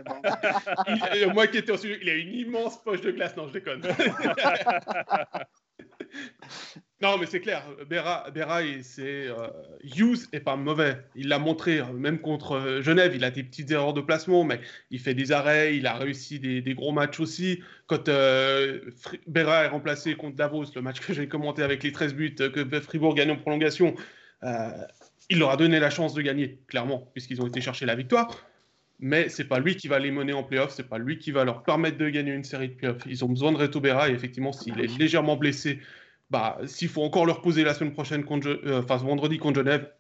moi 1.32 1.46
qui 1.46 1.58
étais 1.58 1.72
en 1.72 1.78
studio, 1.78 1.96
il 2.02 2.10
a 2.10 2.14
une 2.14 2.34
immense 2.34 2.82
poche 2.82 3.00
de 3.00 3.12
glace. 3.12 3.34
Non, 3.36 3.48
je 3.48 3.54
déconne. 3.54 3.82
Non, 7.02 7.16
mais 7.16 7.24
c'est 7.24 7.40
clair. 7.40 7.64
Berra, 7.88 8.26
c'est 8.82 9.26
euh, 9.28 9.48
Hughes 9.82 10.28
est 10.32 10.40
pas 10.40 10.56
mauvais. 10.56 10.98
Il 11.14 11.28
l'a 11.28 11.38
montré, 11.38 11.80
même 11.94 12.18
contre 12.18 12.52
euh, 12.52 12.82
Genève. 12.82 13.14
Il 13.14 13.24
a 13.24 13.30
des 13.30 13.42
petites 13.42 13.70
erreurs 13.70 13.94
de 13.94 14.02
placement, 14.02 14.44
mais 14.44 14.60
il 14.90 15.00
fait 15.00 15.14
des 15.14 15.32
arrêts. 15.32 15.76
Il 15.78 15.86
a 15.86 15.94
réussi 15.94 16.38
des, 16.40 16.74
gros 16.74 16.92
matchs 16.92 17.18
aussi. 17.18 17.62
Quand 17.86 18.10
euh, 18.10 18.80
est 19.34 19.66
remplacé 19.68 20.14
contre 20.14 20.36
Davos, 20.36 20.66
le 20.74 20.82
match 20.82 21.00
que 21.00 21.14
j'ai 21.14 21.26
commenté 21.26 21.62
avec 21.62 21.82
les 21.82 21.92
13 21.92 22.14
buts 22.14 22.34
que 22.34 22.80
Fribourg 22.80 23.14
gagne 23.14 23.30
en 23.30 23.36
prolongation, 23.36 23.94
euh, 24.42 24.70
il 25.30 25.38
leur 25.38 25.50
a 25.50 25.56
donné 25.56 25.80
la 25.80 25.90
chance 25.90 26.12
de 26.12 26.22
gagner, 26.22 26.60
clairement, 26.66 27.08
puisqu'ils 27.12 27.40
ont 27.40 27.46
été 27.46 27.60
chercher 27.60 27.86
la 27.86 27.94
victoire. 27.94 28.49
Mais 29.02 29.28
c'est 29.28 29.44
pas 29.44 29.58
lui 29.58 29.76
qui 29.76 29.88
va 29.88 29.98
les 29.98 30.10
mener 30.10 30.32
en 30.32 30.42
playoff, 30.42 30.72
c'est 30.72 30.88
pas 30.88 30.98
lui 30.98 31.18
qui 31.18 31.30
va 31.30 31.44
leur 31.44 31.62
permettre 31.62 31.96
de 31.96 32.08
gagner 32.10 32.32
une 32.32 32.44
série 32.44 32.68
de 32.68 32.74
playoffs. 32.74 33.02
Ils 33.06 33.24
ont 33.24 33.28
besoin 33.28 33.50
de 33.50 33.56
Reto 33.56 33.80
Berra 33.80 34.10
et 34.10 34.12
effectivement, 34.12 34.52
s'il 34.52 34.78
est 34.78 34.98
légèrement 34.98 35.36
blessé 35.36 35.80
bah, 36.30 36.58
s'il 36.66 36.88
faut 36.88 37.02
encore 37.02 37.26
leur 37.26 37.42
poser 37.42 37.64
la 37.64 37.74
semaine 37.74 37.92
prochaine, 37.92 38.24
contre, 38.24 38.48
euh, 38.48 38.82
enfin 38.82 38.96
vendredi 38.96 39.38
contre 39.38 39.60
Genève, 39.60 39.92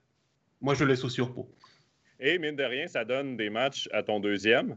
moi 0.60 0.74
je 0.74 0.84
laisse 0.84 1.04
aussi 1.04 1.20
au 1.20 1.26
repos. 1.26 1.52
Et 2.20 2.38
mine 2.38 2.56
de 2.56 2.62
rien, 2.62 2.86
ça 2.86 3.04
donne 3.04 3.36
des 3.36 3.50
matchs 3.50 3.88
à 3.92 4.02
ton 4.02 4.20
deuxième. 4.20 4.76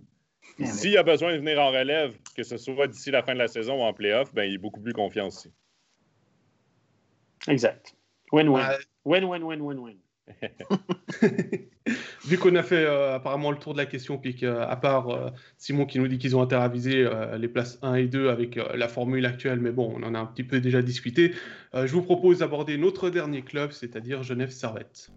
S'il 0.63 0.91
y 0.91 0.97
a 0.97 1.03
besoin 1.03 1.31
de 1.33 1.37
venir 1.37 1.59
en 1.59 1.69
relève, 1.69 2.17
que 2.35 2.43
ce 2.43 2.57
soit 2.57 2.87
d'ici 2.87 3.11
la 3.11 3.23
fin 3.23 3.33
de 3.33 3.39
la 3.39 3.47
saison 3.47 3.79
ou 3.79 3.83
en 3.83 3.93
playoff, 3.93 4.33
ben, 4.33 4.43
il 4.43 4.55
est 4.55 4.57
beaucoup 4.57 4.81
plus 4.81 4.93
confiant 4.93 5.27
aussi. 5.27 5.49
Exact. 7.47 7.95
Win-win. 8.31 8.77
Win-win-win-win-win. 9.05 9.97
Vu 12.25 12.37
qu'on 12.37 12.55
a 12.55 12.63
fait 12.63 12.85
euh, 12.85 13.15
apparemment 13.15 13.51
le 13.51 13.57
tour 13.57 13.73
de 13.73 13.77
la 13.77 13.85
question, 13.85 14.17
puis 14.17 14.35
qu'à 14.35 14.75
part 14.77 15.09
euh, 15.09 15.29
Simon 15.57 15.85
qui 15.85 15.99
nous 15.99 16.07
dit 16.07 16.17
qu'ils 16.17 16.35
ont 16.35 16.47
euh, 16.49 17.37
les 17.37 17.47
places 17.47 17.79
1 17.81 17.95
et 17.95 18.07
2 18.07 18.29
avec 18.29 18.57
la 18.73 18.87
formule 18.87 19.25
actuelle, 19.25 19.59
mais 19.59 19.71
bon, 19.71 19.93
on 19.95 20.03
en 20.03 20.15
a 20.15 20.19
un 20.19 20.25
petit 20.25 20.43
peu 20.43 20.61
déjà 20.61 20.81
discuté, 20.81 21.33
je 21.73 21.91
vous 21.91 22.03
propose 22.03 22.39
d'aborder 22.39 22.77
notre 22.77 23.09
dernier 23.09 23.41
club, 23.41 23.71
c'est-à-dire 23.71 24.23
Genève 24.23 24.51
Servette. 24.51 25.11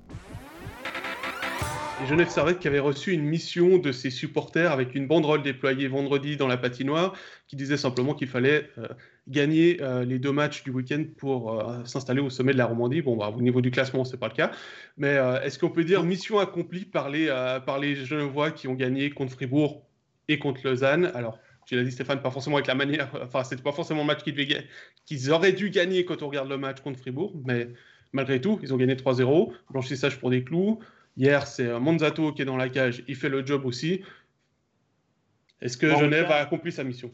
Genève 2.05 2.29
Servette 2.29 2.59
qui 2.59 2.69
avait 2.69 2.79
reçu 2.79 3.13
une 3.13 3.25
mission 3.25 3.79
de 3.79 3.91
ses 3.91 4.11
supporters 4.11 4.71
avec 4.71 4.95
une 4.95 5.07
banderole 5.07 5.43
déployée 5.43 5.89
vendredi 5.89 6.37
dans 6.37 6.47
la 6.47 6.59
patinoire 6.59 7.17
qui 7.49 7.57
disait 7.57 7.79
simplement 7.79 8.13
qu'il 8.13 8.29
fallait 8.29 8.69
euh, 8.77 8.87
gagner 9.29 9.79
euh, 9.81 10.05
les 10.05 10.19
deux 10.19 10.33
matchs 10.33 10.63
du 10.63 10.71
week-end 10.71 11.05
pour 11.17 11.61
euh, 11.61 11.85
s'installer 11.85 12.21
au 12.21 12.31
sommet 12.31 12.53
de 12.53 12.59
la 12.59 12.67
Romandie. 12.67 13.03
Bon, 13.03 13.17
bah, 13.17 13.33
au 13.37 13.41
niveau 13.41 13.61
du 13.61 13.71
classement, 13.71 14.05
ce 14.05 14.13
n'est 14.13 14.19
pas 14.19 14.29
le 14.29 14.35
cas. 14.35 14.53
Mais 14.97 15.17
est-ce 15.43 15.59
qu'on 15.59 15.71
peut 15.71 15.85
dire 15.85 16.03
mission 16.03 16.39
accomplie 16.39 16.85
par 16.85 17.11
les, 17.11 17.27
par 17.67 17.79
les 17.79 17.97
Genevois 17.97 18.51
qui 18.51 18.69
ont 18.69 18.75
gagné 18.75 19.11
contre 19.11 19.33
Fribourg 19.33 19.87
et 20.29 20.39
contre 20.39 20.61
Lausanne? 20.65 21.11
Alors, 21.15 21.39
tu 21.67 21.75
l'as 21.75 21.83
dit 21.83 21.91
Stéphane, 21.91 22.23
pas 22.23 22.31
forcément 22.31 22.57
avec 22.57 22.69
la 22.69 22.75
manière, 22.75 23.11
enfin, 23.23 23.45
c'était 23.45 23.63
pas 23.63 23.73
forcément 23.73 24.01
le 24.01 24.07
match 24.07 24.23
qu'ils, 24.23 25.31
auraient 25.31 25.53
dû 25.53 25.71
gagner 25.71 26.05
quand 26.05 26.23
on 26.23 26.29
regarde 26.29 26.49
le 26.49 26.57
match 26.57 26.81
contre 26.81 27.01
Fribourg, 27.01 27.35
mais 27.45 27.69
malgré 28.13 28.41
tout, 28.41 28.59
ils 28.63 28.73
ont 28.73 28.77
gagné 28.77 28.95
3-0, 28.95 29.53
blanchissage 29.71 30.19
pour 30.19 30.31
des 30.31 30.45
clous. 30.45 30.79
Hier, 31.17 31.47
c'est 31.47 31.67
euh, 31.67 31.81
Monzato 31.81 32.33
qui 32.33 32.43
est 32.43 32.45
dans 32.45 32.57
la 32.57 32.69
cage. 32.69 33.03
Il 33.09 33.17
fait 33.17 33.29
le 33.29 33.45
job 33.45 33.65
aussi. 33.65 34.03
Est-ce 35.61 35.77
que 35.77 35.89
Genève 35.89 36.31
a 36.31 36.37
accompli 36.37 36.71
sa 36.71 36.85
mission? 36.85 37.11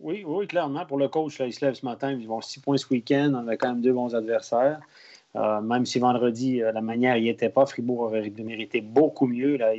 Oui, 0.00 0.22
oui, 0.24 0.46
clairement. 0.46 0.86
Pour 0.86 0.98
le 0.98 1.08
coach, 1.08 1.38
là, 1.38 1.46
il 1.46 1.52
se 1.52 1.64
lève 1.64 1.74
ce 1.74 1.84
matin. 1.84 2.12
Ils 2.12 2.28
vont 2.28 2.40
six 2.40 2.60
points 2.60 2.76
ce 2.76 2.86
week-end. 2.88 3.32
On 3.34 3.48
a 3.48 3.56
quand 3.56 3.68
même 3.68 3.80
deux 3.80 3.92
bons 3.92 4.14
adversaires. 4.14 4.80
Euh, 5.36 5.60
même 5.60 5.84
si 5.84 5.98
vendredi, 5.98 6.62
euh, 6.62 6.72
la 6.72 6.80
manière 6.80 7.16
n'y 7.16 7.28
était 7.28 7.50
pas, 7.50 7.66
Fribourg 7.66 8.00
aurait 8.00 8.32
mérité 8.38 8.80
beaucoup 8.80 9.26
mieux. 9.26 9.56
Là. 9.56 9.72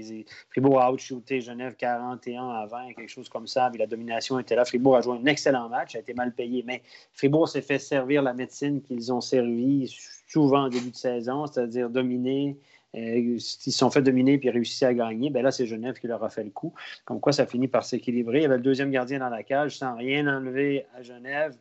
Fribourg 0.50 0.80
a 0.80 0.92
outshooté 0.92 1.42
Genève 1.42 1.76
41 1.76 2.50
à 2.50 2.66
20, 2.68 2.94
quelque 2.94 3.10
chose 3.10 3.30
comme 3.30 3.48
ça. 3.48 3.72
la 3.78 3.88
domination 3.88 4.38
était 4.40 4.56
là. 4.56 4.64
Fribourg 4.66 4.98
a 4.98 5.02
joué 5.02 5.18
un 5.18 5.26
excellent 5.26 5.68
match, 5.68 5.96
a 5.96 6.00
été 6.00 6.14
mal 6.14 6.34
payé. 6.34 6.64
Mais 6.68 6.84
Fribourg 7.14 7.50
s'est 7.50 7.62
fait 7.62 7.80
servir 7.80 8.22
la 8.22 8.34
médecine 8.34 8.82
qu'ils 8.82 9.12
ont 9.12 9.22
servi 9.22 9.94
souvent 10.28 10.66
en 10.66 10.70
début 10.70 10.92
de 10.92 10.96
saison, 10.96 11.48
c'est-à-dire 11.48 11.90
dominer, 11.90 12.56
ils 12.94 13.40
se 13.40 13.72
sont 13.72 13.92
fait 13.92 14.02
dominer 14.02 14.38
puis 14.38 14.50
réussi 14.50 14.86
à 14.86 14.94
gagner. 14.94 15.30
Ben 15.30 15.44
là, 15.44 15.52
c'est 15.52 15.66
Genève 15.66 16.00
qui 16.00 16.08
leur 16.08 16.24
a 16.24 16.30
fait 16.30 16.44
le 16.44 16.50
coup. 16.50 16.74
Comme 17.06 17.20
quoi, 17.20 17.32
ça 17.32 17.46
finit 17.46 17.68
par 17.68 17.84
s'équilibrer. 17.84 18.40
Il 18.40 18.42
y 18.44 18.46
avait 18.46 18.58
le 18.58 18.64
deuxième 18.64 18.92
gardien 18.92 19.20
dans 19.20 19.30
la 19.30 19.44
cage 19.44 19.78
sans 19.78 19.96
rien 19.96 20.28
enlever 20.28 20.86
à 20.96 21.04
Genève. 21.04 21.56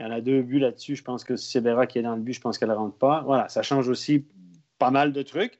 Il 0.00 0.06
y 0.06 0.08
en 0.08 0.12
a 0.12 0.20
deux 0.20 0.42
buts 0.42 0.58
là-dessus. 0.58 0.96
Je 0.96 1.04
pense 1.04 1.22
que 1.22 1.36
si 1.36 1.50
c'est 1.52 1.60
Béra 1.60 1.86
qui 1.86 1.98
est 1.98 2.02
dans 2.02 2.16
le 2.16 2.22
but, 2.22 2.32
je 2.32 2.40
pense 2.40 2.58
qu'elle 2.58 2.70
ne 2.70 2.74
rentre 2.74 2.96
pas. 2.96 3.22
Voilà, 3.22 3.48
ça 3.48 3.62
change 3.62 3.88
aussi 3.88 4.26
pas 4.78 4.90
mal 4.90 5.12
de 5.12 5.22
trucs. 5.22 5.58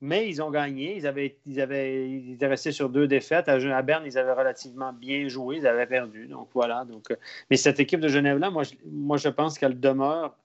Mais 0.00 0.28
ils 0.28 0.42
ont 0.42 0.50
gagné. 0.50 0.96
Ils, 0.96 1.06
avaient, 1.06 1.38
ils, 1.46 1.60
avaient, 1.60 2.10
ils 2.10 2.32
étaient 2.32 2.48
restés 2.48 2.72
sur 2.72 2.90
deux 2.90 3.06
défaites. 3.06 3.48
À, 3.48 3.82
Berne, 3.82 4.02
ils 4.04 4.18
avaient 4.18 4.32
relativement 4.32 4.92
bien 4.92 5.28
joué. 5.28 5.58
Ils 5.58 5.66
avaient 5.66 5.86
perdu. 5.86 6.26
Donc 6.26 6.48
voilà. 6.52 6.84
Donc, 6.84 7.10
euh, 7.12 7.16
mais 7.48 7.56
cette 7.56 7.78
équipe 7.78 8.00
de 8.00 8.08
Genève-là, 8.08 8.50
moi, 8.50 8.64
moi, 8.84 9.16
je 9.16 9.28
pense 9.28 9.58
qu'elle 9.58 9.78
demeure 9.78 10.36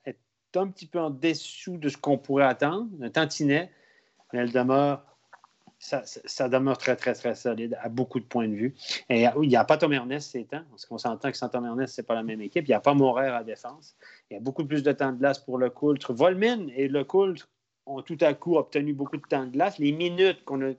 un 0.55 0.67
petit 0.67 0.85
peu 0.85 0.99
en 0.99 1.09
dessous 1.09 1.77
de 1.77 1.89
ce 1.89 1.97
qu'on 1.97 2.17
pourrait 2.17 2.45
attendre, 2.45 2.87
un 3.01 3.09
tantinet, 3.09 3.71
mais 4.31 4.39
elle 4.39 4.51
demeure, 4.51 5.03
ça, 5.79 6.49
demeure 6.49 6.77
très, 6.77 6.95
très, 6.95 7.13
très 7.13 7.35
solide 7.35 7.77
à 7.81 7.89
beaucoup 7.89 8.19
de 8.19 8.25
points 8.25 8.47
de 8.47 8.53
vue. 8.53 8.75
Et 9.09 9.25
il 9.41 9.49
n'y 9.49 9.55
a 9.55 9.65
pas 9.65 9.77
Tom 9.77 9.93
Ernest 9.93 10.31
ces 10.31 10.45
temps, 10.45 10.63
parce 10.69 10.85
qu'on 10.85 10.97
s'entend 10.97 11.31
que 11.31 11.37
sans 11.37 11.49
Tom 11.49 11.65
Ernest, 11.65 11.95
ce 11.95 12.01
n'est 12.01 12.05
pas 12.05 12.15
la 12.15 12.23
même 12.23 12.41
équipe. 12.41 12.65
Il 12.67 12.71
n'y 12.71 12.75
a 12.75 12.79
pas 12.79 12.93
Morer 12.93 13.27
à 13.27 13.43
défense. 13.43 13.95
Il 14.29 14.35
y 14.35 14.37
a 14.37 14.39
beaucoup 14.39 14.65
plus 14.65 14.83
de 14.83 14.91
temps 14.91 15.11
de 15.11 15.17
glace 15.17 15.39
pour 15.39 15.57
le 15.57 15.69
Coultre. 15.69 16.13
Volmin 16.13 16.67
et 16.75 16.87
le 16.87 17.03
Coultre 17.03 17.49
ont 17.85 18.01
tout 18.01 18.17
à 18.21 18.33
coup 18.33 18.57
obtenu 18.57 18.93
beaucoup 18.93 19.17
de 19.17 19.23
temps 19.27 19.45
de 19.45 19.51
glace. 19.51 19.79
Les 19.79 19.91
minutes 19.91 20.43
qu'on 20.45 20.61
a, 20.61 20.73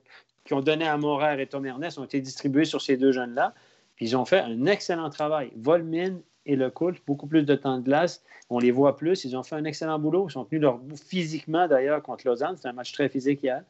ont 0.51 0.61
donné 0.61 0.87
à 0.87 0.97
Morer 0.97 1.41
et 1.41 1.47
Tom 1.47 1.65
Ernest 1.65 1.97
ont 1.97 2.05
été 2.05 2.21
distribuées 2.21 2.65
sur 2.65 2.81
ces 2.81 2.97
deux 2.97 3.11
jeunes-là. 3.11 3.53
Puis 3.95 4.07
ils 4.07 4.17
ont 4.17 4.25
fait 4.25 4.39
un 4.39 4.65
excellent 4.65 5.09
travail. 5.09 5.51
Volmin 5.55 6.19
et 6.45 6.55
le 6.55 6.69
Coultre, 6.69 7.01
beaucoup 7.07 7.27
plus 7.27 7.43
de 7.43 7.55
temps 7.55 7.77
de 7.77 7.83
glace. 7.83 8.23
On 8.49 8.59
les 8.59 8.71
voit 8.71 8.97
plus. 8.97 9.23
Ils 9.23 9.35
ont 9.37 9.43
fait 9.43 9.55
un 9.55 9.65
excellent 9.65 9.99
boulot. 9.99 10.27
Ils 10.29 10.33
sont 10.33 10.45
tenus 10.45 10.61
leur 10.61 10.77
bout 10.77 10.97
physiquement, 10.97 11.67
d'ailleurs, 11.67 12.01
contre 12.03 12.27
Lausanne. 12.27 12.55
C'était 12.55 12.69
un 12.69 12.73
match 12.73 12.91
très 12.91 13.09
physique 13.09 13.41
hier. 13.43 13.63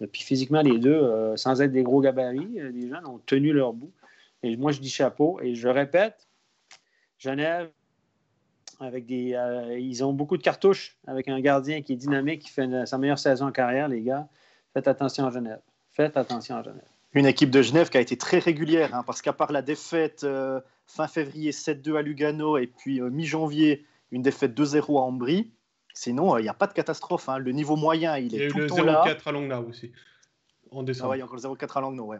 Et 0.00 0.06
puis 0.06 0.22
physiquement, 0.22 0.62
les 0.62 0.78
deux, 0.78 0.94
euh, 0.94 1.36
sans 1.36 1.60
être 1.62 1.72
des 1.72 1.82
gros 1.82 2.00
gabarits, 2.00 2.58
euh, 2.58 2.70
les 2.70 2.88
jeunes 2.88 3.06
ont 3.06 3.20
tenu 3.24 3.52
leur 3.52 3.72
bout. 3.72 3.92
Et 4.42 4.56
moi, 4.56 4.72
je 4.72 4.80
dis 4.80 4.90
chapeau. 4.90 5.38
Et 5.42 5.54
je 5.54 5.68
répète, 5.68 6.28
Genève, 7.18 7.70
avec 8.80 9.06
des, 9.06 9.34
euh, 9.34 9.78
ils 9.78 10.04
ont 10.04 10.12
beaucoup 10.12 10.36
de 10.36 10.42
cartouches 10.42 10.96
avec 11.06 11.28
un 11.28 11.40
gardien 11.40 11.82
qui 11.82 11.94
est 11.94 11.96
dynamique, 11.96 12.42
qui 12.42 12.48
fait 12.50 12.86
sa 12.86 12.98
meilleure 12.98 13.18
saison 13.18 13.46
en 13.46 13.52
carrière, 13.52 13.88
les 13.88 14.02
gars. 14.02 14.28
Faites 14.72 14.88
attention 14.88 15.26
à 15.26 15.30
Genève. 15.30 15.60
Faites 15.90 16.16
attention 16.16 16.56
à 16.56 16.62
Genève. 16.62 16.84
Une 17.12 17.26
équipe 17.26 17.50
de 17.50 17.60
Genève 17.60 17.88
qui 17.90 17.98
a 17.98 18.00
été 18.00 18.16
très 18.16 18.38
régulière, 18.38 18.94
hein, 18.94 19.02
parce 19.04 19.20
qu'à 19.20 19.32
part 19.32 19.50
la 19.50 19.62
défaite 19.62 20.24
fin 20.90 21.08
février 21.08 21.52
7-2 21.52 21.96
à 21.96 22.02
Lugano 22.02 22.58
et 22.58 22.66
puis 22.66 23.00
mi-janvier 23.00 23.84
une 24.10 24.22
défaite 24.22 24.58
2-0 24.58 24.98
à 24.98 25.02
Ambry. 25.02 25.52
Sinon, 25.94 26.34
euh, 26.34 26.40
il 26.40 26.44
n'y 26.44 26.48
a 26.48 26.54
pas 26.54 26.66
de 26.66 26.72
catastrophe. 26.72 27.28
Hein. 27.28 27.38
Le 27.38 27.52
niveau 27.52 27.76
moyen, 27.76 28.16
il 28.16 28.34
est 28.34 28.48
tout 28.48 28.58
le 28.58 28.66
temps 28.66 28.82
là. 28.82 29.02
Il 29.04 29.08
y 29.08 29.10
a 29.10 29.12
eu 29.12 29.14
le 29.14 29.20
0-4 29.20 29.28
à 29.28 29.32
Langnau 29.32 29.68
aussi, 29.68 29.92
en 30.70 30.82
décembre. 30.82 31.06
Ah 31.06 31.10
ouais, 31.10 31.16
il 31.16 31.20
y 31.20 31.22
a 31.22 31.24
encore 31.24 31.36
le 31.36 31.42
0-4 31.42 31.78
à 31.78 31.80
Langnau, 31.80 32.04
ouais. 32.04 32.18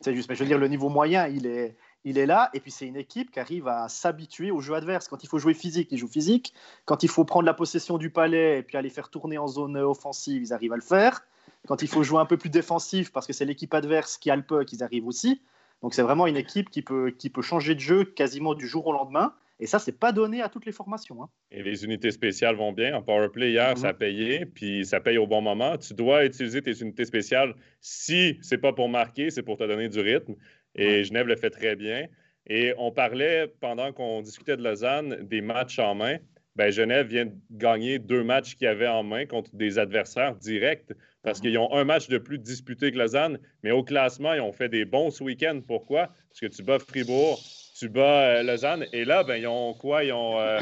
C'est 0.00 0.14
juste, 0.14 0.28
mais 0.28 0.34
je 0.34 0.40
veux 0.40 0.48
dire, 0.48 0.58
le 0.58 0.68
niveau 0.68 0.90
moyen, 0.90 1.26
il 1.26 1.46
est, 1.46 1.74
il 2.04 2.18
est 2.18 2.26
là. 2.26 2.50
Et 2.52 2.60
puis, 2.60 2.70
c'est 2.70 2.86
une 2.86 2.96
équipe 2.96 3.30
qui 3.30 3.40
arrive 3.40 3.66
à 3.66 3.88
s'habituer 3.88 4.50
au 4.50 4.60
jeu 4.60 4.74
adverse. 4.74 5.08
Quand 5.08 5.24
il 5.24 5.28
faut 5.28 5.38
jouer 5.38 5.54
physique, 5.54 5.88
ils 5.90 5.98
jouent 5.98 6.06
physique. 6.06 6.52
Quand 6.84 7.02
il 7.02 7.08
faut 7.08 7.24
prendre 7.24 7.46
la 7.46 7.54
possession 7.54 7.96
du 7.96 8.10
palais 8.10 8.58
et 8.58 8.62
puis 8.62 8.76
aller 8.76 8.90
faire 8.90 9.08
tourner 9.08 9.38
en 9.38 9.48
zone 9.48 9.78
offensive, 9.78 10.42
ils 10.42 10.52
arrivent 10.52 10.74
à 10.74 10.76
le 10.76 10.82
faire. 10.82 11.22
Quand 11.66 11.82
il 11.82 11.88
faut 11.88 12.02
jouer 12.02 12.20
un 12.20 12.26
peu 12.26 12.36
plus 12.36 12.50
défensif 12.50 13.10
parce 13.10 13.26
que 13.26 13.32
c'est 13.32 13.46
l'équipe 13.46 13.72
adverse 13.72 14.18
qui 14.18 14.30
a 14.30 14.36
le 14.36 14.42
puck, 14.42 14.70
ils 14.72 14.82
arrivent 14.82 15.06
aussi. 15.06 15.40
Donc, 15.82 15.94
c'est 15.94 16.02
vraiment 16.02 16.26
une 16.26 16.36
équipe 16.36 16.70
qui 16.70 16.82
peut, 16.82 17.10
qui 17.10 17.30
peut 17.30 17.42
changer 17.42 17.74
de 17.74 17.80
jeu 17.80 18.04
quasiment 18.04 18.54
du 18.54 18.66
jour 18.66 18.86
au 18.86 18.92
lendemain. 18.92 19.34
Et 19.58 19.66
ça, 19.66 19.78
c'est 19.78 19.98
pas 19.98 20.12
donné 20.12 20.42
à 20.42 20.48
toutes 20.48 20.66
les 20.66 20.72
formations. 20.72 21.22
Hein. 21.22 21.30
Et 21.50 21.62
les 21.62 21.84
unités 21.84 22.10
spéciales 22.10 22.56
vont 22.56 22.72
bien. 22.72 22.94
En 22.94 23.02
powerplay, 23.02 23.52
hier, 23.52 23.76
ça 23.78 23.88
a 23.88 23.94
payé, 23.94 24.44
puis 24.44 24.84
ça 24.84 25.00
paye 25.00 25.16
au 25.16 25.26
bon 25.26 25.40
moment. 25.40 25.78
Tu 25.78 25.94
dois 25.94 26.26
utiliser 26.26 26.60
tes 26.60 26.78
unités 26.80 27.06
spéciales 27.06 27.54
si 27.80 28.38
c'est 28.42 28.58
pas 28.58 28.74
pour 28.74 28.88
marquer, 28.88 29.30
c'est 29.30 29.42
pour 29.42 29.56
te 29.56 29.64
donner 29.64 29.88
du 29.88 30.00
rythme. 30.00 30.34
Et 30.74 31.04
Genève 31.04 31.26
le 31.26 31.36
fait 31.36 31.50
très 31.50 31.74
bien. 31.74 32.06
Et 32.46 32.74
on 32.76 32.92
parlait, 32.92 33.52
pendant 33.60 33.92
qu'on 33.92 34.20
discutait 34.20 34.56
de 34.56 34.62
Lausanne, 34.62 35.26
des 35.26 35.40
matchs 35.40 35.78
en 35.78 35.94
main. 35.94 36.18
Ben, 36.56 36.70
Genève 36.70 37.06
vient 37.06 37.26
de 37.26 37.34
gagner 37.50 37.98
deux 37.98 38.24
matchs 38.24 38.56
qu'ils 38.56 38.66
avaient 38.66 38.86
en 38.86 39.02
main 39.02 39.26
contre 39.26 39.54
des 39.54 39.78
adversaires 39.78 40.34
directs 40.34 40.92
parce 41.22 41.40
qu'ils 41.40 41.58
ont 41.58 41.72
un 41.74 41.84
match 41.84 42.08
de 42.08 42.18
plus 42.18 42.38
disputé 42.38 42.90
que 42.92 42.98
Lausanne, 42.98 43.38
mais 43.62 43.72
au 43.72 43.82
classement, 43.82 44.32
ils 44.32 44.40
ont 44.40 44.52
fait 44.52 44.68
des 44.68 44.84
bons 44.84 45.10
ce 45.10 45.22
week-end. 45.22 45.60
Pourquoi? 45.66 46.08
Parce 46.28 46.40
que 46.40 46.46
tu 46.46 46.62
bats 46.62 46.78
Fribourg, 46.78 47.40
tu 47.78 47.88
bats 47.88 48.38
euh, 48.38 48.42
Lausanne, 48.42 48.86
et 48.92 49.04
là, 49.04 49.22
ben, 49.22 49.36
ils 49.36 49.46
ont 49.46 49.74
quoi? 49.74 50.04
Ils 50.04 50.12
ont 50.12 50.40
euh, 50.40 50.60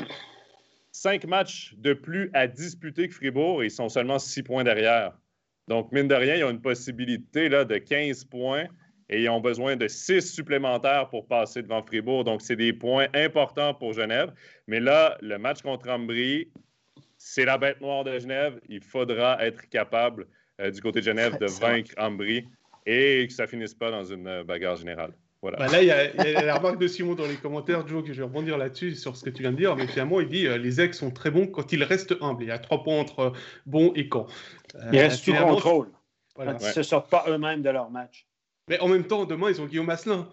cinq 0.91 1.27
matchs 1.27 1.75
de 1.77 1.93
plus 1.93 2.31
à 2.33 2.49
disputer 2.49 3.09
que 3.09 3.15
Fribourg 3.15 3.63
et 3.63 3.67
ils 3.67 3.71
sont 3.71 3.89
seulement 3.89 4.19
six 4.19 4.43
points 4.43 4.65
derrière. 4.65 5.13
Donc, 5.69 5.93
mine 5.93 6.09
de 6.09 6.15
rien, 6.15 6.37
ils 6.37 6.45
ont 6.45 6.51
une 6.51 6.61
possibilité 6.61 7.49
là, 7.49 7.65
de 7.65 7.79
15 7.79 8.25
points 8.25 8.67
et 9.09 9.23
ils 9.23 9.29
ont 9.29 9.41
besoin 9.41 9.77
de 9.77 9.87
six 9.89 10.23
supplémentaires 10.23 11.09
pour 11.11 11.27
passer 11.27 11.63
devant 11.63 11.83
Fribourg. 11.83 12.25
Donc, 12.25 12.43
c'est 12.43 12.57
des 12.57 12.73
points 12.73 13.07
importants 13.15 13.75
pour 13.75 13.93
Genève. 13.93 14.33
Mais 14.67 14.81
là, 14.81 15.19
le 15.21 15.39
match 15.39 15.63
contre 15.63 15.91
Ambry, 15.91 16.49
c'est 17.19 17.45
la 17.45 17.59
bête 17.59 17.81
noire 17.81 18.05
de 18.05 18.19
Genève. 18.19 18.61
Il 18.69 18.83
faudra 18.83 19.45
être 19.45 19.69
capable 19.69 20.27
euh, 20.61 20.71
du 20.71 20.81
côté 20.81 21.01
de 21.01 21.05
Genève 21.05 21.39
de 21.39 21.47
vaincre 21.47 21.93
Ambry 21.99 22.47
et 22.87 23.27
que 23.27 23.33
ça 23.33 23.47
finisse 23.47 23.75
pas 23.75 23.91
dans 23.91 24.05
une 24.05 24.27
euh, 24.27 24.45
bagarre 24.45 24.77
générale. 24.77 25.13
Voilà. 25.43 25.59
Bah 25.59 25.67
là, 25.69 25.83
il 25.83 25.89
y, 25.89 25.91
a, 25.91 26.43
la 26.43 26.55
remarque 26.57 26.79
de 26.79 26.87
Simon 26.87 27.15
dans 27.15 27.27
les 27.27 27.37
commentaires, 27.37 27.87
Joe, 27.87 28.03
que 28.03 28.15
je 28.15 28.19
vais 28.19 28.25
rebondir 28.25 28.57
là-dessus 28.57 28.95
sur 28.95 29.15
ce 29.15 29.23
que 29.23 29.29
tu 29.29 29.43
viens 29.43 29.53
de 29.53 29.59
dire. 29.59 29.77
Mais 29.77 29.87
finalement, 29.87 30.21
il 30.21 30.29
dit 30.29 30.47
euh, 30.47 30.57
les 30.57 30.81
ex 30.81 30.99
sont 30.99 31.11
très 31.11 31.31
bons 31.31 31.47
quand 31.47 31.71
ils 31.71 31.85
restent 31.85 32.15
humbles. 32.23 32.45
Il 32.45 32.49
y 32.49 32.51
a 32.51 32.59
trois 32.59 32.83
points 32.83 32.99
entre 32.99 33.35
bon 33.67 33.93
et 33.95 34.09
quand. 34.09 34.27
il 34.91 34.99
reste 34.99 35.23
sous 35.23 35.35
contrôle. 35.35 35.89
Voilà. 36.35 36.55
Quand 36.55 36.61
ils 36.61 36.69
ne 36.69 36.73
se 36.73 36.83
sortent 36.83 37.11
pas 37.11 37.27
eux-mêmes 37.29 37.61
de 37.61 37.69
leur 37.69 37.91
match. 37.91 38.27
Mais 38.69 38.81
en 38.81 38.89
même 38.89 39.07
temps, 39.07 39.25
demain, 39.25 39.51
ils 39.51 39.61
ont 39.61 39.67
Guillaume 39.67 39.91
Asselin. 39.91 40.29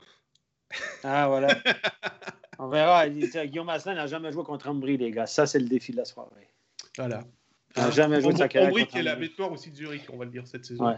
Ah, 1.04 1.28
voilà. 1.28 1.50
On 2.60 2.68
verra. 2.70 3.10
Guillaume 3.10 3.70
Asselin 3.70 3.96
n'a 3.96 4.08
jamais 4.08 4.32
joué 4.32 4.44
contre 4.44 4.70
Ambry, 4.70 4.98
les 4.98 5.12
gars. 5.12 5.28
Ça, 5.28 5.46
c'est 5.46 5.60
le 5.60 5.68
défi 5.68 5.92
de 5.92 5.98
la 5.98 6.06
soirée. 6.06 6.48
Voilà. 6.98 7.24
Il 7.76 7.82
n'a 7.82 7.92
jamais 7.92 8.22
joué 8.22 8.34
de 8.34 8.38
sa 8.38 8.48
carrière. 8.48 8.70
Ambry 8.70 8.88
qui 8.88 9.00
est 9.00 9.04
la 9.04 9.16
victoire 9.16 9.52
aussi 9.52 9.72
de 9.72 9.76
Zurich, 9.76 10.04
on 10.12 10.18
va 10.18 10.26
le 10.26 10.32
dire, 10.32 10.48
cette 10.48 10.66
saison. 10.66 10.88
Ouais. 10.88 10.98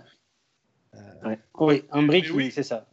Euh, 0.96 1.36
oui, 1.60 1.84
Ambry, 1.92 2.30
oui, 2.32 2.52
c'est 2.52 2.64
ça. 2.64 2.88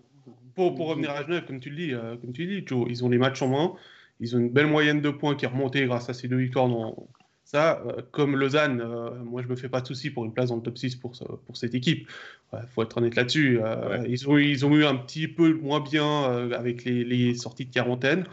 Pour, 0.54 0.74
pour, 0.74 0.88
revenir 0.88 1.10
à 1.10 1.22
Genève, 1.22 1.44
comme 1.46 1.60
tu 1.60 1.70
le 1.70 1.76
dis, 1.76 1.92
euh, 1.92 2.16
comme 2.16 2.32
tu 2.32 2.46
dis, 2.46 2.66
Joe, 2.66 2.86
ils 2.88 3.04
ont 3.04 3.08
les 3.08 3.18
matchs 3.18 3.42
en 3.42 3.48
main. 3.48 3.74
Ils 4.20 4.36
ont 4.36 4.38
une 4.38 4.50
belle 4.50 4.66
moyenne 4.66 5.00
de 5.00 5.10
points 5.10 5.34
qui 5.34 5.44
est 5.44 5.48
remontée 5.48 5.86
grâce 5.86 6.08
à 6.10 6.14
ces 6.14 6.28
deux 6.28 6.36
victoires 6.36 6.68
dans, 6.68 7.08
ça, 7.50 7.82
euh, 7.84 8.00
comme 8.12 8.36
Lausanne, 8.36 8.80
euh, 8.80 9.10
moi 9.24 9.42
je 9.42 9.48
me 9.48 9.56
fais 9.56 9.68
pas 9.68 9.80
de 9.80 9.86
soucis 9.88 10.10
pour 10.10 10.24
une 10.24 10.32
place 10.32 10.50
dans 10.50 10.56
le 10.56 10.62
top 10.62 10.78
6 10.78 10.94
pour, 10.94 11.10
pour 11.44 11.56
cette 11.56 11.74
équipe. 11.74 12.08
Il 12.52 12.68
faut 12.72 12.84
être 12.84 12.96
honnête 12.96 13.16
là-dessus. 13.16 13.60
Euh, 13.60 14.04
ils, 14.08 14.28
ont, 14.28 14.38
ils 14.38 14.64
ont 14.64 14.76
eu 14.76 14.84
un 14.84 14.94
petit 14.94 15.26
peu 15.26 15.54
moins 15.54 15.80
bien 15.80 16.48
avec 16.52 16.84
les, 16.84 17.02
les, 17.02 17.34
sorties 17.34 17.66
de 17.66 17.72
quarantaine, 17.72 18.24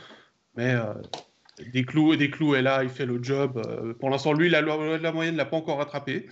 mais 0.56 0.76
des 1.74 1.84
clous, 1.84 2.16
des 2.16 2.30
clous 2.30 2.54
est 2.54 2.62
là, 2.62 2.84
il 2.84 2.90
fait 2.90 3.08
le 3.08 3.24
job. 3.24 3.60
pour 4.00 4.12
l'instant, 4.12 4.34
lui, 4.34 4.50
la, 4.50 4.62
la 4.62 5.12
moyenne 5.12 5.34
ne 5.34 5.40
l'a 5.40 5.46
pas 5.46 5.58
encore 5.58 5.80
rattrapé. 5.80 6.28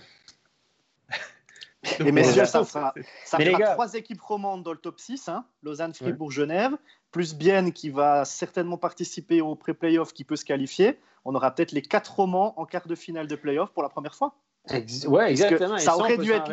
Et 1.98 2.12
messieurs, 2.12 2.44
ça 2.44 2.64
fera, 2.64 2.94
ça 3.24 3.38
fera 3.38 3.72
trois 3.72 3.94
équipes 3.94 4.20
romandes 4.20 4.62
dans 4.62 4.72
le 4.72 4.78
top 4.78 5.00
6, 5.00 5.28
hein 5.28 5.44
Lausanne, 5.64 5.92
Fribourg, 5.92 6.30
Genève, 6.30 6.76
plus 7.16 7.34
Bienne 7.34 7.72
qui 7.72 7.88
va 7.88 8.26
certainement 8.26 8.76
participer 8.76 9.40
au 9.40 9.54
pré-playoff 9.54 10.12
qui 10.12 10.22
peut 10.22 10.36
se 10.36 10.44
qualifier. 10.44 11.00
On 11.24 11.34
aura 11.34 11.50
peut-être 11.50 11.72
les 11.72 11.80
quatre 11.80 12.16
romans 12.16 12.52
en 12.60 12.66
quart 12.66 12.86
de 12.86 12.94
finale 12.94 13.26
de 13.26 13.36
playoff 13.36 13.70
pour 13.70 13.82
la 13.82 13.88
première 13.88 14.14
fois. 14.14 14.34
Oui, 14.70 15.22
exactement. 15.24 15.78
Ça 15.78 15.96
aurait, 15.96 16.18
dû 16.18 16.30
être, 16.30 16.52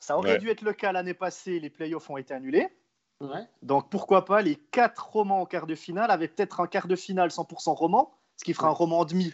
ça, 0.00 0.18
aurait 0.18 0.38
dû 0.38 0.50
être 0.50 0.62
le 0.62 0.72
cas 0.72 0.90
l'année 0.90 1.14
passée, 1.14 1.60
les 1.60 1.70
playoffs 1.70 2.10
ont 2.10 2.16
été 2.16 2.34
annulés. 2.34 2.70
Donc 3.62 3.88
pourquoi 3.88 4.24
pas 4.24 4.42
les 4.42 4.56
quatre 4.56 5.10
romans 5.12 5.42
en 5.42 5.46
quart 5.46 5.68
de 5.68 5.76
finale 5.76 6.10
avec 6.10 6.34
peut-être 6.34 6.58
un 6.58 6.66
quart 6.66 6.88
de 6.88 6.96
finale 6.96 7.28
100% 7.28 7.70
roman, 7.76 8.12
ce 8.36 8.42
qui 8.42 8.52
fera 8.52 8.66
un 8.66 8.72
roman 8.72 9.04
demi 9.04 9.32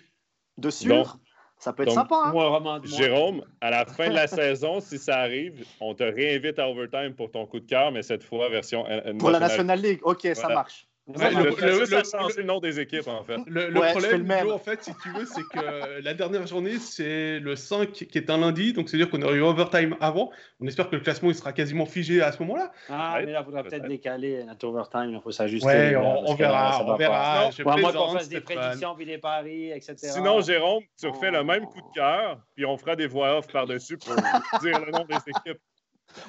de 0.58 0.68
sûr. 0.68 1.16
Ça 1.60 1.74
peut 1.74 1.82
être 1.82 1.92
sympa. 1.92 2.32
Hein? 2.34 2.80
Jérôme, 2.84 3.44
à 3.60 3.70
la 3.70 3.84
fin 3.84 4.08
de 4.08 4.14
la 4.14 4.26
saison, 4.26 4.80
si 4.80 4.98
ça 4.98 5.18
arrive, 5.18 5.64
on 5.80 5.94
te 5.94 6.02
réinvite 6.02 6.58
à 6.58 6.68
overtime 6.68 7.14
pour 7.14 7.30
ton 7.30 7.46
coup 7.46 7.60
de 7.60 7.66
cœur, 7.66 7.92
mais 7.92 8.02
cette 8.02 8.24
fois 8.24 8.48
version. 8.48 8.86
Pour 9.18 9.30
la 9.30 9.38
National 9.38 9.78
League, 9.78 10.00
ok, 10.02 10.26
ça 10.34 10.48
marche. 10.48 10.88
Ouais, 11.06 11.30
le, 11.30 11.42
le, 11.42 11.50
le, 11.50 12.36
le, 12.36 12.42
nom 12.44 12.60
des 12.60 12.78
équipes, 12.78 13.08
en 13.08 13.24
fait. 13.24 13.38
Le, 13.46 13.72
problème, 13.72 14.30
en 14.50 14.58
fait, 14.58 14.84
si 14.84 14.92
tu 15.02 15.10
veux, 15.10 15.24
c'est 15.24 15.42
que 15.42 16.00
la 16.04 16.14
dernière 16.14 16.46
journée, 16.46 16.78
c'est 16.78 17.40
le 17.40 17.56
5 17.56 17.90
qui 17.90 18.18
est 18.18 18.30
un 18.30 18.38
lundi, 18.38 18.72
donc 18.72 18.88
c'est-à-dire 18.88 19.10
qu'on 19.10 19.22
aurait 19.22 19.36
eu 19.36 19.42
overtime 19.42 19.96
avant. 20.00 20.30
On 20.60 20.66
espère 20.66 20.88
que 20.88 20.96
le 20.96 21.02
classement 21.02 21.30
il 21.30 21.34
sera 21.34 21.52
quasiment 21.52 21.86
figé 21.86 22.22
à 22.22 22.30
ce 22.32 22.38
moment-là. 22.42 22.70
Ah, 22.88 23.18
mais 23.24 23.32
là, 23.32 23.40
il 23.40 23.44
faudra 23.44 23.64
peut-être 23.64 23.88
décaler 23.88 24.44
notre 24.44 24.68
overtime, 24.68 25.12
il 25.12 25.20
faut 25.20 25.32
s'ajuster. 25.32 25.66
Ouais, 25.66 25.96
on, 25.96 26.34
verra, 26.34 26.84
on 26.84 26.96
verra. 26.96 27.50
Je 27.50 27.62
moi 27.62 27.92
qu'on 27.92 28.12
fasse 28.12 28.28
des 28.28 28.40
prédictions, 28.40 28.94
puis 28.94 29.06
des 29.06 29.18
paris, 29.18 29.70
etc. 29.70 29.96
Sinon, 29.96 30.40
Jérôme, 30.42 30.84
tu 30.98 31.08
refais 31.08 31.30
le 31.30 31.42
même 31.42 31.66
coup 31.66 31.80
de 31.80 31.94
cœur, 31.94 32.38
puis 32.54 32.64
on 32.64 32.76
fera 32.76 32.94
des 32.94 33.06
voix 33.06 33.38
off 33.38 33.48
par-dessus 33.48 33.98
pour 33.98 34.14
dire 34.62 34.78
le 34.80 34.92
nom 34.92 35.04
des 35.04 35.16
équipes. 35.16 35.60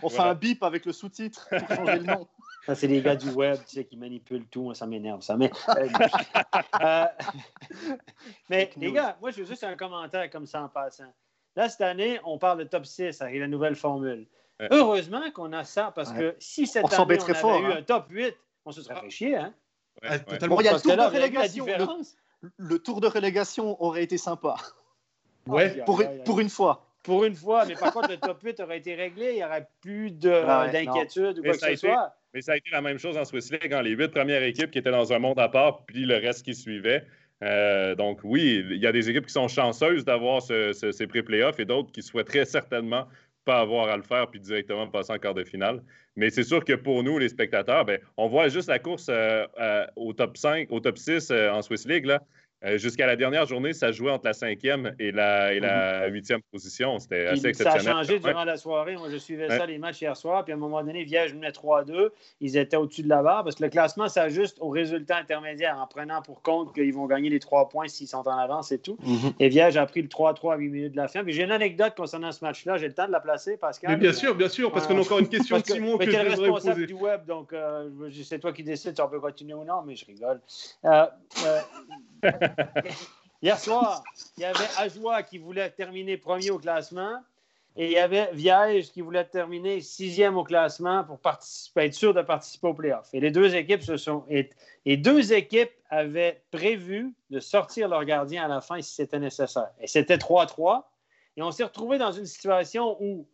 On 0.02 0.10
fait 0.10 0.20
un 0.20 0.36
bip 0.36 0.64
avec 0.64 0.86
le 0.86 0.94
sous-titre 0.94 1.48
pour 1.50 1.76
changer 1.76 1.98
le 1.98 2.04
nom. 2.04 2.28
Ça, 2.66 2.76
c'est 2.76 2.88
les 2.88 3.02
gars 3.02 3.16
du 3.16 3.30
web 3.30 3.58
tu 3.68 3.76
sais, 3.76 3.86
qui 3.86 3.98
manipulent 3.98 4.46
tout. 4.48 4.64
Moi, 4.64 4.76
ça 4.76 4.86
m'énerve, 4.86 5.22
ça. 5.22 5.36
Mais, 5.36 5.52
euh, 5.70 5.88
euh, 6.82 7.06
mais 8.50 8.70
les 8.78 8.92
gars, 8.92 9.18
moi, 9.20 9.32
je 9.32 9.42
veux 9.42 9.46
juste 9.46 9.64
un 9.64 9.76
commentaire 9.76 10.30
comme 10.30 10.46
ça 10.46 10.62
en 10.62 10.70
passant. 10.70 11.12
Là, 11.56 11.70
cette 11.70 11.82
année, 11.82 12.20
on 12.24 12.38
parle 12.38 12.60
de 12.60 12.64
top 12.66 12.86
6 12.86 13.22
avec 13.22 13.40
la 13.40 13.48
nouvelle 13.48 13.76
formule. 13.76 14.28
Heureusement 14.70 15.32
qu'on 15.32 15.54
a 15.54 15.64
ça, 15.64 15.92
parce 15.96 16.14
que 16.14 16.36
si 16.38 16.68
cette 16.68 16.86
on 16.86 16.88
année, 16.90 17.18
on 17.20 17.24
avait 17.24 17.34
fort, 17.34 17.60
eu 17.62 17.66
hein. 17.66 17.78
un 17.80 17.82
top 17.82 18.06
8, 18.10 18.36
on 18.66 18.72
se 18.72 18.84
serait 18.84 19.00
fait 19.02 19.10
chier. 19.10 19.36
Hein? 19.36 19.54
Ouais, 20.04 20.20
Bon, 20.48 20.60
il 20.60 20.66
y 20.66 20.68
a 20.68 20.74
le 20.74 20.80
tour 20.80 20.96
de 20.96 21.02
relégation. 21.02 21.66
Le, 21.66 22.52
le, 22.58 22.80
tour 22.80 23.02
de 23.02 23.08
relégation 23.08 23.82
aurait 23.84 24.04
été 24.04 24.20
sympa. 24.20 24.56
Ouais. 25.48 25.84
Pour, 25.86 26.04
pour 26.26 26.40
une 26.40 26.50
fois. 26.50 26.86
Pour 27.02 27.26
une 27.26 27.36
fois, 27.36 27.66
mais 27.66 27.74
par 27.74 27.92
contre, 27.92 28.10
le 28.10 28.18
top 28.18 28.40
8 28.44 28.60
aurait 28.60 28.78
été 28.78 28.94
réglé, 28.94 29.32
il 29.32 29.36
n'y 29.38 29.44
aurait 29.44 29.68
plus 29.82 30.12
d'inquiétude 30.12 31.40
ou 31.40 31.42
quoi 31.42 31.54
que 31.54 31.58
ce 31.58 31.76
soit. 31.76 32.14
Mais 32.34 32.42
ça 32.42 32.54
a 32.54 32.58
été 32.58 32.70
la 32.72 32.82
même 32.82 32.98
chose 32.98 33.18
en 33.18 33.26
Swiss 33.26 33.52
League, 33.52 33.74
hein, 33.74 33.82
les 33.82 33.92
huit 33.92 34.08
premières 34.10 34.44
équipes 34.44 34.72
qui 34.72 34.80
étaient 34.80 34.92
dans 34.92 35.12
un 35.12 35.20
monde 35.20 35.40
à 35.40 35.50
part, 35.50 35.86
puis 35.86 36.06
le 36.06 36.16
reste 36.16 36.46
qui 36.46 36.56
suivait. 36.56 37.06
Euh, 37.44 37.96
donc 37.96 38.20
oui, 38.24 38.64
il 38.70 38.78
y 38.78 38.88
a 38.88 38.92
des 38.92 39.10
équipes 39.10 39.26
qui 39.26 39.34
sont 39.34 39.48
chanceuses 39.48 40.06
d'avoir 40.06 40.42
ces 40.42 41.08
pré-playoffs 41.08 41.60
et 41.60 41.66
d'autres 41.66 41.92
qui 41.92 42.02
souhaiteraient 42.02 42.46
certainement 42.46 43.08
pas 43.44 43.60
avoir 43.60 43.90
à 43.90 43.98
le 43.98 44.04
faire 44.04 44.30
puis 44.30 44.40
directement 44.40 44.88
passer 44.88 45.12
en 45.14 45.18
quart 45.18 45.34
de 45.34 45.44
finale. 45.44 45.82
Mais 46.16 46.30
c'est 46.30 46.44
sûr 46.44 46.64
que 46.64 46.74
pour 46.74 47.04
nous, 47.04 47.18
les 47.18 47.30
spectateurs, 47.30 47.86
ben, 47.86 48.00
on 48.16 48.28
voit 48.28 48.50
juste 48.50 48.70
la 48.70 48.78
course 48.78 49.08
euh, 49.10 49.46
euh, 49.60 49.86
au 49.96 50.14
top 50.14 50.38
5, 50.38 50.72
au 50.72 50.80
top 50.80 50.98
6 50.98 51.32
en 51.32 51.62
Swiss 51.62 51.86
League. 51.88 52.06
Là. 52.06 52.22
Euh, 52.64 52.78
jusqu'à 52.78 53.08
la 53.08 53.16
dernière 53.16 53.48
journée, 53.48 53.74
ça 53.74 53.92
jouait 53.92 54.12
entre 54.12 54.26
la 54.26 54.34
cinquième 54.34 54.94
et 55.00 55.12
la, 55.12 55.54
et 55.54 55.60
la 55.60 56.08
mhm. 56.08 56.14
huitième 56.14 56.42
position. 56.52 57.00
C'était 57.00 57.26
assez 57.26 57.48
exceptionnel. 57.48 57.84
Ça 57.84 57.90
a 57.90 57.94
changé 57.94 58.20
durant 58.20 58.44
la 58.44 58.58
soirée. 58.58 58.96
Moi, 58.98 59.10
je 59.12 59.18
suivais 59.18 59.50
ça, 59.50 59.66
les 59.66 59.80
matchs 59.80 60.02
hier 60.02 60.16
soir. 60.16 60.44
Puis 60.44 60.54
à 60.54 60.56
un 60.56 60.60
moment 60.60 60.84
donné, 60.84 61.04
Viège 61.04 61.34
menait 61.34 61.50
3-2. 61.50 62.10
Ils 62.40 62.58
étaient 62.58 62.78
au-dessus 62.78 63.02
de 63.02 63.10
la 63.10 63.24
barre 63.24 63.44
parce 63.44 63.56
que 63.56 63.64
le 63.64 63.70
classement 63.70 64.08
s'ajuste 64.08 64.58
aux 64.60 64.70
résultats 64.70 65.18
intermédiaires 65.18 65.78
en 65.80 65.88
prenant 65.88 66.22
pour 66.22 66.44
compte 66.44 66.74
qu'ils 66.74 66.94
vont 66.94 67.08
gagner 67.08 67.30
les 67.30 67.40
trois 67.40 67.68
points 67.68 67.88
s'ils 67.88 68.08
sont 68.08 68.28
en 68.28 68.38
avance 68.38 68.72
et 68.72 68.80
tout. 68.80 68.98
Mhm. 69.04 69.34
Et 69.40 69.50
Viège 69.50 69.78
a 69.78 69.86
pris 69.88 70.04
le 70.04 70.08
3-3 70.08 70.54
à 70.54 70.58
8 70.58 70.70
minutes 70.70 70.92
de 70.92 70.98
la 70.98 71.08
fin. 71.08 71.24
Puis 71.24 71.34
j'ai 71.34 71.44
une 71.44 71.52
anecdote 71.52 71.94
concernant 71.96 72.32
ce 72.32 72.46
match-là. 72.46 72.78
J'ai 72.78 72.88
le 72.88 72.94
temps 72.94 73.08
de 73.08 73.12
la 73.12 73.20
placer, 73.20 73.58
Pascal. 73.58 73.92
Mais 73.92 73.98
bien 73.98 74.14
sûr, 74.14 74.36
bien 74.36 74.50
sûr, 74.50 74.72
parce 74.72 74.86
qu'on 74.86 74.98
a 74.98 75.02
encore 75.02 75.20
une 75.20 75.30
question 75.30 75.58
de 75.58 75.66
Simon 75.66 75.98
que, 75.98 76.06
je 76.06 76.10
voudrais 76.12 76.30
responsable 76.30 76.76
poser. 76.76 76.86
du 76.86 76.94
web, 76.94 77.26
donc 77.26 77.54
euh, 77.54 77.90
c'est 78.24 78.40
toi 78.40 78.54
qui 78.54 78.64
décides 78.64 78.96
si 78.96 79.02
on 79.02 79.08
peut 79.08 79.20
continuer 79.20 79.56
ou 79.56 79.64
non, 79.64 79.82
mais 79.86 79.96
je 79.96 80.06
rigole. 80.06 80.40
Euh, 80.86 81.06
euh 81.46 81.60
Hier 83.42 83.60
soir, 83.60 84.04
il 84.38 84.42
y 84.42 84.46
avait 84.46 84.68
Ajoie 84.78 85.24
qui 85.24 85.40
voulait 85.40 85.70
terminer 85.72 86.18
premier 86.18 86.52
au 86.52 86.60
classement 86.60 87.22
et 87.76 87.86
il 87.86 87.92
y 87.92 87.98
avait 87.98 88.30
Viège 88.34 88.92
qui 88.92 89.02
voulait 89.02 89.24
terminer 89.24 89.80
sixième 89.80 90.38
au 90.38 90.44
classement 90.44 91.06
pour 91.06 91.20
être 91.78 91.94
sûr 91.94 92.14
de 92.14 92.22
participer 92.22 92.68
au 92.68 92.74
playoff. 92.74 93.08
Et 93.14 93.22
les 93.22 93.32
deux 93.32 93.56
équipes 93.56 93.84
se 93.84 93.96
sont. 93.96 94.26
Et 94.30 94.98
deux 94.98 95.32
équipes 95.32 95.72
avaient 95.90 96.44
prévu 96.52 97.14
de 97.30 97.40
sortir 97.40 97.88
leur 97.88 98.04
gardien 98.04 98.44
à 98.44 98.48
la 98.50 98.60
fin 98.60 98.82
si 98.82 98.94
c'était 98.94 99.20
nécessaire. 99.20 99.70
Et 99.80 99.88
c'était 99.88 100.18
3-3. 100.18 100.84
Et 101.38 101.42
on 101.42 101.52
s'est 101.52 101.64
retrouvé 101.64 101.98
dans 101.98 102.12
une 102.12 102.26
situation 102.26 102.98
où 103.02 103.26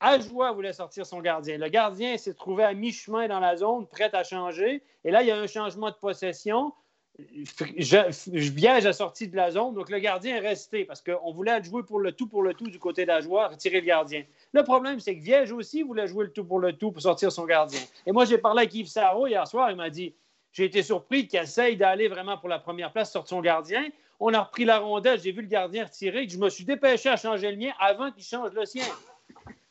Ajoie 0.00 0.52
voulait 0.52 0.74
sortir 0.74 1.06
son 1.06 1.20
gardien. 1.20 1.56
Le 1.56 1.68
gardien 1.68 2.18
s'est 2.18 2.34
trouvé 2.34 2.64
à 2.64 2.74
mi-chemin 2.74 3.28
dans 3.28 3.40
la 3.40 3.56
zone, 3.56 3.86
prêt 3.86 4.14
à 4.14 4.24
changer. 4.24 4.82
Et 5.04 5.10
là, 5.10 5.22
il 5.22 5.28
y 5.28 5.30
a 5.30 5.38
un 5.38 5.46
changement 5.46 5.88
de 5.88 5.96
possession. 5.96 6.74
Viège 7.18 8.86
a 8.86 8.92
sorti 8.92 9.28
de 9.28 9.36
la 9.36 9.50
zone, 9.50 9.74
donc 9.74 9.88
le 9.88 9.98
gardien 9.98 10.36
est 10.36 10.46
resté 10.46 10.84
parce 10.84 11.00
qu'on 11.00 11.32
voulait 11.32 11.62
jouer 11.62 11.82
pour 11.82 11.98
le 11.98 12.12
tout 12.12 12.26
pour 12.26 12.42
le 12.42 12.52
tout 12.52 12.68
du 12.68 12.78
côté 12.78 13.06
d'Ajoie, 13.06 13.48
retirer 13.48 13.80
le 13.80 13.86
gardien. 13.86 14.24
Le 14.52 14.62
problème, 14.62 15.00
c'est 15.00 15.16
que 15.16 15.22
Viège 15.22 15.52
aussi 15.52 15.82
voulait 15.82 16.06
jouer 16.06 16.26
le 16.26 16.32
tout 16.32 16.44
pour 16.44 16.58
le 16.58 16.74
tout 16.74 16.92
pour 16.92 17.00
sortir 17.00 17.32
son 17.32 17.46
gardien. 17.46 17.80
Et 18.06 18.12
moi, 18.12 18.26
j'ai 18.26 18.38
parlé 18.38 18.62
avec 18.62 18.74
Yves 18.74 18.88
Sarro 18.88 19.26
hier 19.26 19.46
soir, 19.46 19.70
il 19.70 19.76
m'a 19.76 19.88
dit 19.88 20.14
J'ai 20.52 20.64
été 20.64 20.82
surpris 20.82 21.26
qu'il 21.26 21.40
essaye 21.40 21.76
d'aller 21.76 22.08
vraiment 22.08 22.36
pour 22.36 22.50
la 22.50 22.58
première 22.58 22.92
place, 22.92 23.12
sortir 23.12 23.36
son 23.36 23.40
gardien. 23.40 23.88
On 24.20 24.32
a 24.34 24.42
repris 24.42 24.64
la 24.64 24.78
rondelle, 24.78 25.20
j'ai 25.20 25.32
vu 25.32 25.42
le 25.42 25.48
gardien 25.48 25.84
retirer, 25.84 26.28
je 26.28 26.38
me 26.38 26.50
suis 26.50 26.64
dépêché 26.64 27.08
à 27.08 27.16
changer 27.16 27.50
le 27.50 27.56
mien 27.56 27.72
avant 27.78 28.10
qu'il 28.10 28.24
change 28.24 28.52
le 28.52 28.66
sien. 28.66 28.84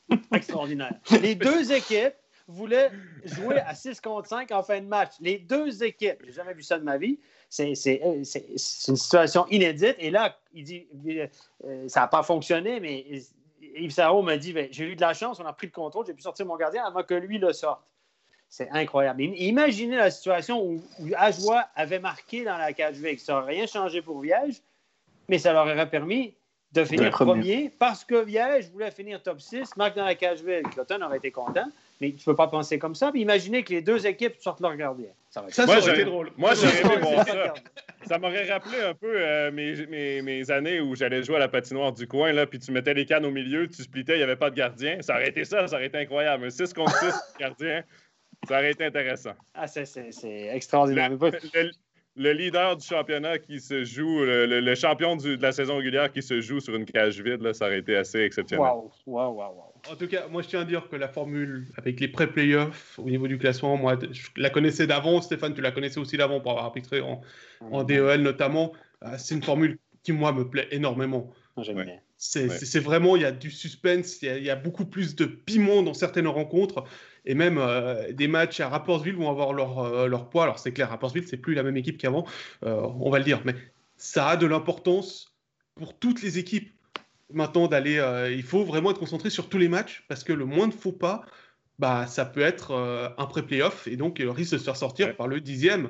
Extraordinaire. 0.34 0.94
Les 1.22 1.36
deux 1.36 1.72
équipes 1.72 2.14
voulaient 2.48 2.92
jouer 3.24 3.60
à 3.60 3.74
6 3.74 4.02
contre 4.02 4.28
5 4.28 4.52
en 4.52 4.64
fin 4.64 4.80
de 4.80 4.86
match. 4.86 5.14
Les 5.20 5.40
deux 5.40 5.84
équipes, 5.84 6.22
j'ai 6.26 6.32
jamais 6.32 6.54
vu 6.54 6.64
ça 6.64 6.78
de 6.78 6.84
ma 6.84 6.98
vie. 6.98 7.20
C'est 7.50 7.74
une 8.04 8.26
situation 8.26 9.48
inédite. 9.48 9.96
Et 10.00 10.12
là, 10.12 10.38
il 10.54 10.64
dit 10.64 10.88
euh, 11.66 11.88
ça 11.88 12.02
n'a 12.02 12.08
pas 12.08 12.24
fonctionné, 12.24 12.80
mais 12.80 13.06
Yves 13.62 13.92
Sarro 13.92 14.22
m'a 14.22 14.38
dit 14.38 14.54
ben, 14.54 14.68
j'ai 14.72 14.86
eu 14.86 14.96
de 14.96 15.02
la 15.02 15.14
chance, 15.14 15.40
on 15.40 15.46
a 15.46 15.54
pris 15.54 15.68
le 15.68 15.72
contrôle, 15.72 16.06
j'ai 16.06 16.14
pu 16.14 16.22
sortir 16.22 16.46
mon 16.46 16.58
gardien 16.58 16.84
avant 16.84 17.04
que 17.04 17.14
lui 17.14 17.38
le 17.38 17.54
sorte. 17.54 17.82
C'est 18.48 18.70
incroyable. 18.70 19.22
Imaginez 19.22 19.98
la 19.98 20.12
situation 20.12 20.64
où, 20.64 20.82
où 21.00 21.08
Ajoie 21.18 21.66
avait 21.76 22.00
marqué 22.00 22.44
dans 22.44 22.58
la 22.58 22.74
cage 22.74 22.96
vide. 22.96 23.20
Ça 23.20 23.34
n'aurait 23.34 23.54
rien 23.54 23.66
changé 23.66 24.02
pour 24.02 24.22
Viège, 24.22 24.62
mais 25.28 25.40
ça 25.40 25.52
leur 25.52 25.66
aurait 25.66 25.90
permis 25.90 26.36
de 26.72 26.84
finir 26.84 27.10
premier. 27.12 27.72
parce 27.80 28.04
que 28.04 28.24
Viège 28.24 28.70
voulait 28.70 28.92
finir 28.92 29.22
top 29.24 29.42
6, 29.42 29.76
marque 29.78 29.96
dans 29.96 30.06
la 30.06 30.16
cage 30.16 30.44
vide. 30.44 30.68
Cloton 30.72 31.02
aurait 31.02 31.18
été 31.18 31.32
content, 31.32 31.68
mais 32.02 32.12
tu 32.12 32.18
ne 32.18 32.26
peux 32.26 32.36
pas 32.36 32.48
penser 32.48 32.78
comme 32.78 32.96
ça. 32.96 33.12
imaginez 33.14 33.64
que 33.64 33.74
les 33.74 33.82
deux 33.82 34.06
équipes 34.06 34.36
sortent 34.40 34.62
leur 34.62 34.76
gardien. 34.76 35.10
Ça, 35.30 35.44
aurait 35.44 35.80
été 35.80 36.06
drôle. 36.06 36.32
Moi, 36.38 36.54
j'aurais 36.54 36.82
aimé 36.82 36.98
voir 37.02 37.28
ça. 37.28 37.54
Ça 38.06 38.20
m'aurait 38.20 38.50
rappelé 38.52 38.80
un 38.82 38.94
peu 38.94 39.16
euh, 39.16 39.52
mes, 39.52 39.86
mes, 39.88 40.22
mes, 40.22 40.52
années 40.52 40.80
où 40.80 40.96
j'allais 40.96 41.24
jouer 41.24 41.38
à 41.38 41.40
la 41.40 41.48
patinoire 41.48 41.92
du 41.92 42.08
coin, 42.08 42.32
là, 42.34 42.46
puis 42.46 42.60
tu 42.60 42.72
mettais 42.72 42.94
les 42.94 43.06
cannes 43.06 43.26
au 43.26 43.32
milieu, 43.32 43.68
tu 43.68 43.82
splittais, 43.82 44.14
il 44.14 44.18
n'y 44.18 44.24
avait 44.24 44.36
pas 44.36 44.52
de 44.52 44.56
gardien. 44.56 45.02
Ça 45.02 45.16
aurait 45.16 45.30
été 45.30 45.44
ça, 45.44 45.68
ça 45.68 45.78
aurait 45.78 45.88
été 45.88 45.98
incroyable. 45.98 46.52
6 46.52 46.74
contre 46.74 46.96
6 47.00 47.14
gardien, 47.40 47.84
ça 48.48 48.60
aurait 48.60 48.72
été 48.72 48.86
intéressant. 48.86 49.34
Ah, 49.56 49.68
c'est 49.68 49.96
extraordinaire 50.54 51.10
le 52.16 52.32
leader 52.32 52.78
du 52.78 52.86
championnat 52.86 53.40
qui 53.40 53.60
se 53.60 53.84
joue, 53.84 54.24
le, 54.24 54.76
champion 54.76 55.16
de 55.16 55.36
la 55.42 55.52
saison 55.52 55.78
régulière 55.78 56.12
qui 56.12 56.22
se 56.22 56.40
joue 56.42 56.60
sur 56.60 56.76
une 56.76 56.86
cage 56.86 57.22
vide, 57.22 57.42
là, 57.42 57.54
ça 57.54 57.66
aurait 57.66 57.80
été 57.80 57.96
assez 57.96 58.20
exceptionnel. 58.20 58.66
Wow, 58.66 58.92
wow, 59.06 59.32
wow, 59.32 59.74
En 59.92 59.96
tout 59.96 60.08
cas, 60.08 60.28
moi 60.28 60.42
je 60.42 60.48
tiens 60.48 60.62
à 60.62 60.66
dire 60.66 60.90
que 60.90 60.96
la 60.96 61.08
formule 61.08 61.68
avec 61.78 62.00
les 62.00 62.08
pré-playoffs 62.08 62.98
au 62.98 63.10
niveau 63.10 63.28
du 63.28 63.38
classement, 63.38 63.78
moi 63.78 63.98
je 64.12 64.28
la 64.36 64.50
connaissais 64.50 64.88
d'avant. 64.88 65.22
Stéphane, 65.22 65.54
tu 65.54 65.62
la 65.62 65.72
connaissais 65.72 66.00
aussi 66.00 66.18
d'avant 66.18 66.40
pour 66.40 66.52
avoir 66.52 66.66
arbitré 66.66 67.02
en, 67.02 67.22
en 67.62 67.84
DEL 67.84 68.22
notamment. 68.22 68.74
Euh, 69.04 69.16
c'est 69.18 69.36
une 69.36 69.44
formule 69.44 69.78
qui, 70.06 70.14
moi, 70.14 70.32
me 70.32 70.48
plaît 70.48 70.68
énormément. 70.72 71.34
J'aime 71.58 71.84
bien. 71.84 72.00
C'est 72.18 72.80
vraiment, 72.80 73.16
il 73.16 73.24
y 73.24 73.26
a 73.26 73.32
du 73.32 73.52
suspense, 73.52 74.22
il 74.22 74.44
y, 74.44 74.50
a 74.50 74.56
beaucoup 74.56 74.86
plus 74.86 75.16
de 75.16 75.26
piment 75.26 75.84
dans 75.84 75.94
certaines 75.94 76.28
rencontres. 76.28 76.86
Et 77.26 77.34
même 77.34 77.58
euh, 77.58 78.12
des 78.14 78.28
matchs 78.28 78.60
à 78.60 78.70
Rapportville 78.70 79.16
vont 79.16 79.30
avoir 79.30 79.52
leur, 79.52 79.80
euh, 79.80 80.08
leur 80.08 80.30
poids. 80.30 80.44
Alors 80.44 80.60
c'est 80.60 80.72
clair, 80.72 80.90
Rapportville, 80.90 81.28
c'est 81.28 81.38
plus 81.38 81.56
la 81.56 81.64
même 81.64 81.76
équipe 81.76 81.98
qu'avant, 81.98 82.26
euh, 82.64 82.82
on 83.00 83.10
va 83.10 83.18
le 83.18 83.26
dire. 83.26 83.42
Mais 83.46 83.56
ça 83.98 84.30
a 84.30 84.38
de 84.38 84.46
l'importance 84.46 85.36
pour 85.76 85.98
toutes 85.98 86.22
les 86.22 86.38
équipes 86.38 86.72
maintenant 87.34 87.68
d'aller. 87.68 88.02
il 88.32 88.44
faut 88.44 88.64
vraiment 88.64 88.92
être 88.92 89.00
concentré 89.00 89.30
sur 89.30 89.50
tous 89.50 89.58
les 89.58 89.68
matchs 89.68 90.04
parce 90.08 90.24
que 90.24 90.34
le 90.34 90.46
moins 90.46 90.68
de 90.68 90.74
faux 90.74 90.92
pas, 90.92 91.26
bah, 91.80 92.08
ça 92.08 92.26
peut 92.26 92.42
être 92.42 92.74
un 93.18 93.26
pré-playoff 93.26 93.88
et 93.88 93.98
donc 93.98 94.20
il 94.20 94.30
risque 94.30 94.54
de 94.54 94.58
se 94.58 94.64
faire 94.64 94.78
sortir 94.78 95.16
par 95.16 95.28
le 95.28 95.42
dixième. 95.42 95.90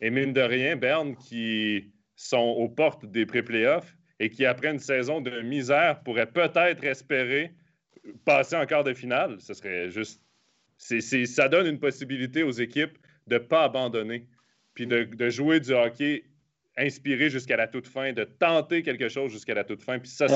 Et 0.00 0.10
mine 0.10 0.32
de 0.32 0.40
rien, 0.40 0.76
Berne 0.76 1.16
qui 1.16 1.92
sont 2.16 2.38
aux 2.38 2.68
portes 2.68 3.06
des 3.06 3.26
pré-playoffs 3.26 3.96
et 4.20 4.30
qui, 4.30 4.44
après 4.44 4.70
une 4.70 4.78
saison 4.78 5.20
de 5.20 5.40
misère, 5.40 6.00
pourraient 6.02 6.30
peut-être 6.30 6.84
espérer 6.84 7.54
passer 8.24 8.56
en 8.56 8.66
quart 8.66 8.84
de 8.84 8.92
finale. 8.92 9.40
Ce 9.40 9.54
serait 9.54 9.90
juste 9.90 10.20
ça 10.78 11.48
donne 11.48 11.66
une 11.66 11.78
possibilité 11.78 12.42
aux 12.42 12.50
équipes 12.50 12.98
de 13.26 13.34
ne 13.34 13.38
pas 13.38 13.64
abandonner, 13.64 14.26
puis 14.74 14.86
de, 14.86 15.30
jouer 15.30 15.60
du 15.60 15.72
hockey 15.72 16.24
inspiré 16.76 17.30
jusqu'à 17.30 17.56
la 17.56 17.68
toute 17.68 17.86
fin, 17.86 18.12
de 18.12 18.24
tenter 18.24 18.82
quelque 18.82 19.08
chose 19.08 19.30
jusqu'à 19.30 19.54
la 19.54 19.64
toute 19.64 19.82
fin. 19.82 19.98
Puis 19.98 20.08
ça, 20.08 20.26
c'est 20.28 20.34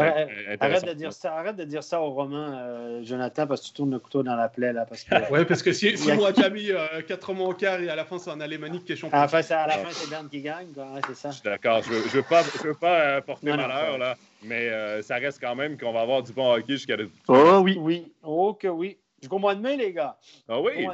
arrête, 0.60 0.84
de 0.84 0.92
dire 0.92 1.12
ça, 1.12 1.34
arrête 1.34 1.56
de 1.56 1.64
dire 1.64 1.82
ça 1.82 2.00
au 2.00 2.10
roman, 2.10 2.52
euh, 2.52 3.02
Jonathan, 3.02 3.46
parce 3.46 3.62
que 3.62 3.66
tu 3.66 3.72
tournes 3.72 3.90
le 3.90 3.98
couteau 3.98 4.22
dans 4.22 4.36
la 4.36 4.48
plaie. 4.48 4.72
Là, 4.72 4.86
parce 4.86 5.04
que... 5.04 5.14
oui, 5.32 5.44
parce 5.44 5.62
que 5.62 5.72
si, 5.72 5.98
si 5.98 6.12
moi, 6.12 6.30
j'ai 6.36 6.50
mis 6.50 6.70
4 7.06 7.32
mois 7.34 7.48
au 7.48 7.54
quart 7.54 7.80
et 7.80 7.88
à 7.88 7.96
la 7.96 8.04
fin, 8.04 8.18
c'est 8.18 8.30
un 8.30 8.40
Alémanique 8.40 8.84
qui 8.84 8.92
est 8.92 8.96
champion. 8.96 9.18
À 9.18 9.22
la 9.22 9.28
fin, 9.28 9.42
c'est, 9.42 9.54
à 9.54 9.66
la 9.66 9.78
fin, 9.78 9.90
c'est 9.90 10.08
Berne 10.10 10.28
qui 10.28 10.40
gagne. 10.40 10.68
c'est 11.06 11.16
ça. 11.16 11.30
Je 11.30 11.34
suis 11.34 11.44
d'accord. 11.44 11.82
Je 11.82 11.92
ne 11.92 11.98
veux, 11.98 12.22
pas, 12.22 12.42
veux 12.42 12.74
pas 12.74 13.00
euh, 13.00 13.20
porter 13.20 13.50
malheur, 13.50 13.98
là, 13.98 14.16
mais 14.42 14.68
euh, 14.68 15.02
ça 15.02 15.16
reste 15.16 15.40
quand 15.40 15.56
même 15.56 15.76
qu'on 15.76 15.92
va 15.92 16.00
avoir 16.00 16.22
du 16.22 16.32
bon 16.32 16.52
hockey 16.52 16.74
jusqu'à 16.74 16.96
la 16.96 17.04
Oh 17.26 17.60
oui. 17.62 17.76
Oui. 17.80 18.12
Oh 18.22 18.54
que 18.54 18.68
oui. 18.68 18.98
Jusqu'au 19.20 19.38
mois 19.38 19.54
de 19.54 19.60
mai, 19.60 19.76
les 19.76 19.92
gars. 19.92 20.16
Ah 20.48 20.60
oui? 20.60 20.86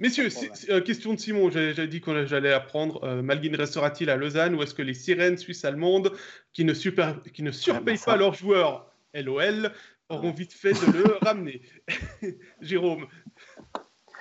Messieurs, 0.00 0.28
euh, 0.70 0.80
question 0.80 1.12
de 1.12 1.20
Simon, 1.20 1.50
j'avais 1.50 1.86
dit 1.86 2.00
que 2.00 2.24
j'allais 2.24 2.54
apprendre. 2.54 3.04
Euh, 3.04 3.20
Malguin 3.20 3.54
restera-t-il 3.54 4.08
à 4.08 4.16
Lausanne 4.16 4.54
ou 4.54 4.62
est-ce 4.62 4.74
que 4.74 4.80
les 4.80 4.94
sirènes 4.94 5.36
suisses-allemandes 5.36 6.12
qui 6.54 6.64
ne, 6.64 6.72
super, 6.72 7.20
qui 7.34 7.42
ne 7.42 7.50
surpayent 7.50 7.98
pas 7.98 8.16
leurs 8.16 8.32
joueurs 8.32 8.90
LOL 9.12 9.70
auront 10.08 10.30
vite 10.30 10.54
fait 10.54 10.72
de 10.72 10.92
le 10.92 11.04
ramener. 11.20 11.60
Jérôme, 12.62 13.08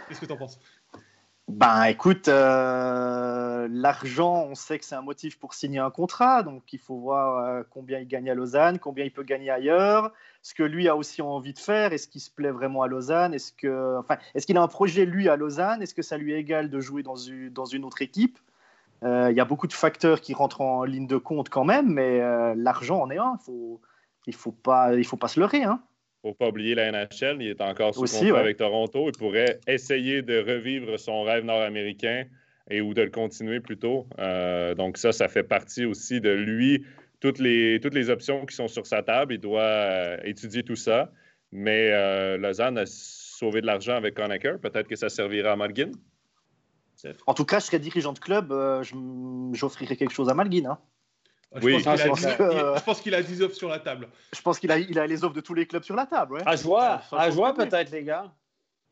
qu'est-ce 0.10 0.20
que 0.20 0.26
tu 0.26 0.32
en 0.34 0.38
penses? 0.38 0.60
Ben 1.50 1.86
écoute, 1.86 2.28
euh, 2.28 3.68
l'argent, 3.72 4.46
on 4.48 4.54
sait 4.54 4.78
que 4.78 4.86
c'est 4.86 4.94
un 4.94 5.02
motif 5.02 5.40
pour 5.40 5.56
signer 5.56 5.80
un 5.80 5.90
contrat, 5.90 6.44
donc 6.44 6.72
il 6.74 6.80
faut 6.80 6.98
voir 6.98 7.44
euh, 7.44 7.64
combien 7.72 7.98
il 7.98 8.08
gagne 8.08 8.30
à 8.30 8.36
Lausanne, 8.36 8.78
combien 8.78 9.04
il 9.04 9.12
peut 9.12 9.24
gagner 9.24 9.50
ailleurs, 9.50 10.14
ce 10.44 10.54
que 10.54 10.62
lui 10.62 10.88
a 10.88 10.96
aussi 10.96 11.24
envie 11.24 11.54
de 11.54 11.60
faire, 11.60 11.92
est-ce 11.92 12.08
qu'il 12.08 12.22
se 12.22 12.30
plaît 12.30 12.52
vraiment 12.52 12.84
à 12.84 12.88
Lausanne, 12.88 13.34
est-ce 13.34 13.52
que, 13.52 13.98
enfin, 13.98 14.18
est-ce 14.36 14.46
qu'il 14.46 14.58
a 14.58 14.62
un 14.62 14.68
projet 14.68 15.06
lui 15.06 15.28
à 15.28 15.38
Lausanne, 15.38 15.82
est-ce 15.82 15.96
que 15.96 16.04
ça 16.04 16.18
lui 16.18 16.34
est 16.34 16.40
égal 16.40 16.70
de 16.70 16.80
jouer 16.80 17.02
dans 17.02 17.16
une, 17.16 17.50
dans 17.50 17.66
une 17.66 17.84
autre 17.84 18.04
équipe? 18.04 18.38
Euh, 19.04 19.32
Il 19.32 19.36
y 19.36 19.42
a 19.42 19.46
beaucoup 19.46 19.68
de 19.68 19.74
facteurs 19.74 20.22
qui 20.22 20.36
rentrent 20.36 20.62
en 20.62 20.84
ligne 20.84 21.08
de 21.08 21.18
compte 21.18 21.50
quand 21.50 21.66
même, 21.66 21.92
mais 21.92 22.20
l'argent 22.58 23.02
en 23.02 23.10
est 23.10 23.18
un, 23.18 23.40
il 24.28 24.36
faut 24.36 24.56
faut 25.04 25.18
pas 25.18 25.28
se 25.28 25.40
leurrer, 25.40 25.64
hein 25.64 25.82
faut 26.22 26.34
pas 26.34 26.50
oublier 26.50 26.76
la 26.76 26.92
NHL, 26.92 27.38
il 27.42 27.48
est 27.48 27.62
encore 27.62 27.94
sous 27.94 28.02
contrat 28.02 28.40
avec 28.40 28.58
Toronto. 28.58 29.10
Il 29.10 29.18
pourrait 29.18 29.60
essayer 29.68 30.22
de 30.22 30.40
revivre 30.40 31.00
son 31.00 31.24
rêve 31.24 31.46
nord-américain 31.46 32.26
et 32.70 32.82
ou 32.82 32.94
de 32.94 33.02
le 33.02 33.10
continuer 33.10 33.60
plutôt. 33.60 34.08
Euh, 34.20 34.76
donc 34.76 34.98
ça, 34.98 35.12
ça 35.12 35.28
fait 35.28 35.44
partie 35.44 35.86
aussi 35.86 36.22
de 36.22 36.30
lui. 36.30 36.86
Toutes 37.20 37.40
les, 37.40 37.80
toutes 37.82 37.94
les 37.94 38.10
options 38.10 38.46
qui 38.46 38.56
sont 38.56 38.68
sur 38.68 38.86
sa 38.86 39.04
table, 39.04 39.34
il 39.34 39.40
doit 39.40 39.62
euh, 39.62 40.18
étudier 40.24 40.64
tout 40.64 40.76
ça. 40.76 41.12
Mais 41.52 41.90
euh, 41.92 42.38
Lausanne 42.38 42.78
a 42.78 42.86
sauvé 42.86 43.62
de 43.62 43.66
l'argent 43.66 43.96
avec 43.96 44.14
Conacher. 44.14 44.56
Peut-être 44.62 44.88
que 44.88 44.96
ça 44.96 45.10
servira 45.10 45.54
à 45.54 45.56
Malgin. 45.56 45.92
En 47.28 47.34
tout 47.34 47.46
cas, 47.46 47.60
je 47.60 47.66
serais 47.66 47.80
dirigeant 47.80 48.12
de 48.12 48.20
club, 48.20 48.54
j'offrirais 49.54 49.96
quelque 49.96 50.12
chose 50.12 50.28
à 50.28 50.34
Malgin. 50.34 50.66
Hein. 50.66 50.80
Je, 51.56 51.66
oui. 51.66 51.82
pense 51.82 52.00
je, 52.00 52.84
pense 52.84 53.02
qu'il 53.02 53.16
a 53.16 53.24
10 53.24 53.42
offres 53.42 53.56
sur 53.56 53.70
la 53.70 53.80
table. 53.80 54.08
Je 54.36 54.42
pense 54.42 54.60
qu'il 54.60 54.72
a, 54.72 54.78
il 54.78 55.00
a 55.00 55.08
les 55.08 55.24
offres 55.24 55.34
de 55.34 55.42
tous 55.42 55.56
les 55.56 55.66
clubs 55.66 55.84
sur 55.84 55.96
la 55.96 56.06
table. 56.06 56.34
Ouais. 56.34 56.44
À 56.46 56.56
joie, 56.56 57.02
à 57.12 57.32
joie 57.32 57.56
peut-être, 57.56 57.92
les 57.92 58.04
gars. 58.04 58.32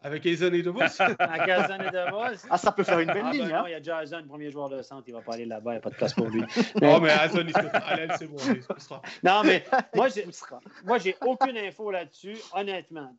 Avec 0.02 0.26
Aizen 0.28 0.54
et 0.54 0.62
DeVos 0.62 0.80
Avec 1.20 1.48
Aizen 1.48 1.82
et 1.82 1.90
DeVos 1.90 2.46
Ah, 2.50 2.58
ça 2.58 2.72
peut 2.72 2.84
faire 2.84 3.00
une 3.00 3.08
belle 3.08 3.26
ah, 3.26 3.32
ligne. 3.32 3.48
Ben 3.48 3.56
hein. 3.56 3.64
il 3.68 3.72
y 3.72 3.74
a 3.74 3.80
déjà 3.80 4.04
Aizen, 4.04 4.28
premier 4.28 4.52
joueur 4.52 4.70
de 4.70 4.82
centre, 4.84 5.04
il 5.08 5.14
va 5.14 5.22
pas 5.22 5.34
aller 5.34 5.46
là-bas, 5.46 5.72
il 5.72 5.74
n'y 5.74 5.78
a 5.78 5.82
pas 5.82 5.90
de 5.90 5.96
place 5.96 6.14
pour 6.14 6.28
lui. 6.28 6.42
non, 6.82 7.00
mais 7.00 7.10
Aizen, 7.10 7.48
il 7.48 7.54
se 7.54 7.96
l'aile, 7.96 8.14
c'est 8.18 8.28
bon, 8.28 8.38
il 8.38 8.62
se 8.62 8.86
sera. 8.86 9.02
Non, 9.24 9.42
mais 9.44 9.64
moi, 9.96 10.08
j'ai, 10.10 10.28
moi, 10.86 11.00
j'ai 11.00 11.16
aucune 11.26 11.58
info 11.58 11.90
là-dessus, 11.90 12.38
honnêtement. 12.54 13.12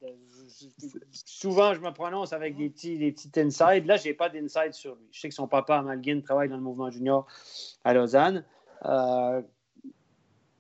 souvent, 1.12 1.74
je 1.74 1.81
me 1.81 1.90
prononce 1.90 2.32
avec 2.32 2.56
des 2.56 2.70
petits, 2.70 2.97
des 2.97 3.10
petits 3.10 3.32
insides. 3.40 3.86
Là, 3.86 3.97
je 3.97 4.05
n'ai 4.05 4.15
pas 4.15 4.28
d'inside 4.28 4.73
sur 4.73 4.94
lui. 4.94 5.09
Je 5.10 5.20
sais 5.20 5.28
que 5.28 5.35
son 5.35 5.48
papa, 5.48 5.78
Amalgin, 5.78 6.20
travaille 6.20 6.48
dans 6.48 6.56
le 6.56 6.62
mouvement 6.62 6.90
junior 6.90 7.27
à 7.85 7.93
Lausanne. 7.93 8.44
Euh, 8.85 9.43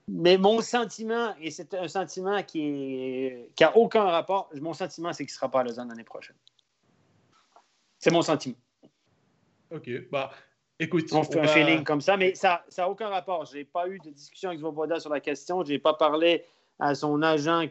mais 0.08 0.38
mon 0.38 0.60
sentiment, 0.62 1.34
et 1.40 1.50
c'est 1.50 1.74
un 1.74 1.88
sentiment 1.88 2.42
qui 2.42 3.30
n'a 3.60 3.76
aucun 3.76 4.04
rapport, 4.04 4.50
mon 4.54 4.72
sentiment, 4.72 5.12
c'est 5.12 5.24
qu'il 5.24 5.32
ne 5.32 5.36
sera 5.36 5.50
pas 5.50 5.60
à 5.60 5.64
Lausanne 5.64 5.88
l'année 5.88 6.04
prochaine. 6.04 6.36
C'est 7.98 8.10
mon 8.10 8.22
sentiment. 8.22 8.56
OK. 9.70 9.90
Bah, 10.10 10.30
écoute. 10.78 11.12
On 11.12 11.22
fait 11.24 11.40
un 11.40 11.46
feeling 11.46 11.84
comme 11.84 12.00
ça, 12.00 12.16
mais 12.16 12.34
ça 12.34 12.64
n'a 12.76 12.88
aucun 12.88 13.08
rapport. 13.08 13.44
Je 13.44 13.58
n'ai 13.58 13.64
pas 13.64 13.88
eu 13.88 13.98
de 13.98 14.10
discussion 14.10 14.48
avec 14.48 14.60
Svoboda 14.60 14.98
sur 14.98 15.10
la 15.10 15.20
question. 15.20 15.62
Je 15.64 15.72
n'ai 15.72 15.78
pas 15.78 15.94
parlé 15.94 16.44
à 16.78 16.94
son 16.94 17.20
agent 17.22 17.66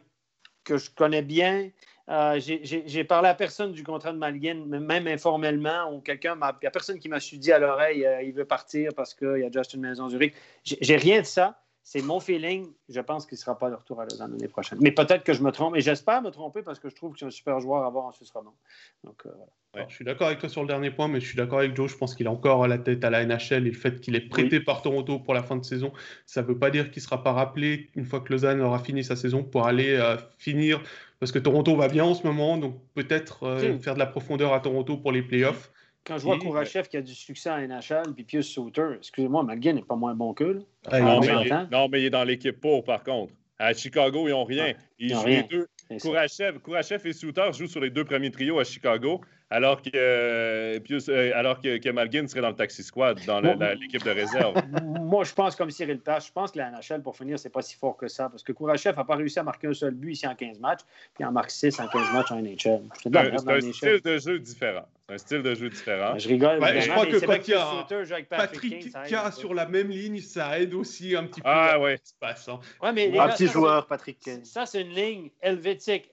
que 0.64 0.78
je 0.78 0.92
connais 0.92 1.24
bien. 1.24 1.72
Euh, 2.10 2.40
j'ai 2.40 3.04
parlé 3.04 3.28
à 3.28 3.34
personne 3.34 3.74
du 3.74 3.84
contrat 3.84 4.14
de 4.14 4.18
Malguin, 4.18 4.66
même 4.66 5.08
informellement, 5.08 5.94
ou 5.94 6.00
quelqu'un, 6.00 6.36
il 6.36 6.56
n'y 6.62 6.68
a 6.68 6.72
personne 6.72 7.00
qui 7.00 7.10
m'a 7.10 7.20
dit 7.20 7.52
à 7.52 7.60
l'oreille, 7.60 8.06
euh, 8.06 8.22
il 8.22 8.34
veut 8.34 8.46
partir 8.46 8.92
parce 8.96 9.14
qu'il 9.14 9.40
y 9.40 9.44
a 9.44 9.52
Justin 9.52 9.80
Maison 9.80 10.08
Zurich. 10.08 10.34
J'ai 10.64 10.96
rien 10.96 11.22
de 11.22 11.26
ça 11.26 11.60
c'est 11.90 12.02
mon 12.02 12.20
feeling. 12.20 12.68
Je 12.90 13.00
pense 13.00 13.26
qu'il 13.26 13.38
ne 13.38 13.40
sera 13.40 13.58
pas 13.58 13.70
de 13.70 13.76
retour 13.76 14.02
à 14.02 14.04
Lausanne 14.04 14.34
l'année 14.34 14.50
prochaine. 14.50 14.78
Mais 14.82 14.92
peut-être 14.92 15.24
que 15.24 15.32
je 15.32 15.42
me 15.42 15.54
trompe. 15.54 15.78
Et 15.78 15.80
j'espère 15.80 16.22
me 16.22 16.32
tromper 16.32 16.62
parce 16.62 16.80
que 16.80 16.90
je 16.90 16.96
trouve 16.96 17.14
que 17.14 17.20
c'est 17.20 17.26
un 17.26 17.32
super 17.32 17.62
joueur 17.62 17.84
à 17.84 17.88
avoir 17.88 18.04
en 18.04 18.12
Suisse 18.12 18.30
romand. 18.32 18.58
Donc, 19.06 19.26
euh, 19.26 19.86
je 19.88 19.96
suis 19.96 20.04
d'accord 20.04 20.28
avec 20.28 20.40
toi 20.40 20.50
sur 20.50 20.62
le 20.64 20.68
dernier 20.68 20.92
point, 20.92 21.08
mais 21.08 21.22
je 21.22 21.28
suis 21.28 21.38
d'accord 21.38 21.60
avec 21.60 21.78
Joe. 21.78 21.90
Je 21.90 21.96
pense 21.96 22.14
qu'il 22.14 22.28
a 22.28 22.32
encore 22.32 22.68
la 22.68 22.78
tête 22.78 23.06
à 23.06 23.10
la 23.10 23.26
NHL 23.26 23.66
et 23.68 23.70
le 23.70 23.72
fait 23.72 24.02
qu'il 24.02 24.18
est 24.18 24.28
prêté 24.28 24.60
par 24.60 24.82
Toronto 24.82 25.18
pour 25.18 25.34
la 25.34 25.44
fin 25.44 25.56
de 25.56 25.64
saison, 25.64 25.94
ça 26.26 26.42
ne 26.42 26.48
veut 26.48 26.60
pas 26.60 26.72
dire 26.72 26.92
qu'il 26.92 27.00
ne 27.00 27.06
sera 27.06 27.24
pas 27.24 27.32
rappelé 27.32 27.90
une 27.96 28.04
fois 28.04 28.20
que 28.20 28.34
Lausanne 28.34 28.60
aura 28.60 28.80
fini 28.80 29.06
sa 29.06 29.16
saison 29.16 29.46
pour 29.46 29.66
aller 29.66 29.96
euh, 29.96 30.18
finir. 30.38 30.84
Parce 31.20 31.32
que 31.32 31.40
Toronto 31.40 31.76
va 31.76 31.88
bien 31.88 32.04
en 32.04 32.14
ce 32.14 32.26
moment, 32.26 32.58
donc 32.58 32.76
peut-être 32.94 33.44
euh, 33.44 33.80
faire 33.80 33.96
de 33.96 34.00
la 34.00 34.06
profondeur 34.06 34.54
à 34.54 34.60
Toronto 34.60 34.98
pour 34.98 35.12
les 35.12 35.24
playoffs. 35.24 35.72
Quand 36.06 36.18
je 36.18 36.24
vois 36.24 36.40
Kourachev 36.40 36.88
qui 36.88 36.96
a 36.96 37.02
du 37.02 37.14
succès 37.14 37.50
en 37.50 37.58
NHL, 37.58 38.14
puis 38.16 38.24
Pius 38.24 38.48
Sauter, 38.48 38.92
excusez-moi, 38.98 39.44
McGinn 39.44 39.76
n'est 39.76 39.82
pas 39.82 39.96
moins 39.96 40.14
bon 40.16 40.34
que 40.34 40.62
non, 40.92 41.20
mais 41.20 41.28
il 41.42 41.48
est, 41.48 41.72
non, 41.72 41.90
mais 41.90 42.02
il 42.02 42.06
est 42.06 42.10
dans 42.10 42.24
l'équipe 42.24 42.60
pour, 42.62 42.84
par 42.86 43.04
contre. 43.04 43.34
À 43.60 43.74
Chicago, 43.74 44.28
ils 44.28 44.32
n'ont 44.32 44.46
rien. 44.46 44.74
Ils, 45.00 45.14
jouent 45.14 45.26
Les 45.26 45.44
deux, 45.44 45.68
Kourachev, 46.00 46.60
Kourachev 46.60 47.06
et 47.08 47.14
Souter 47.14 47.50
jouent 47.52 47.68
sur 47.68 47.82
les 47.82 47.90
deux 47.90 48.06
premiers 48.06 48.32
trios 48.32 48.60
à 48.60 48.64
Chicago, 48.64 49.20
alors 49.50 49.82
que, 49.82 49.90
euh, 49.96 50.80
euh, 51.10 51.32
alors 51.34 51.62
que, 51.62 51.78
que, 51.78 51.90
Malgin 51.90 52.28
serait 52.28 52.42
dans 52.42 52.50
le 52.50 52.56
taxi 52.56 52.84
squad, 52.84 53.20
dans 53.26 53.40
l'équipe 53.40 54.04
de 54.04 54.12
réserve. 54.12 54.56
Moi, 54.84 55.24
je 55.24 55.34
pense 55.34 55.56
comme 55.56 55.72
Cyril 55.72 56.00
Tache, 56.00 56.28
je 56.28 56.32
pense 56.34 56.52
que 56.52 56.58
la 56.58 56.72
NHL, 56.72 57.02
pour 57.02 57.16
finir, 57.16 57.40
c'est 57.40 57.50
pas 57.50 57.62
si 57.62 57.76
fort 57.76 57.96
que 57.96 58.08
ça, 58.08 58.30
parce 58.30 58.44
que 58.44 58.52
Kourachev 58.52 58.96
n'a 58.98 59.06
pas 59.06 59.16
réussi 59.16 59.40
à 59.40 59.44
marquer 59.44 59.68
un 59.68 59.74
seul 59.74 59.94
but 59.94 60.12
ici 60.12 60.28
en 60.28 60.36
15 60.36 60.60
matchs, 60.60 60.82
puis 61.14 61.24
en 61.24 61.32
marque 61.32 61.52
6 61.52 61.80
en 61.80 61.88
15 61.88 62.14
matchs 62.14 62.32
en 62.32 62.42
NHL. 62.42 62.82
C'est 63.02 63.16
un, 63.16 63.62
style 63.72 64.02
de 64.04 64.18
jeu 64.18 64.40
différent. 64.40 64.86
Un 65.10 65.18
style 65.18 65.42
de 65.42 65.56
jeu 65.56 65.70
différent. 65.70 66.18
Je 66.18 66.28
rigole. 66.28 66.60
je 66.62 66.90
crois 66.92 67.06
que 67.06 67.26
quand 67.26 67.48
il 67.48 67.52
y 67.52 67.54
a 67.54 68.24
Patrick, 68.24 68.92
Patrick 68.92 69.34
sur 69.34 69.54
la 69.54 69.66
même 69.66 69.90
ligne, 69.90 70.20
ça 70.20 70.60
aide 70.60 70.74
aussi 70.74 71.16
un 71.16 71.24
petit 71.26 71.42
peu. 71.42 71.50
Ah 71.50 71.80
ouais. 71.80 71.98
Se 72.04 72.14
passe, 72.20 72.48
hein. 72.50 72.60
ouais 72.82 72.92
mais 72.92 73.18
un 73.18 73.30
petit 73.30 73.48
joueur, 73.48 73.88
Patrick 73.88 74.20
Kane. 74.20 74.44
Ça, 74.44 74.66
c'est 74.66 74.82
une 74.82 74.94
ligne 74.94 75.30
helvétique. 75.42 76.12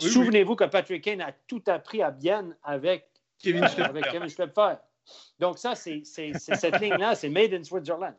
Souvenez-vous 0.00 0.56
que 0.56 0.64
Patrick 0.64 1.04
Kane 1.04 1.20
a 1.20 1.32
tout 1.46 1.62
appris 1.66 2.02
à 2.02 2.10
bien 2.10 2.56
avec 2.64 3.06
Kevin 3.38 3.66
Schlepfer. 3.68 4.76
Donc 5.38 5.58
ça, 5.58 5.74
c'est 5.74 6.02
cette 6.04 6.80
ligne-là, 6.80 7.14
c'est 7.14 7.28
Made 7.28 7.52
in 7.52 7.62
Switzerland. 7.62 8.14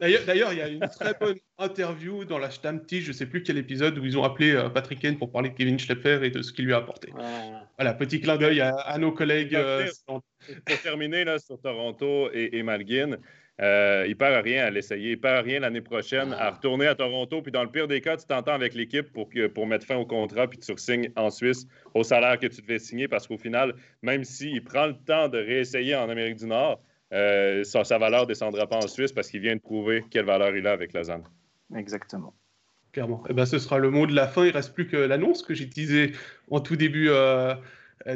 D'ailleurs, 0.00 0.52
il 0.52 0.58
y 0.58 0.62
a 0.62 0.68
une 0.68 0.80
très 0.80 1.14
bonne 1.18 1.36
interview 1.58 2.24
dans 2.24 2.38
la 2.38 2.50
Stammtisch, 2.50 3.04
je 3.04 3.08
ne 3.08 3.12
sais 3.12 3.26
plus 3.26 3.42
quel 3.42 3.58
épisode, 3.58 3.96
où 3.98 4.04
ils 4.04 4.18
ont 4.18 4.24
appelé 4.24 4.52
euh, 4.52 4.68
Patrick 4.68 5.00
Kane 5.00 5.16
pour 5.16 5.30
parler 5.30 5.50
de 5.50 5.54
Kevin 5.54 5.78
Schlepper 5.78 6.20
et 6.24 6.30
de 6.30 6.42
ce 6.42 6.52
qu'il 6.52 6.64
lui 6.64 6.74
a 6.74 6.78
apporté. 6.78 7.12
Voilà, 7.78 7.94
petit 7.94 8.20
clin 8.20 8.36
d'œil 8.36 8.60
à, 8.60 8.98
nos 8.98 9.12
collègues. 9.12 9.54
Euh, 9.54 9.86
pour 10.06 10.80
terminer 10.82 11.24
là, 11.24 11.38
sur 11.38 11.60
Toronto 11.60 12.28
et, 12.32 12.58
et 12.58 12.62
Malguin, 12.62 13.18
euh, 13.60 14.04
il 14.08 14.16
perd 14.16 14.44
rien 14.44 14.64
à 14.64 14.70
l'essayer. 14.70 15.12
Il 15.12 15.20
perd 15.20 15.46
rien 15.46 15.60
l'année 15.60 15.80
prochaine 15.80 16.32
à 16.32 16.50
retourner 16.50 16.86
à 16.86 16.94
Toronto. 16.94 17.40
Puis 17.40 17.52
dans 17.52 17.62
le 17.62 17.70
pire 17.70 17.86
des 17.86 18.00
cas, 18.00 18.16
tu 18.16 18.26
t'entends 18.26 18.54
avec 18.54 18.74
l'équipe 18.74 19.12
pour, 19.12 19.28
pour 19.54 19.66
mettre 19.66 19.86
fin 19.86 19.96
au 19.96 20.06
contrat 20.06 20.48
puis 20.48 20.58
tu 20.58 20.72
signes 20.76 21.10
en 21.16 21.30
Suisse 21.30 21.66
au 21.94 22.02
salaire 22.02 22.38
que 22.38 22.48
tu 22.48 22.60
devais 22.62 22.78
signer 22.78 23.06
parce 23.06 23.26
qu'au 23.26 23.38
final, 23.38 23.74
même 24.02 24.24
s'il 24.24 24.62
prend 24.64 24.86
le 24.86 24.94
temps 24.94 25.28
de 25.28 25.38
réessayer 25.38 25.94
en 25.94 26.08
Amérique 26.08 26.36
du 26.36 26.46
Nord, 26.46 26.82
euh, 27.14 27.62
sa, 27.64 27.98
valeur 27.98 28.22
ne 28.22 28.26
descendra 28.26 28.66
pas 28.66 28.76
en 28.76 28.88
Suisse 28.88 29.12
parce 29.12 29.28
qu'il 29.28 29.40
vient 29.40 29.54
de 29.54 29.60
prouver 29.60 30.04
quelle 30.10 30.26
valeur 30.26 30.56
il 30.56 30.66
a 30.66 30.72
avec 30.72 30.92
Lausanne. 30.92 31.22
Exactement. 31.74 32.34
Clairement. 32.92 33.24
Eh 33.28 33.32
ben, 33.32 33.46
ce 33.46 33.58
sera 33.58 33.78
le 33.78 33.90
mot 33.90 34.06
de 34.06 34.14
la 34.14 34.26
fin. 34.26 34.44
Il 34.44 34.48
ne 34.48 34.52
reste 34.52 34.74
plus 34.74 34.86
que 34.86 34.96
l'annonce 34.96 35.42
que 35.42 35.54
j'ai 35.54 35.68
teasée 35.68 36.12
en 36.50 36.60
tout 36.60 36.76
début 36.76 37.08
euh, 37.10 37.54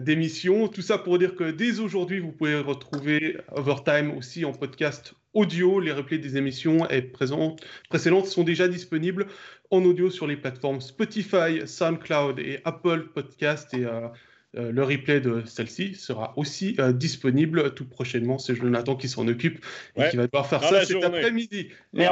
d'émission. 0.01 0.69
Tout 0.69 0.83
ça 0.83 0.99
pour 0.99 1.19
dire 1.19 1.35
que 1.35 1.51
dès 1.51 1.81
aujourd'hui, 1.81 2.19
vous 2.19 2.33
pouvez 2.33 2.59
retrouver 2.59 3.37
Overtime 3.53 4.16
aussi 4.16 4.45
en 4.45 4.53
podcast 4.53 5.15
audio. 5.33 5.81
Les 5.81 5.93
replays 5.93 6.19
des 6.19 6.37
émissions 6.37 6.89
et 6.91 7.03
précédentes 7.03 8.27
sont 8.27 8.45
déjà 8.45 8.69
disponibles 8.69 9.27
en 9.70 9.85
audio 9.85 10.11
sur 10.11 10.27
les 10.27 10.37
plateformes 10.37 10.81
Spotify, 10.81 11.66
SoundCloud 11.66 12.39
et 12.39 12.61
Apple 12.65 13.09
Podcast. 13.15 13.73
Et 13.75 13.85
euh, 13.85 14.09
euh, 14.57 14.73
le 14.73 14.83
replay 14.83 15.20
de 15.20 15.43
celle-ci 15.45 15.95
sera 15.95 16.33
aussi 16.37 16.75
euh, 16.79 16.93
disponible 16.93 17.75
tout 17.75 17.87
prochainement. 17.87 18.39
C'est 18.39 18.55
Jonathan 18.55 18.97
qui 18.97 19.09
s'en 19.09 19.29
occupe 19.29 19.65
et 19.97 20.09
qui 20.09 20.16
va 20.16 20.27
devoir 20.27 20.47
faire 20.47 20.62
ça 20.62 20.85
cet 20.85 21.05
après-midi. 21.05 21.69
Mais, 21.93 22.09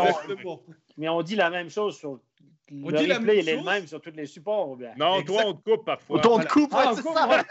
mais, 0.99 1.09
on 1.09 1.23
dit 1.23 1.37
la 1.37 1.51
même 1.51 1.71
chose 1.71 1.97
sur 1.97 2.21
on 2.73 2.91
le 2.91 2.99
dit 2.99 3.13
replay, 3.13 3.39
il 3.39 3.49
est 3.49 3.57
le 3.57 3.63
même 3.63 3.87
sur 3.87 4.01
tous 4.01 4.11
les 4.15 4.27
supports. 4.27 4.77
Bien? 4.77 4.91
Non, 4.99 5.23
toi, 5.23 5.43
on 5.47 5.55
te 5.55 5.63
coupe 5.63 5.85
parfois. 5.85 6.21
On 6.27 6.39
te 6.41 6.49
coupe, 6.49 6.73
ah, 6.75 6.93
c'est 6.97 7.03
ça. 7.03 7.45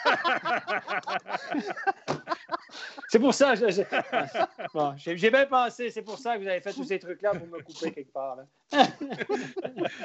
c'est 3.07 3.19
pour 3.19 3.34
ça. 3.34 3.53
J'ai 4.97 5.30
bien 5.30 5.45
pensé. 5.45 5.89
C'est 5.89 6.02
pour 6.02 6.18
ça 6.18 6.35
que 6.35 6.41
vous 6.41 6.47
avez 6.47 6.61
fait 6.61 6.73
tous 6.73 6.84
ces 6.84 6.99
trucs-là 6.99 7.31
pour 7.31 7.47
me 7.47 7.61
couper 7.61 7.91
quelque 7.91 8.11
part. 8.11 8.38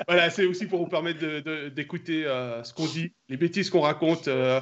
voilà, 0.07 0.31
c'est 0.31 0.45
aussi 0.45 0.67
pour 0.67 0.81
vous 0.81 0.89
permettre 0.89 1.69
d'écouter 1.69 2.27
euh, 2.27 2.63
ce 2.63 2.75
qu'on 2.75 2.87
dit, 2.87 3.13
les 3.29 3.37
bêtises 3.37 3.71
qu'on 3.71 3.81
raconte 3.81 4.29
euh, 4.29 4.61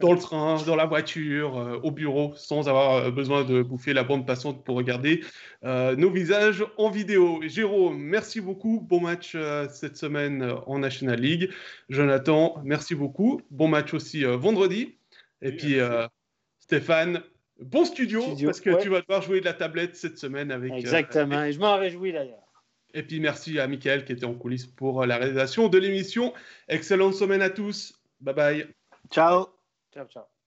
dans 0.00 0.12
le 0.12 0.18
train, 0.18 0.62
dans 0.62 0.76
la 0.76 0.86
voiture, 0.86 1.58
euh, 1.58 1.80
au 1.82 1.90
bureau, 1.90 2.32
sans 2.36 2.68
avoir 2.68 3.10
besoin 3.10 3.44
de 3.44 3.62
bouffer 3.62 3.92
la 3.92 4.04
bande 4.04 4.26
passante 4.26 4.64
pour 4.64 4.76
regarder 4.76 5.24
nos 5.62 6.10
visages 6.10 6.64
en 6.78 6.90
vidéo. 6.90 7.40
Jérôme, 7.42 7.98
merci 7.98 8.40
beaucoup. 8.40 8.80
Bon 8.80 9.00
match 9.00 9.36
cette 9.70 9.96
semaine 9.96 10.54
en 10.66 10.78
National 10.78 11.20
League. 11.20 11.50
Jonathan, 11.88 12.60
merci 12.64 12.94
beaucoup. 12.94 13.40
Bon 13.50 13.68
match 13.68 13.94
aussi 13.94 14.24
euh, 14.24 14.36
vendredi. 14.36 14.96
Et 15.42 15.52
puis 15.52 15.78
euh, 15.78 16.06
Stéphane, 16.58 17.22
bon 17.60 17.84
studio, 17.84 18.22
parce 18.44 18.60
que 18.60 18.80
tu 18.82 18.88
vas 18.88 19.00
devoir 19.00 19.22
jouer 19.22 19.40
de 19.40 19.44
la 19.44 19.54
tablette 19.54 19.96
cette 19.96 20.18
semaine 20.18 20.50
avec. 20.50 20.72
Exactement, 20.72 21.44
et 21.44 21.52
je 21.52 21.60
m'en 21.60 21.76
réjouis 21.76 22.12
d'ailleurs. 22.12 22.38
Et 22.92 23.02
puis 23.02 23.20
merci 23.20 23.58
à 23.60 23.68
Michael 23.68 24.04
qui 24.04 24.12
était 24.12 24.24
en 24.24 24.34
coulisses 24.34 24.66
pour 24.66 25.06
la 25.06 25.16
réalisation 25.16 25.68
de 25.68 25.78
l'émission. 25.78 26.32
Excellente 26.68 27.14
semaine 27.14 27.42
à 27.42 27.50
tous. 27.50 28.02
Bye 28.20 28.34
bye. 28.34 28.66
Ciao. 29.10 29.46
Ciao, 29.92 30.06
ciao. 30.06 30.39